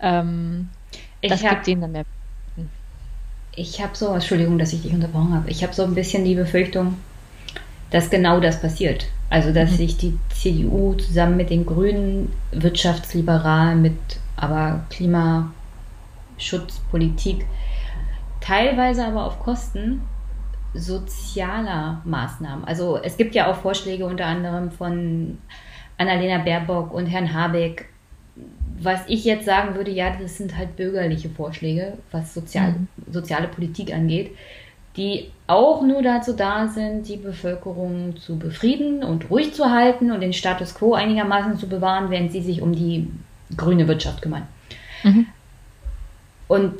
Ähm, 0.00 0.70
das 1.20 1.44
hab, 1.44 1.50
gibt 1.50 1.68
ihnen 1.68 1.82
dann 1.82 1.92
mehr 1.92 2.04
ich 3.54 3.82
habe 3.82 3.94
so, 3.94 4.12
Entschuldigung, 4.12 4.58
dass 4.58 4.72
ich 4.72 4.82
dich 4.82 4.92
unterbrochen 4.92 5.34
habe, 5.34 5.50
ich 5.50 5.62
habe 5.62 5.74
so 5.74 5.82
ein 5.82 5.94
bisschen 5.94 6.24
die 6.24 6.34
Befürchtung, 6.34 6.96
dass 7.90 8.10
genau 8.10 8.40
das 8.40 8.60
passiert. 8.60 9.06
Also, 9.28 9.52
dass 9.52 9.72
mhm. 9.72 9.76
sich 9.76 9.96
die 9.96 10.18
CDU 10.30 10.94
zusammen 10.94 11.36
mit 11.36 11.50
den 11.50 11.66
Grünen 11.66 12.32
wirtschaftsliberal 12.50 13.76
mit 13.76 13.96
aber 14.36 14.84
Klimaschutzpolitik, 14.90 17.46
teilweise 18.40 19.06
aber 19.06 19.24
auf 19.24 19.38
Kosten 19.40 20.02
sozialer 20.74 22.02
Maßnahmen. 22.04 22.64
Also 22.64 22.98
es 23.02 23.16
gibt 23.16 23.34
ja 23.34 23.50
auch 23.50 23.56
Vorschläge 23.56 24.04
unter 24.06 24.26
anderem 24.26 24.70
von 24.70 25.38
Annalena 25.98 26.38
Baerbock 26.38 26.92
und 26.92 27.06
Herrn 27.06 27.32
Habeck, 27.32 27.88
was 28.84 29.00
ich 29.06 29.24
jetzt 29.24 29.44
sagen 29.44 29.74
würde, 29.74 29.90
ja, 29.90 30.16
das 30.20 30.36
sind 30.36 30.56
halt 30.56 30.76
bürgerliche 30.76 31.28
Vorschläge, 31.30 31.94
was 32.10 32.34
sozial, 32.34 32.72
mhm. 32.72 32.88
soziale 33.10 33.48
Politik 33.48 33.92
angeht, 33.92 34.32
die 34.96 35.30
auch 35.46 35.82
nur 35.82 36.02
dazu 36.02 36.32
da 36.32 36.68
sind, 36.68 37.08
die 37.08 37.16
Bevölkerung 37.16 38.16
zu 38.16 38.38
befrieden 38.38 39.02
und 39.02 39.30
ruhig 39.30 39.54
zu 39.54 39.70
halten 39.70 40.10
und 40.10 40.20
den 40.20 40.32
Status 40.32 40.74
quo 40.74 40.94
einigermaßen 40.94 41.58
zu 41.58 41.68
bewahren, 41.68 42.10
während 42.10 42.32
sie 42.32 42.42
sich 42.42 42.62
um 42.62 42.74
die 42.74 43.08
grüne 43.56 43.88
Wirtschaft 43.88 44.22
kümmern. 44.22 44.46
Mhm. 45.02 45.26
Und 46.48 46.74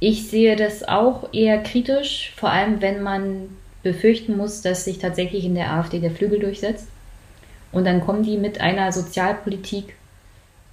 ich 0.00 0.28
sehe 0.28 0.56
das 0.56 0.86
auch 0.86 1.32
eher 1.32 1.62
kritisch, 1.62 2.32
vor 2.36 2.50
allem 2.50 2.80
wenn 2.80 3.02
man 3.02 3.48
befürchten 3.82 4.36
muss, 4.36 4.62
dass 4.62 4.84
sich 4.84 4.98
tatsächlich 4.98 5.44
in 5.44 5.54
der 5.54 5.72
AfD 5.72 6.00
der 6.00 6.10
Flügel 6.10 6.40
durchsetzt. 6.40 6.88
Und 7.70 7.84
dann 7.84 8.00
kommen 8.00 8.22
die 8.22 8.38
mit 8.38 8.60
einer 8.60 8.92
Sozialpolitik, 8.92 9.94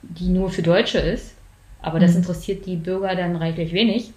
die 0.09 0.27
nur 0.27 0.49
für 0.49 0.61
Deutsche 0.61 0.99
ist, 0.99 1.33
aber 1.81 1.99
das 1.99 2.11
mhm. 2.11 2.17
interessiert 2.17 2.65
die 2.65 2.77
Bürger 2.77 3.15
dann 3.15 3.35
reichlich 3.35 3.73
wenig. 3.73 4.11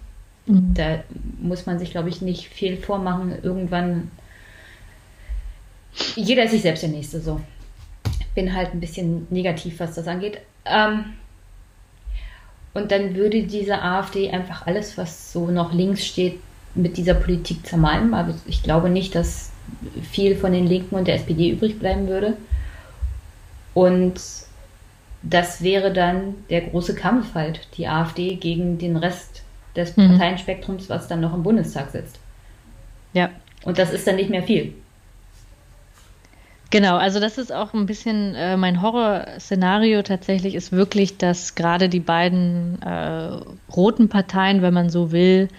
Mhm. 0.45 0.73
Da 0.73 1.03
muss 1.39 1.65
man 1.65 1.79
sich, 1.79 1.91
glaube 1.91 2.09
ich, 2.09 2.21
nicht 2.21 2.47
viel 2.47 2.77
vormachen. 2.77 3.33
Irgendwann, 3.43 4.09
jeder 6.15 6.43
ist 6.43 6.51
sich 6.51 6.61
selbst 6.61 6.83
der 6.83 6.89
Nächste 6.89 7.21
so. 7.21 7.39
Bin 8.35 8.55
halt 8.55 8.73
ein 8.73 8.79
bisschen 8.79 9.27
negativ, 9.29 9.79
was 9.79 9.95
das 9.95 10.07
angeht. 10.07 10.39
Ähm, 10.65 11.05
und 12.73 12.91
dann 12.91 13.15
würde 13.15 13.43
diese 13.43 13.81
AfD 13.81 14.29
einfach 14.29 14.65
alles, 14.65 14.97
was 14.97 15.31
so 15.31 15.51
noch 15.51 15.73
links 15.73 16.05
steht, 16.05 16.39
mit 16.75 16.97
dieser 16.97 17.13
Politik 17.15 17.65
zermalmen. 17.65 18.13
Aber 18.13 18.33
ich 18.47 18.63
glaube 18.63 18.89
nicht, 18.89 19.15
dass 19.15 19.51
viel 20.11 20.35
von 20.35 20.53
den 20.53 20.67
Linken 20.67 20.95
und 20.95 21.07
der 21.07 21.15
SPD 21.15 21.49
übrig 21.49 21.79
bleiben 21.79 22.07
würde. 22.07 22.37
Und 23.73 24.19
das 25.21 25.61
wäre 25.61 25.91
dann 25.91 26.35
der 26.49 26.61
große 26.61 26.95
Kampf 26.95 27.33
halt, 27.35 27.67
die 27.77 27.87
AfD 27.87 28.35
gegen 28.35 28.77
den 28.77 28.95
Rest 28.95 29.43
des 29.75 29.95
mhm. 29.97 30.09
Parteienspektrums, 30.09 30.89
was 30.89 31.07
dann 31.07 31.21
noch 31.21 31.33
im 31.33 31.43
Bundestag 31.43 31.91
sitzt. 31.91 32.19
Ja. 33.13 33.29
Und 33.63 33.77
das 33.77 33.91
ist 33.91 34.07
dann 34.07 34.15
nicht 34.15 34.29
mehr 34.29 34.43
viel. 34.43 34.73
Genau, 36.71 36.97
also 36.97 37.19
das 37.19 37.39
ist 37.39 37.51
auch 37.51 37.73
ein 37.73 37.87
bisschen 37.87 38.35
äh, 38.35 38.55
mein 38.55 38.81
Horrorszenario 38.81 40.03
tatsächlich, 40.03 40.53
ist 40.53 40.71
wirklich, 40.71 41.17
dass 41.17 41.55
gerade 41.55 41.89
die 41.89 41.99
beiden 41.99 42.79
äh, 42.83 43.39
roten 43.75 44.07
Parteien, 44.07 44.61
wenn 44.61 44.73
man 44.73 44.91
so 44.91 45.11
will, 45.11 45.49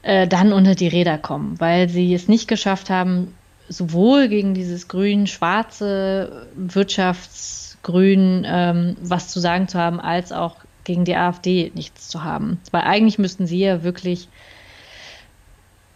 äh, 0.00 0.26
dann 0.26 0.54
unter 0.54 0.74
die 0.74 0.88
Räder 0.88 1.18
kommen, 1.18 1.60
weil 1.60 1.90
sie 1.90 2.14
es 2.14 2.28
nicht 2.28 2.48
geschafft 2.48 2.88
haben, 2.88 3.34
sowohl 3.68 4.28
gegen 4.28 4.54
dieses 4.54 4.88
grün-schwarze 4.88 6.46
Wirtschafts- 6.58 7.61
Grünen 7.82 8.44
ähm, 8.46 8.96
was 9.00 9.28
zu 9.28 9.40
sagen 9.40 9.68
zu 9.68 9.78
haben, 9.78 10.00
als 10.00 10.32
auch 10.32 10.56
gegen 10.84 11.04
die 11.04 11.16
AfD 11.16 11.70
nichts 11.74 12.08
zu 12.08 12.24
haben. 12.24 12.60
Weil 12.70 12.82
eigentlich 12.82 13.18
müssten 13.18 13.46
sie 13.46 13.60
ja 13.60 13.82
wirklich 13.82 14.28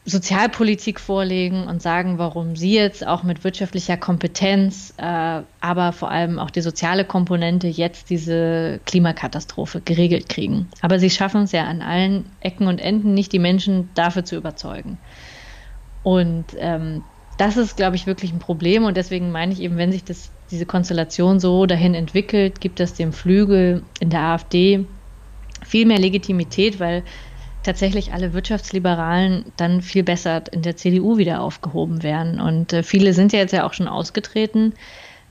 Sozialpolitik 0.09 1.01
vorlegen 1.01 1.67
und 1.67 1.83
sagen, 1.83 2.19
warum 2.19 2.55
sie 2.55 2.75
jetzt 2.75 3.05
auch 3.05 3.25
mit 3.25 3.43
wirtschaftlicher 3.43 3.97
Kompetenz, 3.97 4.95
äh, 4.99 5.43
aber 5.61 5.93
vor 5.93 6.13
allem 6.13 6.39
auch 6.39 6.51
die 6.51 6.61
soziale 6.61 7.05
Komponente 7.05 7.67
jetzt 7.67 8.09
diese 8.09 8.79
Klimakatastrophe 8.87 9.81
geregelt 9.81 10.29
kriegen. 10.29 10.69
Aber 10.81 11.01
sie 11.01 11.11
schaffen 11.11 11.43
es 11.43 11.53
ja 11.53 11.65
an 11.65 11.83
allen 11.83 12.25
Ecken 12.39 12.69
und 12.69 12.79
Enden 12.79 13.15
nicht, 13.15 13.33
die 13.33 13.41
Menschen 13.41 13.91
dafür 13.95 14.25
zu 14.25 14.37
überzeugen. 14.37 14.99
Und 16.05 16.55
ähm, 16.57 17.03
das 17.37 17.57
ist, 17.57 17.77
glaube 17.77 17.97
ich, 17.97 18.07
wirklich 18.07 18.33
ein 18.33 18.39
Problem. 18.39 18.85
Und 18.85 18.97
deswegen 18.97 19.33
meine 19.33 19.53
ich 19.53 19.61
eben, 19.61 19.77
wenn 19.77 19.91
sich 19.91 20.05
das 20.05 20.31
diese 20.51 20.67
Konstellation 20.67 21.41
so 21.41 21.67
dahin 21.67 21.95
entwickelt, 21.95 22.61
gibt 22.61 22.81
es 22.81 22.95
dem 22.95 23.13
Flügel 23.13 23.83
in 24.01 24.11
der 24.11 24.21
AfD 24.21 24.87
viel 25.65 25.87
mehr 25.87 25.99
Legitimität, 25.99 26.79
weil 26.79 27.03
tatsächlich 27.63 28.13
alle 28.13 28.33
Wirtschaftsliberalen 28.33 29.47
dann 29.57 29.83
viel 29.83 30.05
besser 30.05 30.43
in 30.53 30.63
der 30.63 30.77
CDU 30.77 31.19
wieder 31.19 31.41
aufgehoben 31.41 32.03
werden. 32.03 32.41
Und 32.41 32.73
äh, 32.73 32.83
viele 32.83 33.13
sind 33.13 33.33
ja 33.33 33.41
jetzt 33.41 33.53
ja 33.53 33.67
auch 33.67 33.73
schon 33.73 33.89
ausgetreten 33.89 34.75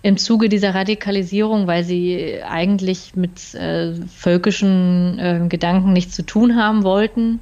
im 0.02 0.18
Zuge 0.18 0.50
dieser 0.50 0.76
Radikalisierung, 0.76 1.66
weil 1.66 1.84
sie 1.84 2.44
eigentlich 2.44 3.16
mit 3.16 3.56
äh, 3.56 3.94
völkischen 3.94 5.18
äh, 5.18 5.48
Gedanken 5.48 5.94
nichts 5.94 6.14
zu 6.14 6.26
tun 6.26 6.58
haben 6.58 6.84
wollten 6.84 7.40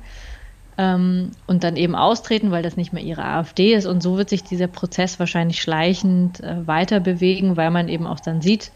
ähm, 0.77 1.31
und 1.47 1.63
dann 1.63 1.75
eben 1.75 1.95
austreten, 1.95 2.51
weil 2.51 2.63
das 2.63 2.77
nicht 2.77 2.93
mehr 2.93 3.03
ihre 3.03 3.23
AfD 3.23 3.73
ist. 3.73 3.85
Und 3.85 4.01
so 4.01 4.17
wird 4.17 4.29
sich 4.29 4.43
dieser 4.43 4.67
Prozess 4.67 5.19
wahrscheinlich 5.19 5.61
schleichend 5.61 6.41
äh, 6.41 6.67
weiter 6.67 6.99
bewegen, 6.99 7.57
weil 7.57 7.71
man 7.71 7.89
eben 7.89 8.07
auch 8.07 8.19
dann 8.19 8.41
sieht, 8.41 8.71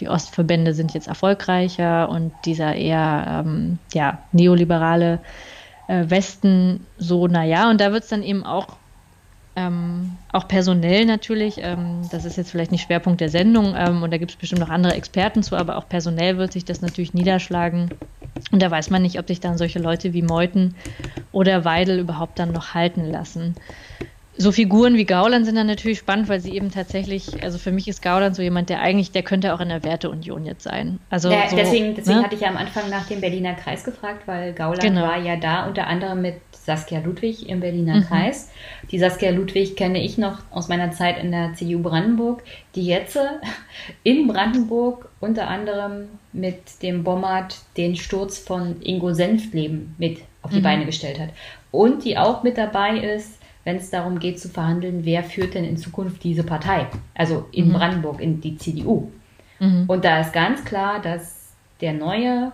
die 0.00 0.08
Ostverbände 0.08 0.74
sind 0.74 0.94
jetzt 0.94 1.08
erfolgreicher 1.08 2.08
und 2.08 2.32
dieser 2.44 2.74
eher 2.74 3.44
ähm, 3.44 3.78
ja, 3.92 4.18
neoliberale 4.32 5.20
äh, 5.88 6.04
Westen 6.08 6.86
so, 6.98 7.26
naja, 7.26 7.70
und 7.70 7.80
da 7.80 7.92
wird 7.92 8.04
es 8.04 8.10
dann 8.10 8.22
eben 8.22 8.44
auch 8.44 8.76
ähm, 9.56 10.16
auch 10.30 10.46
personell 10.46 11.04
natürlich, 11.04 11.56
ähm, 11.58 12.02
das 12.12 12.24
ist 12.24 12.36
jetzt 12.36 12.52
vielleicht 12.52 12.70
nicht 12.70 12.82
Schwerpunkt 12.82 13.20
der 13.20 13.28
Sendung 13.28 13.74
ähm, 13.76 14.04
und 14.04 14.12
da 14.12 14.18
gibt 14.18 14.30
es 14.30 14.36
bestimmt 14.36 14.60
noch 14.60 14.68
andere 14.68 14.94
Experten 14.94 15.42
zu, 15.42 15.56
aber 15.56 15.76
auch 15.76 15.88
personell 15.88 16.38
wird 16.38 16.52
sich 16.52 16.64
das 16.64 16.80
natürlich 16.80 17.12
niederschlagen. 17.12 17.90
Und 18.52 18.62
da 18.62 18.70
weiß 18.70 18.90
man 18.90 19.02
nicht, 19.02 19.18
ob 19.18 19.28
sich 19.28 19.40
dann 19.40 19.58
solche 19.58 19.78
Leute 19.78 20.12
wie 20.12 20.22
Meuthen 20.22 20.74
oder 21.32 21.64
Weidel 21.64 21.98
überhaupt 21.98 22.38
dann 22.38 22.52
noch 22.52 22.74
halten 22.74 23.04
lassen 23.04 23.54
so 24.38 24.52
Figuren 24.52 24.94
wie 24.94 25.04
Gauland 25.04 25.44
sind 25.44 25.56
dann 25.56 25.66
natürlich 25.66 25.98
spannend, 25.98 26.28
weil 26.28 26.40
sie 26.40 26.54
eben 26.54 26.70
tatsächlich, 26.70 27.42
also 27.42 27.58
für 27.58 27.72
mich 27.72 27.88
ist 27.88 28.02
Gauland 28.02 28.36
so 28.36 28.42
jemand, 28.42 28.70
der 28.70 28.80
eigentlich, 28.80 29.10
der 29.10 29.24
könnte 29.24 29.52
auch 29.52 29.60
in 29.60 29.68
der 29.68 29.82
Werteunion 29.82 30.46
jetzt 30.46 30.62
sein. 30.62 31.00
Also 31.10 31.28
ja, 31.28 31.48
so, 31.48 31.56
deswegen, 31.56 31.96
deswegen 31.96 32.18
ne? 32.18 32.24
hatte 32.24 32.36
ich 32.36 32.42
ja 32.42 32.48
am 32.48 32.56
Anfang 32.56 32.88
nach 32.88 33.06
dem 33.08 33.20
Berliner 33.20 33.54
Kreis 33.54 33.82
gefragt, 33.82 34.22
weil 34.26 34.52
Gauland 34.52 34.80
genau. 34.80 35.02
war 35.02 35.18
ja 35.18 35.36
da 35.36 35.66
unter 35.66 35.88
anderem 35.88 36.22
mit 36.22 36.36
Saskia 36.52 37.00
Ludwig 37.00 37.48
im 37.48 37.58
Berliner 37.60 37.96
mhm. 37.96 38.04
Kreis. 38.04 38.50
Die 38.92 38.98
Saskia 38.98 39.30
Ludwig 39.30 39.74
kenne 39.74 40.00
ich 40.02 40.18
noch 40.18 40.38
aus 40.52 40.68
meiner 40.68 40.92
Zeit 40.92 41.18
in 41.18 41.32
der 41.32 41.54
CDU 41.54 41.82
Brandenburg, 41.82 42.44
die 42.76 42.86
jetzt 42.86 43.18
in 44.04 44.28
Brandenburg 44.28 45.07
unter 45.20 45.48
anderem 45.48 46.08
mit 46.32 46.82
dem 46.82 47.04
Bommert 47.04 47.58
den 47.76 47.96
Sturz 47.96 48.38
von 48.38 48.80
Ingo 48.82 49.12
Senftleben 49.12 49.94
mit 49.98 50.20
auf 50.42 50.50
die 50.50 50.58
mhm. 50.58 50.64
Beine 50.64 50.86
gestellt 50.86 51.18
hat. 51.18 51.30
Und 51.70 52.04
die 52.04 52.16
auch 52.16 52.42
mit 52.42 52.56
dabei 52.56 52.98
ist 52.98 53.38
wenn 53.68 53.76
es 53.76 53.90
darum 53.90 54.18
geht 54.18 54.40
zu 54.40 54.48
verhandeln, 54.48 55.04
wer 55.04 55.22
führt 55.22 55.52
denn 55.52 55.64
in 55.64 55.76
Zukunft 55.76 56.24
diese 56.24 56.42
Partei, 56.42 56.86
also 57.14 57.46
in 57.52 57.68
mhm. 57.68 57.74
Brandenburg, 57.74 58.18
in 58.18 58.40
die 58.40 58.56
CDU. 58.56 59.12
Mhm. 59.58 59.84
Und 59.86 60.06
da 60.06 60.20
ist 60.20 60.32
ganz 60.32 60.64
klar, 60.64 61.02
dass 61.02 61.52
der 61.82 61.92
neue 61.92 62.50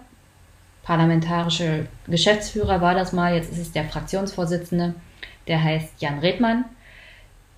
parlamentarische 0.82 1.86
Geschäftsführer 2.08 2.80
war 2.80 2.96
das 2.96 3.12
mal, 3.12 3.32
jetzt 3.32 3.52
ist 3.52 3.60
es 3.60 3.70
der 3.70 3.84
Fraktionsvorsitzende, 3.84 4.96
der 5.46 5.62
heißt 5.62 6.02
Jan 6.02 6.18
Redmann. 6.18 6.64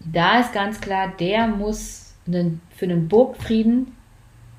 Da 0.00 0.40
ist 0.40 0.52
ganz 0.52 0.78
klar, 0.78 1.14
der 1.18 1.46
muss 1.46 2.12
einen, 2.26 2.60
für 2.76 2.84
einen 2.84 3.08
Burgfrieden 3.08 3.96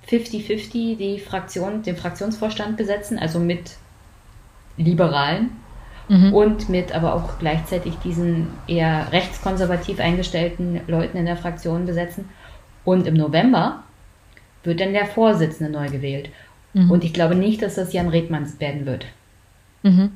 50-50 0.10 0.98
die 0.98 1.20
Fraktion, 1.20 1.84
den 1.84 1.98
Fraktionsvorstand 1.98 2.78
besetzen, 2.78 3.20
also 3.20 3.40
mit 3.40 3.72
Liberalen 4.78 5.52
mhm. 6.08 6.34
und 6.34 6.70
mit 6.70 6.94
aber 6.94 7.16
auch 7.16 7.40
gleichzeitig 7.40 7.96
diesen 8.04 8.48
eher 8.68 9.12
rechtskonservativ 9.12 10.00
eingestellten 10.00 10.82
Leuten 10.88 11.18
in 11.18 11.26
der 11.26 11.38
Fraktion 11.38 11.86
besetzen. 11.86 12.30
Und 12.86 13.06
im 13.06 13.16
November 13.16 13.84
wird 14.64 14.80
dann 14.80 14.94
der 14.94 15.06
Vorsitzende 15.06 15.72
neu 15.72 15.90
gewählt. 15.90 16.30
Mhm. 16.74 16.92
Und 16.92 17.04
ich 17.04 17.14
glaube 17.14 17.36
nicht, 17.36 17.62
dass 17.62 17.76
das 17.76 17.92
Jan 17.94 18.08
Redmanns 18.08 18.60
werden 18.60 18.86
wird. 18.86 19.06
Mhm. 19.84 20.12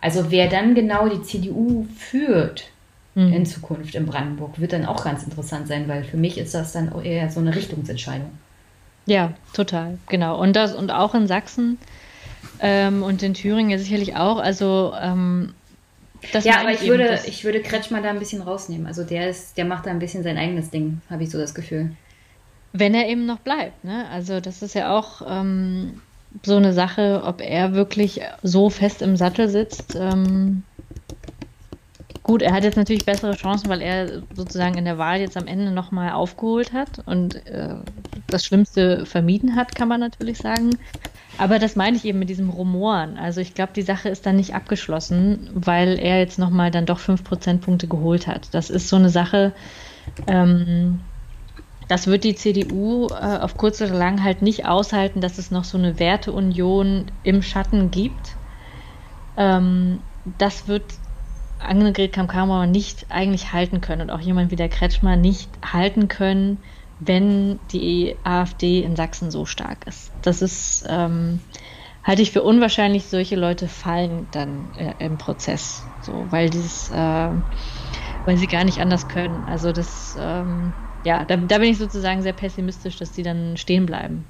Also 0.00 0.30
wer 0.30 0.48
dann 0.48 0.74
genau 0.74 1.08
die 1.08 1.22
CDU 1.22 1.86
führt 1.96 2.70
mhm. 3.14 3.32
in 3.32 3.46
Zukunft 3.46 3.94
in 3.94 4.04
Brandenburg, 4.04 4.60
wird 4.60 4.74
dann 4.74 4.84
auch 4.84 5.04
ganz 5.04 5.22
interessant 5.22 5.68
sein, 5.68 5.88
weil 5.88 6.04
für 6.04 6.18
mich 6.18 6.36
ist 6.36 6.54
das 6.54 6.72
dann 6.72 6.92
eher 7.02 7.30
so 7.30 7.40
eine 7.40 7.54
Richtungsentscheidung. 7.54 8.30
Ja, 9.06 9.34
total, 9.52 9.98
genau. 10.08 10.40
Und 10.40 10.54
das 10.56 10.74
und 10.74 10.90
auch 10.90 11.14
in 11.14 11.26
Sachsen 11.26 11.78
ähm, 12.60 13.02
und 13.02 13.22
in 13.22 13.34
Thüringen 13.34 13.78
sicherlich 13.78 14.16
auch. 14.16 14.38
Also 14.38 14.94
ähm, 15.00 15.54
ja, 16.42 16.60
aber 16.60 16.72
ich 16.72 16.86
würde, 16.86 17.20
ich 17.26 17.44
würde 17.44 17.60
Kretschmann 17.60 18.02
da 18.02 18.10
ein 18.10 18.18
bisschen 18.18 18.40
rausnehmen. 18.40 18.86
Also 18.86 19.04
der 19.04 19.28
ist, 19.28 19.58
der 19.58 19.66
macht 19.66 19.86
da 19.86 19.90
ein 19.90 19.98
bisschen 19.98 20.22
sein 20.22 20.38
eigenes 20.38 20.70
Ding, 20.70 21.00
habe 21.10 21.22
ich 21.22 21.30
so 21.30 21.38
das 21.38 21.54
Gefühl. 21.54 21.90
Wenn 22.72 22.94
er 22.94 23.08
eben 23.08 23.26
noch 23.26 23.38
bleibt, 23.38 23.84
ne? 23.84 24.06
Also 24.10 24.40
das 24.40 24.62
ist 24.62 24.74
ja 24.74 24.96
auch 24.96 25.22
ähm, 25.28 26.00
so 26.42 26.56
eine 26.56 26.72
Sache, 26.72 27.22
ob 27.24 27.40
er 27.40 27.74
wirklich 27.74 28.20
so 28.42 28.70
fest 28.70 29.02
im 29.02 29.16
Sattel 29.16 29.48
sitzt. 29.48 29.94
Ähm, 29.94 30.64
gut, 32.24 32.42
er 32.42 32.52
hat 32.52 32.64
jetzt 32.64 32.76
natürlich 32.76 33.04
bessere 33.04 33.36
Chancen, 33.36 33.68
weil 33.68 33.80
er 33.80 34.22
sozusagen 34.34 34.76
in 34.76 34.84
der 34.84 34.98
Wahl 34.98 35.20
jetzt 35.20 35.36
am 35.36 35.46
Ende 35.46 35.70
nochmal 35.70 36.12
aufgeholt 36.12 36.72
hat 36.72 37.06
und 37.06 37.46
äh, 37.46 37.76
das 38.28 38.44
Schlimmste 38.44 39.06
vermieden 39.06 39.54
hat, 39.54 39.76
kann 39.76 39.88
man 39.88 40.00
natürlich 40.00 40.38
sagen. 40.38 40.70
Aber 41.36 41.58
das 41.58 41.76
meine 41.76 41.96
ich 41.96 42.04
eben 42.04 42.18
mit 42.18 42.28
diesem 42.28 42.48
Rumoren. 42.48 43.18
Also 43.18 43.40
ich 43.40 43.54
glaube, 43.54 43.72
die 43.74 43.82
Sache 43.82 44.08
ist 44.08 44.24
dann 44.24 44.36
nicht 44.36 44.54
abgeschlossen, 44.54 45.50
weil 45.52 45.98
er 45.98 46.18
jetzt 46.18 46.38
nochmal 46.38 46.70
dann 46.70 46.86
doch 46.86 46.98
fünf 46.98 47.24
Prozentpunkte 47.24 47.88
geholt 47.88 48.26
hat. 48.26 48.54
Das 48.54 48.70
ist 48.70 48.88
so 48.88 48.96
eine 48.96 49.10
Sache, 49.10 49.52
ähm, 50.26 51.00
das 51.88 52.06
wird 52.06 52.24
die 52.24 52.34
CDU 52.34 53.08
äh, 53.08 53.38
auf 53.38 53.56
kurz 53.56 53.82
oder 53.82 53.94
lang 53.94 54.22
halt 54.22 54.40
nicht 54.40 54.64
aushalten, 54.66 55.20
dass 55.20 55.38
es 55.38 55.50
noch 55.50 55.64
so 55.64 55.76
eine 55.76 55.98
Werteunion 55.98 57.06
im 57.22 57.42
Schatten 57.42 57.90
gibt. 57.90 58.36
Ähm, 59.36 59.98
das 60.38 60.68
wird 60.68 60.84
Annegret 61.64 62.12
Kamm-Karrenbauer 62.12 62.66
nicht 62.66 63.06
eigentlich 63.08 63.52
halten 63.52 63.80
können 63.80 64.02
und 64.02 64.10
auch 64.10 64.20
jemand 64.20 64.50
wie 64.50 64.56
der 64.56 64.68
Kretschmer 64.68 65.16
nicht 65.16 65.50
halten 65.64 66.08
können, 66.08 66.58
wenn 67.00 67.58
die 67.72 68.16
AfD 68.24 68.82
in 68.82 68.96
Sachsen 68.96 69.30
so 69.30 69.46
stark 69.46 69.86
ist. 69.86 70.12
Das 70.22 70.42
ist, 70.42 70.86
ähm, 70.88 71.40
halte 72.02 72.22
ich 72.22 72.30
für 72.30 72.42
unwahrscheinlich, 72.42 73.06
solche 73.06 73.36
Leute 73.36 73.68
fallen 73.68 74.26
dann 74.30 74.68
äh, 74.76 74.94
im 74.98 75.18
Prozess, 75.18 75.82
so, 76.02 76.26
weil 76.30 76.50
dieses, 76.50 76.90
äh, 76.90 77.28
weil 78.24 78.36
sie 78.36 78.46
gar 78.46 78.64
nicht 78.64 78.80
anders 78.80 79.08
können. 79.08 79.44
Also 79.46 79.72
das, 79.72 80.16
ähm, 80.18 80.72
ja, 81.04 81.24
da, 81.24 81.36
da 81.36 81.58
bin 81.58 81.70
ich 81.70 81.78
sozusagen 81.78 82.22
sehr 82.22 82.32
pessimistisch, 82.32 82.96
dass 82.98 83.12
die 83.12 83.22
dann 83.22 83.56
stehen 83.56 83.86
bleiben. 83.86 84.24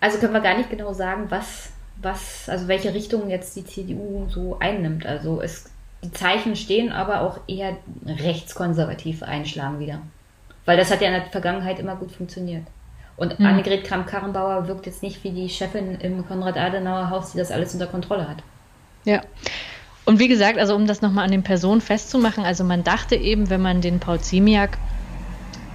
Also 0.00 0.18
können 0.18 0.32
wir 0.34 0.40
gar 0.40 0.56
nicht 0.56 0.70
genau 0.70 0.92
sagen, 0.92 1.26
was, 1.30 1.72
was, 2.02 2.48
also 2.48 2.68
welche 2.68 2.94
Richtung 2.94 3.28
jetzt 3.30 3.56
die 3.56 3.64
CDU 3.64 4.26
so 4.28 4.58
einnimmt. 4.58 5.06
Also 5.06 5.40
es 5.40 5.70
die 6.04 6.12
Zeichen 6.12 6.56
stehen 6.56 6.92
aber 6.92 7.22
auch 7.22 7.40
eher 7.48 7.76
rechtskonservativ 8.06 9.22
einschlagen 9.22 9.80
wieder. 9.80 10.00
Weil 10.64 10.76
das 10.76 10.90
hat 10.90 11.00
ja 11.00 11.08
in 11.08 11.14
der 11.14 11.24
Vergangenheit 11.30 11.78
immer 11.78 11.96
gut 11.96 12.12
funktioniert. 12.12 12.66
Und 13.16 13.38
mhm. 13.38 13.46
Annegret 13.46 13.84
Kramp-Karrenbauer 13.84 14.68
wirkt 14.68 14.86
jetzt 14.86 15.02
nicht 15.02 15.24
wie 15.24 15.30
die 15.30 15.48
Chefin 15.48 15.98
im 16.00 16.26
Konrad-Adenauer-Haus, 16.26 17.32
die 17.32 17.38
das 17.38 17.50
alles 17.50 17.72
unter 17.72 17.86
Kontrolle 17.86 18.28
hat. 18.28 18.38
Ja. 19.04 19.22
Und 20.04 20.18
wie 20.18 20.28
gesagt, 20.28 20.58
also 20.58 20.76
um 20.76 20.86
das 20.86 21.02
nochmal 21.02 21.24
an 21.24 21.30
den 21.30 21.42
Personen 21.42 21.80
festzumachen, 21.80 22.44
also 22.44 22.62
man 22.62 22.84
dachte 22.84 23.16
eben, 23.16 23.48
wenn 23.50 23.62
man 23.62 23.80
den 23.80 23.98
Paul 23.98 24.20
Ziemiak 24.20 24.76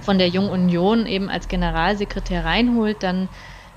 von 0.02 0.18
der 0.18 0.28
Jungen 0.28 0.50
Union 0.50 1.06
eben 1.06 1.28
als 1.28 1.48
Generalsekretär 1.48 2.44
reinholt, 2.44 3.02
dann 3.02 3.28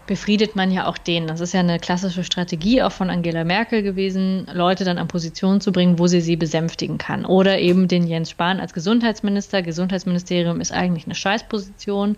befriedet 0.07 0.56
man 0.56 0.72
ja 0.72 0.88
auch 0.88 0.98
den. 0.98 1.27
Das 1.27 1.40
ist 1.40 1.53
ja 1.53 1.60
eine 1.60 1.80
klassische 1.80 2.23
Strategie 2.23 2.82
auch 2.82 2.91
von 2.91 3.10
Angela 3.10 3.44
Merkel 3.44 3.82
gewesen, 3.82 4.48
Leute 4.53 4.84
dann 4.84 4.98
an 4.98 5.07
Positionen 5.07 5.61
zu 5.61 5.72
bringen, 5.72 5.99
wo 5.99 6.07
sie 6.07 6.22
sie 6.22 6.36
besänftigen 6.36 6.98
kann. 6.98 7.26
Oder 7.26 7.60
eben 7.60 7.88
den 7.88 8.07
Jens 8.07 8.30
Spahn 8.30 8.60
als 8.60 8.73
Gesundheitsminister. 8.73 9.61
Gesundheitsministerium 9.61 10.61
ist 10.61 10.72
eigentlich 10.72 11.06
eine 11.06 11.15
Scheißposition. 11.15 12.18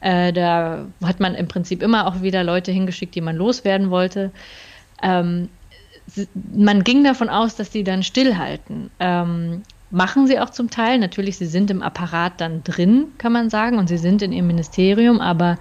Äh, 0.00 0.32
da 0.32 0.86
hat 1.02 1.20
man 1.20 1.34
im 1.34 1.48
Prinzip 1.48 1.82
immer 1.82 2.06
auch 2.06 2.20
wieder 2.22 2.44
Leute 2.44 2.72
hingeschickt, 2.72 3.14
die 3.14 3.20
man 3.20 3.36
loswerden 3.36 3.90
wollte. 3.90 4.30
Ähm, 5.02 5.48
man 6.54 6.84
ging 6.84 7.04
davon 7.04 7.30
aus, 7.30 7.56
dass 7.56 7.70
die 7.70 7.84
dann 7.84 8.02
stillhalten. 8.02 8.90
Ähm, 9.00 9.62
machen 9.90 10.26
sie 10.26 10.38
auch 10.38 10.50
zum 10.50 10.70
Teil. 10.70 10.98
Natürlich, 10.98 11.38
sie 11.38 11.46
sind 11.46 11.70
im 11.70 11.82
Apparat 11.82 12.40
dann 12.40 12.62
drin, 12.64 13.06
kann 13.16 13.32
man 13.32 13.48
sagen, 13.48 13.78
und 13.78 13.88
sie 13.88 13.96
sind 13.96 14.20
in 14.20 14.32
ihrem 14.32 14.48
Ministerium, 14.48 15.20
aber 15.20 15.56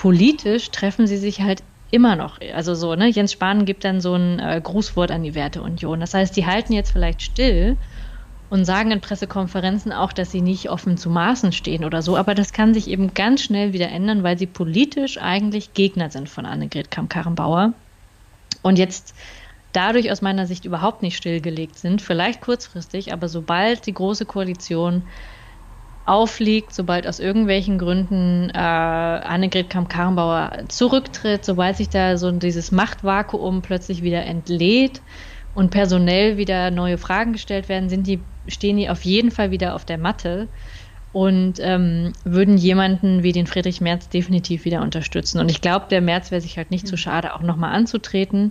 politisch 0.00 0.70
treffen 0.70 1.06
sie 1.06 1.18
sich 1.18 1.42
halt 1.42 1.62
immer 1.90 2.16
noch. 2.16 2.38
Also 2.54 2.74
so, 2.74 2.94
ne? 2.94 3.08
Jens 3.08 3.32
Spahn 3.32 3.66
gibt 3.66 3.84
dann 3.84 4.00
so 4.00 4.14
ein 4.14 4.38
äh, 4.38 4.58
Grußwort 4.64 5.10
an 5.10 5.22
die 5.22 5.34
Werteunion. 5.34 6.00
Das 6.00 6.14
heißt, 6.14 6.34
die 6.34 6.46
halten 6.46 6.72
jetzt 6.72 6.90
vielleicht 6.90 7.20
still 7.20 7.76
und 8.48 8.64
sagen 8.64 8.92
in 8.92 9.02
Pressekonferenzen 9.02 9.92
auch, 9.92 10.14
dass 10.14 10.30
sie 10.30 10.40
nicht 10.40 10.70
offen 10.70 10.96
zu 10.96 11.10
Maßen 11.10 11.52
stehen 11.52 11.84
oder 11.84 12.00
so. 12.00 12.16
Aber 12.16 12.34
das 12.34 12.54
kann 12.54 12.72
sich 12.72 12.88
eben 12.88 13.12
ganz 13.12 13.42
schnell 13.42 13.74
wieder 13.74 13.90
ändern, 13.90 14.22
weil 14.22 14.38
sie 14.38 14.46
politisch 14.46 15.18
eigentlich 15.18 15.74
Gegner 15.74 16.08
sind 16.08 16.30
von 16.30 16.46
Annegret 16.46 16.90
Kamm-Karrenbauer. 16.90 17.74
Und 18.62 18.78
jetzt 18.78 19.14
dadurch 19.72 20.10
aus 20.10 20.22
meiner 20.22 20.46
Sicht 20.46 20.64
überhaupt 20.64 21.02
nicht 21.02 21.18
stillgelegt 21.18 21.78
sind, 21.78 22.00
vielleicht 22.00 22.40
kurzfristig, 22.40 23.12
aber 23.12 23.28
sobald 23.28 23.84
die 23.84 23.92
Große 23.92 24.24
Koalition 24.24 25.02
auffliegt, 26.10 26.74
sobald 26.74 27.06
aus 27.06 27.20
irgendwelchen 27.20 27.78
Gründen 27.78 28.50
äh, 28.50 28.58
Annegret 28.58 29.70
Kamm-Karrenbauer 29.70 30.64
zurücktritt, 30.66 31.44
sobald 31.44 31.76
sich 31.76 31.88
da 31.88 32.16
so 32.16 32.32
dieses 32.32 32.72
Machtvakuum 32.72 33.62
plötzlich 33.62 34.02
wieder 34.02 34.24
entlädt 34.24 35.02
und 35.54 35.70
personell 35.70 36.36
wieder 36.36 36.72
neue 36.72 36.98
Fragen 36.98 37.32
gestellt 37.32 37.68
werden, 37.68 37.88
sind 37.88 38.08
die, 38.08 38.18
stehen 38.48 38.76
die 38.76 38.90
auf 38.90 39.04
jeden 39.04 39.30
Fall 39.30 39.52
wieder 39.52 39.76
auf 39.76 39.84
der 39.84 39.98
Matte 39.98 40.48
und 41.12 41.60
ähm, 41.60 42.12
würden 42.24 42.58
jemanden 42.58 43.22
wie 43.22 43.30
den 43.30 43.46
Friedrich 43.46 43.80
Merz 43.80 44.08
definitiv 44.08 44.64
wieder 44.64 44.82
unterstützen. 44.82 45.38
Und 45.38 45.48
ich 45.48 45.60
glaube, 45.60 45.86
der 45.90 46.00
Merz 46.00 46.32
wäre 46.32 46.40
sich 46.40 46.56
halt 46.56 46.72
nicht 46.72 46.88
zu 46.88 46.96
so 46.96 46.96
mhm. 46.96 47.04
schade, 47.04 47.34
auch 47.36 47.42
nochmal 47.42 47.72
anzutreten. 47.72 48.50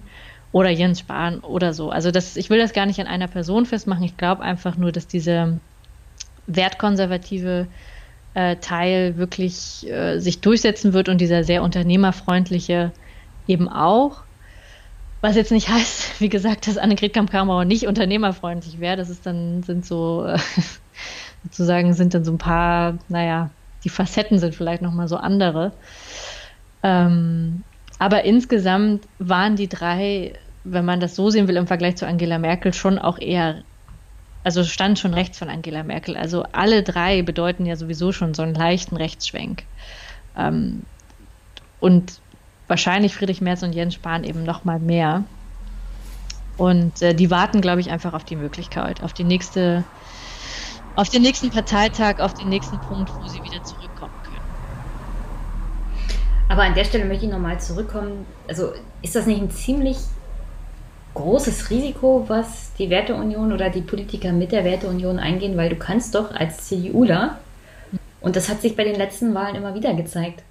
Oder 0.52 0.70
Jens 0.70 1.02
Spahn 1.02 1.42
oder 1.42 1.74
so. 1.74 1.92
Also 1.92 2.10
das, 2.10 2.36
ich 2.36 2.50
will 2.50 2.58
das 2.58 2.74
gar 2.74 2.88
nicht 2.88 3.00
an 3.00 3.06
einer 3.06 3.28
Person 3.28 3.68
festmachen. 3.68 4.04
Ich 4.04 4.18
glaube 4.18 4.42
einfach 4.42 4.78
nur, 4.78 4.92
dass 4.92 5.06
diese 5.06 5.60
wertkonservative 6.50 7.68
äh, 8.34 8.58
Teil 8.58 9.18
wirklich 9.18 9.90
äh, 9.90 10.20
sich 10.20 10.42
durchsetzen 10.42 10.94
wird 10.94 11.10
und 11.10 11.20
dieser 11.22 11.44
sehr 11.44 11.64
unternehmerfreundliche 11.64 12.92
eben 13.48 13.70
auch. 13.70 14.24
Was 15.22 15.36
jetzt 15.36 15.52
nicht 15.52 15.70
heißt, 15.74 16.20
wie 16.20 16.30
gesagt, 16.30 16.68
dass 16.68 16.78
Annegret 16.78 17.14
Kamp-Karrenbauer 17.14 17.66
nicht 17.66 17.88
unternehmerfreundlich 17.88 18.80
wäre. 18.80 18.98
Das 18.98 19.10
ist 19.10 19.26
dann, 19.26 19.64
sind 19.64 19.86
so, 19.86 20.26
äh, 20.26 20.38
sozusagen, 21.44 21.94
sind 21.94 22.14
dann 22.14 22.26
so 22.26 22.34
ein 22.34 22.38
paar, 22.38 22.98
naja, 23.08 23.50
die 23.84 23.90
Facetten 23.90 24.40
sind 24.40 24.56
vielleicht 24.56 24.82
nochmal 24.82 25.08
so 25.08 25.16
andere. 25.16 25.72
Ähm, 26.84 27.64
aber 27.98 28.24
insgesamt 28.24 29.08
waren 29.20 29.56
die 29.56 29.68
drei, 29.68 30.34
wenn 30.64 30.86
man 30.86 31.00
das 31.00 31.16
so 31.16 31.30
sehen 31.30 31.48
will, 31.48 31.58
im 31.58 31.68
Vergleich 31.68 31.98
zu 31.98 32.08
Angela 32.08 32.38
Merkel 32.38 32.74
schon 32.74 32.98
auch 33.00 33.20
eher 33.20 33.64
also 34.50 34.64
stand 34.64 34.98
schon 34.98 35.14
rechts 35.14 35.38
von 35.38 35.48
Angela 35.48 35.84
Merkel. 35.84 36.18
Also 36.18 36.44
alle 36.54 36.82
drei 36.82 37.22
bedeuten 37.22 37.68
ja 37.68 37.76
sowieso 37.76 38.12
schon 38.12 38.34
so 38.34 38.42
einen 38.42 38.56
leichten 38.56 38.98
Rechtsschwenk. 38.98 39.62
Ähm, 40.36 40.82
und 41.80 42.20
wahrscheinlich 42.68 43.14
Friedrich 43.14 43.42
Merz 43.42 43.62
und 43.62 43.74
Jens 43.74 43.94
Spahn 43.94 44.24
eben 44.24 44.44
noch 44.44 44.66
mal 44.66 44.80
mehr. 44.80 45.24
Und 46.58 47.00
äh, 47.04 47.14
die 47.14 47.30
warten, 47.30 47.62
glaube 47.62 47.80
ich, 47.82 47.92
einfach 47.92 48.14
auf 48.14 48.24
die 48.24 48.36
Möglichkeit, 48.36 49.04
auf 49.04 49.14
die 49.14 49.24
nächste, 49.24 49.84
auf 50.96 51.10
den 51.10 51.22
nächsten 51.22 51.52
Parteitag, 51.52 52.20
auf 52.20 52.34
den 52.34 52.50
nächsten 52.50 52.80
Punkt, 52.80 53.12
wo 53.22 53.28
sie 53.28 53.44
wieder 53.44 53.64
zurückkommen 53.64 54.16
können. 54.24 54.42
Aber 56.50 56.64
an 56.64 56.74
der 56.74 56.86
Stelle 56.86 57.06
möchte 57.06 57.26
ich 57.26 57.32
nochmal 57.32 57.60
zurückkommen. 57.60 58.26
Also 58.48 58.74
ist 59.04 59.16
das 59.16 59.28
nicht 59.28 59.40
ein 59.40 59.52
ziemlich 59.52 59.98
großes 61.14 61.70
Risiko, 61.70 62.26
was 62.28 62.74
die 62.74 62.90
Werteunion 62.90 63.52
oder 63.52 63.70
die 63.70 63.82
Politiker 63.82 64.32
mit 64.32 64.52
der 64.52 64.64
Werteunion 64.64 65.20
eingehen, 65.20 65.58
weil 65.58 65.70
du 65.70 65.76
kannst 65.76 66.16
doch 66.16 66.34
als 66.34 66.68
CDUler, 66.68 67.40
und 68.22 68.36
das 68.36 68.50
hat 68.50 68.62
sich 68.62 68.76
bei 68.76 68.84
den 68.84 68.96
letzten 68.96 69.34
Wahlen 69.34 69.56
immer 69.56 69.76
wieder 69.76 69.94
gezeigt, 69.94 70.44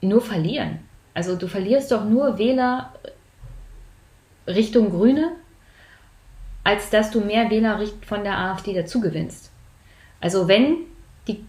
nur 0.00 0.20
verlieren. 0.20 0.80
Also 1.14 1.36
du 1.36 1.46
verlierst 1.46 1.92
doch 1.92 2.04
nur 2.04 2.38
Wähler 2.38 2.92
Richtung 4.46 4.90
Grüne, 4.90 5.32
als 6.64 6.90
dass 6.90 7.10
du 7.10 7.20
mehr 7.20 7.50
Wähler 7.50 7.80
von 8.06 8.22
der 8.24 8.38
AfD 8.38 8.74
dazu 8.74 9.00
gewinnst. 9.00 9.50
Also 10.20 10.48
wenn 10.48 10.76
die 11.28 11.44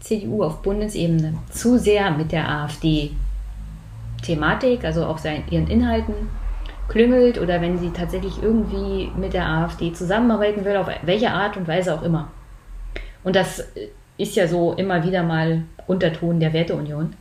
CDU 0.00 0.42
auf 0.42 0.62
Bundesebene 0.62 1.34
zu 1.50 1.78
sehr 1.78 2.10
mit 2.10 2.32
der 2.32 2.48
AfD-Thematik, 2.48 4.84
also 4.84 5.06
auch 5.06 5.20
ihren 5.24 5.68
Inhalten 5.68 6.41
klüngelt 6.88 7.38
oder 7.38 7.60
wenn 7.60 7.78
sie 7.78 7.90
tatsächlich 7.90 8.42
irgendwie 8.42 9.10
mit 9.16 9.32
der 9.32 9.46
AfD 9.46 9.92
zusammenarbeiten 9.92 10.64
will, 10.64 10.76
auf 10.76 10.88
welche 11.02 11.30
Art 11.30 11.56
und 11.56 11.68
Weise 11.68 11.94
auch 11.94 12.02
immer. 12.02 12.30
Und 13.24 13.36
das 13.36 13.64
ist 14.18 14.36
ja 14.36 14.46
so 14.46 14.72
immer 14.74 15.04
wieder 15.04 15.22
mal 15.22 15.62
Unterton 15.86 16.40
der 16.40 16.52
Werteunion. 16.52 17.14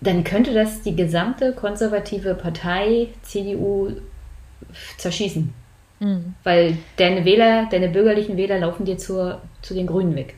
Dann 0.00 0.24
könnte 0.24 0.52
das 0.52 0.82
die 0.82 0.96
gesamte 0.96 1.52
konservative 1.52 2.34
Partei 2.34 3.08
CDU 3.22 3.92
zerschießen. 4.98 5.52
Mhm. 6.00 6.34
Weil 6.42 6.76
deine 6.96 7.24
Wähler, 7.24 7.68
deine 7.70 7.88
bürgerlichen 7.88 8.36
Wähler 8.36 8.58
laufen 8.58 8.84
dir 8.84 8.98
zur, 8.98 9.40
zu 9.60 9.74
den 9.74 9.86
Grünen 9.86 10.16
weg. 10.16 10.34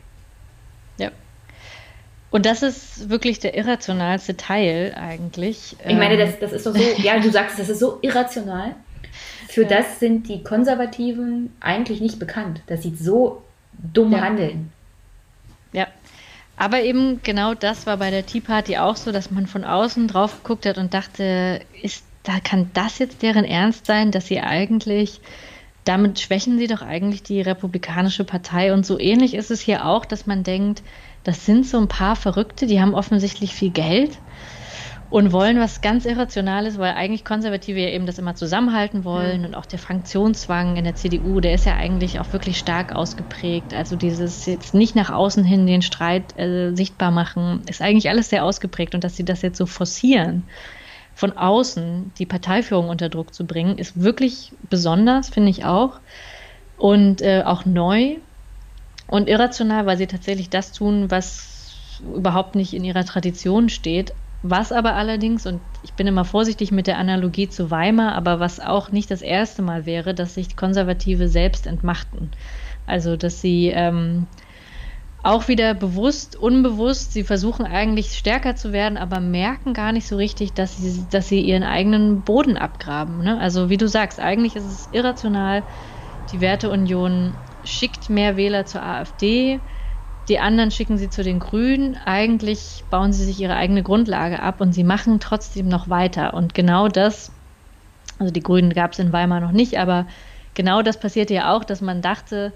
Und 2.35 2.45
das 2.45 2.63
ist 2.63 3.07
wirklich 3.07 3.39
der 3.39 3.55
irrationalste 3.55 4.35
Teil 4.35 4.93
eigentlich. 4.99 5.77
Ich 5.87 5.95
meine, 5.95 6.17
das, 6.17 6.37
das 6.37 6.51
ist 6.51 6.65
doch 6.65 6.75
so, 6.75 6.83
ja, 7.01 7.17
du 7.17 7.31
sagst, 7.31 7.57
das 7.57 7.69
ist 7.69 7.79
so 7.79 7.97
irrational. 8.01 8.75
Für 9.47 9.61
ja. 9.61 9.69
das 9.69 10.01
sind 10.01 10.27
die 10.27 10.43
Konservativen 10.43 11.55
eigentlich 11.61 12.01
nicht 12.01 12.19
bekannt, 12.19 12.59
dass 12.67 12.83
sie 12.83 12.93
so 12.93 13.41
dumm 13.71 14.11
ja. 14.11 14.19
handeln. 14.19 14.73
Ja. 15.71 15.87
Aber 16.57 16.81
eben 16.81 17.21
genau 17.23 17.53
das 17.53 17.87
war 17.87 17.95
bei 17.95 18.11
der 18.11 18.25
Tea 18.25 18.41
Party 18.41 18.79
auch 18.79 18.97
so, 18.97 19.13
dass 19.13 19.31
man 19.31 19.47
von 19.47 19.63
außen 19.63 20.09
drauf 20.09 20.43
geguckt 20.43 20.65
hat 20.65 20.77
und 20.77 20.93
dachte, 20.93 21.61
ist, 21.81 22.03
da 22.23 22.41
kann 22.41 22.69
das 22.73 22.99
jetzt 22.99 23.21
deren 23.21 23.45
Ernst 23.45 23.85
sein, 23.85 24.11
dass 24.11 24.27
sie 24.27 24.41
eigentlich 24.41 25.21
damit 25.85 26.19
schwächen 26.19 26.57
sie 26.57 26.67
doch 26.67 26.81
eigentlich 26.81 27.23
die 27.23 27.41
Republikanische 27.41 28.23
Partei. 28.25 28.73
Und 28.73 28.85
so 28.85 28.99
ähnlich 28.99 29.35
ist 29.35 29.51
es 29.51 29.61
hier 29.61 29.85
auch, 29.85 30.03
dass 30.03 30.25
man 30.25 30.43
denkt, 30.43 30.81
das 31.25 31.45
sind 31.45 31.65
so 31.65 31.77
ein 31.77 31.87
paar 31.87 32.15
Verrückte, 32.15 32.67
die 32.67 32.79
haben 32.79 32.93
offensichtlich 32.93 33.53
viel 33.53 33.71
Geld 33.71 34.19
und 35.09 35.31
wollen 35.31 35.59
was 35.59 35.81
ganz 35.81 36.05
Irrationales, 36.05 36.77
weil 36.77 36.93
eigentlich 36.93 37.25
Konservative 37.25 37.79
ja 37.79 37.89
eben 37.89 38.05
das 38.05 38.19
immer 38.19 38.35
zusammenhalten 38.35 39.03
wollen 39.03 39.39
mhm. 39.41 39.47
und 39.47 39.55
auch 39.55 39.65
der 39.65 39.79
Fraktionszwang 39.79 40.77
in 40.77 40.83
der 40.83 40.95
CDU, 40.95 41.39
der 41.39 41.55
ist 41.55 41.65
ja 41.65 41.75
eigentlich 41.75 42.19
auch 42.19 42.31
wirklich 42.31 42.59
stark 42.59 42.95
ausgeprägt. 42.95 43.73
Also 43.73 43.95
dieses 43.95 44.45
jetzt 44.45 44.75
nicht 44.75 44.95
nach 44.95 45.09
außen 45.09 45.43
hin 45.43 45.65
den 45.65 45.81
Streit 45.81 46.37
äh, 46.37 46.75
sichtbar 46.75 47.09
machen, 47.09 47.61
ist 47.67 47.81
eigentlich 47.81 48.09
alles 48.09 48.29
sehr 48.29 48.45
ausgeprägt 48.45 48.93
und 48.93 49.03
dass 49.03 49.15
sie 49.15 49.25
das 49.25 49.41
jetzt 49.41 49.57
so 49.57 49.65
forcieren, 49.65 50.43
von 51.15 51.35
außen 51.35 52.11
die 52.19 52.25
Parteiführung 52.25 52.89
unter 52.89 53.09
Druck 53.09 53.33
zu 53.33 53.47
bringen, 53.47 53.79
ist 53.79 53.99
wirklich 53.99 54.51
besonders, 54.69 55.29
finde 55.29 55.49
ich 55.49 55.65
auch. 55.65 56.01
Und 56.77 57.21
äh, 57.21 57.41
auch 57.45 57.65
neu, 57.65 58.17
und 59.07 59.29
irrational, 59.29 59.85
weil 59.85 59.97
sie 59.97 60.07
tatsächlich 60.07 60.49
das 60.49 60.71
tun, 60.71 61.11
was 61.11 62.01
überhaupt 62.01 62.55
nicht 62.55 62.73
in 62.73 62.83
ihrer 62.83 63.05
Tradition 63.05 63.69
steht. 63.69 64.13
Was 64.41 64.71
aber 64.71 64.95
allerdings, 64.95 65.47
und 65.47 65.61
ich 65.81 65.93
bin 65.93 66.05
immer 66.05 66.25
vorsichtig 66.25 66.71
mit 66.71 66.85
der 66.85 66.99
Analogie 66.99 67.49
zu 67.49 67.71
Weimar, 67.71 68.13
aber 68.13 68.39
was 68.39 68.59
auch 68.59 68.91
nicht 68.91 69.09
das 69.09 69.23
erste 69.23 69.63
Mal 69.63 69.85
wäre, 69.87 70.13
dass 70.13 70.35
sich 70.35 70.55
Konservative 70.55 71.27
selbst 71.27 71.65
entmachten. 71.65 72.29
Also, 72.85 73.17
dass 73.17 73.41
sie 73.41 73.71
ähm, 73.73 74.27
auch 75.23 75.47
wieder 75.47 75.73
bewusst, 75.73 76.35
unbewusst, 76.35 77.13
sie 77.13 77.23
versuchen 77.23 77.65
eigentlich 77.65 78.15
stärker 78.15 78.55
zu 78.55 78.71
werden, 78.71 78.97
aber 78.97 79.19
merken 79.19 79.73
gar 79.73 79.91
nicht 79.91 80.07
so 80.07 80.15
richtig, 80.15 80.53
dass 80.53 80.77
sie, 80.77 81.07
dass 81.09 81.27
sie 81.27 81.41
ihren 81.41 81.63
eigenen 81.63 82.21
Boden 82.21 82.57
abgraben. 82.57 83.23
Ne? 83.23 83.39
Also, 83.39 83.71
wie 83.71 83.77
du 83.77 83.87
sagst, 83.87 84.19
eigentlich 84.19 84.55
ist 84.55 84.65
es 84.65 84.87
irrational, 84.91 85.63
die 86.29 86.41
Werteunion 86.41 87.37
schickt 87.65 88.09
mehr 88.09 88.37
Wähler 88.37 88.65
zur 88.65 88.83
AfD, 88.83 89.59
die 90.27 90.39
anderen 90.39 90.71
schicken 90.71 90.97
sie 90.97 91.09
zu 91.09 91.23
den 91.23 91.39
Grünen. 91.39 91.97
Eigentlich 92.03 92.83
bauen 92.89 93.13
sie 93.13 93.23
sich 93.23 93.39
ihre 93.39 93.55
eigene 93.55 93.83
Grundlage 93.83 94.41
ab 94.41 94.59
und 94.59 94.73
sie 94.73 94.83
machen 94.83 95.19
trotzdem 95.19 95.67
noch 95.67 95.89
weiter. 95.89 96.33
Und 96.33 96.53
genau 96.55 96.87
das, 96.87 97.31
also 98.17 98.33
die 98.33 98.41
Grünen 98.41 98.73
gab 98.73 98.93
es 98.93 98.99
in 98.99 99.13
Weimar 99.13 99.39
noch 99.39 99.51
nicht, 99.51 99.77
aber 99.77 100.07
genau 100.55 100.81
das 100.81 100.99
passierte 100.99 101.35
ja 101.35 101.55
auch, 101.55 101.63
dass 101.63 101.81
man 101.81 102.01
dachte, 102.01 102.53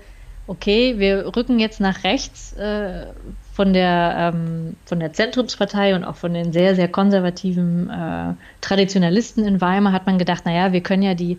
okay, 0.48 0.98
wir 0.98 1.36
rücken 1.36 1.60
jetzt 1.60 1.80
nach 1.80 2.04
rechts 2.04 2.54
äh, 2.54 3.06
von, 3.54 3.72
der, 3.72 4.34
ähm, 4.34 4.76
von 4.86 5.00
der 5.00 5.14
Zentrumspartei 5.14 5.94
und 5.94 6.04
auch 6.04 6.16
von 6.16 6.34
den 6.34 6.52
sehr, 6.52 6.74
sehr 6.74 6.88
konservativen 6.88 7.88
äh, 7.88 8.34
Traditionalisten 8.62 9.46
in 9.46 9.62
Weimar 9.62 9.94
hat 9.94 10.08
man 10.08 10.18
gedacht, 10.18 10.46
naja, 10.46 10.74
wir 10.74 10.82
können 10.82 11.04
ja 11.04 11.14
die 11.14 11.38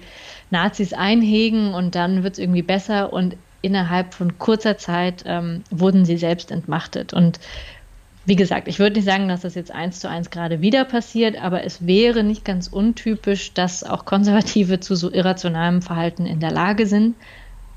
Nazis 0.50 0.92
einhegen 0.92 1.74
und 1.74 1.96
dann 1.96 2.22
wird 2.22 2.34
es 2.34 2.38
irgendwie 2.38 2.62
besser. 2.62 3.12
Und 3.12 3.36
innerhalb 3.62 4.14
von 4.14 4.38
kurzer 4.38 4.78
Zeit 4.78 5.24
ähm, 5.26 5.62
wurden 5.70 6.04
sie 6.04 6.16
selbst 6.16 6.50
entmachtet. 6.50 7.12
Und 7.12 7.40
wie 8.26 8.36
gesagt, 8.36 8.68
ich 8.68 8.78
würde 8.78 8.96
nicht 8.96 9.06
sagen, 9.06 9.28
dass 9.28 9.40
das 9.40 9.54
jetzt 9.54 9.72
eins 9.72 10.00
zu 10.00 10.08
eins 10.08 10.30
gerade 10.30 10.60
wieder 10.60 10.84
passiert, 10.84 11.40
aber 11.40 11.64
es 11.64 11.86
wäre 11.86 12.22
nicht 12.22 12.44
ganz 12.44 12.68
untypisch, 12.68 13.52
dass 13.54 13.82
auch 13.82 14.04
Konservative 14.04 14.80
zu 14.80 14.94
so 14.94 15.10
irrationalem 15.10 15.82
Verhalten 15.82 16.26
in 16.26 16.40
der 16.40 16.50
Lage 16.50 16.86
sind. 16.86 17.16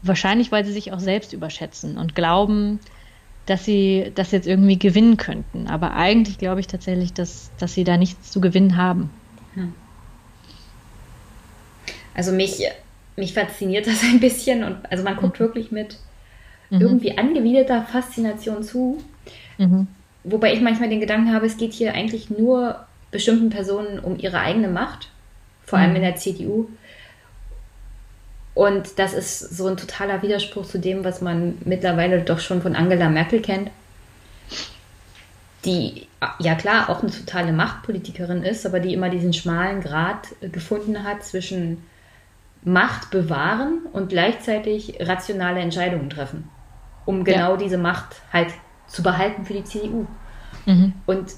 Wahrscheinlich, 0.02 0.52
weil 0.52 0.66
sie 0.66 0.74
sich 0.74 0.92
auch 0.92 1.00
selbst 1.00 1.32
überschätzen 1.32 1.98
und 1.98 2.14
glauben, 2.14 2.80
dass 3.46 3.64
sie 3.66 4.12
das 4.16 4.32
jetzt 4.32 4.48
irgendwie 4.48 4.78
gewinnen 4.78 5.18
könnten. 5.18 5.68
Aber 5.68 5.94
eigentlich 5.94 6.38
glaube 6.38 6.60
ich 6.60 6.68
tatsächlich, 6.68 7.14
dass, 7.14 7.52
dass 7.58 7.74
sie 7.74 7.84
da 7.84 7.98
nichts 7.98 8.32
zu 8.32 8.42
gewinnen 8.42 8.78
haben. 8.78 9.10
Hm. 9.56 9.74
Also 12.14 12.32
mich 12.32 12.64
mich 13.16 13.34
fasziniert 13.34 13.88
das 13.88 14.04
ein 14.04 14.20
bisschen 14.20 14.64
und 14.64 14.78
also 14.90 15.04
man 15.04 15.18
guckt 15.18 15.40
mhm. 15.40 15.44
wirklich 15.46 15.72
mit 15.72 15.98
mhm. 16.70 16.82
irgendwie 16.82 17.18
angewiderter 17.18 17.84
Faszination 17.84 18.64
zu. 18.64 19.04
Mhm. 19.58 19.88
Wobei 20.24 20.54
ich 20.54 20.62
manchmal 20.62 20.90
den 20.90 21.02
Gedanken 21.02 21.34
habe, 21.34 21.46
es 21.46 21.58
geht 21.58 21.74
hier 21.74 21.94
eigentlich 21.94 22.30
nur 22.30 22.86
bestimmten 23.12 23.50
Personen 23.50 24.00
um 24.00 24.18
ihre 24.18 24.40
eigene 24.40 24.70
Macht, 24.70 25.10
vor 25.66 25.80
allem 25.80 25.92
mhm. 25.92 25.98
in 25.98 26.02
der 26.02 26.16
CDU. 26.16 26.70
Und 28.54 29.00
das 29.00 29.14
ist 29.14 29.40
so 29.40 29.68
ein 29.68 29.78
totaler 29.78 30.22
Widerspruch 30.22 30.66
zu 30.66 30.80
dem, 30.80 31.04
was 31.04 31.22
man 31.22 31.58
mittlerweile 31.66 32.22
doch 32.22 32.40
schon 32.40 32.62
von 32.62 32.76
Angela 32.76 33.10
Merkel 33.10 33.42
kennt, 33.42 33.72
die 35.66 36.08
ja 36.40 36.56
klar 36.56 36.90
auch 36.90 37.02
eine 37.02 37.12
totale 37.12 37.52
Machtpolitikerin 37.52 38.44
ist, 38.44 38.66
aber 38.66 38.80
die 38.80 38.94
immer 38.94 39.10
diesen 39.10 39.34
schmalen 39.34 39.82
Grat 39.82 40.28
gefunden 40.42 41.04
hat 41.04 41.24
zwischen 41.24 41.84
Macht 42.66 43.12
bewahren 43.12 43.82
und 43.92 44.10
gleichzeitig 44.10 44.98
rationale 45.02 45.60
Entscheidungen 45.60 46.10
treffen, 46.10 46.50
um 47.06 47.24
genau 47.24 47.52
ja. 47.52 47.58
diese 47.58 47.78
Macht 47.78 48.22
halt 48.32 48.54
zu 48.88 49.04
behalten 49.04 49.46
für 49.46 49.54
die 49.54 49.64
CDU. 49.64 50.06
Mhm. 50.66 50.94
Und 51.06 51.34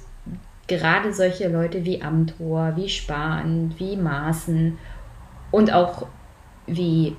gerade 0.68 1.14
solche 1.14 1.48
Leute 1.48 1.86
wie 1.86 2.02
Amthor, 2.02 2.74
wie 2.76 2.90
Spahn, 2.90 3.74
wie 3.78 3.98
Maaßen 3.98 4.78
und 5.52 5.74
auch 5.74 6.08
wie 6.68 7.16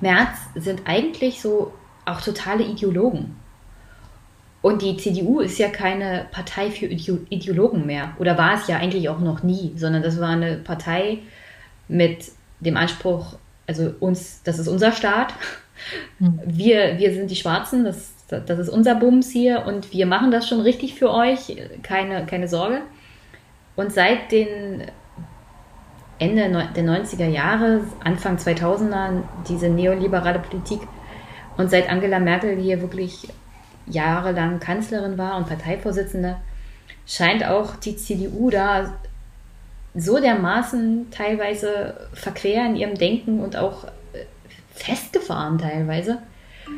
Merz 0.00 0.38
sind 0.54 0.82
eigentlich 0.86 1.40
so 1.40 1.72
auch 2.04 2.20
totale 2.20 2.64
Ideologen. 2.64 3.36
Und 4.62 4.80
die 4.80 4.96
CDU 4.96 5.40
ist 5.40 5.58
ja 5.58 5.68
keine 5.68 6.26
Partei 6.30 6.70
für 6.70 6.86
Ideologen 6.86 7.84
mehr. 7.84 8.12
Oder 8.18 8.38
war 8.38 8.54
es 8.54 8.66
ja 8.66 8.78
eigentlich 8.78 9.10
auch 9.10 9.20
noch 9.20 9.42
nie, 9.42 9.72
sondern 9.76 10.02
das 10.02 10.18
war 10.20 10.30
eine 10.30 10.56
Partei 10.56 11.18
mit 11.86 12.30
dem 12.64 12.76
Anspruch, 12.76 13.36
also 13.66 13.92
uns, 14.00 14.42
das 14.42 14.58
ist 14.58 14.68
unser 14.68 14.92
Staat. 14.92 15.34
Hm. 16.18 16.40
Wir, 16.46 16.98
wir 16.98 17.12
sind 17.12 17.30
die 17.30 17.36
Schwarzen, 17.36 17.84
das, 17.84 18.14
das 18.28 18.58
ist 18.58 18.68
unser 18.68 18.94
Bums 18.94 19.30
hier 19.30 19.66
und 19.66 19.92
wir 19.92 20.06
machen 20.06 20.30
das 20.30 20.48
schon 20.48 20.60
richtig 20.60 20.94
für 20.94 21.10
euch, 21.10 21.56
keine, 21.82 22.26
keine 22.26 22.48
Sorge. 22.48 22.80
Und 23.76 23.92
seit 23.92 24.30
den 24.30 24.84
Ende 26.18 26.68
der 26.76 26.84
90er 26.84 27.26
Jahre, 27.26 27.80
Anfang 28.02 28.36
2000er, 28.36 29.22
diese 29.48 29.68
neoliberale 29.68 30.38
Politik 30.38 30.80
und 31.56 31.70
seit 31.70 31.90
Angela 31.90 32.20
Merkel 32.20 32.56
hier 32.56 32.80
wirklich 32.80 33.28
jahrelang 33.86 34.60
Kanzlerin 34.60 35.18
war 35.18 35.36
und 35.36 35.48
Parteivorsitzende, 35.48 36.36
scheint 37.06 37.44
auch 37.44 37.76
die 37.76 37.96
CDU 37.96 38.50
da 38.50 38.94
so 39.94 40.18
dermaßen 40.18 41.10
teilweise 41.10 41.94
verquer 42.12 42.66
in 42.66 42.76
ihrem 42.76 42.94
Denken 42.96 43.40
und 43.40 43.56
auch 43.56 43.84
äh, 43.84 44.24
festgefahren 44.74 45.58
teilweise, 45.58 46.18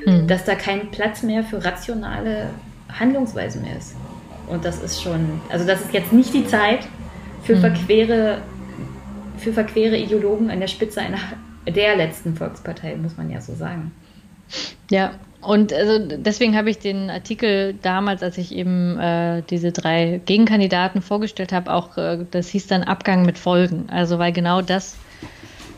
mhm. 0.05 0.27
dass 0.27 0.45
da 0.45 0.55
kein 0.55 0.91
Platz 0.91 1.23
mehr 1.23 1.43
für 1.43 1.65
rationale 1.65 2.51
Handlungsweisen 2.93 3.63
mehr 3.63 3.77
ist. 3.77 3.97
Und 4.49 4.65
das 4.65 4.83
ist 4.83 5.03
schon, 5.03 5.41
also 5.49 5.67
das 5.67 5.81
ist 5.81 5.93
jetzt 5.93 6.13
nicht 6.13 6.33
die 6.33 6.47
Zeit 6.47 6.87
für 7.43 7.57
mhm. 7.57 7.61
verquere, 7.61 8.39
für 9.39 9.53
verquere 9.53 9.97
Ideologen 9.97 10.51
an 10.51 10.61
der 10.61 10.69
Spitze 10.69 11.01
einer 11.01 11.19
der 11.67 11.97
letzten 11.97 12.37
Volkspartei, 12.37 12.97
muss 12.97 13.17
man 13.17 13.31
ja 13.31 13.41
so 13.41 13.55
sagen. 13.55 13.93
Ja, 14.91 15.13
und 15.47 15.73
also 15.73 15.99
deswegen 15.99 16.57
habe 16.57 16.71
ich 16.71 16.79
den 16.79 17.11
Artikel 17.11 17.75
damals, 17.75 18.23
als 18.23 18.39
ich 18.39 18.53
eben 18.53 18.99
äh, 18.99 19.43
diese 19.49 19.73
drei 19.73 20.21
Gegenkandidaten 20.25 21.03
vorgestellt 21.03 21.53
habe, 21.53 21.73
auch, 21.73 21.97
äh, 21.97 22.27
das 22.31 22.49
hieß 22.49 22.67
dann 22.67 22.83
Abgang 22.83 23.25
mit 23.25 23.39
Folgen. 23.39 23.89
Also 23.89 24.19
weil 24.19 24.33
genau 24.33 24.63
das, 24.63 24.99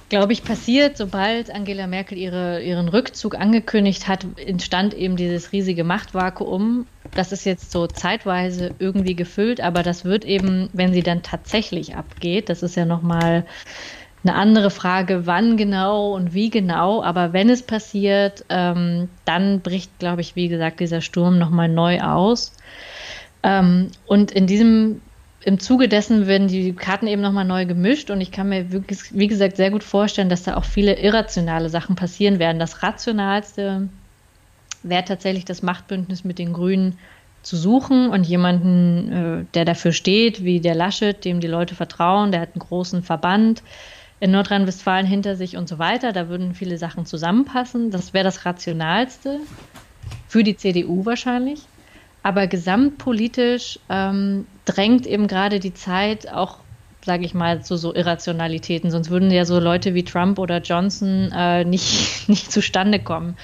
glaube 0.09 0.33
ich, 0.33 0.45
passiert, 0.45 0.97
sobald 0.97 1.51
Angela 1.51 1.87
Merkel 1.87 2.19
ihre, 2.19 2.63
ihren 2.63 2.89
Rückzug 2.89 3.35
angekündigt 3.39 4.09
hat, 4.09 4.27
entstand 4.37 4.95
eben 4.95 5.17
dieses 5.17 5.53
riesige 5.53 5.85
Machtvakuum. 5.85 6.87
Das 7.15 7.33
ist 7.33 7.45
jetzt 7.45 7.71
so 7.73 7.87
zeitweise 7.87 8.75
irgendwie 8.79 9.17
gefüllt, 9.17 9.61
aber 9.61 9.83
das 9.83 10.05
wird 10.05 10.25
eben, 10.25 10.71
wenn 10.73 10.93
sie 10.93 11.03
dann 11.03 11.23
tatsächlich 11.23 11.97
abgeht, 11.97 12.49
das 12.49 12.63
ist 12.63 12.77
ja 12.77 12.85
nochmal 12.85 13.45
eine 14.25 14.35
andere 14.35 14.71
Frage, 14.71 15.27
wann 15.27 15.57
genau 15.57 16.15
und 16.15 16.35
wie 16.35 16.51
genau, 16.51 17.03
aber 17.03 17.33
wenn 17.33 17.49
es 17.51 17.63
passiert, 17.63 18.45
ähm, 18.49 19.09
dann 19.25 19.61
bricht, 19.61 19.99
glaube 19.99 20.21
ich, 20.21 20.35
wie 20.35 20.49
gesagt, 20.49 20.81
dieser 20.81 21.01
Sturm 21.01 21.39
nochmal 21.39 21.69
neu 21.69 22.01
aus. 22.01 22.53
Ähm, 23.43 23.91
und 24.07 24.33
in 24.33 24.47
diesem, 24.47 25.01
im 25.45 25.61
Zuge 25.61 25.89
dessen 25.89 26.27
werden 26.27 26.49
die 26.49 26.73
Karten 26.73 27.07
eben 27.07 27.23
nochmal 27.23 27.45
neu 27.45 27.65
gemischt 27.65 28.11
und 28.11 28.21
ich 28.21 28.33
kann 28.33 28.49
mir, 28.49 28.73
wirklich, 28.73 28.99
wie 29.13 29.29
gesagt, 29.29 29.57
sehr 29.57 29.71
gut 29.71 29.85
vorstellen, 29.85 30.29
dass 30.29 30.43
da 30.43 30.57
auch 30.57 30.65
viele 30.65 30.99
irrationale 30.99 31.69
Sachen 31.69 31.95
passieren 31.95 32.41
werden. 32.41 32.59
Das 32.59 32.83
Rationalste 32.83 33.89
wäre 34.83 35.05
tatsächlich 35.05 35.45
das 35.45 35.63
Machtbündnis 35.63 36.25
mit 36.25 36.39
den 36.39 36.53
Grünen 36.53 36.99
zu 37.43 37.57
suchen 37.57 38.11
und 38.11 38.27
jemanden, 38.27 39.13
äh, 39.13 39.45
der 39.55 39.65
dafür 39.65 39.93
steht, 39.93 40.43
wie 40.43 40.61
der 40.61 40.75
Laschet, 40.75 41.25
dem 41.25 41.41
die 41.41 41.47
Leute 41.47 41.77
vertrauen, 41.77 42.33
der 42.33 42.41
hat 42.41 42.51
einen 42.55 42.61
großen 42.61 43.03
Verband, 43.03 43.63
in 44.21 44.31
Nordrhein-Westfalen 44.33 45.07
hinter 45.07 45.37
sich 45.37 45.57
und 45.57 45.69
so 45.69 45.79
weiter. 45.79 46.13
Da 46.13 46.29
würden 46.29 46.55
viele 46.55 46.79
Sachen 46.79 47.07
zusammenpassen. 47.07 47.91
Das 47.91 48.13
wäre 48.13 48.25
das 48.25 48.45
Rationalste 48.45 49.41
für 50.27 50.43
die 50.43 50.57
CDU 50.57 51.05
wahrscheinlich. 51.07 51.61
Aber 52.23 52.47
gesamtpolitisch 52.47 53.79
ähm, 53.89 54.47
drängt 54.65 55.07
eben 55.07 55.29
gerade 55.29 55.61
die 55.61 55.73
Zeit 55.73 56.29
auch, 56.33 56.59
sage 57.05 57.25
ich 57.25 57.33
mal, 57.33 57.63
zu 57.63 57.77
so 57.77 57.95
Irrationalitäten. 57.95 58.91
Sonst 58.91 59.11
würden 59.11 59.31
ja 59.31 59.45
so 59.45 59.61
Leute 59.61 59.95
wie 59.95 60.05
Trump 60.05 60.39
oder 60.39 60.61
Johnson 60.61 61.33
äh, 61.33 61.65
nicht, 61.65 62.29
nicht 62.29 62.51
zustande 62.51 62.99
kommen. 62.99 63.37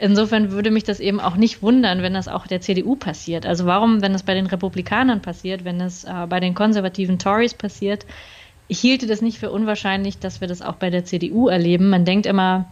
Insofern 0.00 0.52
würde 0.52 0.70
mich 0.70 0.84
das 0.84 1.00
eben 1.00 1.18
auch 1.18 1.36
nicht 1.36 1.60
wundern, 1.60 2.02
wenn 2.02 2.14
das 2.14 2.28
auch 2.28 2.46
der 2.46 2.60
CDU 2.60 2.94
passiert. 2.94 3.46
Also 3.46 3.66
warum, 3.66 4.00
wenn 4.00 4.12
das 4.12 4.22
bei 4.22 4.34
den 4.34 4.46
Republikanern 4.46 5.22
passiert, 5.22 5.64
wenn 5.64 5.80
es 5.80 6.04
äh, 6.04 6.26
bei 6.28 6.38
den 6.38 6.54
konservativen 6.54 7.18
Tories 7.18 7.54
passiert, 7.54 8.06
ich 8.68 8.78
hielte 8.80 9.06
das 9.06 9.22
nicht 9.22 9.38
für 9.38 9.50
unwahrscheinlich, 9.50 10.18
dass 10.18 10.40
wir 10.40 10.48
das 10.48 10.62
auch 10.62 10.74
bei 10.74 10.90
der 10.90 11.04
CDU 11.04 11.48
erleben. 11.48 11.88
Man 11.88 12.04
denkt 12.04 12.26
immer, 12.26 12.70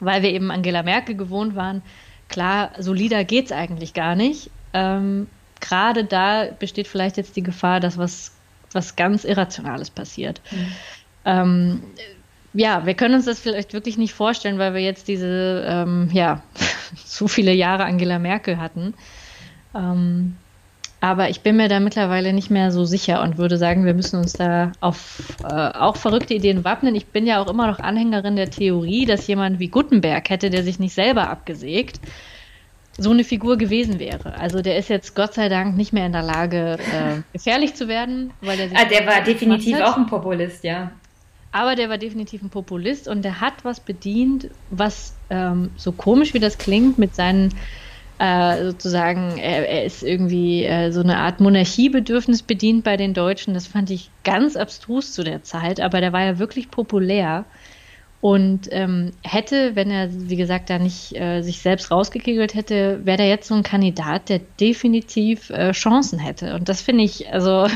weil 0.00 0.22
wir 0.22 0.30
eben 0.30 0.50
Angela 0.50 0.82
Merkel 0.82 1.14
gewohnt 1.14 1.54
waren, 1.54 1.82
klar, 2.28 2.72
solider 2.78 3.24
geht 3.24 3.46
es 3.46 3.52
eigentlich 3.52 3.94
gar 3.94 4.16
nicht. 4.16 4.50
Ähm, 4.72 5.28
Gerade 5.60 6.04
da 6.04 6.46
besteht 6.58 6.88
vielleicht 6.88 7.16
jetzt 7.16 7.36
die 7.36 7.42
Gefahr, 7.42 7.80
dass 7.80 7.98
was, 7.98 8.32
was 8.72 8.96
ganz 8.96 9.24
Irrationales 9.24 9.90
passiert. 9.90 10.40
Mhm. 10.50 10.66
Ähm, 11.24 11.82
ja, 12.52 12.86
wir 12.86 12.94
können 12.94 13.14
uns 13.14 13.26
das 13.26 13.38
vielleicht 13.38 13.72
wirklich 13.72 13.98
nicht 13.98 14.14
vorstellen, 14.14 14.58
weil 14.58 14.74
wir 14.74 14.80
jetzt 14.80 15.06
diese, 15.06 15.64
ähm, 15.68 16.08
ja, 16.12 16.42
so 17.04 17.28
viele 17.28 17.52
Jahre 17.52 17.84
Angela 17.84 18.18
Merkel 18.18 18.58
hatten. 18.58 18.94
Ähm, 19.74 20.36
aber 21.00 21.30
ich 21.30 21.40
bin 21.40 21.56
mir 21.56 21.68
da 21.68 21.80
mittlerweile 21.80 22.32
nicht 22.32 22.50
mehr 22.50 22.70
so 22.70 22.84
sicher 22.84 23.22
und 23.22 23.38
würde 23.38 23.56
sagen, 23.56 23.86
wir 23.86 23.94
müssen 23.94 24.18
uns 24.18 24.34
da 24.34 24.72
auf 24.80 25.34
äh, 25.42 25.46
auch 25.46 25.96
verrückte 25.96 26.34
Ideen 26.34 26.62
wappnen. 26.62 26.94
Ich 26.94 27.06
bin 27.06 27.26
ja 27.26 27.42
auch 27.42 27.48
immer 27.48 27.66
noch 27.66 27.78
Anhängerin 27.78 28.36
der 28.36 28.50
Theorie, 28.50 29.06
dass 29.06 29.26
jemand 29.26 29.58
wie 29.60 29.68
Gutenberg 29.68 30.28
hätte, 30.28 30.50
der 30.50 30.62
sich 30.62 30.78
nicht 30.78 30.94
selber 30.94 31.30
abgesägt, 31.30 32.00
so 32.98 33.10
eine 33.10 33.24
Figur 33.24 33.56
gewesen 33.56 33.98
wäre. 33.98 34.38
Also 34.38 34.60
der 34.60 34.76
ist 34.76 34.90
jetzt 34.90 35.14
Gott 35.14 35.32
sei 35.32 35.48
Dank 35.48 35.74
nicht 35.74 35.94
mehr 35.94 36.04
in 36.04 36.12
der 36.12 36.22
Lage, 36.22 36.78
äh, 36.78 37.22
gefährlich 37.32 37.74
zu 37.74 37.88
werden, 37.88 38.32
weil 38.42 38.58
der 38.58 38.68
sich 38.68 38.78
ah, 38.78 38.84
der 38.84 39.06
war 39.06 39.22
definitiv 39.22 39.80
auch 39.80 39.96
ein 39.96 40.06
Populist, 40.06 40.64
ja. 40.64 40.90
Aber 41.52 41.76
der 41.76 41.88
war 41.88 41.98
definitiv 41.98 42.42
ein 42.42 42.50
Populist 42.50 43.08
und 43.08 43.22
der 43.22 43.40
hat 43.40 43.64
was 43.64 43.80
bedient, 43.80 44.50
was 44.70 45.14
ähm, 45.30 45.70
so 45.76 45.92
komisch 45.92 46.34
wie 46.34 46.38
das 46.38 46.58
klingt, 46.58 46.98
mit 46.98 47.14
seinen 47.14 47.54
äh, 48.20 48.64
sozusagen, 48.66 49.38
er, 49.38 49.66
er, 49.66 49.84
ist 49.84 50.02
irgendwie 50.02 50.64
äh, 50.64 50.92
so 50.92 51.00
eine 51.00 51.16
Art 51.16 51.40
Monarchiebedürfnis 51.40 52.42
bedient 52.42 52.84
bei 52.84 52.96
den 52.96 53.14
Deutschen. 53.14 53.54
Das 53.54 53.66
fand 53.66 53.90
ich 53.90 54.10
ganz 54.24 54.56
abstrus 54.56 55.12
zu 55.12 55.24
der 55.24 55.42
Zeit, 55.42 55.80
aber 55.80 56.00
der 56.00 56.12
war 56.12 56.22
ja 56.22 56.38
wirklich 56.38 56.70
populär 56.70 57.46
und 58.20 58.68
ähm, 58.70 59.12
hätte, 59.22 59.74
wenn 59.74 59.90
er, 59.90 60.10
wie 60.12 60.36
gesagt, 60.36 60.68
da 60.68 60.78
nicht 60.78 61.16
äh, 61.16 61.40
sich 61.40 61.60
selbst 61.60 61.90
rausgekegelt 61.90 62.54
hätte, 62.54 63.00
wäre 63.04 63.16
der 63.16 63.28
jetzt 63.28 63.48
so 63.48 63.54
ein 63.54 63.62
Kandidat, 63.62 64.28
der 64.28 64.40
definitiv 64.60 65.48
äh, 65.48 65.72
Chancen 65.72 66.18
hätte. 66.18 66.54
Und 66.54 66.68
das 66.68 66.82
finde 66.82 67.04
ich, 67.04 67.32
also 67.32 67.66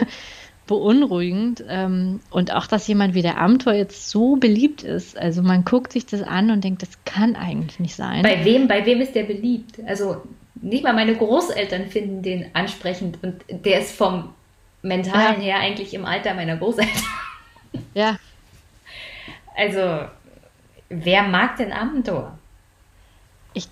beunruhigend. 0.67 1.65
Ähm, 1.69 2.21
und 2.31 2.53
auch, 2.53 2.67
dass 2.67 2.87
jemand 2.87 3.15
wie 3.15 3.23
der 3.23 3.41
Amtor 3.41 3.75
jetzt 3.75 4.11
so 4.11 4.37
beliebt 4.37 4.83
ist. 4.83 5.17
Also 5.19 5.43
man 5.43 5.65
guckt 5.65 5.93
sich 5.93 6.07
das 6.07 6.23
an 6.23 6.51
und 6.51 6.65
denkt, 6.65 6.83
das 6.83 6.91
kann 7.05 7.37
eigentlich 7.37 7.81
nicht 7.81 7.95
sein. 7.95 8.23
Bei 8.23 8.45
wem, 8.45 8.69
bei 8.69 8.85
wem 8.87 9.01
ist 9.01 9.15
der 9.15 9.25
beliebt? 9.25 9.79
Also 9.87 10.23
nicht 10.55 10.85
mal 10.85 10.95
meine 10.95 11.15
Großeltern 11.15 11.87
finden 11.89 12.23
den 12.23 12.47
ansprechend 12.55 13.19
und 13.23 13.43
der 13.49 13.81
ist 13.81 13.93
vom 13.93 14.33
Mentalen 14.83 15.41
ja. 15.41 15.55
her 15.55 15.61
eigentlich 15.61 15.95
im 15.95 16.05
Alter 16.05 16.35
meiner 16.35 16.57
Großeltern. 16.57 17.03
Ja. 17.93 18.19
Also, 19.57 20.09
wer 20.89 21.23
mag 21.25 21.57
denn 21.57 21.73
Amtor? 21.73 22.39
Ich, 23.53 23.67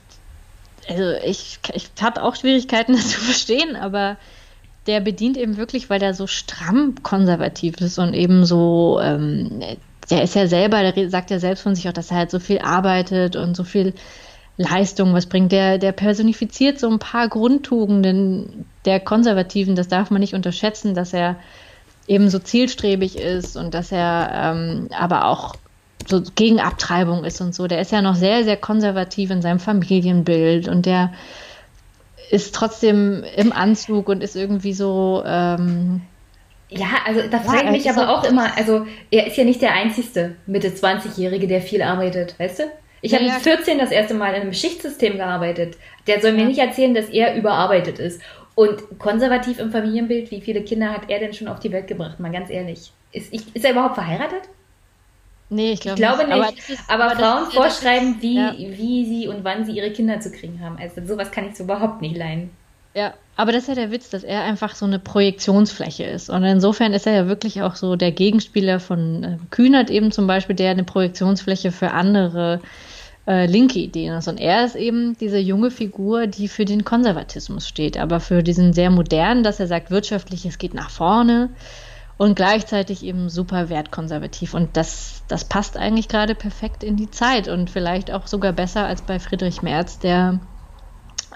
also 0.89 1.12
ich, 1.24 1.60
ich 1.73 1.89
habe 2.01 2.20
auch 2.20 2.35
Schwierigkeiten, 2.35 2.93
das 2.97 3.10
zu 3.10 3.20
verstehen, 3.20 3.77
aber 3.77 4.16
der 4.87 5.01
bedient 5.01 5.37
eben 5.37 5.57
wirklich, 5.57 5.91
weil 5.91 6.01
der 6.01 6.15
so 6.15 6.27
stramm 6.27 6.95
konservativ 7.03 7.81
ist 7.81 7.99
und 7.99 8.15
eben 8.15 8.45
so, 8.45 8.99
ähm, 9.03 9.63
der 10.11 10.23
ist 10.23 10.35
ja 10.35 10.47
selber, 10.47 10.91
der 10.91 11.11
sagt 11.11 11.31
ja 11.31 11.39
selbst 11.39 11.63
von 11.63 11.75
sich 11.75 11.89
auch, 11.89 11.93
dass 11.93 12.11
er 12.11 12.17
halt 12.17 12.31
so 12.31 12.41
viel 12.41 12.59
arbeitet 12.59 13.37
und 13.37 13.57
so 13.57 13.65
viel 13.65 13.95
Leistung 14.57 15.15
was 15.15 15.27
bringt. 15.27 15.53
Der, 15.53 15.79
der 15.79 15.93
personifiziert 15.93 16.79
so 16.79 16.91
ein 16.91 16.99
paar 16.99 17.29
Grundtugenden 17.29 18.67
der 18.85 19.01
Konservativen, 19.01 19.77
das 19.77 19.89
darf 19.89 20.11
man 20.11 20.21
nicht 20.21 20.35
unterschätzen, 20.35 20.95
dass 20.95 21.13
er 21.13 21.37
eben 22.09 22.29
so 22.29 22.39
zielstrebig 22.39 23.17
ist 23.17 23.57
und 23.57 23.75
dass 23.75 23.93
er 23.93 24.31
ähm, 24.35 24.89
aber 24.91 25.27
auch 25.29 25.55
so 26.09 26.21
gegen 26.35 26.61
Abtreibung 26.61 27.25
ist 27.25 27.41
und 27.41 27.55
so. 27.55 27.69
Der 27.69 27.81
ist 27.81 27.93
ja 27.93 28.03
noch 28.03 28.17
sehr, 28.17 28.43
sehr 28.43 28.57
konservativ 28.57 29.31
in 29.31 29.41
seinem 29.41 29.61
Familienbild 29.61 30.67
und 30.67 30.85
der 30.85 31.13
ist 32.33 32.55
trotzdem 32.55 33.25
im 33.37 33.53
Anzug 33.53 34.09
und 34.09 34.23
ist 34.23 34.37
irgendwie 34.37 34.73
so. 34.73 35.23
Ähm, 35.27 36.01
ja, 36.71 36.87
also 37.05 37.21
da 37.31 37.39
frage 37.41 37.67
ich 37.67 37.71
mich 37.85 37.91
aber 37.91 38.09
auch 38.09 38.25
immer, 38.25 38.57
also 38.57 38.87
er 39.11 39.27
ist 39.27 39.37
ja 39.37 39.45
nicht 39.45 39.61
der 39.61 39.75
einzigste 39.75 40.37
Mitte 40.47 40.71
20-Jährige, 40.71 41.47
der 41.47 41.61
viel 41.61 41.83
arbeitet, 41.83 42.35
weißt 42.39 42.61
du? 42.61 42.63
Ich 43.03 43.13
habe 43.13 43.25
ja, 43.25 43.35
mit 43.35 43.43
14 43.43 43.79
das 43.79 43.91
erste 43.91 44.15
Mal 44.15 44.33
in 44.33 44.41
einem 44.41 44.55
Schichtsystem 44.55 45.19
gearbeitet. 45.19 45.77
Der 46.07 46.23
soll 46.23 46.33
mir 46.33 46.47
nicht 46.47 46.59
erzählen, 46.61 46.95
dass 46.95 47.11
er 47.11 47.37
überarbeitet 47.37 47.99
ist. 47.99 48.23
Und 48.55 48.99
konservativ 48.99 49.59
im 49.59 49.71
Familienbild, 49.71 50.31
wie 50.31 50.41
viele 50.41 50.63
Kinder 50.63 50.91
hat 50.91 51.11
er 51.11 51.19
denn 51.19 51.35
schon 51.35 51.49
auf 51.49 51.61
die 51.61 51.73
Welt 51.73 51.87
gebracht? 51.87 52.19
Mal 52.19 52.33
ganz 52.33 52.49
ehrlich. 52.49 52.93
Ist, 53.13 53.33
ich, 53.33 53.55
ist 53.55 53.65
er 53.65 53.73
überhaupt 53.73 53.97
verheiratet? 53.97 54.43
Nee, 55.53 55.73
ich, 55.73 55.81
glaub 55.81 55.97
ich 55.97 56.03
glaube 56.03 56.24
nicht. 56.24 56.33
Aber, 56.33 56.49
ist, 56.49 56.81
aber, 56.89 57.05
aber 57.05 57.16
Frauen 57.16 57.43
ist, 57.49 57.55
vorschreiben, 57.55 58.16
wie, 58.20 58.37
ja. 58.37 58.55
wie 58.57 59.05
sie 59.05 59.29
und 59.29 59.45
wann 59.45 59.66
sie 59.66 59.73
ihre 59.73 59.91
Kinder 59.91 60.19
zu 60.20 60.31
kriegen 60.31 60.61
haben. 60.65 60.79
Also 60.81 61.05
sowas 61.07 61.31
kann 61.31 61.49
ich 61.49 61.57
so 61.57 61.65
überhaupt 61.65 62.01
nicht 62.01 62.16
leiden. 62.16 62.51
Ja, 62.95 63.15
aber 63.37 63.53
das 63.53 63.62
ist 63.62 63.69
ja 63.69 63.74
der 63.74 63.91
Witz, 63.91 64.11
dass 64.11 64.24
er 64.24 64.43
einfach 64.43 64.74
so 64.74 64.87
eine 64.87 64.99
Projektionsfläche 64.99 66.05
ist. 66.05 66.31
Und 66.31 66.45
insofern 66.45 66.93
ist 66.95 67.07
er 67.07 67.15
ja 67.15 67.27
wirklich 67.27 67.62
auch 67.62 67.74
so 67.74 67.97
der 67.97 68.12
Gegenspieler 68.12 68.81
von 68.81 69.24
äh, 69.24 69.39
Kühnert 69.51 69.91
eben 69.91 70.11
zum 70.11 70.27
Beispiel, 70.27 70.57
der 70.57 70.70
eine 70.70 70.85
Projektionsfläche 70.85 71.70
für 71.70 71.91
andere 71.91 72.61
äh, 73.27 73.47
linke 73.47 73.79
Ideen 73.79 74.15
ist. 74.15 74.29
Und 74.29 74.41
er 74.41 74.65
ist 74.65 74.74
eben 74.74 75.16
diese 75.19 75.39
junge 75.39 75.70
Figur, 75.70 76.27
die 76.27 76.49
für 76.49 76.65
den 76.65 76.85
Konservatismus 76.85 77.69
steht, 77.69 77.99
aber 77.99 78.20
für 78.20 78.43
diesen 78.43 78.73
sehr 78.73 78.91
modernen, 78.91 79.43
dass 79.43 79.61
er 79.61 79.66
sagt, 79.66 79.91
wirtschaftlich, 79.91 80.45
es 80.45 80.59
geht 80.59 80.74
nach 80.74 80.91
vorne 80.91 81.51
und 82.23 82.36
gleichzeitig 82.36 83.03
eben 83.03 83.28
super 83.28 83.69
wertkonservativ. 83.69 84.55
Und 84.55 84.77
das, 84.77 85.24
das 85.27 85.44
passt 85.44 85.77
eigentlich 85.77 86.07
gerade 86.07 86.36
perfekt 86.36 86.85
in 86.85 86.94
die 86.94 87.11
Zeit 87.11 87.49
und 87.49 87.69
vielleicht 87.69 88.12
auch 88.12 88.28
sogar 88.28 88.53
besser 88.53 88.86
als 88.86 89.03
bei 89.03 89.19
Friedrich 89.19 89.62
Merz, 89.62 89.99
der 89.99 90.39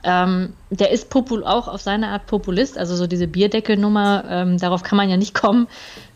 ähm, 0.04 0.52
der 0.70 0.92
ist 0.92 1.10
popul 1.10 1.44
auch 1.44 1.66
auf 1.66 1.80
seine 1.80 2.08
Art 2.08 2.26
Populist, 2.26 2.78
also 2.78 2.94
so 2.94 3.08
diese 3.08 3.26
Bierdeckelnummer, 3.26 4.24
ähm, 4.28 4.58
darauf 4.58 4.84
kann 4.84 4.96
man 4.96 5.10
ja 5.10 5.16
nicht 5.16 5.34
kommen, 5.34 5.66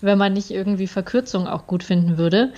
wenn 0.00 0.18
man 0.18 0.34
nicht 0.34 0.52
irgendwie 0.52 0.86
Verkürzungen 0.86 1.48
auch 1.48 1.66
gut 1.66 1.82
finden 1.82 2.16
würde. 2.16 2.52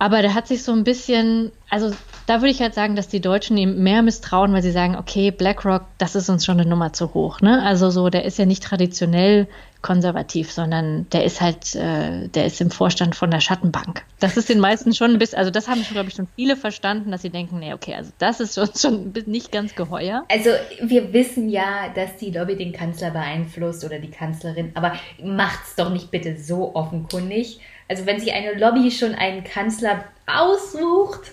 Aber 0.00 0.22
der 0.22 0.34
hat 0.34 0.48
sich 0.48 0.64
so 0.64 0.72
ein 0.72 0.82
bisschen, 0.82 1.52
also 1.70 1.94
da 2.26 2.40
würde 2.40 2.50
ich 2.50 2.60
halt 2.60 2.74
sagen, 2.74 2.96
dass 2.96 3.06
die 3.06 3.20
Deutschen 3.20 3.56
ihm 3.56 3.84
mehr 3.84 4.02
misstrauen, 4.02 4.52
weil 4.52 4.62
sie 4.62 4.72
sagen, 4.72 4.96
okay, 4.96 5.30
BlackRock, 5.30 5.82
das 5.98 6.16
ist 6.16 6.28
uns 6.28 6.44
schon 6.44 6.58
eine 6.58 6.68
Nummer 6.68 6.92
zu 6.92 7.14
hoch. 7.14 7.40
Ne? 7.40 7.62
Also 7.62 7.90
so, 7.90 8.08
der 8.08 8.24
ist 8.24 8.38
ja 8.38 8.46
nicht 8.46 8.64
traditionell 8.64 9.46
konservativ, 9.82 10.50
sondern 10.50 11.08
der 11.10 11.24
ist 11.24 11.40
halt, 11.40 11.74
äh, 11.74 12.28
der 12.28 12.46
ist 12.46 12.60
im 12.60 12.70
Vorstand 12.70 13.14
von 13.14 13.30
der 13.30 13.40
Schattenbank. 13.40 14.02
Das 14.20 14.36
ist 14.36 14.48
den 14.48 14.60
meisten 14.60 14.94
schon 14.94 15.12
ein 15.12 15.18
bisschen, 15.18 15.38
also 15.38 15.50
das 15.50 15.68
haben 15.68 15.84
schon, 15.84 15.94
glaube 15.94 16.08
ich, 16.08 16.14
schon 16.14 16.28
viele 16.36 16.56
verstanden, 16.56 17.10
dass 17.10 17.22
sie 17.22 17.30
denken, 17.30 17.58
nee, 17.58 17.72
okay, 17.72 17.94
also 17.94 18.10
das 18.18 18.40
ist 18.40 18.54
schon, 18.54 18.68
schon 18.74 19.12
nicht 19.26 19.52
ganz 19.52 19.74
geheuer. 19.74 20.24
Also 20.28 20.50
wir 20.82 21.12
wissen 21.12 21.48
ja, 21.48 21.88
dass 21.94 22.16
die 22.16 22.30
Lobby 22.30 22.56
den 22.56 22.72
Kanzler 22.72 23.10
beeinflusst 23.10 23.84
oder 23.84 23.98
die 23.98 24.10
Kanzlerin, 24.10 24.72
aber 24.74 24.94
macht's 25.22 25.74
doch 25.76 25.90
nicht 25.90 26.10
bitte 26.10 26.36
so 26.36 26.74
offenkundig. 26.74 27.60
Also 27.88 28.06
wenn 28.06 28.18
sich 28.18 28.32
eine 28.32 28.58
Lobby 28.58 28.90
schon 28.90 29.14
einen 29.14 29.44
Kanzler 29.44 30.04
aussucht, 30.26 31.32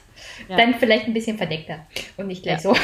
ja. 0.49 0.57
dann 0.57 0.75
vielleicht 0.75 1.07
ein 1.07 1.13
bisschen 1.13 1.37
verdeckter 1.37 1.79
und 2.17 2.27
nicht 2.27 2.43
gleich 2.43 2.63
ja. 2.63 2.73
so. 2.73 2.75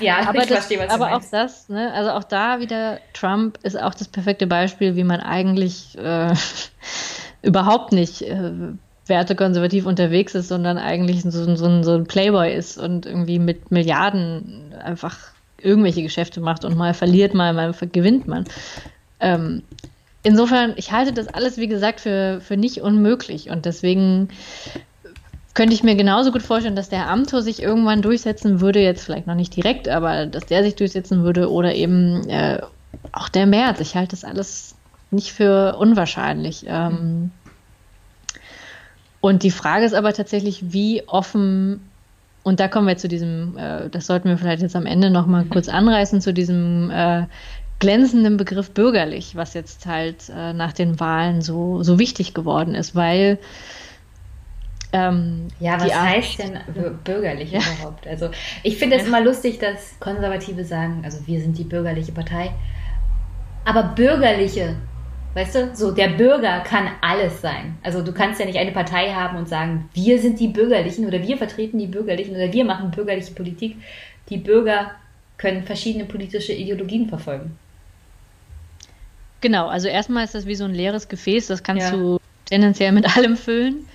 ja, 0.00 0.18
aber 0.28 0.42
ich 0.42 0.48
das, 0.48 0.58
verstehe, 0.58 0.78
was 0.78 0.90
aber 0.90 1.16
auch 1.16 1.22
das, 1.30 1.68
ne, 1.68 1.92
also 1.92 2.10
auch 2.12 2.24
da 2.24 2.60
wieder 2.60 3.00
Trump 3.12 3.58
ist 3.62 3.80
auch 3.80 3.94
das 3.94 4.08
perfekte 4.08 4.46
Beispiel, 4.46 4.96
wie 4.96 5.04
man 5.04 5.20
eigentlich 5.20 5.96
äh, 5.98 6.34
überhaupt 7.42 7.92
nicht 7.92 8.22
äh, 8.22 8.52
wertekonservativ 9.06 9.86
unterwegs 9.86 10.34
ist, 10.34 10.48
sondern 10.48 10.78
eigentlich 10.78 11.22
so, 11.22 11.56
so, 11.56 11.82
so 11.82 11.94
ein 11.94 12.06
Playboy 12.06 12.54
ist 12.54 12.78
und 12.78 13.06
irgendwie 13.06 13.38
mit 13.38 13.70
Milliarden 13.70 14.74
einfach 14.82 15.16
irgendwelche 15.60 16.02
Geschäfte 16.02 16.40
macht 16.40 16.64
und 16.64 16.76
mal 16.76 16.94
verliert 16.94 17.34
mal, 17.34 17.52
mal 17.52 17.74
gewinnt 17.92 18.28
man. 18.28 18.44
Ähm, 19.20 19.62
insofern, 20.22 20.74
ich 20.76 20.92
halte 20.92 21.12
das 21.12 21.28
alles, 21.28 21.56
wie 21.56 21.68
gesagt, 21.68 22.00
für, 22.00 22.40
für 22.40 22.56
nicht 22.56 22.80
unmöglich 22.80 23.50
und 23.50 23.64
deswegen 23.64 24.28
könnte 25.58 25.74
ich 25.74 25.82
mir 25.82 25.96
genauso 25.96 26.30
gut 26.30 26.42
vorstellen, 26.42 26.76
dass 26.76 26.88
der 26.88 27.10
Amtor 27.10 27.42
sich 27.42 27.60
irgendwann 27.60 28.00
durchsetzen 28.00 28.60
würde, 28.60 28.78
jetzt 28.78 29.04
vielleicht 29.04 29.26
noch 29.26 29.34
nicht 29.34 29.56
direkt, 29.56 29.88
aber 29.88 30.26
dass 30.26 30.46
der 30.46 30.62
sich 30.62 30.76
durchsetzen 30.76 31.24
würde 31.24 31.50
oder 31.50 31.74
eben 31.74 32.28
äh, 32.28 32.60
auch 33.10 33.28
der 33.28 33.44
März. 33.44 33.80
Ich 33.80 33.96
halte 33.96 34.12
das 34.12 34.22
alles 34.22 34.76
nicht 35.10 35.32
für 35.32 35.74
unwahrscheinlich. 35.76 36.64
Ähm, 36.68 37.32
und 39.20 39.42
die 39.42 39.50
Frage 39.50 39.84
ist 39.84 39.94
aber 39.94 40.12
tatsächlich, 40.12 40.72
wie 40.72 41.02
offen, 41.08 41.80
und 42.44 42.60
da 42.60 42.68
kommen 42.68 42.86
wir 42.86 42.96
zu 42.96 43.08
diesem, 43.08 43.58
äh, 43.58 43.88
das 43.88 44.06
sollten 44.06 44.28
wir 44.28 44.38
vielleicht 44.38 44.62
jetzt 44.62 44.76
am 44.76 44.86
Ende 44.86 45.10
nochmal 45.10 45.44
kurz 45.44 45.68
anreißen, 45.68 46.20
zu 46.20 46.32
diesem 46.32 46.92
äh, 46.92 47.26
glänzenden 47.80 48.36
Begriff 48.36 48.70
bürgerlich, 48.70 49.34
was 49.34 49.54
jetzt 49.54 49.86
halt 49.86 50.28
äh, 50.28 50.52
nach 50.52 50.72
den 50.72 51.00
Wahlen 51.00 51.42
so, 51.42 51.82
so 51.82 51.98
wichtig 51.98 52.32
geworden 52.32 52.76
ist, 52.76 52.94
weil 52.94 53.40
ähm, 54.92 55.48
ja, 55.60 55.78
was 55.80 55.94
heißt 55.94 56.38
denn 56.38 56.58
bürgerlich 57.04 57.52
ja. 57.52 57.60
überhaupt? 57.60 58.06
Also 58.06 58.30
ich 58.62 58.78
finde 58.78 58.96
es 58.96 59.02
ja. 59.02 59.08
immer 59.08 59.20
lustig, 59.20 59.58
dass 59.58 59.98
Konservative 60.00 60.64
sagen, 60.64 61.02
also 61.04 61.26
wir 61.26 61.40
sind 61.40 61.58
die 61.58 61.64
bürgerliche 61.64 62.12
Partei. 62.12 62.52
Aber 63.64 63.82
bürgerliche, 63.82 64.76
weißt 65.34 65.54
du, 65.54 65.76
so 65.76 65.90
der 65.90 66.08
Bürger 66.08 66.60
kann 66.60 66.88
alles 67.02 67.42
sein. 67.42 67.76
Also 67.82 68.02
du 68.02 68.12
kannst 68.12 68.40
ja 68.40 68.46
nicht 68.46 68.58
eine 68.58 68.72
Partei 68.72 69.12
haben 69.12 69.36
und 69.36 69.48
sagen, 69.48 69.90
wir 69.92 70.18
sind 70.18 70.40
die 70.40 70.48
Bürgerlichen 70.48 71.06
oder 71.06 71.22
wir 71.22 71.36
vertreten 71.36 71.78
die 71.78 71.86
Bürgerlichen 71.86 72.34
oder 72.34 72.50
wir 72.50 72.64
machen 72.64 72.90
bürgerliche 72.90 73.34
Politik. 73.34 73.76
Die 74.30 74.38
Bürger 74.38 74.92
können 75.36 75.64
verschiedene 75.64 76.06
politische 76.06 76.54
Ideologien 76.54 77.08
verfolgen. 77.08 77.58
Genau, 79.40 79.68
also 79.68 79.86
erstmal 79.86 80.24
ist 80.24 80.34
das 80.34 80.46
wie 80.46 80.54
so 80.54 80.64
ein 80.64 80.74
leeres 80.74 81.08
Gefäß, 81.08 81.46
das 81.46 81.62
kannst 81.62 81.90
ja. 81.90 81.96
du 81.96 82.18
tendenziell 82.46 82.92
mit 82.92 83.16
allem 83.16 83.36
füllen. 83.36 83.86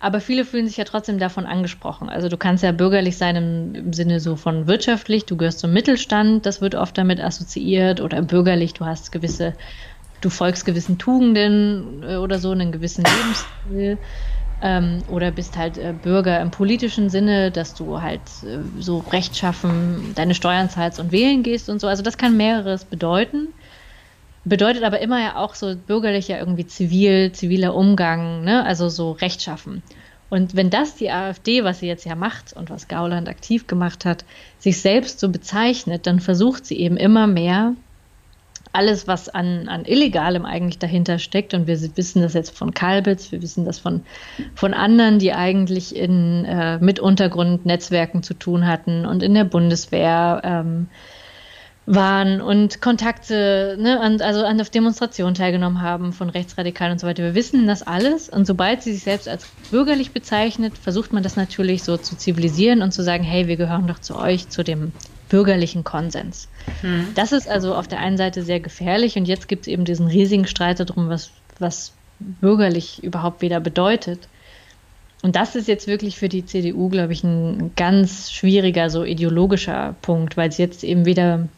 Aber 0.00 0.20
viele 0.20 0.44
fühlen 0.44 0.68
sich 0.68 0.76
ja 0.76 0.84
trotzdem 0.84 1.18
davon 1.18 1.44
angesprochen. 1.44 2.08
Also 2.08 2.28
du 2.28 2.36
kannst 2.36 2.62
ja 2.62 2.70
bürgerlich 2.70 3.16
sein 3.16 3.36
im, 3.36 3.74
im, 3.74 3.92
Sinne 3.92 4.20
so 4.20 4.36
von 4.36 4.68
wirtschaftlich, 4.68 5.24
du 5.24 5.36
gehörst 5.36 5.58
zum 5.58 5.72
Mittelstand, 5.72 6.46
das 6.46 6.60
wird 6.60 6.76
oft 6.76 6.96
damit 6.96 7.20
assoziiert, 7.20 8.00
oder 8.00 8.22
bürgerlich, 8.22 8.74
du 8.74 8.86
hast 8.86 9.10
gewisse, 9.10 9.54
du 10.20 10.30
folgst 10.30 10.64
gewissen 10.64 10.98
Tugenden 10.98 12.04
äh, 12.04 12.16
oder 12.16 12.38
so, 12.38 12.52
einen 12.52 12.70
gewissen 12.70 13.04
Lebensstil. 13.04 13.98
Ähm, 14.60 15.02
oder 15.08 15.30
bist 15.30 15.56
halt 15.56 15.78
äh, 15.78 15.92
Bürger 15.92 16.40
im 16.40 16.50
politischen 16.50 17.10
Sinne, 17.10 17.52
dass 17.52 17.74
du 17.74 18.00
halt 18.02 18.20
äh, 18.42 18.58
so 18.80 19.04
rechtschaffen 19.12 20.12
deine 20.16 20.34
Steuern 20.34 20.68
zahlst 20.68 20.98
und 20.98 21.12
wählen 21.12 21.44
gehst 21.44 21.68
und 21.68 21.80
so. 21.80 21.86
Also 21.86 22.02
das 22.02 22.18
kann 22.18 22.36
mehreres 22.36 22.84
bedeuten. 22.84 23.48
Bedeutet 24.48 24.82
aber 24.82 25.00
immer 25.00 25.20
ja 25.20 25.36
auch 25.36 25.54
so 25.54 25.74
bürgerlicher 25.76 26.38
irgendwie 26.38 26.66
zivil, 26.66 27.32
ziviler 27.32 27.74
Umgang, 27.74 28.44
ne? 28.44 28.64
also 28.64 28.88
so 28.88 29.12
rechtschaffen. 29.12 29.82
Und 30.30 30.54
wenn 30.54 30.70
das 30.70 30.94
die 30.94 31.10
AfD, 31.10 31.64
was 31.64 31.80
sie 31.80 31.86
jetzt 31.86 32.04
ja 32.04 32.14
macht 32.14 32.52
und 32.52 32.68
was 32.70 32.88
Gauland 32.88 33.28
aktiv 33.28 33.66
gemacht 33.66 34.04
hat, 34.04 34.24
sich 34.58 34.80
selbst 34.80 35.20
so 35.20 35.30
bezeichnet, 35.30 36.06
dann 36.06 36.20
versucht 36.20 36.66
sie 36.66 36.78
eben 36.78 36.96
immer 36.96 37.26
mehr 37.26 37.74
alles, 38.72 39.08
was 39.08 39.28
an, 39.28 39.68
an 39.68 39.84
Illegalem 39.84 40.44
eigentlich 40.44 40.78
dahinter 40.78 41.18
steckt, 41.18 41.54
und 41.54 41.66
wir 41.66 41.80
wissen 41.96 42.22
das 42.22 42.34
jetzt 42.34 42.56
von 42.56 42.74
Kalbitz, 42.74 43.32
wir 43.32 43.42
wissen 43.42 43.64
das 43.64 43.78
von, 43.78 44.02
von 44.54 44.74
anderen, 44.74 45.18
die 45.18 45.32
eigentlich 45.32 45.96
in, 45.96 46.44
äh, 46.44 46.78
mit 46.78 47.00
Untergrundnetzwerken 47.00 48.22
zu 48.22 48.34
tun 48.34 48.66
hatten 48.66 49.06
und 49.06 49.22
in 49.22 49.34
der 49.34 49.44
Bundeswehr 49.44 50.42
ähm, 50.44 50.88
waren 51.94 52.42
und 52.42 52.82
Kontakte, 52.82 53.76
ne, 53.80 53.98
an, 53.98 54.20
also 54.20 54.44
an 54.44 54.58
der 54.58 54.66
Demonstration 54.66 55.32
teilgenommen 55.32 55.80
haben 55.80 56.12
von 56.12 56.28
Rechtsradikalen 56.28 56.92
und 56.92 56.98
so 56.98 57.06
weiter. 57.06 57.22
Wir 57.22 57.34
wissen 57.34 57.66
das 57.66 57.82
alles 57.82 58.28
und 58.28 58.46
sobald 58.46 58.82
sie 58.82 58.92
sich 58.92 59.04
selbst 59.04 59.26
als 59.26 59.48
bürgerlich 59.70 60.12
bezeichnet, 60.12 60.76
versucht 60.76 61.14
man 61.14 61.22
das 61.22 61.36
natürlich 61.36 61.84
so 61.84 61.96
zu 61.96 62.14
zivilisieren 62.16 62.82
und 62.82 62.92
zu 62.92 63.02
sagen, 63.02 63.24
hey, 63.24 63.48
wir 63.48 63.56
gehören 63.56 63.86
doch 63.86 64.00
zu 64.00 64.16
euch, 64.16 64.50
zu 64.50 64.62
dem 64.62 64.92
bürgerlichen 65.30 65.82
Konsens. 65.82 66.48
Mhm. 66.82 67.08
Das 67.14 67.32
ist 67.32 67.48
also 67.48 67.74
auf 67.74 67.88
der 67.88 68.00
einen 68.00 68.18
Seite 68.18 68.42
sehr 68.42 68.60
gefährlich 68.60 69.16
und 69.16 69.26
jetzt 69.26 69.48
gibt 69.48 69.62
es 69.62 69.68
eben 69.68 69.86
diesen 69.86 70.08
riesigen 70.08 70.46
Streit 70.46 70.80
darum, 70.80 71.08
was, 71.08 71.30
was 71.58 71.92
bürgerlich 72.18 73.02
überhaupt 73.02 73.40
wieder 73.40 73.60
bedeutet. 73.60 74.28
Und 75.22 75.36
das 75.36 75.56
ist 75.56 75.68
jetzt 75.68 75.86
wirklich 75.86 76.18
für 76.18 76.28
die 76.28 76.44
CDU, 76.44 76.90
glaube 76.90 77.14
ich, 77.14 77.24
ein 77.24 77.72
ganz 77.76 78.30
schwieriger, 78.30 78.90
so 78.90 79.04
ideologischer 79.04 79.96
Punkt, 80.02 80.36
weil 80.36 80.52
sie 80.52 80.62
jetzt 80.62 80.84
eben 80.84 81.06
wieder 81.06 81.48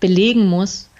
belegen 0.00 0.46
muss. 0.46 0.90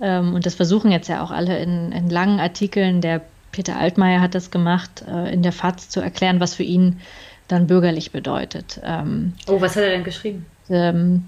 Ähm, 0.00 0.34
und 0.34 0.46
das 0.46 0.54
versuchen 0.54 0.90
jetzt 0.90 1.08
ja 1.08 1.22
auch 1.22 1.30
alle 1.30 1.58
in, 1.58 1.92
in 1.92 2.10
langen 2.10 2.40
Artikeln. 2.40 3.00
Der 3.00 3.22
Peter 3.52 3.78
Altmaier 3.78 4.20
hat 4.20 4.34
das 4.34 4.50
gemacht, 4.50 5.04
äh, 5.08 5.32
in 5.32 5.42
der 5.42 5.52
FAZ 5.52 5.88
zu 5.88 6.00
erklären, 6.00 6.40
was 6.40 6.54
für 6.54 6.64
ihn 6.64 7.00
dann 7.48 7.66
bürgerlich 7.66 8.10
bedeutet. 8.10 8.80
Ähm, 8.82 9.34
oh, 9.46 9.60
was 9.60 9.76
hat 9.76 9.84
er 9.84 9.90
denn 9.90 10.04
geschrieben? 10.04 10.46
Ähm, 10.68 11.24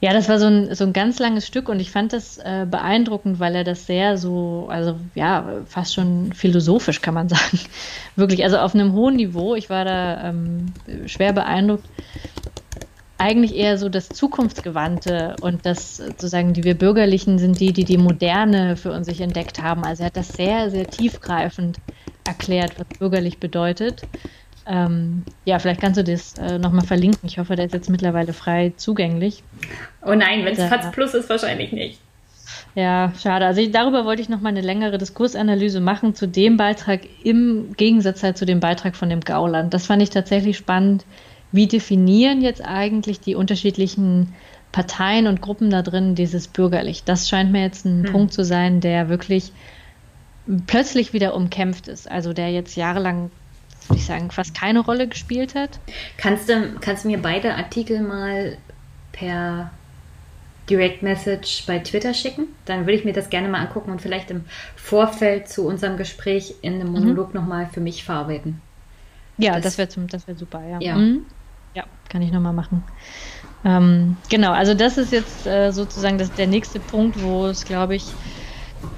ja, 0.00 0.12
das 0.12 0.28
war 0.28 0.38
so 0.38 0.46
ein, 0.46 0.74
so 0.74 0.84
ein 0.84 0.92
ganz 0.92 1.18
langes 1.18 1.46
Stück 1.46 1.68
und 1.68 1.80
ich 1.80 1.90
fand 1.90 2.12
das 2.12 2.38
äh, 2.38 2.66
beeindruckend, 2.68 3.40
weil 3.40 3.54
er 3.54 3.64
das 3.64 3.86
sehr 3.86 4.18
so, 4.18 4.66
also 4.70 4.96
ja, 5.14 5.62
fast 5.66 5.94
schon 5.94 6.32
philosophisch 6.32 7.00
kann 7.00 7.14
man 7.14 7.28
sagen. 7.30 7.58
Wirklich, 8.16 8.44
also 8.44 8.58
auf 8.58 8.74
einem 8.74 8.92
hohen 8.92 9.16
Niveau. 9.16 9.54
Ich 9.54 9.70
war 9.70 9.84
da 9.84 10.28
ähm, 10.28 10.66
schwer 11.06 11.32
beeindruckt 11.32 11.84
eigentlich 13.22 13.54
eher 13.54 13.78
so 13.78 13.88
das 13.88 14.08
Zukunftsgewandte 14.08 15.36
und 15.40 15.64
das 15.64 15.98
sozusagen, 15.98 16.54
die 16.54 16.64
wir 16.64 16.74
Bürgerlichen 16.74 17.38
sind 17.38 17.60
die, 17.60 17.72
die 17.72 17.84
die 17.84 17.96
Moderne 17.96 18.76
für 18.76 18.90
uns 18.90 19.06
sich 19.06 19.20
entdeckt 19.20 19.62
haben. 19.62 19.84
Also 19.84 20.02
er 20.02 20.06
hat 20.06 20.16
das 20.16 20.28
sehr, 20.28 20.70
sehr 20.70 20.88
tiefgreifend 20.88 21.78
erklärt, 22.26 22.72
was 22.78 22.98
bürgerlich 22.98 23.38
bedeutet. 23.38 24.02
Ähm, 24.66 25.22
ja, 25.44 25.58
vielleicht 25.60 25.80
kannst 25.80 25.98
du 25.98 26.04
das 26.04 26.34
äh, 26.38 26.58
nochmal 26.58 26.84
verlinken. 26.84 27.28
Ich 27.28 27.38
hoffe, 27.38 27.54
der 27.54 27.66
ist 27.66 27.74
jetzt 27.74 27.90
mittlerweile 27.90 28.32
frei 28.32 28.72
zugänglich. 28.76 29.44
Oh 30.04 30.14
nein, 30.14 30.44
wenn 30.44 30.54
es 30.54 30.64
FATS 30.64 30.90
Plus 30.90 31.14
ist, 31.14 31.28
wahrscheinlich 31.28 31.72
nicht. 31.72 32.00
Ja, 32.74 33.12
schade. 33.22 33.46
Also 33.46 33.60
ich, 33.60 33.70
darüber 33.70 34.04
wollte 34.04 34.22
ich 34.22 34.28
noch 34.28 34.40
mal 34.40 34.48
eine 34.48 34.62
längere 34.62 34.98
Diskursanalyse 34.98 35.80
machen 35.80 36.14
zu 36.14 36.26
dem 36.26 36.56
Beitrag 36.56 37.02
im 37.22 37.74
Gegensatz 37.76 38.22
halt 38.22 38.36
zu 38.36 38.46
dem 38.46 38.60
Beitrag 38.60 38.96
von 38.96 39.10
dem 39.10 39.20
Gauland. 39.20 39.74
Das 39.74 39.86
fand 39.86 40.02
ich 40.02 40.10
tatsächlich 40.10 40.56
spannend, 40.56 41.04
wie 41.52 41.66
definieren 41.66 42.40
jetzt 42.40 42.64
eigentlich 42.64 43.20
die 43.20 43.34
unterschiedlichen 43.34 44.34
Parteien 44.72 45.26
und 45.26 45.42
Gruppen 45.42 45.70
da 45.70 45.82
drin 45.82 46.14
dieses 46.14 46.48
bürgerlich. 46.48 47.04
Das 47.04 47.28
scheint 47.28 47.52
mir 47.52 47.62
jetzt 47.62 47.84
ein 47.84 48.06
hm. 48.06 48.12
Punkt 48.12 48.32
zu 48.32 48.44
sein, 48.44 48.80
der 48.80 49.08
wirklich 49.08 49.52
plötzlich 50.66 51.12
wieder 51.12 51.34
umkämpft 51.34 51.88
ist. 51.88 52.10
Also 52.10 52.32
der 52.32 52.50
jetzt 52.50 52.74
jahrelang, 52.74 53.30
würde 53.88 54.00
ich 54.00 54.06
sagen, 54.06 54.30
fast 54.30 54.54
keine 54.54 54.80
Rolle 54.80 55.06
gespielt 55.06 55.54
hat. 55.54 55.78
Kannst 56.16 56.48
du, 56.48 56.74
kannst 56.80 57.04
du 57.04 57.08
mir 57.08 57.18
beide 57.18 57.54
Artikel 57.54 58.00
mal 58.00 58.56
per 59.12 59.70
Direct 60.70 61.02
Message 61.02 61.64
bei 61.66 61.78
Twitter 61.80 62.14
schicken? 62.14 62.46
Dann 62.64 62.80
würde 62.80 62.94
ich 62.94 63.04
mir 63.04 63.12
das 63.12 63.28
gerne 63.28 63.48
mal 63.48 63.60
angucken 63.60 63.90
und 63.90 64.00
vielleicht 64.00 64.30
im 64.30 64.44
Vorfeld 64.74 65.48
zu 65.48 65.66
unserem 65.66 65.98
Gespräch 65.98 66.54
in 66.62 66.74
einem 66.74 66.92
Monolog 66.92 67.34
mhm. 67.34 67.40
nochmal 67.40 67.68
für 67.72 67.80
mich 67.80 68.04
verarbeiten. 68.04 68.60
Ja, 69.38 69.54
das, 69.60 69.76
das 69.76 69.96
wäre 69.96 70.26
wär 70.26 70.36
super, 70.36 70.62
ja. 70.66 70.80
Ja, 70.80 70.96
mhm. 70.96 71.26
Ja 71.74 71.84
kann 72.12 72.22
ich 72.22 72.30
nochmal 72.30 72.52
machen. 72.52 72.84
Ähm, 73.64 74.16
genau, 74.28 74.52
also 74.52 74.74
das 74.74 74.98
ist 74.98 75.12
jetzt 75.12 75.46
äh, 75.46 75.72
sozusagen 75.72 76.18
das, 76.18 76.32
der 76.32 76.46
nächste 76.46 76.78
Punkt, 76.78 77.22
wo 77.22 77.46
es, 77.46 77.64
glaube 77.64 77.94
ich, 77.94 78.04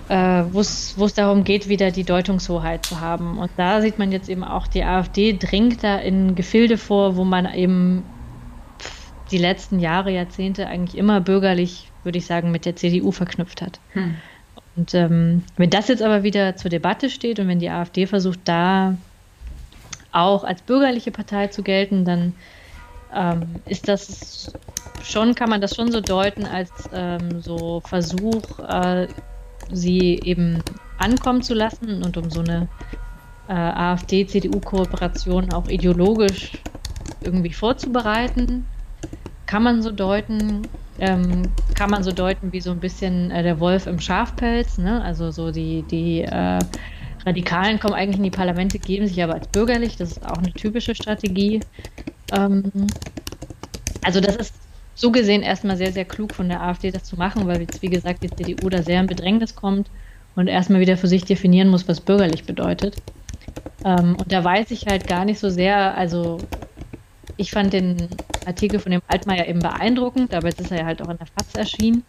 äh, 0.09 0.45
wo 0.51 0.61
es 0.61 1.15
darum 1.15 1.45
geht, 1.45 1.69
wieder 1.69 1.91
die 1.91 2.05
Deutungshoheit 2.05 2.85
zu 2.85 3.01
haben. 3.01 3.39
Und 3.39 3.51
da 3.57 3.81
sieht 3.81 3.99
man 3.99 4.11
jetzt 4.11 4.29
eben 4.29 4.43
auch, 4.43 4.67
die 4.67 4.83
AfD 4.83 5.37
dringt 5.39 5.85
da 5.85 5.97
in 5.97 6.35
Gefilde 6.35 6.77
vor, 6.77 7.17
wo 7.17 7.25
man 7.25 7.53
eben 7.53 8.03
die 9.31 9.39
letzten 9.39 9.79
Jahre, 9.79 10.11
Jahrzehnte 10.11 10.67
eigentlich 10.67 10.99
immer 10.99 11.21
bürgerlich, 11.21 11.91
würde 12.03 12.19
ich 12.19 12.27
sagen, 12.27 12.51
mit 12.51 12.67
der 12.67 12.77
CDU 12.77 13.13
verknüpft 13.13 13.63
hat. 13.63 13.81
Hm. 13.93 14.17
Und 14.77 14.95
ähm, 14.95 15.45
wenn 15.57 15.71
das 15.71 15.89
jetzt 15.89 16.03
aber 16.03 16.25
wieder 16.25 16.57
zur 16.57 16.71
Debatte 16.71 17.11
steht 17.11 17.39
und 17.39 17.49
wenn 17.49 17.61
die 17.61 17.71
AfD 17.71 18.07
versucht, 18.07 18.41
da 18.45 18.97
auch 20.11 20.43
als 20.45 20.63
bürgerliche 20.63 21.11
Partei 21.11 21.47
zu 21.49 21.63
gelten, 21.63 22.05
dann 22.05 22.35
ähm, 23.15 23.43
ist 23.67 23.89
das 23.89 24.53
schon, 25.03 25.35
kann 25.35 25.51
man 25.51 25.61
das 25.61 25.75
schon 25.75 25.93
so 25.93 26.01
deuten 26.01 26.47
als 26.47 26.71
ähm, 26.93 27.41
so 27.41 27.81
Versuch, 27.81 28.59
äh, 28.61 29.09
sie 29.73 30.21
eben 30.25 30.63
ankommen 30.99 31.43
zu 31.43 31.55
lassen 31.55 32.03
und 32.03 32.17
um 32.17 32.31
so 32.31 32.41
eine 32.41 32.69
äh, 33.49 33.53
AfD-CDU-Kooperation 33.53 35.53
auch 35.53 35.69
ideologisch 35.69 36.53
irgendwie 37.23 37.53
vorzubereiten. 37.53 38.67
Kann 39.47 39.63
man 39.63 39.83
so 39.83 39.91
deuten, 39.91 40.63
ähm, 40.99 41.43
kann 41.75 41.91
man 41.91 42.03
so 42.03 42.13
deuten 42.13 42.53
wie 42.53 42.61
so 42.61 42.71
ein 42.71 42.81
bisschen 42.81 43.31
äh, 43.31 43.43
der 43.43 43.61
Wolf 43.61 43.87
im 43.87 44.01
Schafpelz, 44.01 44.79
ne? 44.79 45.03
Also 45.03 45.31
so 45.31 45.51
die, 45.51 45.83
die 45.91 46.23
äh, 46.23 46.59
Radikalen 47.27 47.81
kommen 47.81 47.95
eigentlich 47.95 48.19
in 48.19 48.25
die 48.25 48.31
Parlamente, 48.31 48.79
geben 48.79 49.07
sich 49.07 49.23
aber 49.23 49.35
als 49.35 49.49
bürgerlich, 49.49 49.97
das 49.97 50.13
ist 50.13 50.27
auch 50.27 50.39
eine 50.39 50.53
typische 50.53 50.95
Strategie. 50.95 51.61
Ähm, 52.35 52.95
also 54.03 54.21
das 54.21 54.37
ist 54.37 54.55
so 54.95 55.11
gesehen 55.13 55.43
erstmal 55.43 55.77
sehr, 55.77 55.93
sehr 55.93 56.05
klug 56.05 56.35
von 56.35 56.49
der 56.49 56.63
AfD, 56.63 56.91
das 56.91 57.05
zu 57.05 57.17
machen, 57.17 57.47
weil 57.47 57.61
jetzt, 57.61 57.83
wie 57.83 57.91
gesagt, 57.91 58.23
die 58.23 58.31
CDU 58.35 58.69
da 58.69 58.83
sehr 58.83 59.01
in 59.01 59.09
Bedrängnis 59.09 59.55
kommt 59.55 59.91
und 60.37 60.49
erstmal 60.49 60.81
wieder 60.81 60.97
für 60.97 61.09
sich 61.09 61.25
definieren 61.25 61.69
muss, 61.69 61.89
was 61.89 62.01
bürgerlich 62.01 62.47
bedeutet. 62.47 62.99
Ähm, 63.85 64.17
und 64.17 64.33
da 64.33 64.45
weiß 64.45 64.71
ich 64.73 64.87
halt 64.87 65.07
gar 65.07 65.25
nicht 65.25 65.41
so 65.41 65.51
sehr, 65.51 65.97
also 65.97 66.49
ich 67.37 67.53
fand 67.53 67.73
den 67.73 68.21
Artikel 68.45 68.81
von 68.81 68.93
dem 68.93 69.03
Altmaier 69.07 69.49
eben 69.49 69.63
beeindruckend, 69.63 70.35
aber 70.35 70.49
jetzt 70.49 70.61
ist 70.61 70.73
er 70.73 70.79
ja 70.81 70.87
halt 70.87 71.03
auch 71.03 71.09
in 71.11 71.19
der 71.19 71.27
FAZ 71.27 71.55
erschienen. 71.57 72.05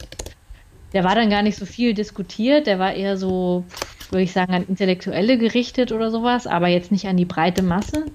Der 0.93 1.03
war 1.03 1.15
dann 1.15 1.29
gar 1.29 1.43
nicht 1.43 1.57
so 1.57 1.65
viel 1.65 1.93
diskutiert, 1.93 2.67
der 2.67 2.79
war 2.79 2.93
eher 2.93 3.17
so, 3.17 3.73
würde 4.09 4.23
ich 4.23 4.33
sagen, 4.33 4.53
an 4.53 4.65
Intellektuelle 4.67 5.37
gerichtet 5.37 5.91
oder 5.91 6.11
sowas, 6.11 6.47
aber 6.47 6.67
jetzt 6.69 6.91
nicht 6.91 7.07
an 7.07 7.17
die 7.17 7.25
breite 7.25 7.61
Masse. 7.63 8.11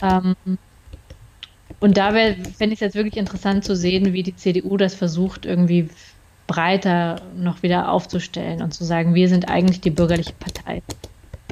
Ähm, 0.00 0.34
und 1.80 1.96
da 1.96 2.12
fände 2.12 2.44
ich 2.68 2.74
es 2.74 2.80
jetzt 2.80 2.94
wirklich 2.94 3.16
interessant 3.16 3.64
zu 3.64 3.76
sehen, 3.76 4.12
wie 4.12 4.22
die 4.22 4.34
CDU 4.34 4.76
das 4.76 4.94
versucht, 4.94 5.44
irgendwie 5.44 5.88
breiter 6.46 7.20
noch 7.36 7.62
wieder 7.62 7.90
aufzustellen 7.90 8.62
und 8.62 8.72
zu 8.72 8.84
sagen, 8.84 9.14
wir 9.14 9.28
sind 9.28 9.48
eigentlich 9.48 9.80
die 9.80 9.90
bürgerliche 9.90 10.32
Partei. 10.32 10.82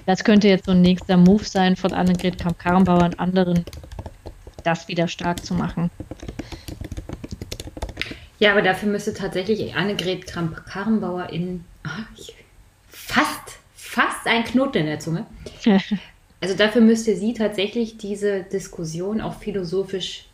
Das 0.06 0.24
könnte 0.24 0.48
jetzt 0.48 0.66
so 0.66 0.72
ein 0.72 0.82
nächster 0.82 1.16
Move 1.16 1.44
sein 1.44 1.76
von 1.76 1.92
Annegret 1.92 2.38
Kramp-Karrenbauer 2.38 3.04
und 3.04 3.20
anderen, 3.20 3.64
das 4.62 4.88
wieder 4.88 5.08
stark 5.08 5.44
zu 5.44 5.54
machen. 5.54 5.90
Ja, 8.38 8.52
aber 8.52 8.62
dafür 8.62 8.90
müsste 8.90 9.14
tatsächlich 9.14 9.74
Annegret 9.74 10.26
Kramp-Karrenbauer 10.26 11.30
in 11.30 11.64
oh, 11.86 12.24
fast, 12.88 13.58
fast 13.74 14.26
ein 14.26 14.44
Knoten 14.44 14.78
in 14.78 14.86
der 14.86 15.00
Zunge. 15.00 15.26
Also 16.44 16.58
dafür 16.58 16.82
müsste 16.82 17.16
sie 17.16 17.32
tatsächlich 17.32 17.96
diese 17.96 18.42
Diskussion 18.42 19.22
auch 19.22 19.32
philosophisch 19.32 20.26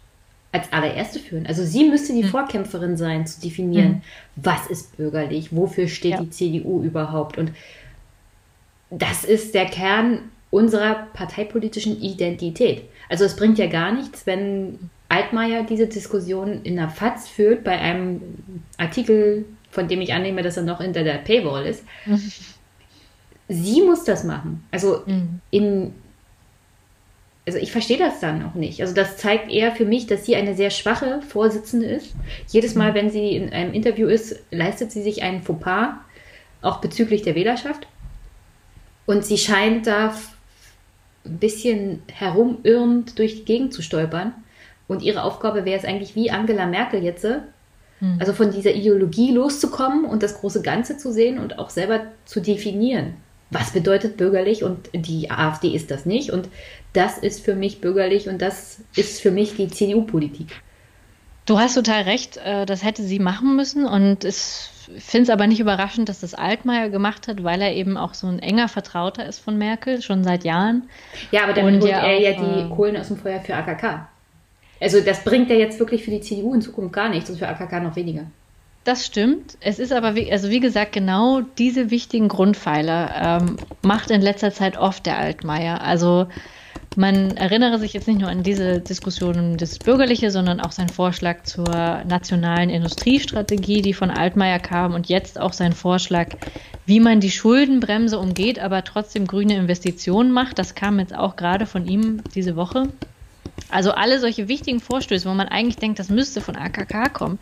als 0.51 0.73
allererste 0.73 1.21
führen. 1.21 1.47
Also 1.47 1.65
sie 1.65 1.89
müsste 1.89 2.13
die 2.13 2.25
mhm. 2.25 2.31
Vorkämpferin 2.31 2.97
sein, 2.97 3.29
zu 3.29 3.41
definieren, 3.41 3.89
mhm. 3.89 4.03
was 4.35 4.67
ist 4.67 4.97
bürgerlich, 4.97 5.55
wofür 5.55 5.87
steht 5.87 6.15
ja. 6.15 6.21
die 6.21 6.31
CDU 6.31 6.83
überhaupt. 6.83 7.39
Und 7.39 7.53
das 8.91 9.23
ist 9.23 9.55
der 9.55 9.67
Kern 9.67 10.19
unserer 10.51 11.07
parteipolitischen 11.13 12.03
Identität. 12.03 12.83
Also 13.09 13.25
es 13.25 13.37
bringt 13.37 13.59
ja 13.59 13.69
gar 13.69 13.93
nichts, 13.93 14.27
wenn 14.27 14.91
Altmaier 15.09 15.63
diese 15.63 15.87
Diskussion 15.87 16.63
in 16.65 16.75
der 16.75 16.89
FAZ 16.89 17.29
führt, 17.29 17.63
bei 17.63 17.79
einem 17.79 18.21
Artikel, 18.79 19.45
von 19.71 19.87
dem 19.87 20.01
ich 20.01 20.13
annehme, 20.13 20.43
dass 20.43 20.57
er 20.57 20.65
noch 20.65 20.81
hinter 20.81 21.05
der 21.05 21.19
Paywall 21.19 21.67
ist. 21.67 21.85
Sie 23.51 23.83
muss 23.83 24.05
das 24.05 24.25
machen. 24.25 24.65
Also 24.71 25.03
mhm. 25.07 25.41
in 25.51 25.93
also 27.47 27.59
ich 27.59 27.73
verstehe 27.73 27.99
das 27.99 28.21
dann 28.21 28.45
auch 28.45 28.55
nicht. 28.55 28.81
Also 28.81 28.95
das 28.95 29.17
zeigt 29.17 29.51
eher 29.51 29.73
für 29.73 29.85
mich, 29.85 30.07
dass 30.07 30.25
sie 30.25 30.37
eine 30.37 30.55
sehr 30.55 30.71
schwache 30.71 31.21
Vorsitzende 31.23 31.87
ist. 31.87 32.15
Jedes 32.47 32.77
Mal, 32.77 32.93
mhm. 32.93 32.95
wenn 32.95 33.11
sie 33.11 33.35
in 33.35 33.53
einem 33.53 33.73
Interview 33.73 34.07
ist, 34.07 34.41
leistet 34.53 34.93
sie 34.93 35.03
sich 35.03 35.23
einen 35.23 35.43
Fauxpas, 35.43 35.95
auch 36.63 36.81
bezüglich 36.81 37.23
der 37.23 37.35
Wählerschaft. 37.35 37.89
Und 39.07 39.25
sie 39.25 39.39
scheint 39.39 39.89
da 39.89 40.15
ein 41.25 41.39
bisschen 41.39 42.03
herumirrend 42.13 43.19
durch 43.19 43.37
die 43.37 43.45
Gegend 43.45 43.73
zu 43.73 43.83
stolpern. 43.83 44.33
Und 44.87 45.03
ihre 45.03 45.25
Aufgabe 45.25 45.65
wäre 45.65 45.79
es 45.79 45.85
eigentlich 45.85 46.15
wie 46.15 46.31
Angela 46.31 46.67
Merkel 46.67 47.03
jetzt, 47.03 47.25
mhm. 47.25 48.17
also 48.21 48.33
von 48.33 48.53
dieser 48.53 48.75
Ideologie 48.75 49.33
loszukommen 49.33 50.05
und 50.05 50.23
das 50.23 50.39
große 50.39 50.63
Ganze 50.63 50.99
zu 50.99 51.11
sehen 51.13 51.41
und 51.41 51.59
auch 51.59 51.71
selber 51.71 52.03
zu 52.27 52.41
definieren 52.41 53.15
was 53.51 53.73
bedeutet 53.73 54.17
bürgerlich 54.17 54.63
und 54.63 54.91
die 54.93 55.31
AfD 55.31 55.69
ist 55.69 55.91
das 55.91 56.07
nicht 56.07 56.31
und 56.31 56.49
das 56.93 57.19
ist 57.19 57.45
für 57.45 57.55
mich 57.55 57.81
bürgerlich 57.81 58.29
und 58.29 58.41
das 58.41 58.81
ist 58.97 59.21
für 59.21 59.31
mich 59.31 59.57
die 59.57 59.69
CDU-Politik. 59.69 60.61
Du 61.47 61.59
hast 61.59 61.75
total 61.75 62.03
recht, 62.03 62.37
äh, 62.37 62.65
das 62.65 62.85
hätte 62.85 63.03
sie 63.03 63.19
machen 63.19 63.57
müssen 63.57 63.85
und 63.85 64.25
ich 64.25 64.37
finde 64.99 65.25
es 65.25 65.31
aber 65.31 65.47
nicht 65.47 65.59
überraschend, 65.59 66.09
dass 66.09 66.21
das 66.21 66.35
Altmaier 66.35 66.91
gemacht 66.91 67.27
hat, 67.29 67.43
weil 67.43 67.61
er 67.61 67.75
eben 67.75 67.97
auch 67.97 68.15
so 68.15 68.29
ein 68.29 68.39
enger 68.39 68.69
Vertrauter 68.69 69.27
ist 69.27 69.41
von 69.41 69.59
Merkel, 69.59 70.01
schon 70.03 70.23
seit 70.23 70.45
Jahren. 70.45 70.89
Ja, 71.33 71.43
aber 71.45 71.53
dann 71.53 71.65
holt 71.65 71.85
er 71.85 72.05
auch, 72.05 72.21
ja 72.21 72.33
die 72.33 72.61
äh, 72.61 72.69
Kohlen 72.69 72.97
aus 72.97 73.09
dem 73.09 73.17
Feuer 73.17 73.41
für 73.41 73.55
AKK. 73.55 74.09
Also 74.81 75.01
das 75.01 75.25
bringt 75.25 75.51
er 75.51 75.59
jetzt 75.59 75.79
wirklich 75.79 76.05
für 76.05 76.11
die 76.11 76.21
CDU 76.21 76.55
in 76.55 76.63
Zukunft 76.63 76.93
gar 76.93 77.09
nichts 77.09 77.29
und 77.29 77.39
für 77.39 77.49
AKK 77.49 77.81
noch 77.81 77.97
weniger. 77.97 78.27
Das 78.85 79.05
stimmt. 79.05 79.59
Es 79.61 79.79
ist 79.79 79.93
aber, 79.93 80.15
wie, 80.15 80.33
also 80.33 80.49
wie 80.49 80.61
gesagt, 80.61 80.93
genau 80.93 81.43
diese 81.59 81.91
wichtigen 81.91 82.29
Grundpfeiler 82.29 83.41
ähm, 83.43 83.57
macht 83.83 84.11
in 84.11 84.23
letzter 84.23 84.53
Zeit 84.53 84.79
oft 84.79 85.05
der 85.05 85.19
Altmaier. 85.19 85.83
Also 85.83 86.29
man 86.97 87.37
erinnere 87.37 87.79
sich 87.79 87.93
jetzt 87.93 88.09
nicht 88.09 88.21
nur 88.21 88.31
an 88.31 88.43
diese 88.43 88.81
Diskussion 88.81 89.39
um 89.39 89.57
das 89.59 89.79
Bürgerliche, 89.79 90.31
sondern 90.31 90.61
auch 90.61 90.73
sein 90.73 90.89
Vorschlag 90.89 91.45
zur 91.45 91.69
nationalen 92.09 92.71
Industriestrategie, 92.71 93.83
die 93.83 93.95
von 93.95 94.11
Altmaier 94.11 94.59
kam 94.59 94.95
und 94.95 95.09
jetzt 95.09 95.39
auch 95.39 95.53
sein 95.53 95.73
Vorschlag, 95.73 96.29
wie 96.87 96.99
man 96.99 97.21
die 97.21 97.31
Schuldenbremse 97.31 98.19
umgeht, 98.19 98.59
aber 98.59 98.83
trotzdem 98.83 99.27
grüne 99.27 99.57
Investitionen 99.57 100.33
macht. 100.33 100.59
Das 100.59 100.75
kam 100.75 100.99
jetzt 100.99 101.15
auch 101.15 101.37
gerade 101.37 101.67
von 101.67 101.87
ihm 101.87 102.23
diese 102.35 102.57
Woche. 102.57 102.89
Also 103.69 103.93
alle 103.93 104.19
solche 104.19 104.49
wichtigen 104.49 104.81
Vorstöße, 104.81 105.29
wo 105.29 105.35
man 105.35 105.49
eigentlich 105.49 105.77
denkt, 105.77 105.99
das 105.99 106.09
müsste 106.09 106.41
von 106.41 106.57
AKK 106.57 107.09
kommen, 107.13 107.39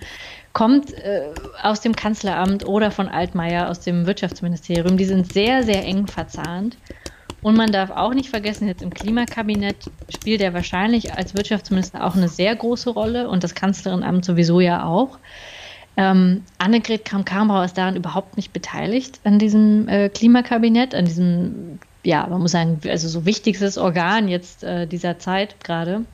kommt 0.58 0.92
äh, 0.92 1.30
aus 1.62 1.82
dem 1.82 1.94
Kanzleramt 1.94 2.66
oder 2.66 2.90
von 2.90 3.06
Altmaier 3.06 3.70
aus 3.70 3.78
dem 3.78 4.06
Wirtschaftsministerium. 4.06 4.96
Die 4.96 5.04
sind 5.04 5.32
sehr, 5.32 5.62
sehr 5.62 5.84
eng 5.84 6.08
verzahnt. 6.08 6.76
Und 7.42 7.56
man 7.56 7.70
darf 7.70 7.90
auch 7.90 8.12
nicht 8.12 8.28
vergessen, 8.28 8.66
jetzt 8.66 8.82
im 8.82 8.92
Klimakabinett 8.92 9.76
spielt 10.08 10.40
er 10.40 10.54
wahrscheinlich 10.54 11.14
als 11.14 11.36
Wirtschaftsminister 11.36 12.04
auch 12.04 12.16
eine 12.16 12.26
sehr 12.26 12.56
große 12.56 12.90
Rolle 12.90 13.28
und 13.28 13.44
das 13.44 13.54
Kanzlerinamt 13.54 14.24
sowieso 14.24 14.58
ja 14.58 14.84
auch. 14.84 15.18
Ähm, 15.96 16.42
Annegret 16.58 17.04
Kramp-Karrenbauer 17.04 17.64
ist 17.64 17.78
daran 17.78 17.94
überhaupt 17.94 18.36
nicht 18.36 18.52
beteiligt 18.52 19.20
an 19.22 19.38
diesem 19.38 19.86
äh, 19.86 20.08
Klimakabinett, 20.08 20.92
an 20.92 21.04
diesem, 21.04 21.78
ja, 22.02 22.26
man 22.26 22.40
muss 22.40 22.50
sagen, 22.50 22.80
also 22.88 23.06
so 23.06 23.24
wichtigstes 23.24 23.78
Organ 23.78 24.26
jetzt 24.26 24.64
äh, 24.64 24.88
dieser 24.88 25.20
Zeit 25.20 25.62
gerade 25.62 26.04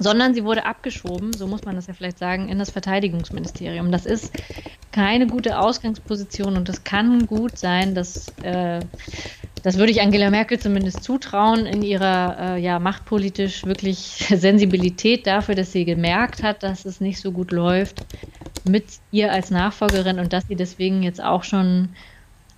sondern 0.00 0.34
sie 0.34 0.44
wurde 0.44 0.64
abgeschoben, 0.64 1.32
so 1.32 1.46
muss 1.46 1.64
man 1.64 1.76
das 1.76 1.86
ja 1.86 1.94
vielleicht 1.94 2.18
sagen, 2.18 2.48
in 2.48 2.58
das 2.58 2.70
Verteidigungsministerium. 2.70 3.92
Das 3.92 4.06
ist 4.06 4.32
keine 4.92 5.26
gute 5.26 5.58
Ausgangsposition 5.58 6.56
und 6.56 6.68
es 6.68 6.82
kann 6.82 7.26
gut 7.26 7.58
sein, 7.58 7.94
dass 7.94 8.28
äh, 8.42 8.80
das 9.62 9.76
würde 9.76 9.92
ich 9.92 10.00
Angela 10.00 10.30
Merkel 10.30 10.58
zumindest 10.58 11.04
zutrauen 11.04 11.66
in 11.66 11.82
ihrer 11.82 12.56
äh, 12.56 12.62
ja, 12.62 12.78
machtpolitisch 12.78 13.66
wirklich 13.66 13.98
Sensibilität 14.34 15.26
dafür, 15.26 15.54
dass 15.54 15.72
sie 15.72 15.84
gemerkt 15.84 16.42
hat, 16.42 16.62
dass 16.62 16.86
es 16.86 17.00
nicht 17.00 17.20
so 17.20 17.30
gut 17.30 17.52
läuft 17.52 18.02
mit 18.64 18.86
ihr 19.10 19.32
als 19.32 19.50
Nachfolgerin 19.50 20.18
und 20.18 20.32
dass 20.32 20.44
sie 20.48 20.56
deswegen 20.56 21.02
jetzt 21.02 21.22
auch 21.22 21.44
schon 21.44 21.90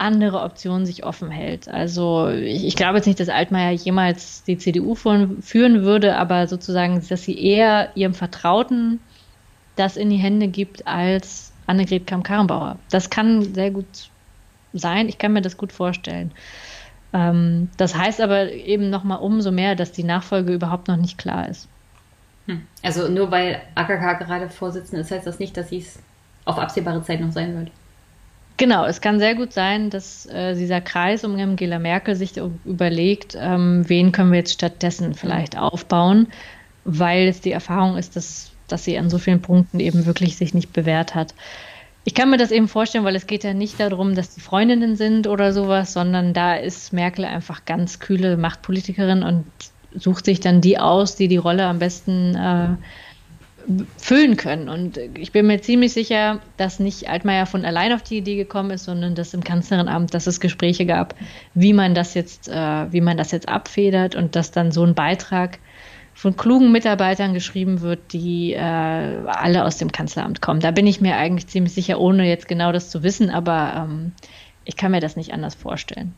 andere 0.02 0.42
Optionen 0.42 0.84
sich 0.84 1.04
offen 1.04 1.30
hält. 1.30 1.68
Also 1.68 2.28
ich, 2.28 2.66
ich 2.66 2.76
glaube 2.76 2.96
jetzt 2.96 3.06
nicht, 3.06 3.20
dass 3.20 3.28
Altmaier 3.28 3.70
jemals 3.70 4.42
die 4.42 4.58
CDU 4.58 4.94
führen 4.94 5.82
würde, 5.82 6.16
aber 6.16 6.46
sozusagen, 6.48 7.02
dass 7.08 7.22
sie 7.22 7.38
eher 7.38 7.90
ihrem 7.94 8.14
Vertrauten 8.14 9.00
das 9.76 9.96
in 9.96 10.10
die 10.10 10.16
Hände 10.16 10.48
gibt 10.48 10.86
als 10.86 11.52
Annegret 11.66 12.06
Kamm-Karrenbauer. 12.06 12.78
Das 12.90 13.08
kann 13.08 13.54
sehr 13.54 13.70
gut 13.70 13.86
sein. 14.72 15.08
Ich 15.08 15.18
kann 15.18 15.32
mir 15.32 15.40
das 15.40 15.56
gut 15.56 15.72
vorstellen. 15.72 16.32
Ähm, 17.12 17.70
das 17.76 17.96
heißt 17.96 18.20
aber 18.20 18.50
eben 18.50 18.90
nochmal 18.90 19.20
umso 19.20 19.52
mehr, 19.52 19.76
dass 19.76 19.92
die 19.92 20.04
Nachfolge 20.04 20.52
überhaupt 20.52 20.88
noch 20.88 20.96
nicht 20.96 21.16
klar 21.16 21.48
ist. 21.48 21.68
Hm. 22.46 22.66
Also 22.82 23.08
nur 23.08 23.30
weil 23.30 23.62
AKK 23.76 24.18
gerade 24.18 24.50
Vorsitzende 24.50 25.02
ist, 25.02 25.10
heißt 25.10 25.26
das 25.26 25.38
nicht, 25.38 25.56
dass 25.56 25.68
sie 25.68 25.78
es 25.78 25.98
auf 26.44 26.58
absehbare 26.58 27.02
Zeit 27.02 27.20
noch 27.20 27.32
sein 27.32 27.56
wird. 27.56 27.70
Genau, 28.56 28.84
es 28.84 29.00
kann 29.00 29.18
sehr 29.18 29.34
gut 29.34 29.52
sein, 29.52 29.90
dass 29.90 30.26
äh, 30.26 30.54
dieser 30.54 30.80
Kreis 30.80 31.24
um 31.24 31.34
Angela 31.36 31.78
Merkel 31.78 32.14
sich 32.14 32.34
überlegt, 32.64 33.36
ähm, 33.38 33.88
wen 33.88 34.12
können 34.12 34.30
wir 34.30 34.38
jetzt 34.38 34.52
stattdessen 34.52 35.14
vielleicht 35.14 35.56
aufbauen, 35.56 36.28
weil 36.84 37.28
es 37.28 37.40
die 37.40 37.52
Erfahrung 37.52 37.96
ist, 37.96 38.14
dass, 38.14 38.52
dass 38.68 38.84
sie 38.84 38.98
an 38.98 39.10
so 39.10 39.18
vielen 39.18 39.40
Punkten 39.40 39.80
eben 39.80 40.06
wirklich 40.06 40.36
sich 40.36 40.54
nicht 40.54 40.72
bewährt 40.72 41.14
hat. 41.14 41.34
Ich 42.04 42.14
kann 42.14 42.30
mir 42.30 42.36
das 42.36 42.50
eben 42.50 42.68
vorstellen, 42.68 43.04
weil 43.04 43.16
es 43.16 43.26
geht 43.26 43.44
ja 43.44 43.54
nicht 43.54 43.78
darum, 43.78 44.14
dass 44.14 44.34
die 44.34 44.40
Freundinnen 44.40 44.96
sind 44.96 45.28
oder 45.28 45.52
sowas, 45.52 45.92
sondern 45.92 46.34
da 46.34 46.54
ist 46.54 46.92
Merkel 46.92 47.24
einfach 47.24 47.64
ganz 47.64 48.00
kühle 48.00 48.36
Machtpolitikerin 48.36 49.22
und 49.22 49.44
sucht 49.94 50.24
sich 50.24 50.40
dann 50.40 50.60
die 50.60 50.78
aus, 50.78 51.16
die 51.16 51.28
die 51.28 51.36
Rolle 51.36 51.66
am 51.66 51.78
besten 51.78 52.34
äh, 52.34 52.68
füllen 53.97 54.36
können. 54.36 54.68
Und 54.68 54.97
ich 54.97 55.32
bin 55.32 55.47
mir 55.47 55.60
ziemlich 55.60 55.93
sicher, 55.93 56.40
dass 56.56 56.78
nicht 56.78 57.09
Altmaier 57.09 57.47
von 57.47 57.64
allein 57.64 57.93
auf 57.93 58.02
die 58.02 58.18
Idee 58.18 58.36
gekommen 58.36 58.70
ist, 58.70 58.84
sondern 58.84 59.14
dass 59.14 59.34
im 59.34 59.44
Kanzleramt, 59.44 60.14
dass 60.14 60.26
es 60.26 60.40
Gespräche 60.40 60.86
gab, 60.86 61.14
wie 61.55 61.72
man 61.72 61.94
das 61.94 62.14
jetzt, 62.14 62.48
äh, 62.48 62.93
wie 62.93 63.01
man 63.01 63.16
das 63.16 63.30
jetzt 63.30 63.48
abfedert 63.48 64.14
und 64.14 64.36
dass 64.36 64.51
dann 64.51 64.72
so 64.72 64.84
ein 64.84 64.94
Beitrag 64.94 65.59
von 66.14 66.36
klugen 66.36 66.72
Mitarbeitern 66.72 67.34
geschrieben 67.34 67.80
wird, 67.80 68.12
die 68.12 68.52
äh, 68.52 68.59
alle 68.59 69.64
aus 69.64 69.78
dem 69.78 69.93
Kanzleramt 69.93 70.43
kommen. 70.43 70.60
Da 70.60 70.70
bin 70.70 70.86
ich 70.86 71.01
mir 71.01 71.16
eigentlich 71.16 71.47
ziemlich 71.47 71.72
sicher, 71.72 71.98
ohne 72.01 72.28
jetzt 72.28 72.48
genau 72.48 72.72
das 72.72 72.90
zu 72.90 73.02
wissen, 73.02 73.30
aber 73.30 73.86
ähm, 73.89 74.12
ich 74.64 74.76
kann 74.76 74.93
mir 74.93 75.01
das 75.01 75.16
nicht 75.16 75.32
anders 75.32 75.55
vorstellen. 75.55 76.14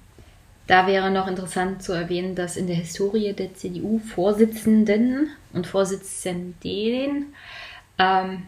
Da 0.66 0.86
wäre 0.86 1.10
noch 1.10 1.26
interessant 1.26 1.82
zu 1.82 1.92
erwähnen, 1.92 2.34
dass 2.34 2.56
in 2.56 2.66
der 2.66 2.76
Historie 2.76 3.34
der 3.34 3.54
CDU-Vorsitzenden 3.54 5.28
und 5.52 5.66
Vorsitzenden 5.66 7.34
ähm, 7.98 8.42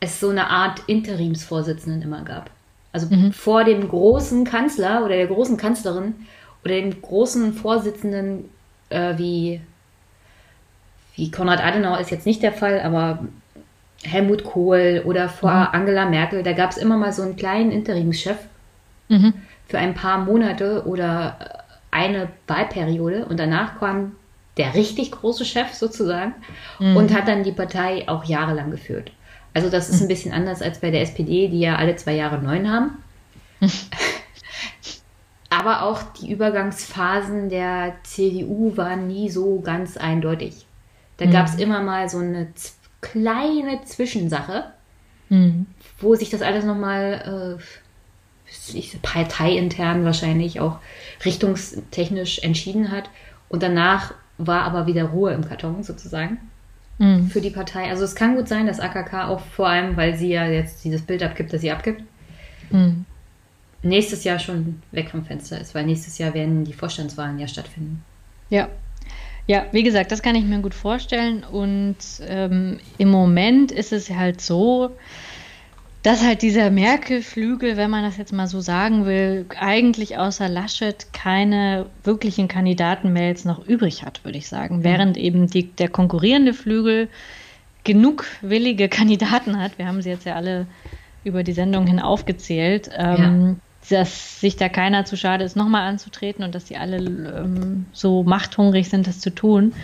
es 0.00 0.18
so 0.18 0.30
eine 0.30 0.48
Art 0.48 0.82
Interimsvorsitzenden 0.88 2.02
immer 2.02 2.22
gab. 2.22 2.50
Also 2.92 3.06
mhm. 3.14 3.32
vor 3.32 3.62
dem 3.64 3.88
großen 3.88 4.44
Kanzler 4.44 5.04
oder 5.04 5.14
der 5.14 5.28
großen 5.28 5.56
Kanzlerin 5.56 6.14
oder 6.64 6.74
dem 6.74 7.00
großen 7.00 7.52
Vorsitzenden 7.52 8.48
äh, 8.88 9.16
wie 9.16 9.60
wie 11.14 11.30
Konrad 11.30 11.62
Adenauer 11.62 12.00
ist 12.00 12.10
jetzt 12.10 12.26
nicht 12.26 12.42
der 12.42 12.52
Fall, 12.52 12.80
aber 12.80 13.26
Helmut 14.02 14.44
Kohl 14.44 15.02
oder 15.04 15.28
vor 15.28 15.50
mhm. 15.50 15.68
Angela 15.72 16.08
Merkel, 16.08 16.42
da 16.42 16.52
gab 16.52 16.70
es 16.70 16.78
immer 16.78 16.96
mal 16.96 17.12
so 17.12 17.22
einen 17.22 17.36
kleinen 17.36 17.70
Interimschef 17.70 18.38
mhm. 19.08 19.34
Für 19.70 19.78
ein 19.78 19.94
paar 19.94 20.18
Monate 20.18 20.84
oder 20.84 21.64
eine 21.92 22.28
Wahlperiode 22.48 23.24
und 23.26 23.38
danach 23.38 23.78
kam 23.78 24.16
der 24.56 24.74
richtig 24.74 25.12
große 25.12 25.44
Chef 25.44 25.72
sozusagen 25.72 26.34
mhm. 26.80 26.96
und 26.96 27.14
hat 27.14 27.28
dann 27.28 27.44
die 27.44 27.52
Partei 27.52 28.08
auch 28.08 28.24
jahrelang 28.24 28.72
geführt. 28.72 29.12
Also 29.54 29.70
das 29.70 29.88
ist 29.88 30.00
ein 30.00 30.04
mhm. 30.04 30.08
bisschen 30.08 30.32
anders 30.32 30.60
als 30.60 30.80
bei 30.80 30.90
der 30.90 31.02
SPD, 31.02 31.48
die 31.48 31.60
ja 31.60 31.76
alle 31.76 31.94
zwei 31.96 32.14
Jahre 32.14 32.38
neun 32.38 32.70
haben. 32.70 32.98
Aber 35.50 35.82
auch 35.82 36.02
die 36.20 36.30
Übergangsphasen 36.32 37.48
der 37.48 37.94
CDU 38.02 38.76
waren 38.76 39.06
nie 39.06 39.30
so 39.30 39.60
ganz 39.60 39.96
eindeutig. 39.96 40.66
Da 41.16 41.26
mhm. 41.26 41.30
gab 41.30 41.46
es 41.46 41.56
immer 41.56 41.80
mal 41.80 42.08
so 42.08 42.18
eine 42.18 42.48
kleine 43.00 43.84
Zwischensache, 43.84 44.72
mhm. 45.28 45.66
wo 46.00 46.16
sich 46.16 46.30
das 46.30 46.42
alles 46.42 46.64
nochmal 46.64 47.58
äh, 47.58 47.62
parteiintern 49.02 50.04
wahrscheinlich 50.04 50.60
auch 50.60 50.78
richtungstechnisch 51.24 52.40
entschieden 52.40 52.90
hat. 52.90 53.10
Und 53.48 53.62
danach 53.62 54.14
war 54.38 54.62
aber 54.62 54.86
wieder 54.86 55.04
Ruhe 55.04 55.32
im 55.32 55.46
Karton 55.46 55.82
sozusagen 55.82 56.38
mhm. 56.98 57.28
für 57.28 57.40
die 57.40 57.50
Partei. 57.50 57.90
Also 57.90 58.04
es 58.04 58.14
kann 58.14 58.36
gut 58.36 58.48
sein, 58.48 58.66
dass 58.66 58.80
AKK 58.80 59.28
auch 59.28 59.40
vor 59.40 59.68
allem, 59.68 59.96
weil 59.96 60.16
sie 60.16 60.28
ja 60.28 60.46
jetzt 60.46 60.84
dieses 60.84 61.02
Bild 61.02 61.22
abgibt, 61.22 61.52
das 61.52 61.60
sie 61.60 61.70
abgibt, 61.70 62.02
mhm. 62.70 63.04
nächstes 63.82 64.24
Jahr 64.24 64.38
schon 64.38 64.82
weg 64.92 65.10
vom 65.10 65.24
Fenster 65.24 65.60
ist, 65.60 65.74
weil 65.74 65.84
nächstes 65.84 66.18
Jahr 66.18 66.34
werden 66.34 66.64
die 66.64 66.72
Vorstandswahlen 66.72 67.38
ja 67.38 67.48
stattfinden. 67.48 68.04
Ja, 68.50 68.68
ja, 69.46 69.66
wie 69.72 69.82
gesagt, 69.82 70.12
das 70.12 70.22
kann 70.22 70.36
ich 70.36 70.44
mir 70.44 70.60
gut 70.60 70.74
vorstellen. 70.74 71.42
Und 71.42 71.96
ähm, 72.26 72.78
im 72.98 73.08
Moment 73.08 73.72
ist 73.72 73.92
es 73.92 74.10
halt 74.10 74.40
so, 74.40 74.92
dass 76.02 76.24
halt 76.24 76.42
dieser 76.42 76.70
Merkel-Flügel, 76.70 77.76
wenn 77.76 77.90
man 77.90 78.04
das 78.04 78.16
jetzt 78.16 78.32
mal 78.32 78.46
so 78.46 78.60
sagen 78.60 79.04
will, 79.04 79.46
eigentlich 79.58 80.16
außer 80.16 80.48
Laschet 80.48 81.12
keine 81.12 81.86
wirklichen 82.04 82.48
Kandidatenmails 82.48 83.44
noch 83.44 83.66
übrig 83.66 84.04
hat, 84.04 84.24
würde 84.24 84.38
ich 84.38 84.48
sagen. 84.48 84.78
Mhm. 84.78 84.84
Während 84.84 85.16
eben 85.16 85.48
die, 85.48 85.64
der 85.64 85.88
konkurrierende 85.88 86.54
Flügel 86.54 87.08
genug 87.84 88.24
willige 88.40 88.88
Kandidaten 88.88 89.58
hat. 89.58 89.78
Wir 89.78 89.86
haben 89.86 90.00
sie 90.02 90.10
jetzt 90.10 90.24
ja 90.24 90.36
alle 90.36 90.66
über 91.24 91.42
die 91.42 91.52
Sendung 91.52 91.86
hin 91.86 92.00
aufgezählt. 92.00 92.90
Ähm, 92.96 93.16
ja 93.22 93.56
dass 93.88 94.40
sich 94.40 94.56
da 94.56 94.68
keiner 94.68 95.04
zu 95.04 95.16
schade 95.16 95.44
ist, 95.44 95.56
nochmal 95.56 95.88
anzutreten 95.88 96.44
und 96.44 96.54
dass 96.54 96.64
die 96.64 96.76
alle 96.76 96.98
ähm, 96.98 97.86
so 97.92 98.22
machthungrig 98.22 98.88
sind, 98.88 99.06
das 99.06 99.20
zu 99.20 99.30
tun. 99.30 99.74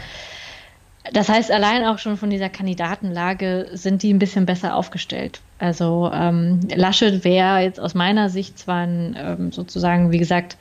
Das 1.12 1.28
heißt, 1.28 1.50
allein 1.50 1.84
auch 1.84 1.98
schon 1.98 2.16
von 2.16 2.30
dieser 2.30 2.48
Kandidatenlage 2.48 3.68
sind 3.72 4.02
die 4.02 4.12
ein 4.12 4.18
bisschen 4.18 4.46
besser 4.46 4.74
aufgestellt. 4.74 5.40
Also 5.58 6.10
ähm, 6.12 6.60
Laschet 6.74 7.24
wäre 7.24 7.60
jetzt 7.60 7.80
aus 7.80 7.94
meiner 7.94 8.28
Sicht 8.28 8.58
zwar 8.58 8.82
ein 8.82 9.16
ähm, 9.18 9.52
sozusagen, 9.52 10.12
wie 10.12 10.18
gesagt, 10.18 10.56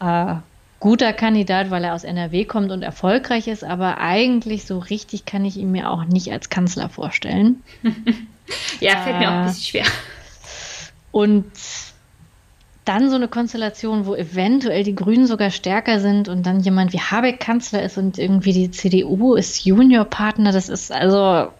äh, 0.00 0.34
guter 0.80 1.12
Kandidat, 1.12 1.70
weil 1.70 1.84
er 1.84 1.94
aus 1.94 2.04
NRW 2.04 2.44
kommt 2.44 2.70
und 2.70 2.82
erfolgreich 2.82 3.48
ist, 3.48 3.64
aber 3.64 3.98
eigentlich 3.98 4.66
so 4.66 4.78
richtig 4.78 5.24
kann 5.24 5.44
ich 5.44 5.56
ihn 5.56 5.72
mir 5.72 5.90
auch 5.90 6.04
nicht 6.04 6.30
als 6.30 6.50
Kanzler 6.50 6.88
vorstellen. 6.88 7.62
ja, 8.80 8.98
fällt 8.98 9.16
äh, 9.16 9.18
mir 9.18 9.28
auch 9.28 9.32
ein 9.32 9.42
äh, 9.42 9.46
bisschen 9.46 9.64
schwer. 9.64 9.86
Und 11.12 11.46
dann 12.84 13.10
so 13.10 13.16
eine 13.16 13.26
Konstellation, 13.26 14.06
wo 14.06 14.14
eventuell 14.14 14.84
die 14.84 14.94
Grünen 14.94 15.26
sogar 15.26 15.50
stärker 15.50 15.98
sind 15.98 16.28
und 16.28 16.44
dann 16.46 16.60
jemand 16.60 16.92
wie 16.92 17.00
Habeck 17.00 17.40
Kanzler 17.40 17.82
ist 17.82 17.98
und 17.98 18.18
irgendwie 18.18 18.52
die 18.52 18.70
CDU 18.70 19.34
ist 19.34 19.64
Juniorpartner, 19.64 20.52
das 20.52 20.68
ist 20.68 20.92
also, 20.92 21.50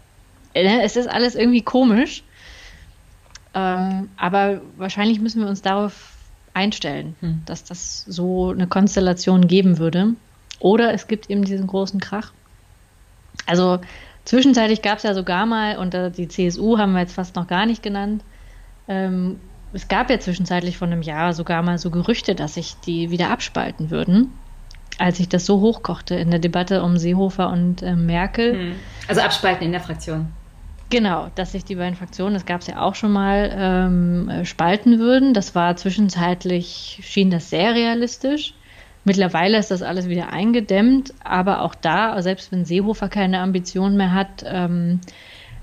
ne, 0.54 0.82
es 0.82 0.96
ist 0.96 1.08
alles 1.08 1.34
irgendwie 1.34 1.62
komisch. 1.62 2.22
Ähm, 3.56 4.10
aber 4.18 4.60
wahrscheinlich 4.76 5.18
müssen 5.18 5.40
wir 5.40 5.48
uns 5.48 5.62
darauf 5.62 6.12
einstellen, 6.52 7.16
hm. 7.20 7.42
dass 7.46 7.64
das 7.64 8.04
so 8.06 8.50
eine 8.50 8.66
Konstellation 8.66 9.48
geben 9.48 9.78
würde. 9.78 10.12
Oder 10.58 10.92
es 10.92 11.08
gibt 11.08 11.30
eben 11.30 11.44
diesen 11.44 11.66
großen 11.66 11.98
Krach. 11.98 12.32
Also 13.46 13.78
zwischenzeitlich 14.24 14.82
gab 14.82 14.98
es 14.98 15.04
ja 15.04 15.14
sogar 15.14 15.46
mal, 15.46 15.78
und 15.78 15.94
die 16.16 16.28
CSU 16.28 16.78
haben 16.78 16.92
wir 16.92 17.00
jetzt 17.00 17.14
fast 17.14 17.34
noch 17.34 17.46
gar 17.46 17.66
nicht 17.66 17.82
genannt, 17.82 18.22
ähm, 18.88 19.40
es 19.72 19.88
gab 19.88 20.10
ja 20.10 20.18
zwischenzeitlich 20.18 20.78
vor 20.78 20.86
einem 20.86 21.02
Jahr 21.02 21.32
sogar 21.34 21.62
mal 21.62 21.78
so 21.78 21.90
Gerüchte, 21.90 22.34
dass 22.34 22.54
sich 22.54 22.76
die 22.86 23.10
wieder 23.10 23.30
abspalten 23.30 23.90
würden, 23.90 24.32
als 24.98 25.18
sich 25.18 25.28
das 25.28 25.44
so 25.44 25.60
hochkochte 25.60 26.14
in 26.14 26.30
der 26.30 26.40
Debatte 26.40 26.82
um 26.82 26.96
Seehofer 26.96 27.50
und 27.50 27.82
äh, 27.82 27.96
Merkel. 27.96 28.52
Hm. 28.52 28.72
Also 29.08 29.20
abspalten 29.20 29.66
in 29.66 29.72
der 29.72 29.80
Fraktion. 29.80 30.28
Genau, 30.88 31.28
dass 31.34 31.52
sich 31.52 31.64
die 31.64 31.74
beiden 31.74 31.96
Fraktionen, 31.96 32.34
das 32.34 32.46
gab 32.46 32.60
es 32.60 32.68
ja 32.68 32.80
auch 32.80 32.94
schon 32.94 33.10
mal, 33.10 33.50
ähm, 33.52 34.28
äh, 34.28 34.44
spalten 34.44 34.98
würden. 35.00 35.34
Das 35.34 35.54
war 35.54 35.76
zwischenzeitlich, 35.76 37.00
schien 37.02 37.30
das 37.30 37.50
sehr 37.50 37.74
realistisch. 37.74 38.54
Mittlerweile 39.04 39.58
ist 39.58 39.70
das 39.70 39.82
alles 39.82 40.08
wieder 40.08 40.32
eingedämmt, 40.32 41.14
aber 41.22 41.62
auch 41.62 41.74
da, 41.74 42.20
selbst 42.22 42.50
wenn 42.50 42.64
Seehofer 42.64 43.08
keine 43.08 43.40
Ambitionen 43.40 43.96
mehr 43.96 44.12
hat, 44.12 44.44
ähm, 44.44 45.00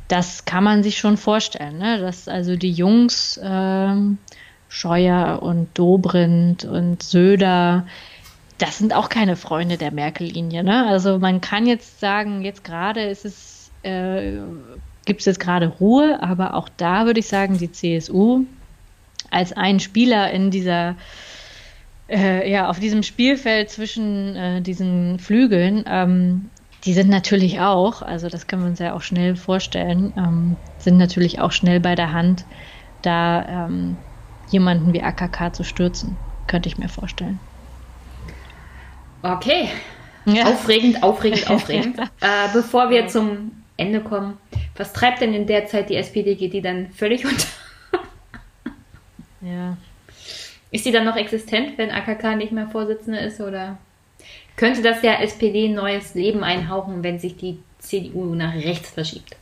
das 0.08 0.46
kann 0.46 0.64
man 0.64 0.84
sich 0.84 0.98
schon 0.98 1.18
vorstellen, 1.18 1.78
ne? 1.78 2.00
dass 2.00 2.28
also 2.28 2.56
die 2.56 2.72
Jungs 2.72 3.40
ähm, 3.44 4.18
Scheuer 4.70 5.40
und 5.42 5.78
Dobrindt 5.78 6.66
und 6.66 7.04
Söder, 7.04 7.86
das 8.58 8.78
sind 8.78 8.94
auch 8.94 9.10
keine 9.10 9.36
Freunde 9.36 9.78
der 9.78 9.92
Merkel-Linie. 9.92 10.64
Ne? 10.64 10.86
Also 10.88 11.20
man 11.20 11.42
kann 11.42 11.66
jetzt 11.66 12.00
sagen, 12.00 12.44
jetzt 12.44 12.64
gerade 12.64 13.02
ist 13.02 13.26
es, 13.26 13.72
äh, 13.84 14.38
gibt 15.06 15.22
es 15.22 15.26
jetzt 15.26 15.40
gerade 15.40 15.68
Ruhe, 15.68 16.22
aber 16.22 16.54
auch 16.54 16.70
da 16.78 17.06
würde 17.06 17.20
ich 17.20 17.28
sagen, 17.28 17.58
die 17.58 17.72
CSU 17.72 18.46
als 19.32 19.54
ein 19.54 19.80
Spieler 19.80 20.32
in 20.32 20.52
dieser 20.52 20.96
äh, 22.10 22.50
ja, 22.50 22.70
auf 22.70 22.80
diesem 22.80 23.04
Spielfeld 23.04 23.70
zwischen 23.70 24.36
äh, 24.36 24.62
diesen 24.62 25.20
Flügeln, 25.20 25.84
ähm, 25.88 26.50
die 26.86 26.94
sind 26.94 27.10
natürlich 27.10 27.62
auch, 27.62 28.02
also 28.02 28.28
das 28.28 28.48
können 28.48 28.64
wir 28.64 28.70
uns 28.70 28.80
ja 28.80 28.94
auch 28.94 29.02
schnell 29.02 29.36
vorstellen, 29.36 30.14
ähm, 30.18 30.58
sind 30.80 30.98
natürlich 30.98 31.40
auch 31.40 31.52
schnell 31.52 31.80
bei 31.80 31.96
der 31.96 32.12
Hand, 32.12 32.46
da 33.02 33.68
ähm, 33.68 33.96
jemanden 34.50 34.94
wie 34.94 35.02
AKK 35.02 35.54
zu 35.54 35.64
stürzen, 35.64 36.18
könnte 36.48 36.68
ich 36.68 36.78
mir 36.78 36.90
vorstellen. 36.90 37.40
Okay. 39.22 39.70
Ja. 40.26 40.46
Aufregend, 40.46 41.04
aufregend, 41.04 41.50
aufregend. 41.50 42.00
äh, 42.00 42.50
bevor 42.54 42.90
wir 42.90 43.08
zum 43.08 43.63
Ende 43.78 44.02
kommen, 44.02 44.38
was 44.76 44.94
treibt 44.94 45.22
denn 45.22 45.34
in 45.34 45.48
der 45.48 45.66
Zeit 45.66 45.90
die 45.90 45.96
SPD? 45.96 46.36
Geht 46.36 46.54
die 46.54 46.62
dann 46.62 46.92
völlig 46.92 47.26
unter? 47.26 47.48
ja. 49.42 49.78
Ist 50.72 50.84
sie 50.84 50.92
dann 50.92 51.06
noch 51.06 51.16
existent, 51.16 51.78
wenn 51.78 51.92
AKK 51.92 52.36
nicht 52.36 52.52
mehr 52.52 52.68
Vorsitzende 52.68 53.20
ist? 53.20 53.40
Oder 53.40 53.78
könnte 54.56 54.82
das 54.82 55.02
der 55.02 55.22
SPD 55.22 55.70
neues 55.70 56.16
Leben 56.16 56.44
einhauchen, 56.44 57.04
wenn 57.04 57.20
sich 57.20 57.38
die 57.38 57.60
CDU 57.80 58.34
nach 58.34 58.54
rechts 58.56 58.90
verschiebt? 58.90 59.36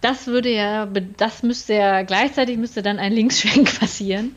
Das 0.00 0.26
würde 0.26 0.50
ja, 0.50 0.86
das 1.16 1.42
müsste 1.42 1.74
ja, 1.74 2.02
gleichzeitig 2.02 2.58
müsste 2.58 2.82
dann 2.82 2.98
ein 2.98 3.12
Linksschwenk 3.12 3.80
passieren. 3.80 4.36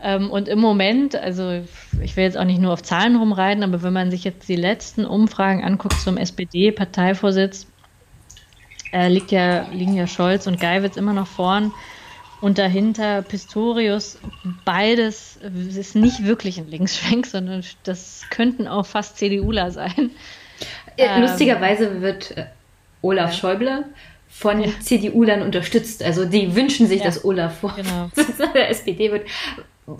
Ähm, 0.00 0.30
und 0.30 0.48
im 0.48 0.60
Moment, 0.60 1.16
also 1.16 1.62
ich 2.00 2.16
will 2.16 2.24
jetzt 2.24 2.38
auch 2.38 2.44
nicht 2.44 2.60
nur 2.60 2.72
auf 2.72 2.82
Zahlen 2.82 3.16
rumreiten, 3.16 3.64
aber 3.64 3.82
wenn 3.82 3.92
man 3.92 4.10
sich 4.10 4.24
jetzt 4.24 4.48
die 4.48 4.56
letzten 4.56 5.04
Umfragen 5.04 5.64
anguckt 5.64 6.00
zum 6.00 6.16
SPD-Parteivorsitz, 6.16 7.66
äh, 8.92 9.08
liegt 9.08 9.32
ja, 9.32 9.66
liegen 9.72 9.94
ja 9.94 10.06
Scholz 10.06 10.46
und 10.46 10.60
Geiwitz 10.60 10.96
immer 10.96 11.12
noch 11.12 11.26
vorn. 11.26 11.72
Und 12.40 12.58
dahinter 12.58 13.22
Pistorius, 13.22 14.18
beides 14.64 15.38
ist 15.76 15.96
nicht 15.96 16.24
wirklich 16.24 16.58
ein 16.58 16.68
Linksschwenk, 16.68 17.26
sondern 17.26 17.64
das 17.82 18.22
könnten 18.30 18.68
auch 18.68 18.86
fast 18.86 19.18
CDUler 19.18 19.72
sein. 19.72 20.12
Äh, 20.96 21.20
lustigerweise 21.20 22.00
wird 22.00 22.36
äh, 22.36 22.46
Olaf 23.02 23.32
ja. 23.32 23.38
Schäuble 23.38 23.84
von 24.28 24.60
ja. 24.60 24.70
CDU-Lern 24.80 25.42
unterstützt. 25.42 26.02
Also 26.02 26.24
die 26.24 26.54
wünschen 26.54 26.86
sich, 26.86 27.00
ja. 27.00 27.06
dass 27.06 27.24
Olaf 27.24 27.58
vor 27.60 27.74
genau. 27.76 28.10
der 28.54 28.70
SPD 28.70 29.10
wird. 29.10 29.26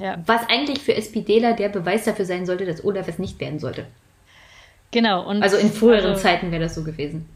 Ja. 0.00 0.18
Was 0.26 0.42
eigentlich 0.48 0.80
für 0.80 0.94
SPDler 0.94 1.54
der 1.54 1.68
Beweis 1.68 2.04
dafür 2.04 2.24
sein 2.24 2.46
sollte, 2.46 2.66
dass 2.66 2.84
Olaf 2.84 3.08
es 3.08 3.18
nicht 3.18 3.40
werden 3.40 3.58
sollte. 3.58 3.86
Genau. 4.90 5.28
Und 5.28 5.42
also 5.42 5.56
in 5.56 5.70
früheren 5.70 6.10
also, 6.10 6.22
Zeiten 6.22 6.50
wäre 6.50 6.62
das 6.62 6.74
so 6.74 6.84
gewesen. 6.84 7.26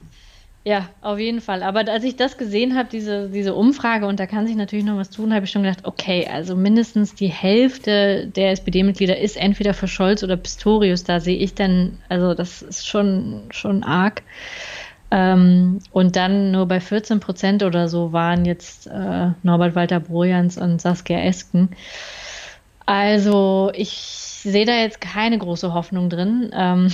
Ja, 0.64 0.88
auf 1.00 1.18
jeden 1.18 1.40
Fall. 1.40 1.64
Aber 1.64 1.88
als 1.88 2.04
ich 2.04 2.14
das 2.14 2.38
gesehen 2.38 2.76
habe, 2.76 2.88
diese, 2.90 3.28
diese 3.28 3.54
Umfrage, 3.54 4.06
und 4.06 4.20
da 4.20 4.26
kann 4.26 4.46
sich 4.46 4.54
natürlich 4.54 4.84
noch 4.84 4.96
was 4.96 5.10
tun, 5.10 5.34
habe 5.34 5.44
ich 5.44 5.50
schon 5.50 5.64
gedacht, 5.64 5.84
okay, 5.84 6.28
also 6.32 6.54
mindestens 6.54 7.16
die 7.16 7.26
Hälfte 7.26 8.28
der 8.28 8.52
SPD-Mitglieder 8.52 9.18
ist 9.18 9.36
entweder 9.36 9.74
für 9.74 9.88
Scholz 9.88 10.22
oder 10.22 10.36
Pistorius. 10.36 11.02
Da 11.02 11.18
sehe 11.18 11.36
ich 11.36 11.54
dann, 11.54 11.98
also 12.08 12.34
das 12.34 12.62
ist 12.62 12.86
schon, 12.86 13.42
schon 13.50 13.82
arg. 13.82 14.22
Ähm, 15.10 15.80
und 15.90 16.14
dann 16.14 16.52
nur 16.52 16.66
bei 16.66 16.78
14 16.78 17.18
Prozent 17.18 17.64
oder 17.64 17.88
so 17.88 18.12
waren 18.12 18.44
jetzt 18.44 18.86
äh, 18.86 19.30
Norbert 19.42 19.74
Walter 19.74 19.98
Brojans 19.98 20.58
und 20.58 20.80
Saskia 20.80 21.18
Esken. 21.18 21.70
Also 22.86 23.70
ich 23.74 23.90
sehe 23.90 24.66
da 24.66 24.74
jetzt 24.74 25.00
keine 25.00 25.38
große 25.38 25.72
Hoffnung 25.72 26.10
drin. 26.10 26.50
Ähm, 26.52 26.90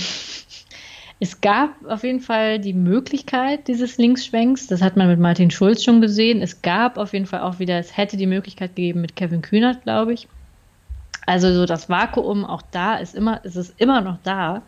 es 1.19 1.41
gab 1.41 1.71
auf 1.85 2.03
jeden 2.03 2.19
Fall 2.19 2.59
die 2.59 2.73
Möglichkeit 2.73 3.67
dieses 3.67 3.97
Linksschwenks. 3.97 4.67
Das 4.67 4.81
hat 4.81 4.97
man 4.97 5.07
mit 5.07 5.19
Martin 5.19 5.51
Schulz 5.51 5.83
schon 5.83 6.01
gesehen. 6.01 6.41
Es 6.41 6.61
gab 6.61 6.97
auf 6.97 7.13
jeden 7.13 7.25
Fall 7.25 7.41
auch 7.41 7.59
wieder, 7.59 7.79
es 7.79 7.97
hätte 7.97 8.17
die 8.17 8.27
Möglichkeit 8.27 8.75
gegeben 8.75 9.01
mit 9.01 9.15
Kevin 9.15 9.41
Kühnert, 9.41 9.83
glaube 9.83 10.13
ich. 10.13 10.27
Also 11.25 11.53
so 11.53 11.65
das 11.65 11.89
Vakuum 11.89 12.45
auch 12.45 12.63
da 12.71 12.95
ist 12.95 13.15
immer, 13.15 13.43
ist 13.45 13.55
es 13.55 13.69
immer 13.77 14.01
noch 14.01 14.17
da. 14.23 14.61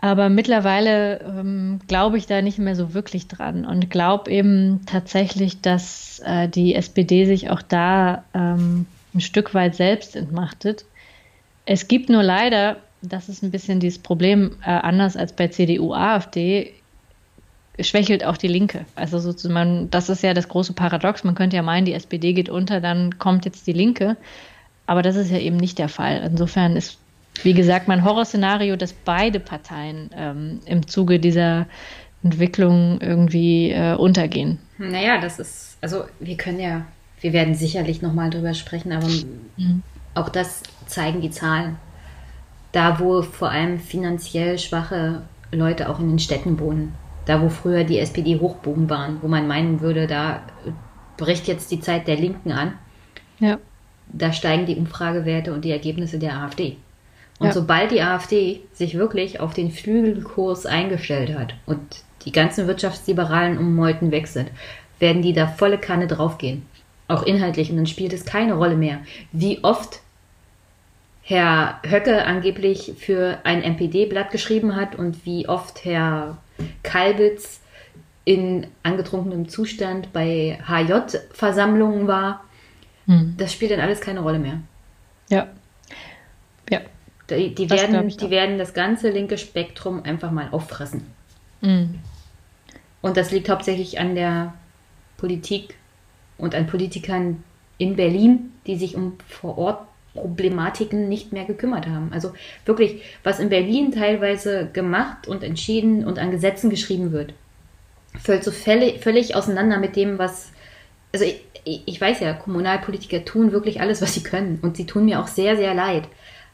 Aber 0.00 0.28
mittlerweile 0.28 1.20
ähm, 1.20 1.78
glaube 1.86 2.18
ich 2.18 2.26
da 2.26 2.42
nicht 2.42 2.58
mehr 2.58 2.74
so 2.74 2.92
wirklich 2.92 3.28
dran 3.28 3.64
und 3.64 3.88
glaube 3.88 4.32
eben 4.32 4.80
tatsächlich, 4.84 5.60
dass 5.60 6.20
äh, 6.24 6.48
die 6.48 6.74
SPD 6.74 7.24
sich 7.24 7.50
auch 7.50 7.62
da 7.62 8.24
ähm, 8.34 8.86
ein 9.14 9.20
Stück 9.20 9.54
weit 9.54 9.74
selbst 9.74 10.16
entmachtet. 10.16 10.84
Es 11.66 11.88
gibt 11.88 12.08
nur 12.08 12.22
leider, 12.22 12.76
das 13.02 13.28
ist 13.28 13.42
ein 13.42 13.50
bisschen 13.50 13.80
dieses 13.80 13.98
Problem, 13.98 14.56
äh, 14.62 14.70
anders 14.70 15.16
als 15.16 15.32
bei 15.32 15.48
CDU, 15.48 15.92
AfD, 15.92 16.72
schwächelt 17.80 18.24
auch 18.24 18.36
die 18.36 18.48
Linke. 18.48 18.84
Also 18.94 19.18
sozusagen, 19.18 19.90
das 19.90 20.08
ist 20.08 20.22
ja 20.22 20.34
das 20.34 20.48
große 20.48 20.72
Paradox. 20.72 21.24
Man 21.24 21.34
könnte 21.34 21.56
ja 21.56 21.62
meinen, 21.62 21.86
die 21.86 21.94
SPD 21.94 22.32
geht 22.32 22.48
unter, 22.48 22.80
dann 22.80 23.18
kommt 23.18 23.44
jetzt 23.44 23.66
die 23.66 23.72
Linke. 23.72 24.16
Aber 24.86 25.02
das 25.02 25.16
ist 25.16 25.30
ja 25.30 25.38
eben 25.38 25.56
nicht 25.56 25.78
der 25.78 25.88
Fall. 25.88 26.22
Insofern 26.24 26.76
ist, 26.76 26.98
wie 27.42 27.54
gesagt, 27.54 27.88
mein 27.88 28.04
Horrorszenario, 28.04 28.76
dass 28.76 28.92
beide 28.92 29.40
Parteien 29.40 30.10
ähm, 30.14 30.60
im 30.66 30.86
Zuge 30.86 31.18
dieser 31.18 31.66
Entwicklung 32.22 33.00
irgendwie 33.00 33.70
äh, 33.70 33.94
untergehen. 33.94 34.58
Naja, 34.78 35.20
das 35.20 35.38
ist, 35.38 35.78
also 35.80 36.04
wir 36.20 36.36
können 36.36 36.60
ja 36.60 36.84
wir 37.22 37.32
werden 37.32 37.54
sicherlich 37.54 38.02
nochmal 38.02 38.30
drüber 38.30 38.52
sprechen, 38.52 38.92
aber 38.92 39.06
mhm. 39.56 39.82
auch 40.14 40.28
das 40.28 40.62
zeigen 40.86 41.20
die 41.20 41.30
Zahlen. 41.30 41.76
Da, 42.72 42.98
wo 42.98 43.22
vor 43.22 43.50
allem 43.50 43.78
finanziell 43.78 44.58
schwache 44.58 45.22
Leute 45.52 45.88
auch 45.88 46.00
in 46.00 46.08
den 46.08 46.18
Städten 46.18 46.58
wohnen, 46.58 46.94
da, 47.26 47.40
wo 47.40 47.48
früher 47.48 47.84
die 47.84 47.98
SPD-Hochbogen 47.98 48.90
waren, 48.90 49.18
wo 49.22 49.28
man 49.28 49.46
meinen 49.46 49.80
würde, 49.80 50.06
da 50.06 50.42
bricht 51.16 51.46
jetzt 51.46 51.70
die 51.70 51.80
Zeit 51.80 52.08
der 52.08 52.16
Linken 52.16 52.50
an, 52.50 52.72
ja. 53.38 53.58
da 54.08 54.32
steigen 54.32 54.66
die 54.66 54.76
Umfragewerte 54.76 55.52
und 55.52 55.64
die 55.64 55.70
Ergebnisse 55.70 56.18
der 56.18 56.38
AfD. 56.38 56.76
Und 57.38 57.48
ja. 57.48 57.52
sobald 57.52 57.92
die 57.92 58.02
AfD 58.02 58.60
sich 58.72 58.94
wirklich 58.94 59.38
auf 59.38 59.54
den 59.54 59.70
Flügelkurs 59.70 60.66
eingestellt 60.66 61.38
hat 61.38 61.54
und 61.66 61.80
die 62.24 62.32
ganzen 62.32 62.66
Wirtschaftsliberalen 62.66 63.58
um 63.58 63.76
Meuten 63.76 64.10
weg 64.10 64.26
sind, 64.26 64.50
werden 64.98 65.22
die 65.22 65.32
da 65.32 65.46
volle 65.46 65.78
Kanne 65.78 66.06
draufgehen 66.06 66.62
auch 67.12 67.22
inhaltlich. 67.22 67.70
Und 67.70 67.76
dann 67.76 67.86
spielt 67.86 68.12
es 68.12 68.24
keine 68.24 68.54
Rolle 68.54 68.76
mehr, 68.76 69.00
wie 69.32 69.62
oft 69.62 70.00
Herr 71.22 71.80
Höcke 71.88 72.24
angeblich 72.24 72.94
für 72.98 73.38
ein 73.44 73.62
MPD-Blatt 73.62 74.30
geschrieben 74.30 74.74
hat 74.74 74.96
und 74.96 75.24
wie 75.24 75.48
oft 75.48 75.84
Herr 75.84 76.38
Kalbitz 76.82 77.60
in 78.24 78.66
angetrunkenem 78.82 79.48
Zustand 79.48 80.12
bei 80.12 80.58
HJ-Versammlungen 80.66 82.06
war. 82.06 82.44
Hm. 83.06 83.34
Das 83.36 83.52
spielt 83.52 83.72
dann 83.72 83.80
alles 83.80 84.00
keine 84.00 84.20
Rolle 84.20 84.38
mehr. 84.38 84.60
Ja. 85.28 85.48
Ja. 86.70 86.80
Die, 87.30 87.54
die 87.54 87.70
werden, 87.70 88.08
die 88.08 88.30
werden 88.30 88.58
das 88.58 88.74
ganze 88.74 89.10
linke 89.10 89.38
Spektrum 89.38 90.02
einfach 90.04 90.30
mal 90.30 90.48
auffressen. 90.50 91.06
Hm. 91.60 92.00
Und 93.00 93.16
das 93.16 93.30
liegt 93.30 93.48
hauptsächlich 93.48 93.98
an 93.98 94.14
der 94.14 94.54
Politik 95.16 95.76
und 96.42 96.56
an 96.56 96.66
Politikern 96.66 97.42
in 97.78 97.96
Berlin, 97.96 98.52
die 98.66 98.76
sich 98.76 98.96
um 98.96 99.16
vor 99.28 99.56
Ort 99.56 99.86
Problematiken 100.12 101.08
nicht 101.08 101.32
mehr 101.32 101.44
gekümmert 101.44 101.86
haben. 101.86 102.10
Also 102.12 102.34
wirklich, 102.66 103.00
was 103.22 103.40
in 103.40 103.48
Berlin 103.48 103.92
teilweise 103.92 104.68
gemacht 104.70 105.26
und 105.26 105.42
entschieden 105.42 106.04
und 106.04 106.18
an 106.18 106.30
Gesetzen 106.30 106.68
geschrieben 106.68 107.12
wird, 107.12 107.32
fällt 108.20 108.44
so 108.44 108.50
völlig, 108.50 109.02
völlig 109.02 109.34
auseinander 109.36 109.78
mit 109.78 109.96
dem, 109.96 110.18
was. 110.18 110.52
Also 111.12 111.24
ich, 111.24 111.82
ich 111.86 112.00
weiß 112.00 112.20
ja, 112.20 112.34
Kommunalpolitiker 112.34 113.24
tun 113.24 113.52
wirklich 113.52 113.80
alles, 113.80 114.02
was 114.02 114.14
sie 114.14 114.22
können. 114.22 114.58
Und 114.62 114.76
sie 114.76 114.84
tun 114.84 115.04
mir 115.04 115.20
auch 115.20 115.28
sehr, 115.28 115.56
sehr 115.56 115.74
leid. 115.74 116.08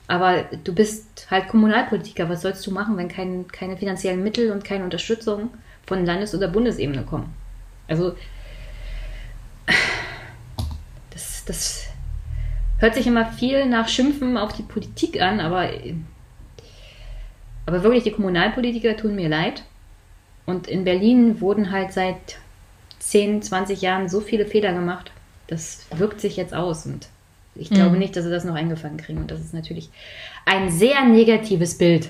Aber 0.06 0.44
du 0.64 0.74
bist 0.74 1.26
halt 1.30 1.48
Kommunalpolitiker. 1.48 2.28
Was 2.28 2.42
sollst 2.42 2.66
du 2.66 2.70
machen, 2.70 2.96
wenn 2.96 3.08
kein, 3.08 3.48
keine 3.48 3.76
finanziellen 3.76 4.22
Mittel 4.22 4.52
und 4.52 4.64
keine 4.64 4.84
Unterstützung 4.84 5.50
von 5.86 6.04
Landes- 6.04 6.34
oder 6.34 6.48
Bundesebene 6.48 7.02
kommen? 7.02 7.32
Also 7.88 8.14
das, 11.10 11.44
das 11.44 11.86
hört 12.78 12.94
sich 12.94 13.06
immer 13.06 13.26
viel 13.26 13.66
nach 13.66 13.88
Schimpfen 13.88 14.36
auf 14.36 14.52
die 14.52 14.62
Politik 14.62 15.20
an, 15.20 15.40
aber, 15.40 15.70
aber 17.66 17.82
wirklich, 17.82 18.04
die 18.04 18.12
Kommunalpolitiker 18.12 18.96
tun 18.96 19.14
mir 19.14 19.28
leid. 19.28 19.62
Und 20.46 20.66
in 20.66 20.84
Berlin 20.84 21.40
wurden 21.40 21.70
halt 21.70 21.92
seit 21.92 22.38
10, 23.00 23.42
20 23.42 23.82
Jahren 23.82 24.08
so 24.08 24.20
viele 24.20 24.46
Fehler 24.46 24.72
gemacht. 24.72 25.10
Das 25.46 25.86
wirkt 25.94 26.20
sich 26.20 26.36
jetzt 26.36 26.54
aus 26.54 26.86
und 26.86 27.08
ich 27.54 27.70
glaube 27.70 27.92
mhm. 27.92 27.98
nicht, 27.98 28.16
dass 28.16 28.24
sie 28.24 28.30
das 28.30 28.44
noch 28.44 28.54
eingefangen 28.54 28.98
kriegen. 28.98 29.18
Und 29.18 29.30
das 29.30 29.40
ist 29.40 29.52
natürlich 29.52 29.90
ein 30.44 30.70
sehr 30.70 31.04
negatives 31.04 31.76
Bild. 31.76 32.08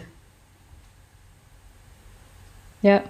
Ja, 2.82 3.02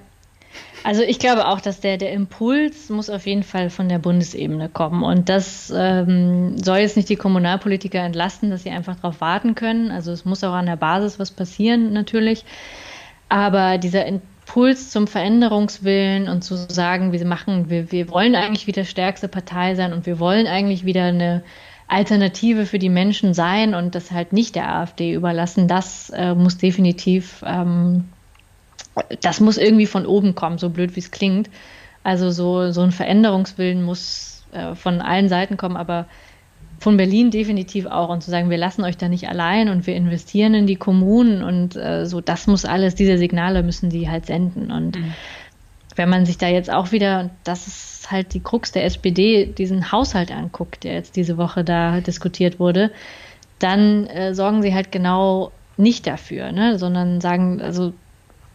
also 0.89 1.03
ich 1.03 1.19
glaube 1.19 1.47
auch, 1.47 1.61
dass 1.61 1.81
der, 1.81 1.99
der 1.99 2.13
Impuls 2.13 2.89
muss 2.89 3.11
auf 3.11 3.27
jeden 3.27 3.43
Fall 3.43 3.69
von 3.69 3.91
der 3.91 3.99
Bundesebene 3.99 4.71
kommen. 4.71 5.03
Und 5.03 5.29
das 5.29 5.71
ähm, 5.77 6.57
soll 6.57 6.79
jetzt 6.79 6.97
nicht 6.97 7.11
die 7.11 7.17
Kommunalpolitiker 7.17 8.01
entlasten, 8.01 8.49
dass 8.49 8.63
sie 8.63 8.71
einfach 8.71 8.97
darauf 8.97 9.21
warten 9.21 9.55
können. 9.55 9.91
Also 9.91 10.13
es 10.13 10.25
muss 10.25 10.43
auch 10.43 10.55
an 10.55 10.65
der 10.65 10.77
Basis 10.77 11.19
was 11.19 11.31
passieren 11.31 11.93
natürlich. 11.93 12.47
Aber 13.29 13.77
dieser 13.77 14.07
Impuls 14.07 14.89
zum 14.89 15.07
Veränderungswillen 15.07 16.27
und 16.27 16.41
zu 16.41 16.57
sagen, 16.57 17.13
wir 17.13 17.23
machen, 17.27 17.69
wir, 17.69 17.93
wir 17.93 18.09
wollen 18.09 18.35
eigentlich 18.35 18.67
wieder 18.67 18.87
stärkste 18.87 19.29
Partei 19.29 19.75
sein 19.75 19.93
und 19.93 20.07
wir 20.07 20.19
wollen 20.19 20.47
eigentlich 20.47 20.87
wieder 20.87 21.05
eine 21.05 21.43
Alternative 21.87 22.65
für 22.65 22.79
die 22.79 22.89
Menschen 22.89 23.35
sein 23.35 23.75
und 23.75 23.95
das 23.95 24.11
halt 24.11 24.33
nicht 24.33 24.55
der 24.55 24.75
AfD 24.75 25.13
überlassen, 25.13 25.69
das 25.69 26.09
äh, 26.09 26.35
muss 26.35 26.57
definitiv, 26.57 27.45
ähm, 27.47 28.05
das 29.21 29.41
muss 29.41 29.59
irgendwie 29.59 29.87
von 29.87 30.07
oben 30.07 30.35
kommen, 30.35 30.59
so 30.59 30.71
blöd 30.71 30.97
wie 30.97 31.01
es 31.01 31.11
klingt. 31.11 31.51
Also 32.03 32.31
so, 32.31 32.71
so 32.71 32.83
ein 32.83 32.93
Veränderungswillen 32.93 33.83
muss 33.83 34.45
äh, 34.53 34.75
von 34.75 35.01
allen 35.01 35.29
Seiten 35.29 35.57
kommen, 35.57 35.77
aber 35.77 36.07
von 36.79 36.97
Berlin 36.97 37.31
definitiv 37.31 37.87
auch 37.87 38.09
und 38.09 38.23
zu 38.23 38.31
sagen, 38.31 38.51
wir 38.51 38.57
lassen 38.57 38.85
euch 38.85 38.97
da 38.97 39.09
nicht 39.09 39.29
allein 39.29 39.69
und 39.69 39.87
wir 39.87 39.97
investieren 39.97 40.55
in 40.55 40.67
die 40.67 40.77
Kommunen 40.77 41.43
und 41.43 41.77
äh, 41.77 42.07
so, 42.07 42.21
das 42.21 42.47
muss 42.47 42.65
alles, 42.65 42.95
diese 42.95 43.19
Signale 43.19 43.63
müssen 43.63 43.91
die 43.91 44.09
halt 44.09 44.27
senden. 44.27 44.71
Und 44.71 44.97
mhm. 44.97 45.13
wenn 45.97 46.09
man 46.09 46.25
sich 46.25 46.39
da 46.39 46.47
jetzt 46.47 46.73
auch 46.73 46.93
wieder, 46.93 47.31
das 47.43 47.67
ist 47.67 48.11
halt 48.11 48.33
die 48.33 48.41
Krux 48.41 48.71
der 48.71 48.85
SPD, 48.85 49.47
diesen 49.47 49.91
Haushalt 49.91 50.31
anguckt, 50.31 50.85
der 50.85 50.95
jetzt 50.95 51.17
diese 51.17 51.37
Woche 51.37 51.65
da 51.65 52.01
diskutiert 52.01 52.61
wurde, 52.61 52.93
dann 53.59 54.07
äh, 54.07 54.35
sorgen 54.35 54.63
sie 54.63 54.73
halt 54.73 54.93
genau 54.93 55.51
nicht 55.77 56.07
dafür, 56.07 56.53
ne? 56.53 56.79
sondern 56.79 57.21
sagen, 57.21 57.61
also 57.61 57.93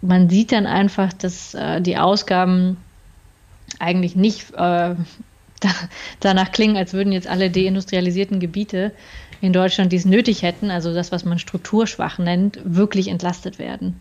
man 0.03 0.29
sieht 0.29 0.51
dann 0.51 0.65
einfach, 0.65 1.13
dass 1.13 1.53
äh, 1.53 1.81
die 1.81 1.97
Ausgaben 1.97 2.77
eigentlich 3.79 4.15
nicht 4.15 4.51
äh, 4.51 4.55
da, 4.55 4.95
danach 6.19 6.51
klingen, 6.51 6.77
als 6.77 6.93
würden 6.93 7.13
jetzt 7.13 7.27
alle 7.27 7.49
deindustrialisierten 7.49 8.39
Gebiete 8.39 8.91
in 9.41 9.53
Deutschland, 9.53 9.91
die 9.91 9.97
es 9.97 10.05
nötig 10.05 10.41
hätten, 10.41 10.69
also 10.71 10.93
das, 10.93 11.11
was 11.11 11.25
man 11.25 11.39
strukturschwach 11.39 12.17
nennt, 12.17 12.59
wirklich 12.63 13.07
entlastet 13.07 13.59
werden. 13.59 13.99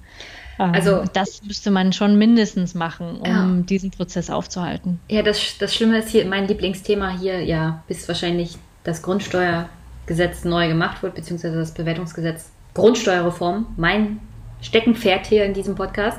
Ähm, 0.58 0.72
also 0.74 1.04
das 1.12 1.42
müsste 1.44 1.70
man 1.70 1.92
schon 1.92 2.18
mindestens 2.18 2.74
machen, 2.74 3.16
um 3.20 3.26
ja. 3.26 3.62
diesen 3.62 3.90
Prozess 3.90 4.28
aufzuhalten. 4.28 5.00
Ja, 5.08 5.22
das, 5.22 5.56
das 5.58 5.74
Schlimme 5.74 5.98
ist 5.98 6.10
hier, 6.10 6.26
mein 6.26 6.46
Lieblingsthema 6.48 7.16
hier, 7.18 7.40
ja, 7.40 7.82
bis 7.88 8.06
wahrscheinlich 8.08 8.58
das 8.84 9.02
Grundsteuergesetz 9.02 10.44
neu 10.44 10.68
gemacht 10.68 11.02
wird, 11.02 11.14
beziehungsweise 11.14 11.56
das 11.56 11.72
Bewertungsgesetz 11.72 12.50
Grundsteuerreform, 12.74 13.66
mein 13.76 14.20
Steckenpferd 14.62 15.26
hier 15.26 15.44
in 15.44 15.52
diesem 15.52 15.74
Podcast. 15.74 16.18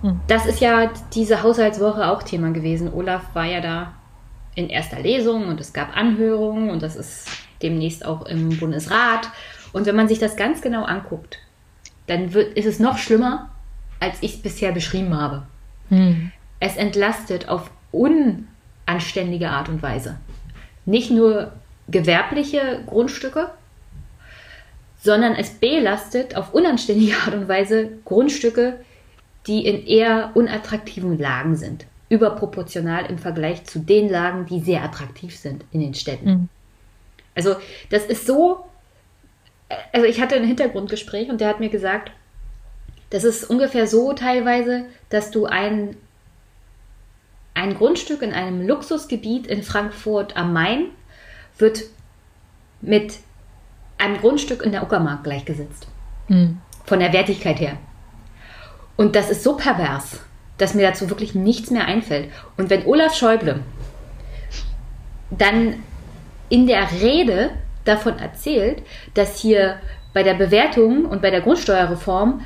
Hm. 0.00 0.20
Das 0.26 0.46
ist 0.46 0.60
ja 0.60 0.90
diese 1.14 1.42
Haushaltswoche 1.42 2.08
auch 2.08 2.22
Thema 2.22 2.50
gewesen. 2.50 2.92
Olaf 2.92 3.22
war 3.34 3.44
ja 3.44 3.60
da 3.60 3.92
in 4.54 4.68
erster 4.68 5.00
Lesung 5.00 5.48
und 5.48 5.60
es 5.60 5.72
gab 5.72 5.96
Anhörungen 5.96 6.70
und 6.70 6.82
das 6.82 6.96
ist 6.96 7.28
demnächst 7.62 8.04
auch 8.04 8.26
im 8.26 8.56
Bundesrat. 8.58 9.28
Und 9.72 9.86
wenn 9.86 9.96
man 9.96 10.08
sich 10.08 10.18
das 10.18 10.36
ganz 10.36 10.62
genau 10.62 10.84
anguckt, 10.84 11.38
dann 12.06 12.32
wird, 12.32 12.56
ist 12.56 12.66
es 12.66 12.78
noch 12.78 12.98
schlimmer, 12.98 13.50
als 13.98 14.18
ich 14.20 14.34
es 14.34 14.42
bisher 14.42 14.72
beschrieben 14.72 15.18
habe. 15.18 15.42
Hm. 15.88 16.30
Es 16.60 16.76
entlastet 16.76 17.48
auf 17.48 17.70
unanständige 17.90 19.50
Art 19.50 19.68
und 19.68 19.82
Weise. 19.82 20.18
Nicht 20.86 21.10
nur 21.10 21.52
gewerbliche 21.88 22.82
Grundstücke, 22.86 23.50
sondern 25.04 25.34
es 25.34 25.50
belastet 25.50 26.34
auf 26.34 26.54
unanständige 26.54 27.14
Art 27.18 27.34
und 27.34 27.46
Weise 27.46 27.90
Grundstücke, 28.06 28.80
die 29.46 29.66
in 29.66 29.86
eher 29.86 30.30
unattraktiven 30.34 31.18
Lagen 31.18 31.56
sind 31.56 31.86
überproportional 32.08 33.06
im 33.06 33.18
Vergleich 33.18 33.64
zu 33.64 33.80
den 33.80 34.08
Lagen, 34.08 34.46
die 34.46 34.60
sehr 34.60 34.82
attraktiv 34.82 35.36
sind 35.36 35.64
in 35.72 35.80
den 35.80 35.94
Städten. 35.94 36.30
Mhm. 36.30 36.48
Also 37.34 37.56
das 37.90 38.06
ist 38.06 38.26
so, 38.26 38.64
also 39.92 40.06
ich 40.06 40.20
hatte 40.20 40.36
ein 40.36 40.44
Hintergrundgespräch 40.44 41.28
und 41.28 41.40
der 41.40 41.48
hat 41.48 41.60
mir 41.60 41.70
gesagt, 41.70 42.12
das 43.10 43.24
ist 43.24 43.44
ungefähr 43.44 43.86
so 43.86 44.12
teilweise, 44.12 44.86
dass 45.08 45.30
du 45.30 45.46
ein, 45.46 45.96
ein 47.54 47.74
Grundstück 47.74 48.22
in 48.22 48.32
einem 48.32 48.66
Luxusgebiet 48.66 49.46
in 49.46 49.62
Frankfurt 49.62 50.36
am 50.36 50.52
Main 50.52 50.86
wird 51.58 51.84
mit 52.80 53.18
einem 53.98 54.18
Grundstück 54.18 54.62
in 54.62 54.72
der 54.72 54.82
Uckermark 54.82 55.24
gleichgesetzt. 55.24 55.86
Mhm. 56.28 56.58
Von 56.84 57.00
der 57.00 57.12
Wertigkeit 57.12 57.60
her. 57.60 57.76
Und 58.96 59.16
das 59.16 59.30
ist 59.30 59.42
so 59.42 59.56
pervers 59.56 60.20
dass 60.58 60.74
mir 60.74 60.86
dazu 60.86 61.10
wirklich 61.10 61.34
nichts 61.34 61.70
mehr 61.70 61.86
einfällt. 61.86 62.30
Und 62.56 62.70
wenn 62.70 62.86
Olaf 62.86 63.14
Schäuble 63.14 63.60
dann 65.30 65.82
in 66.48 66.66
der 66.66 66.90
Rede 67.02 67.50
davon 67.84 68.18
erzählt, 68.18 68.82
dass 69.14 69.38
hier 69.38 69.80
bei 70.12 70.22
der 70.22 70.34
Bewertung 70.34 71.06
und 71.06 71.22
bei 71.22 71.30
der 71.30 71.40
Grundsteuerreform 71.40 72.42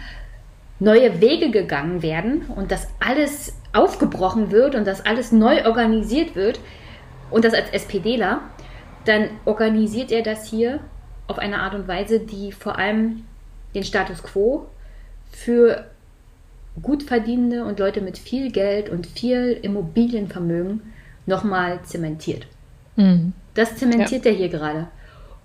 neue 0.78 1.20
Wege 1.20 1.50
gegangen 1.50 2.02
werden 2.02 2.46
und 2.54 2.70
dass 2.70 2.88
alles 3.00 3.54
aufgebrochen 3.72 4.50
wird 4.50 4.74
und 4.74 4.86
dass 4.86 5.04
alles 5.04 5.32
neu 5.32 5.66
organisiert 5.66 6.34
wird 6.34 6.60
und 7.30 7.44
das 7.44 7.52
als 7.52 7.68
SPDler, 7.70 8.40
dann 9.04 9.28
organisiert 9.44 10.10
er 10.12 10.22
das 10.22 10.48
hier 10.48 10.80
auf 11.28 11.38
eine 11.38 11.60
Art 11.60 11.74
und 11.74 11.86
Weise, 11.86 12.20
die 12.20 12.50
vor 12.52 12.78
allem 12.78 13.24
den 13.74 13.84
Status 13.84 14.22
quo 14.22 14.66
für 15.30 15.86
Gutverdienende 16.82 17.64
und 17.64 17.78
Leute 17.78 18.00
mit 18.00 18.18
viel 18.18 18.50
Geld 18.50 18.88
und 18.88 19.06
viel 19.06 19.58
Immobilienvermögen 19.62 20.80
nochmal 21.26 21.80
zementiert. 21.84 22.46
Mhm. 22.96 23.32
Das 23.54 23.76
zementiert 23.76 24.24
ja. 24.24 24.32
er 24.32 24.36
hier 24.36 24.48
gerade. 24.48 24.88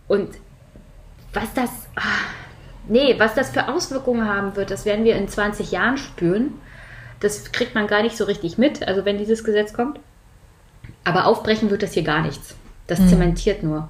Und 0.08 0.30
was 1.34 1.54
das, 1.54 1.70
ach, 1.96 2.30
nee, 2.88 3.16
was 3.18 3.34
das 3.36 3.52
für 3.52 3.68
Auswirkungen 3.68 4.28
haben 4.28 4.56
wird, 4.56 4.72
das 4.72 4.86
werden 4.86 5.06
wir 5.06 5.16
in 5.16 5.28
20 5.28 5.72
Jahren 5.72 5.98
spüren. 5.98 6.54
Das 7.20 7.52
kriegt 7.52 7.76
man 7.76 7.88
gar 7.88 8.04
nicht 8.04 8.18
so 8.18 8.26
richtig 8.26 8.58
mit, 8.58 8.88
also 8.88 9.06
wenn 9.06 9.18
dieses 9.18 9.44
Gesetz 9.44 9.74
kommt. 9.74 10.00
Aber 11.04 11.26
aufbrechen 11.26 11.70
wird 11.70 11.84
das 11.84 11.94
hier 11.94 12.04
gar 12.04 12.22
nichts. 12.22 12.56
Das 12.88 13.00
mhm. 13.00 13.10
zementiert 13.10 13.64
nur. 13.64 13.90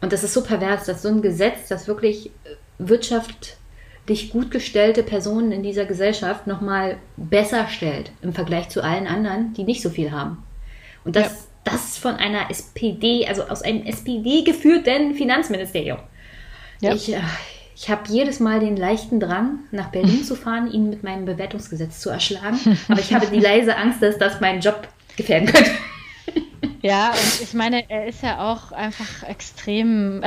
Und 0.00 0.12
das 0.12 0.24
ist 0.24 0.34
so 0.34 0.42
pervers, 0.42 0.84
dass 0.84 1.02
so 1.02 1.08
ein 1.08 1.22
Gesetz, 1.22 1.68
das 1.68 1.88
wirklich 1.88 2.30
Wirtschaft 2.78 3.56
dich 4.08 4.30
gut 4.30 4.50
gestellte 4.50 5.02
Personen 5.02 5.52
in 5.52 5.62
dieser 5.62 5.84
Gesellschaft 5.84 6.46
nochmal 6.46 6.98
besser 7.16 7.66
stellt 7.68 8.12
im 8.22 8.32
Vergleich 8.32 8.68
zu 8.68 8.82
allen 8.82 9.06
anderen, 9.06 9.52
die 9.54 9.64
nicht 9.64 9.82
so 9.82 9.90
viel 9.90 10.12
haben. 10.12 10.44
Und 11.04 11.16
das, 11.16 11.24
ja. 11.24 11.72
das 11.72 11.98
von 11.98 12.14
einer 12.14 12.50
SPD, 12.50 13.26
also 13.26 13.44
aus 13.44 13.62
einem 13.62 13.84
SPD 13.84 14.42
geführten 14.42 15.14
Finanzministerium. 15.14 15.98
Ja. 16.80 16.94
Ich, 16.94 17.12
äh, 17.12 17.20
ich 17.74 17.90
habe 17.90 18.02
jedes 18.08 18.40
Mal 18.40 18.60
den 18.60 18.76
leichten 18.76 19.20
Drang, 19.20 19.60
nach 19.70 19.88
Berlin 19.90 20.24
zu 20.24 20.34
fahren, 20.34 20.70
ihn 20.70 20.88
mit 20.88 21.02
meinem 21.02 21.24
Bewertungsgesetz 21.24 22.00
zu 22.00 22.10
erschlagen. 22.10 22.58
Aber 22.88 23.00
ich 23.00 23.12
habe 23.12 23.26
die 23.26 23.40
leise 23.40 23.76
Angst, 23.76 24.02
dass 24.02 24.18
das 24.18 24.40
meinen 24.40 24.60
Job 24.60 24.86
gefährden 25.16 25.48
könnte. 25.48 25.70
Ja, 26.82 27.10
und 27.10 27.40
ich 27.42 27.54
meine, 27.54 27.88
er 27.90 28.06
ist 28.06 28.22
ja 28.22 28.52
auch 28.52 28.72
einfach 28.72 29.22
extrem, 29.22 30.22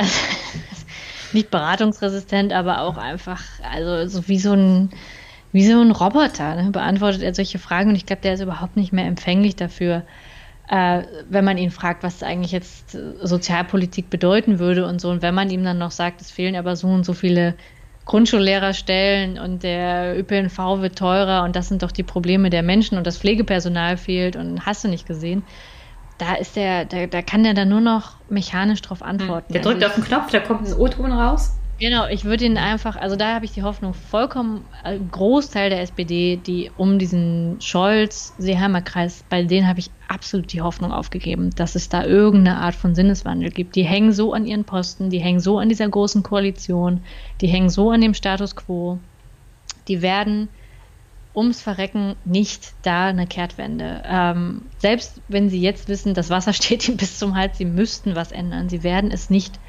nicht 1.32 1.50
beratungsresistent, 1.50 2.52
aber 2.52 2.82
auch 2.82 2.96
einfach, 2.96 3.42
also 3.62 4.06
so 4.08 4.28
wie 4.28 4.38
so 4.38 4.52
ein, 4.52 4.90
wie 5.52 5.66
so 5.66 5.80
ein 5.80 5.90
Roboter, 5.90 6.54
ne? 6.56 6.70
beantwortet 6.70 7.22
er 7.22 7.34
solche 7.34 7.58
Fragen 7.58 7.90
und 7.90 7.96
ich 7.96 8.06
glaube, 8.06 8.22
der 8.22 8.34
ist 8.34 8.40
überhaupt 8.40 8.76
nicht 8.76 8.92
mehr 8.92 9.06
empfänglich 9.06 9.56
dafür, 9.56 10.04
äh, 10.68 11.02
wenn 11.28 11.44
man 11.44 11.58
ihn 11.58 11.70
fragt, 11.70 12.02
was 12.02 12.22
eigentlich 12.22 12.52
jetzt 12.52 12.96
Sozialpolitik 13.22 14.08
bedeuten 14.10 14.58
würde 14.58 14.86
und 14.86 15.00
so. 15.00 15.10
Und 15.10 15.22
wenn 15.22 15.34
man 15.34 15.50
ihm 15.50 15.64
dann 15.64 15.78
noch 15.78 15.90
sagt, 15.90 16.20
es 16.20 16.30
fehlen 16.30 16.54
aber 16.54 16.76
so 16.76 16.86
und 16.86 17.04
so 17.04 17.12
viele 17.12 17.56
Grundschullehrerstellen 18.04 19.38
und 19.38 19.62
der 19.62 20.18
ÖPNV 20.18 20.80
wird 20.80 20.96
teurer 20.98 21.42
und 21.44 21.54
das 21.54 21.68
sind 21.68 21.82
doch 21.82 21.92
die 21.92 22.02
Probleme 22.02 22.50
der 22.50 22.62
Menschen 22.62 22.98
und 22.98 23.06
das 23.06 23.18
Pflegepersonal 23.18 23.96
fehlt 23.96 24.36
und 24.36 24.64
hast 24.64 24.84
du 24.84 24.88
nicht 24.88 25.06
gesehen 25.06 25.44
da 26.20 26.34
ist 26.34 26.56
der, 26.56 26.84
da, 26.84 27.06
da 27.06 27.22
kann 27.22 27.44
der 27.44 27.54
dann 27.54 27.68
nur 27.68 27.80
noch 27.80 28.16
mechanisch 28.28 28.82
drauf 28.82 29.02
antworten. 29.02 29.52
Der 29.52 29.62
drückt 29.62 29.82
also 29.82 29.86
auf 29.86 29.94
den 29.94 30.04
Knopf, 30.04 30.30
da 30.30 30.40
kommt 30.40 30.66
ein 30.66 30.74
O-Ton 30.74 31.12
raus. 31.12 31.56
Genau, 31.80 32.06
ich 32.08 32.26
würde 32.26 32.44
ihn 32.44 32.58
einfach, 32.58 32.96
also 32.96 33.16
da 33.16 33.34
habe 33.34 33.46
ich 33.46 33.52
die 33.52 33.62
Hoffnung, 33.62 33.94
vollkommen, 33.94 34.66
äh, 34.84 34.98
Großteil 34.98 35.70
der 35.70 35.80
SPD, 35.80 36.36
die 36.36 36.70
um 36.76 36.98
diesen 36.98 37.58
Scholz-Seeheimer-Kreis, 37.58 39.24
bei 39.30 39.44
denen 39.44 39.66
habe 39.66 39.78
ich 39.78 39.90
absolut 40.06 40.52
die 40.52 40.60
Hoffnung 40.60 40.92
aufgegeben, 40.92 41.48
dass 41.56 41.76
es 41.76 41.88
da 41.88 42.04
irgendeine 42.04 42.58
Art 42.58 42.74
von 42.74 42.94
Sinneswandel 42.94 43.50
gibt. 43.50 43.76
Die 43.76 43.84
hängen 43.84 44.12
so 44.12 44.34
an 44.34 44.44
ihren 44.44 44.64
Posten, 44.64 45.08
die 45.08 45.20
hängen 45.20 45.40
so 45.40 45.58
an 45.58 45.70
dieser 45.70 45.88
großen 45.88 46.22
Koalition, 46.22 47.00
die 47.40 47.46
hängen 47.46 47.70
so 47.70 47.90
an 47.90 48.02
dem 48.02 48.12
Status 48.12 48.54
quo. 48.54 48.98
Die 49.88 50.02
werden 50.02 50.50
ums 51.34 51.62
Verrecken 51.62 52.16
nicht 52.24 52.74
da 52.82 53.06
eine 53.08 53.26
Kehrtwende. 53.26 54.02
Ähm, 54.04 54.70
selbst 54.78 55.22
wenn 55.28 55.48
sie 55.48 55.60
jetzt 55.60 55.88
wissen, 55.88 56.14
das 56.14 56.30
Wasser 56.30 56.52
steht 56.54 56.88
ihnen 56.88 56.96
bis 56.96 57.18
zum 57.18 57.36
Hals, 57.36 57.58
sie 57.58 57.64
müssten 57.64 58.14
was 58.14 58.32
ändern. 58.32 58.68
Sie 58.68 58.82
werden 58.82 59.10
es 59.10 59.30
nicht 59.30 59.60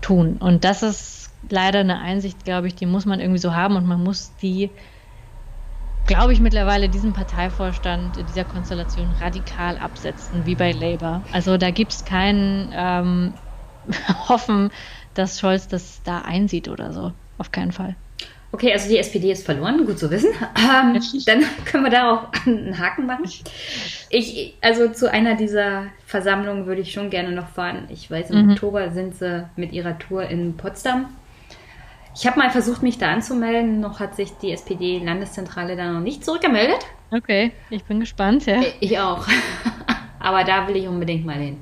tun. 0.00 0.36
Und 0.38 0.64
das 0.64 0.82
ist 0.82 1.30
leider 1.48 1.80
eine 1.80 2.00
Einsicht, 2.00 2.44
glaube 2.44 2.66
ich, 2.66 2.74
die 2.74 2.86
muss 2.86 3.06
man 3.06 3.20
irgendwie 3.20 3.40
so 3.40 3.54
haben 3.54 3.76
und 3.76 3.86
man 3.86 4.02
muss 4.02 4.36
die, 4.36 4.76
glaube 6.06 6.32
ich, 6.32 6.40
mittlerweile 6.40 6.88
diesen 6.88 7.12
Parteivorstand 7.12 8.16
in 8.16 8.26
dieser 8.26 8.44
Konstellation 8.44 9.12
radikal 9.12 9.78
absetzen, 9.78 10.46
wie 10.46 10.54
bei 10.54 10.72
Labour. 10.72 11.24
Also 11.32 11.56
da 11.56 11.70
gibt 11.70 11.92
es 11.92 12.04
kein 12.04 12.70
ähm, 12.72 13.34
Hoffen, 14.28 14.70
dass 15.14 15.40
Scholz 15.40 15.68
das 15.68 16.02
da 16.02 16.22
einsieht 16.22 16.68
oder 16.68 16.92
so. 16.92 17.12
Auf 17.38 17.52
keinen 17.52 17.72
Fall. 17.72 17.96
Okay, 18.56 18.72
also 18.72 18.88
die 18.88 18.96
SPD 18.96 19.32
ist 19.32 19.44
verloren, 19.44 19.84
gut 19.84 19.98
zu 19.98 20.10
wissen. 20.10 20.30
Ähm, 20.56 20.98
dann 21.26 21.44
können 21.66 21.84
wir 21.84 21.90
darauf 21.90 22.20
einen 22.46 22.78
Haken 22.78 23.04
machen. 23.04 23.30
Ich, 24.08 24.54
also 24.62 24.88
zu 24.88 25.10
einer 25.10 25.34
dieser 25.34 25.88
Versammlungen 26.06 26.64
würde 26.64 26.80
ich 26.80 26.90
schon 26.90 27.10
gerne 27.10 27.32
noch 27.32 27.48
fahren. 27.48 27.84
Ich 27.90 28.10
weiß, 28.10 28.30
im 28.30 28.46
mhm. 28.46 28.52
Oktober 28.52 28.92
sind 28.92 29.14
sie 29.14 29.46
mit 29.56 29.74
ihrer 29.74 29.98
Tour 29.98 30.22
in 30.22 30.56
Potsdam. 30.56 31.10
Ich 32.14 32.26
habe 32.26 32.38
mal 32.38 32.48
versucht, 32.48 32.82
mich 32.82 32.96
da 32.96 33.12
anzumelden, 33.12 33.80
noch 33.80 34.00
hat 34.00 34.16
sich 34.16 34.32
die 34.38 34.52
SPD-Landeszentrale 34.52 35.76
da 35.76 35.92
noch 35.92 36.00
nicht 36.00 36.24
zurückgemeldet. 36.24 36.78
Okay, 37.10 37.52
ich 37.68 37.84
bin 37.84 38.00
gespannt, 38.00 38.46
ja. 38.46 38.62
Ich 38.80 38.98
auch. 38.98 39.26
Aber 40.18 40.44
da 40.44 40.66
will 40.66 40.76
ich 40.76 40.88
unbedingt 40.88 41.26
mal 41.26 41.36
hin. 41.36 41.58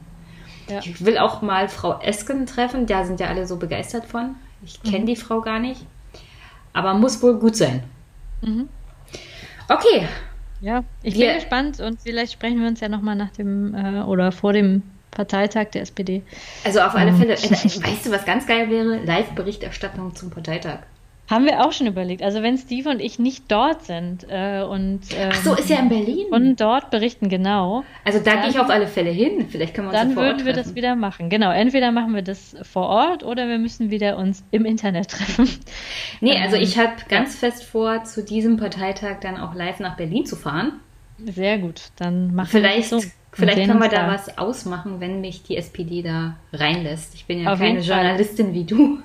Ja. 0.71 0.79
Ich 0.79 1.05
will 1.05 1.19
auch 1.19 1.43
mal 1.43 1.69
Frau 1.69 1.99
Esken 1.99 2.47
treffen, 2.47 2.87
da 2.87 3.05
sind 3.05 3.19
ja 3.19 3.27
alle 3.27 3.49
so 3.49 3.57
begeistert 3.57 4.05
von. 4.05 4.37
Ich 4.65 4.81
kenne 4.81 5.01
mhm. 5.01 5.07
die 5.07 5.17
Frau 5.17 5.41
gar 5.41 5.59
nicht. 5.59 5.85
Aber 6.75 6.93
muss 6.93 7.23
wohl 7.23 7.39
gut 7.39 7.57
sein. 7.57 7.83
Mhm. 8.43 8.69
Okay. 9.69 10.07
Ja, 10.61 10.85
ich 11.03 11.15
wir, 11.15 11.29
bin 11.29 11.35
gespannt 11.37 11.81
und 11.81 12.01
vielleicht 12.01 12.33
sprechen 12.33 12.61
wir 12.61 12.69
uns 12.69 12.81
ja 12.81 12.89
nochmal 12.89 13.17
nach 13.17 13.31
dem 13.31 13.75
äh, 13.75 14.03
oder 14.03 14.33
vor 14.33 14.53
dem 14.53 14.83
Parteitag 15.11 15.71
der 15.71 15.83
SPD. 15.83 16.23
Also 16.65 16.81
auf 16.81 16.95
alle 16.95 17.13
Fälle, 17.13 17.35
äh, 17.35 17.37
weißt 17.37 18.07
du, 18.07 18.11
was 18.11 18.25
ganz 18.25 18.47
geil 18.47 18.69
wäre? 18.69 19.03
Live-Berichterstattung 19.05 20.15
zum 20.15 20.31
Parteitag. 20.31 20.81
Haben 21.29 21.47
wir 21.47 21.65
auch 21.65 21.73
schon 21.73 21.87
überlegt. 21.87 22.23
Also 22.23 22.43
wenn 22.43 22.59
Steve 22.59 22.91
und 22.91 23.01
ich 23.01 23.19
nicht 23.19 23.45
dort 23.49 23.85
sind 23.85 24.27
äh, 24.29 24.63
und 24.63 25.01
ähm, 25.17 25.31
Ach 25.33 25.43
so, 25.43 25.55
ist 25.55 25.71
ja 25.71 25.79
in 25.79 25.89
Berlin. 25.89 26.27
Von 26.29 26.55
dort 26.55 26.91
berichten, 26.91 27.31
genau. 27.31 27.83
Also 28.05 28.19
da 28.19 28.43
gehe 28.43 28.51
ich 28.51 28.59
auf 28.59 28.69
alle 28.69 28.87
Fälle 28.87 29.11
hin. 29.11 29.47
Vielleicht 29.49 29.73
können 29.73 29.89
wir 29.89 29.93
uns 29.93 30.01
Dann 30.01 30.17
würden 30.17 30.39
Ort 30.39 30.45
wir 30.45 30.53
das 30.53 30.75
wieder 30.75 30.97
machen. 30.97 31.31
Genau. 31.31 31.51
Entweder 31.51 31.93
machen 31.93 32.15
wir 32.15 32.21
das 32.21 32.55
vor 32.63 32.89
Ort 32.89 33.25
oder 33.25 33.49
wir 33.49 33.57
müssen 33.57 33.91
wieder 33.91 34.19
uns 34.19 34.45
im 34.51 34.67
Internet 34.67 35.09
treffen. 35.13 35.49
Nee, 36.21 36.39
also 36.43 36.57
ich 36.57 36.79
habe 36.79 36.93
ganz 37.09 37.41
ja. 37.41 37.49
fest 37.49 37.65
vor, 37.65 38.05
zu 38.05 38.23
diesem 38.23 38.59
Parteitag 38.59 39.21
dann 39.23 39.39
auch 39.39 39.55
live 39.55 39.81
nach 39.81 39.97
Berlin 39.97 40.27
zu 40.27 40.37
fahren. 40.37 40.81
Sehr 41.25 41.57
gut. 41.59 41.85
Dann 41.97 42.35
machen 42.35 42.49
vielleicht, 42.51 42.91
wir 42.91 42.99
das 42.99 43.05
so. 43.07 43.11
Vielleicht 43.33 43.67
können 43.67 43.81
wir 43.81 43.89
da 43.89 44.09
was 44.09 44.39
ausmachen, 44.39 45.01
wenn 45.01 45.21
mich 45.21 45.43
die 45.43 45.57
SPD 45.57 46.03
da 46.03 46.37
reinlässt. 46.53 47.15
Ich 47.15 47.25
bin 47.25 47.43
ja 47.43 47.53
Auf 47.53 47.59
keine 47.59 47.81
Journalistin 47.81 48.53
wie 48.53 48.65
du. 48.65 48.99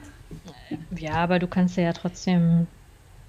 Ja, 0.97 1.13
aber 1.13 1.39
du 1.39 1.47
kannst 1.47 1.77
ja 1.77 1.93
trotzdem. 1.93 2.67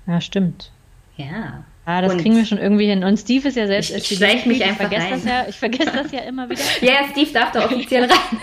Ja, 0.06 0.20
stimmt. 0.20 0.70
Ja. 1.16 1.64
Ah, 1.84 2.02
das 2.02 2.12
und 2.12 2.20
kriegen 2.20 2.36
wir 2.36 2.46
schon 2.46 2.58
irgendwie 2.58 2.86
hin. 2.86 3.04
Und 3.04 3.18
Steve 3.18 3.48
ist 3.48 3.56
ja 3.56 3.66
selbst. 3.66 3.90
Ich, 3.90 4.12
ich 4.12 4.18
schleich 4.18 4.46
mich 4.46 4.64
einfach 4.64 4.90
ich 4.90 4.98
Das 4.98 5.24
ja, 5.24 5.46
ich 5.48 5.56
vergesse 5.56 5.90
das 5.92 6.12
ja 6.12 6.20
immer 6.20 6.48
wieder. 6.48 6.60
ja, 6.80 7.08
Steve 7.10 7.30
darf 7.32 7.52
da 7.52 7.64
offiziell 7.64 8.04
rein. 8.04 8.40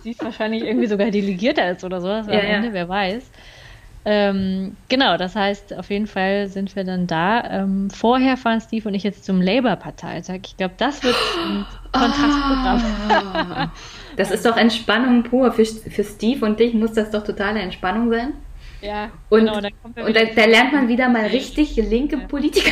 Steve 0.00 0.16
wahrscheinlich 0.20 0.64
irgendwie 0.64 0.86
sogar 0.86 1.10
delegierter 1.10 1.70
ist 1.70 1.84
oder 1.84 2.00
so. 2.00 2.08
Das 2.08 2.26
ja, 2.26 2.34
am 2.34 2.40
Ende, 2.40 2.68
ja. 2.68 2.74
wer 2.74 2.88
weiß. 2.88 3.30
Ähm, 4.04 4.76
genau, 4.88 5.16
das 5.16 5.36
heißt, 5.36 5.74
auf 5.78 5.90
jeden 5.90 6.08
Fall 6.08 6.48
sind 6.48 6.74
wir 6.74 6.82
dann 6.82 7.06
da. 7.06 7.44
Ähm, 7.48 7.88
vorher 7.88 8.36
fahren 8.36 8.60
Steve 8.60 8.88
und 8.88 8.94
ich 8.94 9.04
jetzt 9.04 9.24
zum 9.24 9.40
Labour-Parteitag. 9.40 10.40
Ich 10.44 10.56
glaube, 10.56 10.74
das 10.76 11.04
wird 11.04 11.14
ein 11.44 11.64
Kontrastprogramm. 11.92 12.82
Oh, 13.08 13.66
das 14.16 14.30
ist 14.30 14.46
doch 14.46 14.56
Entspannung 14.56 15.22
pur. 15.22 15.52
Für, 15.52 15.64
für 15.64 16.04
Steve 16.04 16.44
und 16.44 16.60
dich 16.60 16.74
muss 16.74 16.92
das 16.92 17.10
doch 17.10 17.24
totale 17.24 17.60
Entspannung 17.60 18.10
sein. 18.10 18.34
Ja, 18.80 19.10
und, 19.28 19.40
genau, 19.40 19.56
und 19.56 20.16
da, 20.16 20.24
da, 20.24 20.44
lernt 20.44 20.72
man 20.72 20.88
wieder 20.88 21.08
mal 21.08 21.26
richtig 21.26 21.76
linke 21.76 22.16
ja. 22.16 22.26
Politiker 22.26 22.70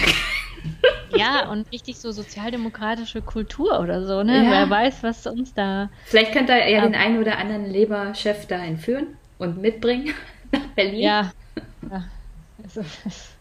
Ja, 1.17 1.49
und 1.49 1.71
richtig 1.73 1.99
so 1.99 2.11
sozialdemokratische 2.11 3.23
Kultur 3.23 3.81
oder 3.81 4.05
so, 4.05 4.23
ne? 4.23 4.45
Ja. 4.45 4.51
Wer 4.51 4.71
weiß, 4.71 5.03
was 5.03 5.27
uns 5.27 5.55
da. 5.55 5.89
Vielleicht 6.07 6.33
könnte 6.33 6.53
er 6.53 6.69
ja 6.69 6.81
den 6.83 6.95
einen 6.95 7.21
oder 7.21 7.39
anderen 7.39 7.67
Leber-Chef 7.67 8.47
da 8.47 8.57
entführen 8.57 9.07
und 9.39 9.61
mitbringen 9.61 10.13
nach 10.53 10.67
Berlin. 10.75 11.01
Ja. 11.01 11.33
ja. 11.91 12.05
Also, 12.63 12.83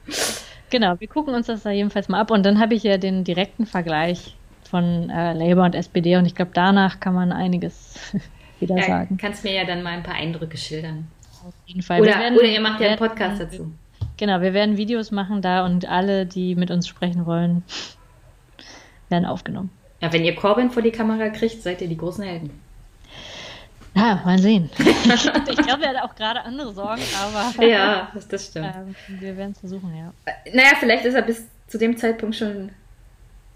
genau, 0.69 0.99
wir 0.99 1.07
gucken 1.07 1.33
uns 1.33 1.47
das 1.47 1.63
da 1.63 1.71
jedenfalls 1.71 2.07
mal 2.07 2.21
ab 2.21 2.31
und 2.31 2.45
dann 2.45 2.59
habe 2.59 2.75
ich 2.75 2.83
ja 2.83 2.97
den 2.97 3.23
direkten 3.23 3.65
Vergleich 3.65 4.35
von 4.69 5.09
äh, 5.09 5.33
Labour 5.33 5.65
und 5.65 5.75
SPD 5.75 6.15
und 6.17 6.25
ich 6.25 6.35
glaube, 6.35 6.51
danach 6.53 6.99
kann 6.99 7.13
man 7.13 7.31
einiges 7.31 8.13
wieder 8.59 8.77
ja, 8.77 8.83
sagen. 8.83 9.17
Kannst 9.17 9.43
mir 9.43 9.53
ja 9.53 9.65
dann 9.65 9.83
mal 9.83 9.93
ein 9.93 10.03
paar 10.03 10.15
Eindrücke 10.15 10.57
schildern. 10.57 11.07
Auf 11.45 11.53
jeden 11.65 11.81
Fall. 11.81 12.01
Oder, 12.01 12.19
werden, 12.19 12.37
oder 12.37 12.47
ihr 12.47 12.61
macht 12.61 12.79
ja 12.81 12.89
einen 12.89 12.97
Podcast 12.97 13.41
dazu. 13.41 13.71
Genau, 14.17 14.41
wir 14.41 14.53
werden 14.53 14.77
Videos 14.77 15.11
machen 15.11 15.41
da 15.41 15.65
und 15.65 15.87
alle, 15.87 16.25
die 16.25 16.55
mit 16.55 16.71
uns 16.71 16.87
sprechen 16.87 17.25
wollen, 17.25 17.63
werden 19.07 19.25
aufgenommen. 19.25 19.69
Ja, 20.01 20.11
wenn 20.13 20.23
ihr 20.23 20.35
Corbin 20.35 20.69
vor 20.69 20.81
die 20.81 20.91
Kamera 20.91 21.29
kriegt, 21.29 21.61
seid 21.61 21.81
ihr 21.81 21.87
die 21.87 21.97
großen 21.97 22.23
Helden. 22.23 22.51
Ja, 23.95 24.21
mal 24.23 24.37
sehen. 24.37 24.69
ich 24.77 25.57
glaube, 25.57 25.83
er 25.83 25.95
hat 25.95 26.03
auch 26.03 26.15
gerade 26.15 26.41
andere 26.41 26.73
Sorgen, 26.73 27.01
aber. 27.21 27.65
Ja, 27.65 28.11
das 28.29 28.47
stimmt. 28.47 28.73
Ähm, 28.75 29.19
wir 29.19 29.35
werden 29.35 29.51
es 29.51 29.59
versuchen, 29.59 29.95
ja. 29.95 30.13
Naja, 30.53 30.71
vielleicht 30.79 31.05
ist 31.05 31.15
er 31.15 31.23
bis 31.23 31.45
zu 31.67 31.77
dem 31.77 31.97
Zeitpunkt 31.97 32.35
schon 32.35 32.69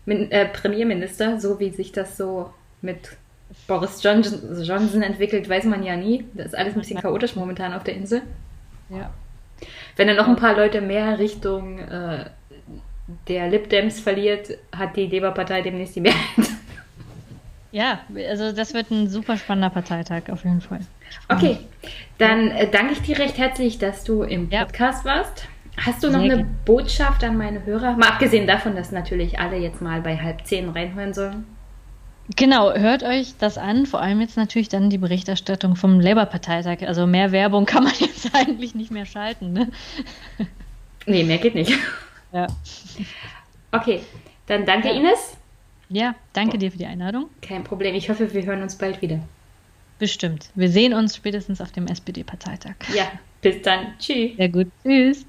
Min 0.06 0.32
äh, 0.32 0.46
Premierminister, 0.46 1.40
so 1.40 1.60
wie 1.60 1.70
sich 1.70 1.92
das 1.92 2.18
so 2.18 2.52
mit 2.82 3.18
Boris 3.68 4.02
Johnson, 4.04 4.64
Johnson 4.64 5.02
entwickelt, 5.02 5.48
weiß 5.48 5.66
man 5.66 5.84
ja 5.84 5.96
nie. 5.96 6.26
Das 6.34 6.48
ist 6.48 6.56
alles 6.56 6.74
ein 6.74 6.80
bisschen 6.80 7.00
chaotisch 7.00 7.36
momentan 7.36 7.74
auf 7.74 7.84
der 7.84 7.96
Insel. 7.96 8.22
Ja. 8.90 9.12
Wenn 9.96 10.10
er 10.10 10.16
noch 10.16 10.28
ein 10.28 10.36
paar 10.36 10.56
Leute 10.56 10.82
mehr 10.82 11.20
Richtung 11.20 11.80
äh, 11.80 12.26
der 13.28 13.50
Lib 13.50 13.70
Dems 13.70 14.00
verliert, 14.00 14.58
hat 14.76 14.96
die 14.96 15.08
Labour-Partei 15.08 15.62
demnächst 15.62 15.96
die 15.96 16.02
Mehrheit. 16.02 16.50
Ja, 17.72 18.02
also 18.30 18.52
das 18.52 18.76
wird 18.76 18.92
ein 18.92 19.10
super 19.10 19.36
spannender 19.36 19.72
Parteitag 19.72 20.30
auf 20.30 20.44
jeden 20.44 20.62
Fall. 20.62 20.82
Okay, 21.28 21.58
dann 22.20 22.52
äh, 22.52 22.70
danke 22.70 22.94
ich 22.94 23.02
dir 23.02 23.18
recht 23.18 23.40
herzlich, 23.40 23.80
dass 23.80 24.04
du 24.04 24.22
im 24.22 24.48
Podcast 24.48 25.06
ja. 25.06 25.16
warst. 25.16 25.48
Hast 25.78 26.04
du 26.04 26.10
noch 26.10 26.22
eine. 26.22 26.46
Botschaft 26.66 27.24
an 27.24 27.38
meine 27.38 27.66
Hörer? 27.66 27.98
Mal 27.98 28.10
abgesehen 28.10 28.48
davon, 28.48 28.76
dass 28.76 28.92
natürlich 28.92 29.40
alle 29.40 29.58
jetzt 29.58 29.82
mal 29.82 30.02
bei 30.02 30.18
halb 30.18 30.46
zehn 30.46 30.70
reinhören 30.70 31.14
sollen. 31.14 31.46
Genau, 32.36 32.74
hört 32.74 33.04
euch 33.04 33.36
das 33.38 33.58
an, 33.58 33.86
vor 33.86 34.02
allem 34.02 34.22
jetzt 34.22 34.38
natürlich 34.38 34.70
dann 34.70 34.90
die 34.90 34.98
Berichterstattung 34.98 35.76
vom 35.76 36.00
Labour-Parteitag. 36.00 36.88
Also 36.88 37.06
mehr 37.06 37.32
Werbung 37.32 37.66
kann 37.68 37.84
man 37.84 37.94
jetzt 38.00 38.34
eigentlich 38.34 38.76
nicht 38.76 38.92
mehr 38.92 39.06
schalten, 39.06 39.54
ne? 39.54 39.70
Nee, 41.06 41.26
mehr 41.26 41.38
geht 41.38 41.54
nicht. 41.54 41.74
Ja. 42.32 42.48
Okay, 43.74 44.00
dann 44.48 44.66
danke 44.66 44.88
ja. 44.88 44.94
Ines. 44.94 45.36
Ja, 45.90 46.16
danke 46.32 46.58
dir 46.58 46.72
für 46.72 46.78
die 46.78 46.86
Einladung. 46.86 47.30
Kein 47.42 47.66
Problem. 47.66 47.94
Ich 47.94 48.10
hoffe, 48.10 48.34
wir 48.34 48.46
hören 48.46 48.62
uns 48.62 48.78
bald 48.78 49.02
wieder. 49.02 49.20
Bestimmt. 50.00 50.50
Wir 50.56 50.70
sehen 50.70 50.94
uns 50.94 51.16
spätestens 51.16 51.60
auf 51.60 51.74
dem 51.74 51.88
SPD-Parteitag. 51.88 52.76
Ja, 52.96 53.12
bis 53.42 53.62
dann. 53.64 53.94
Tschüss. 54.00 54.38
Sehr 54.38 54.48
gut. 54.50 54.68
Tschüss. 54.82 55.26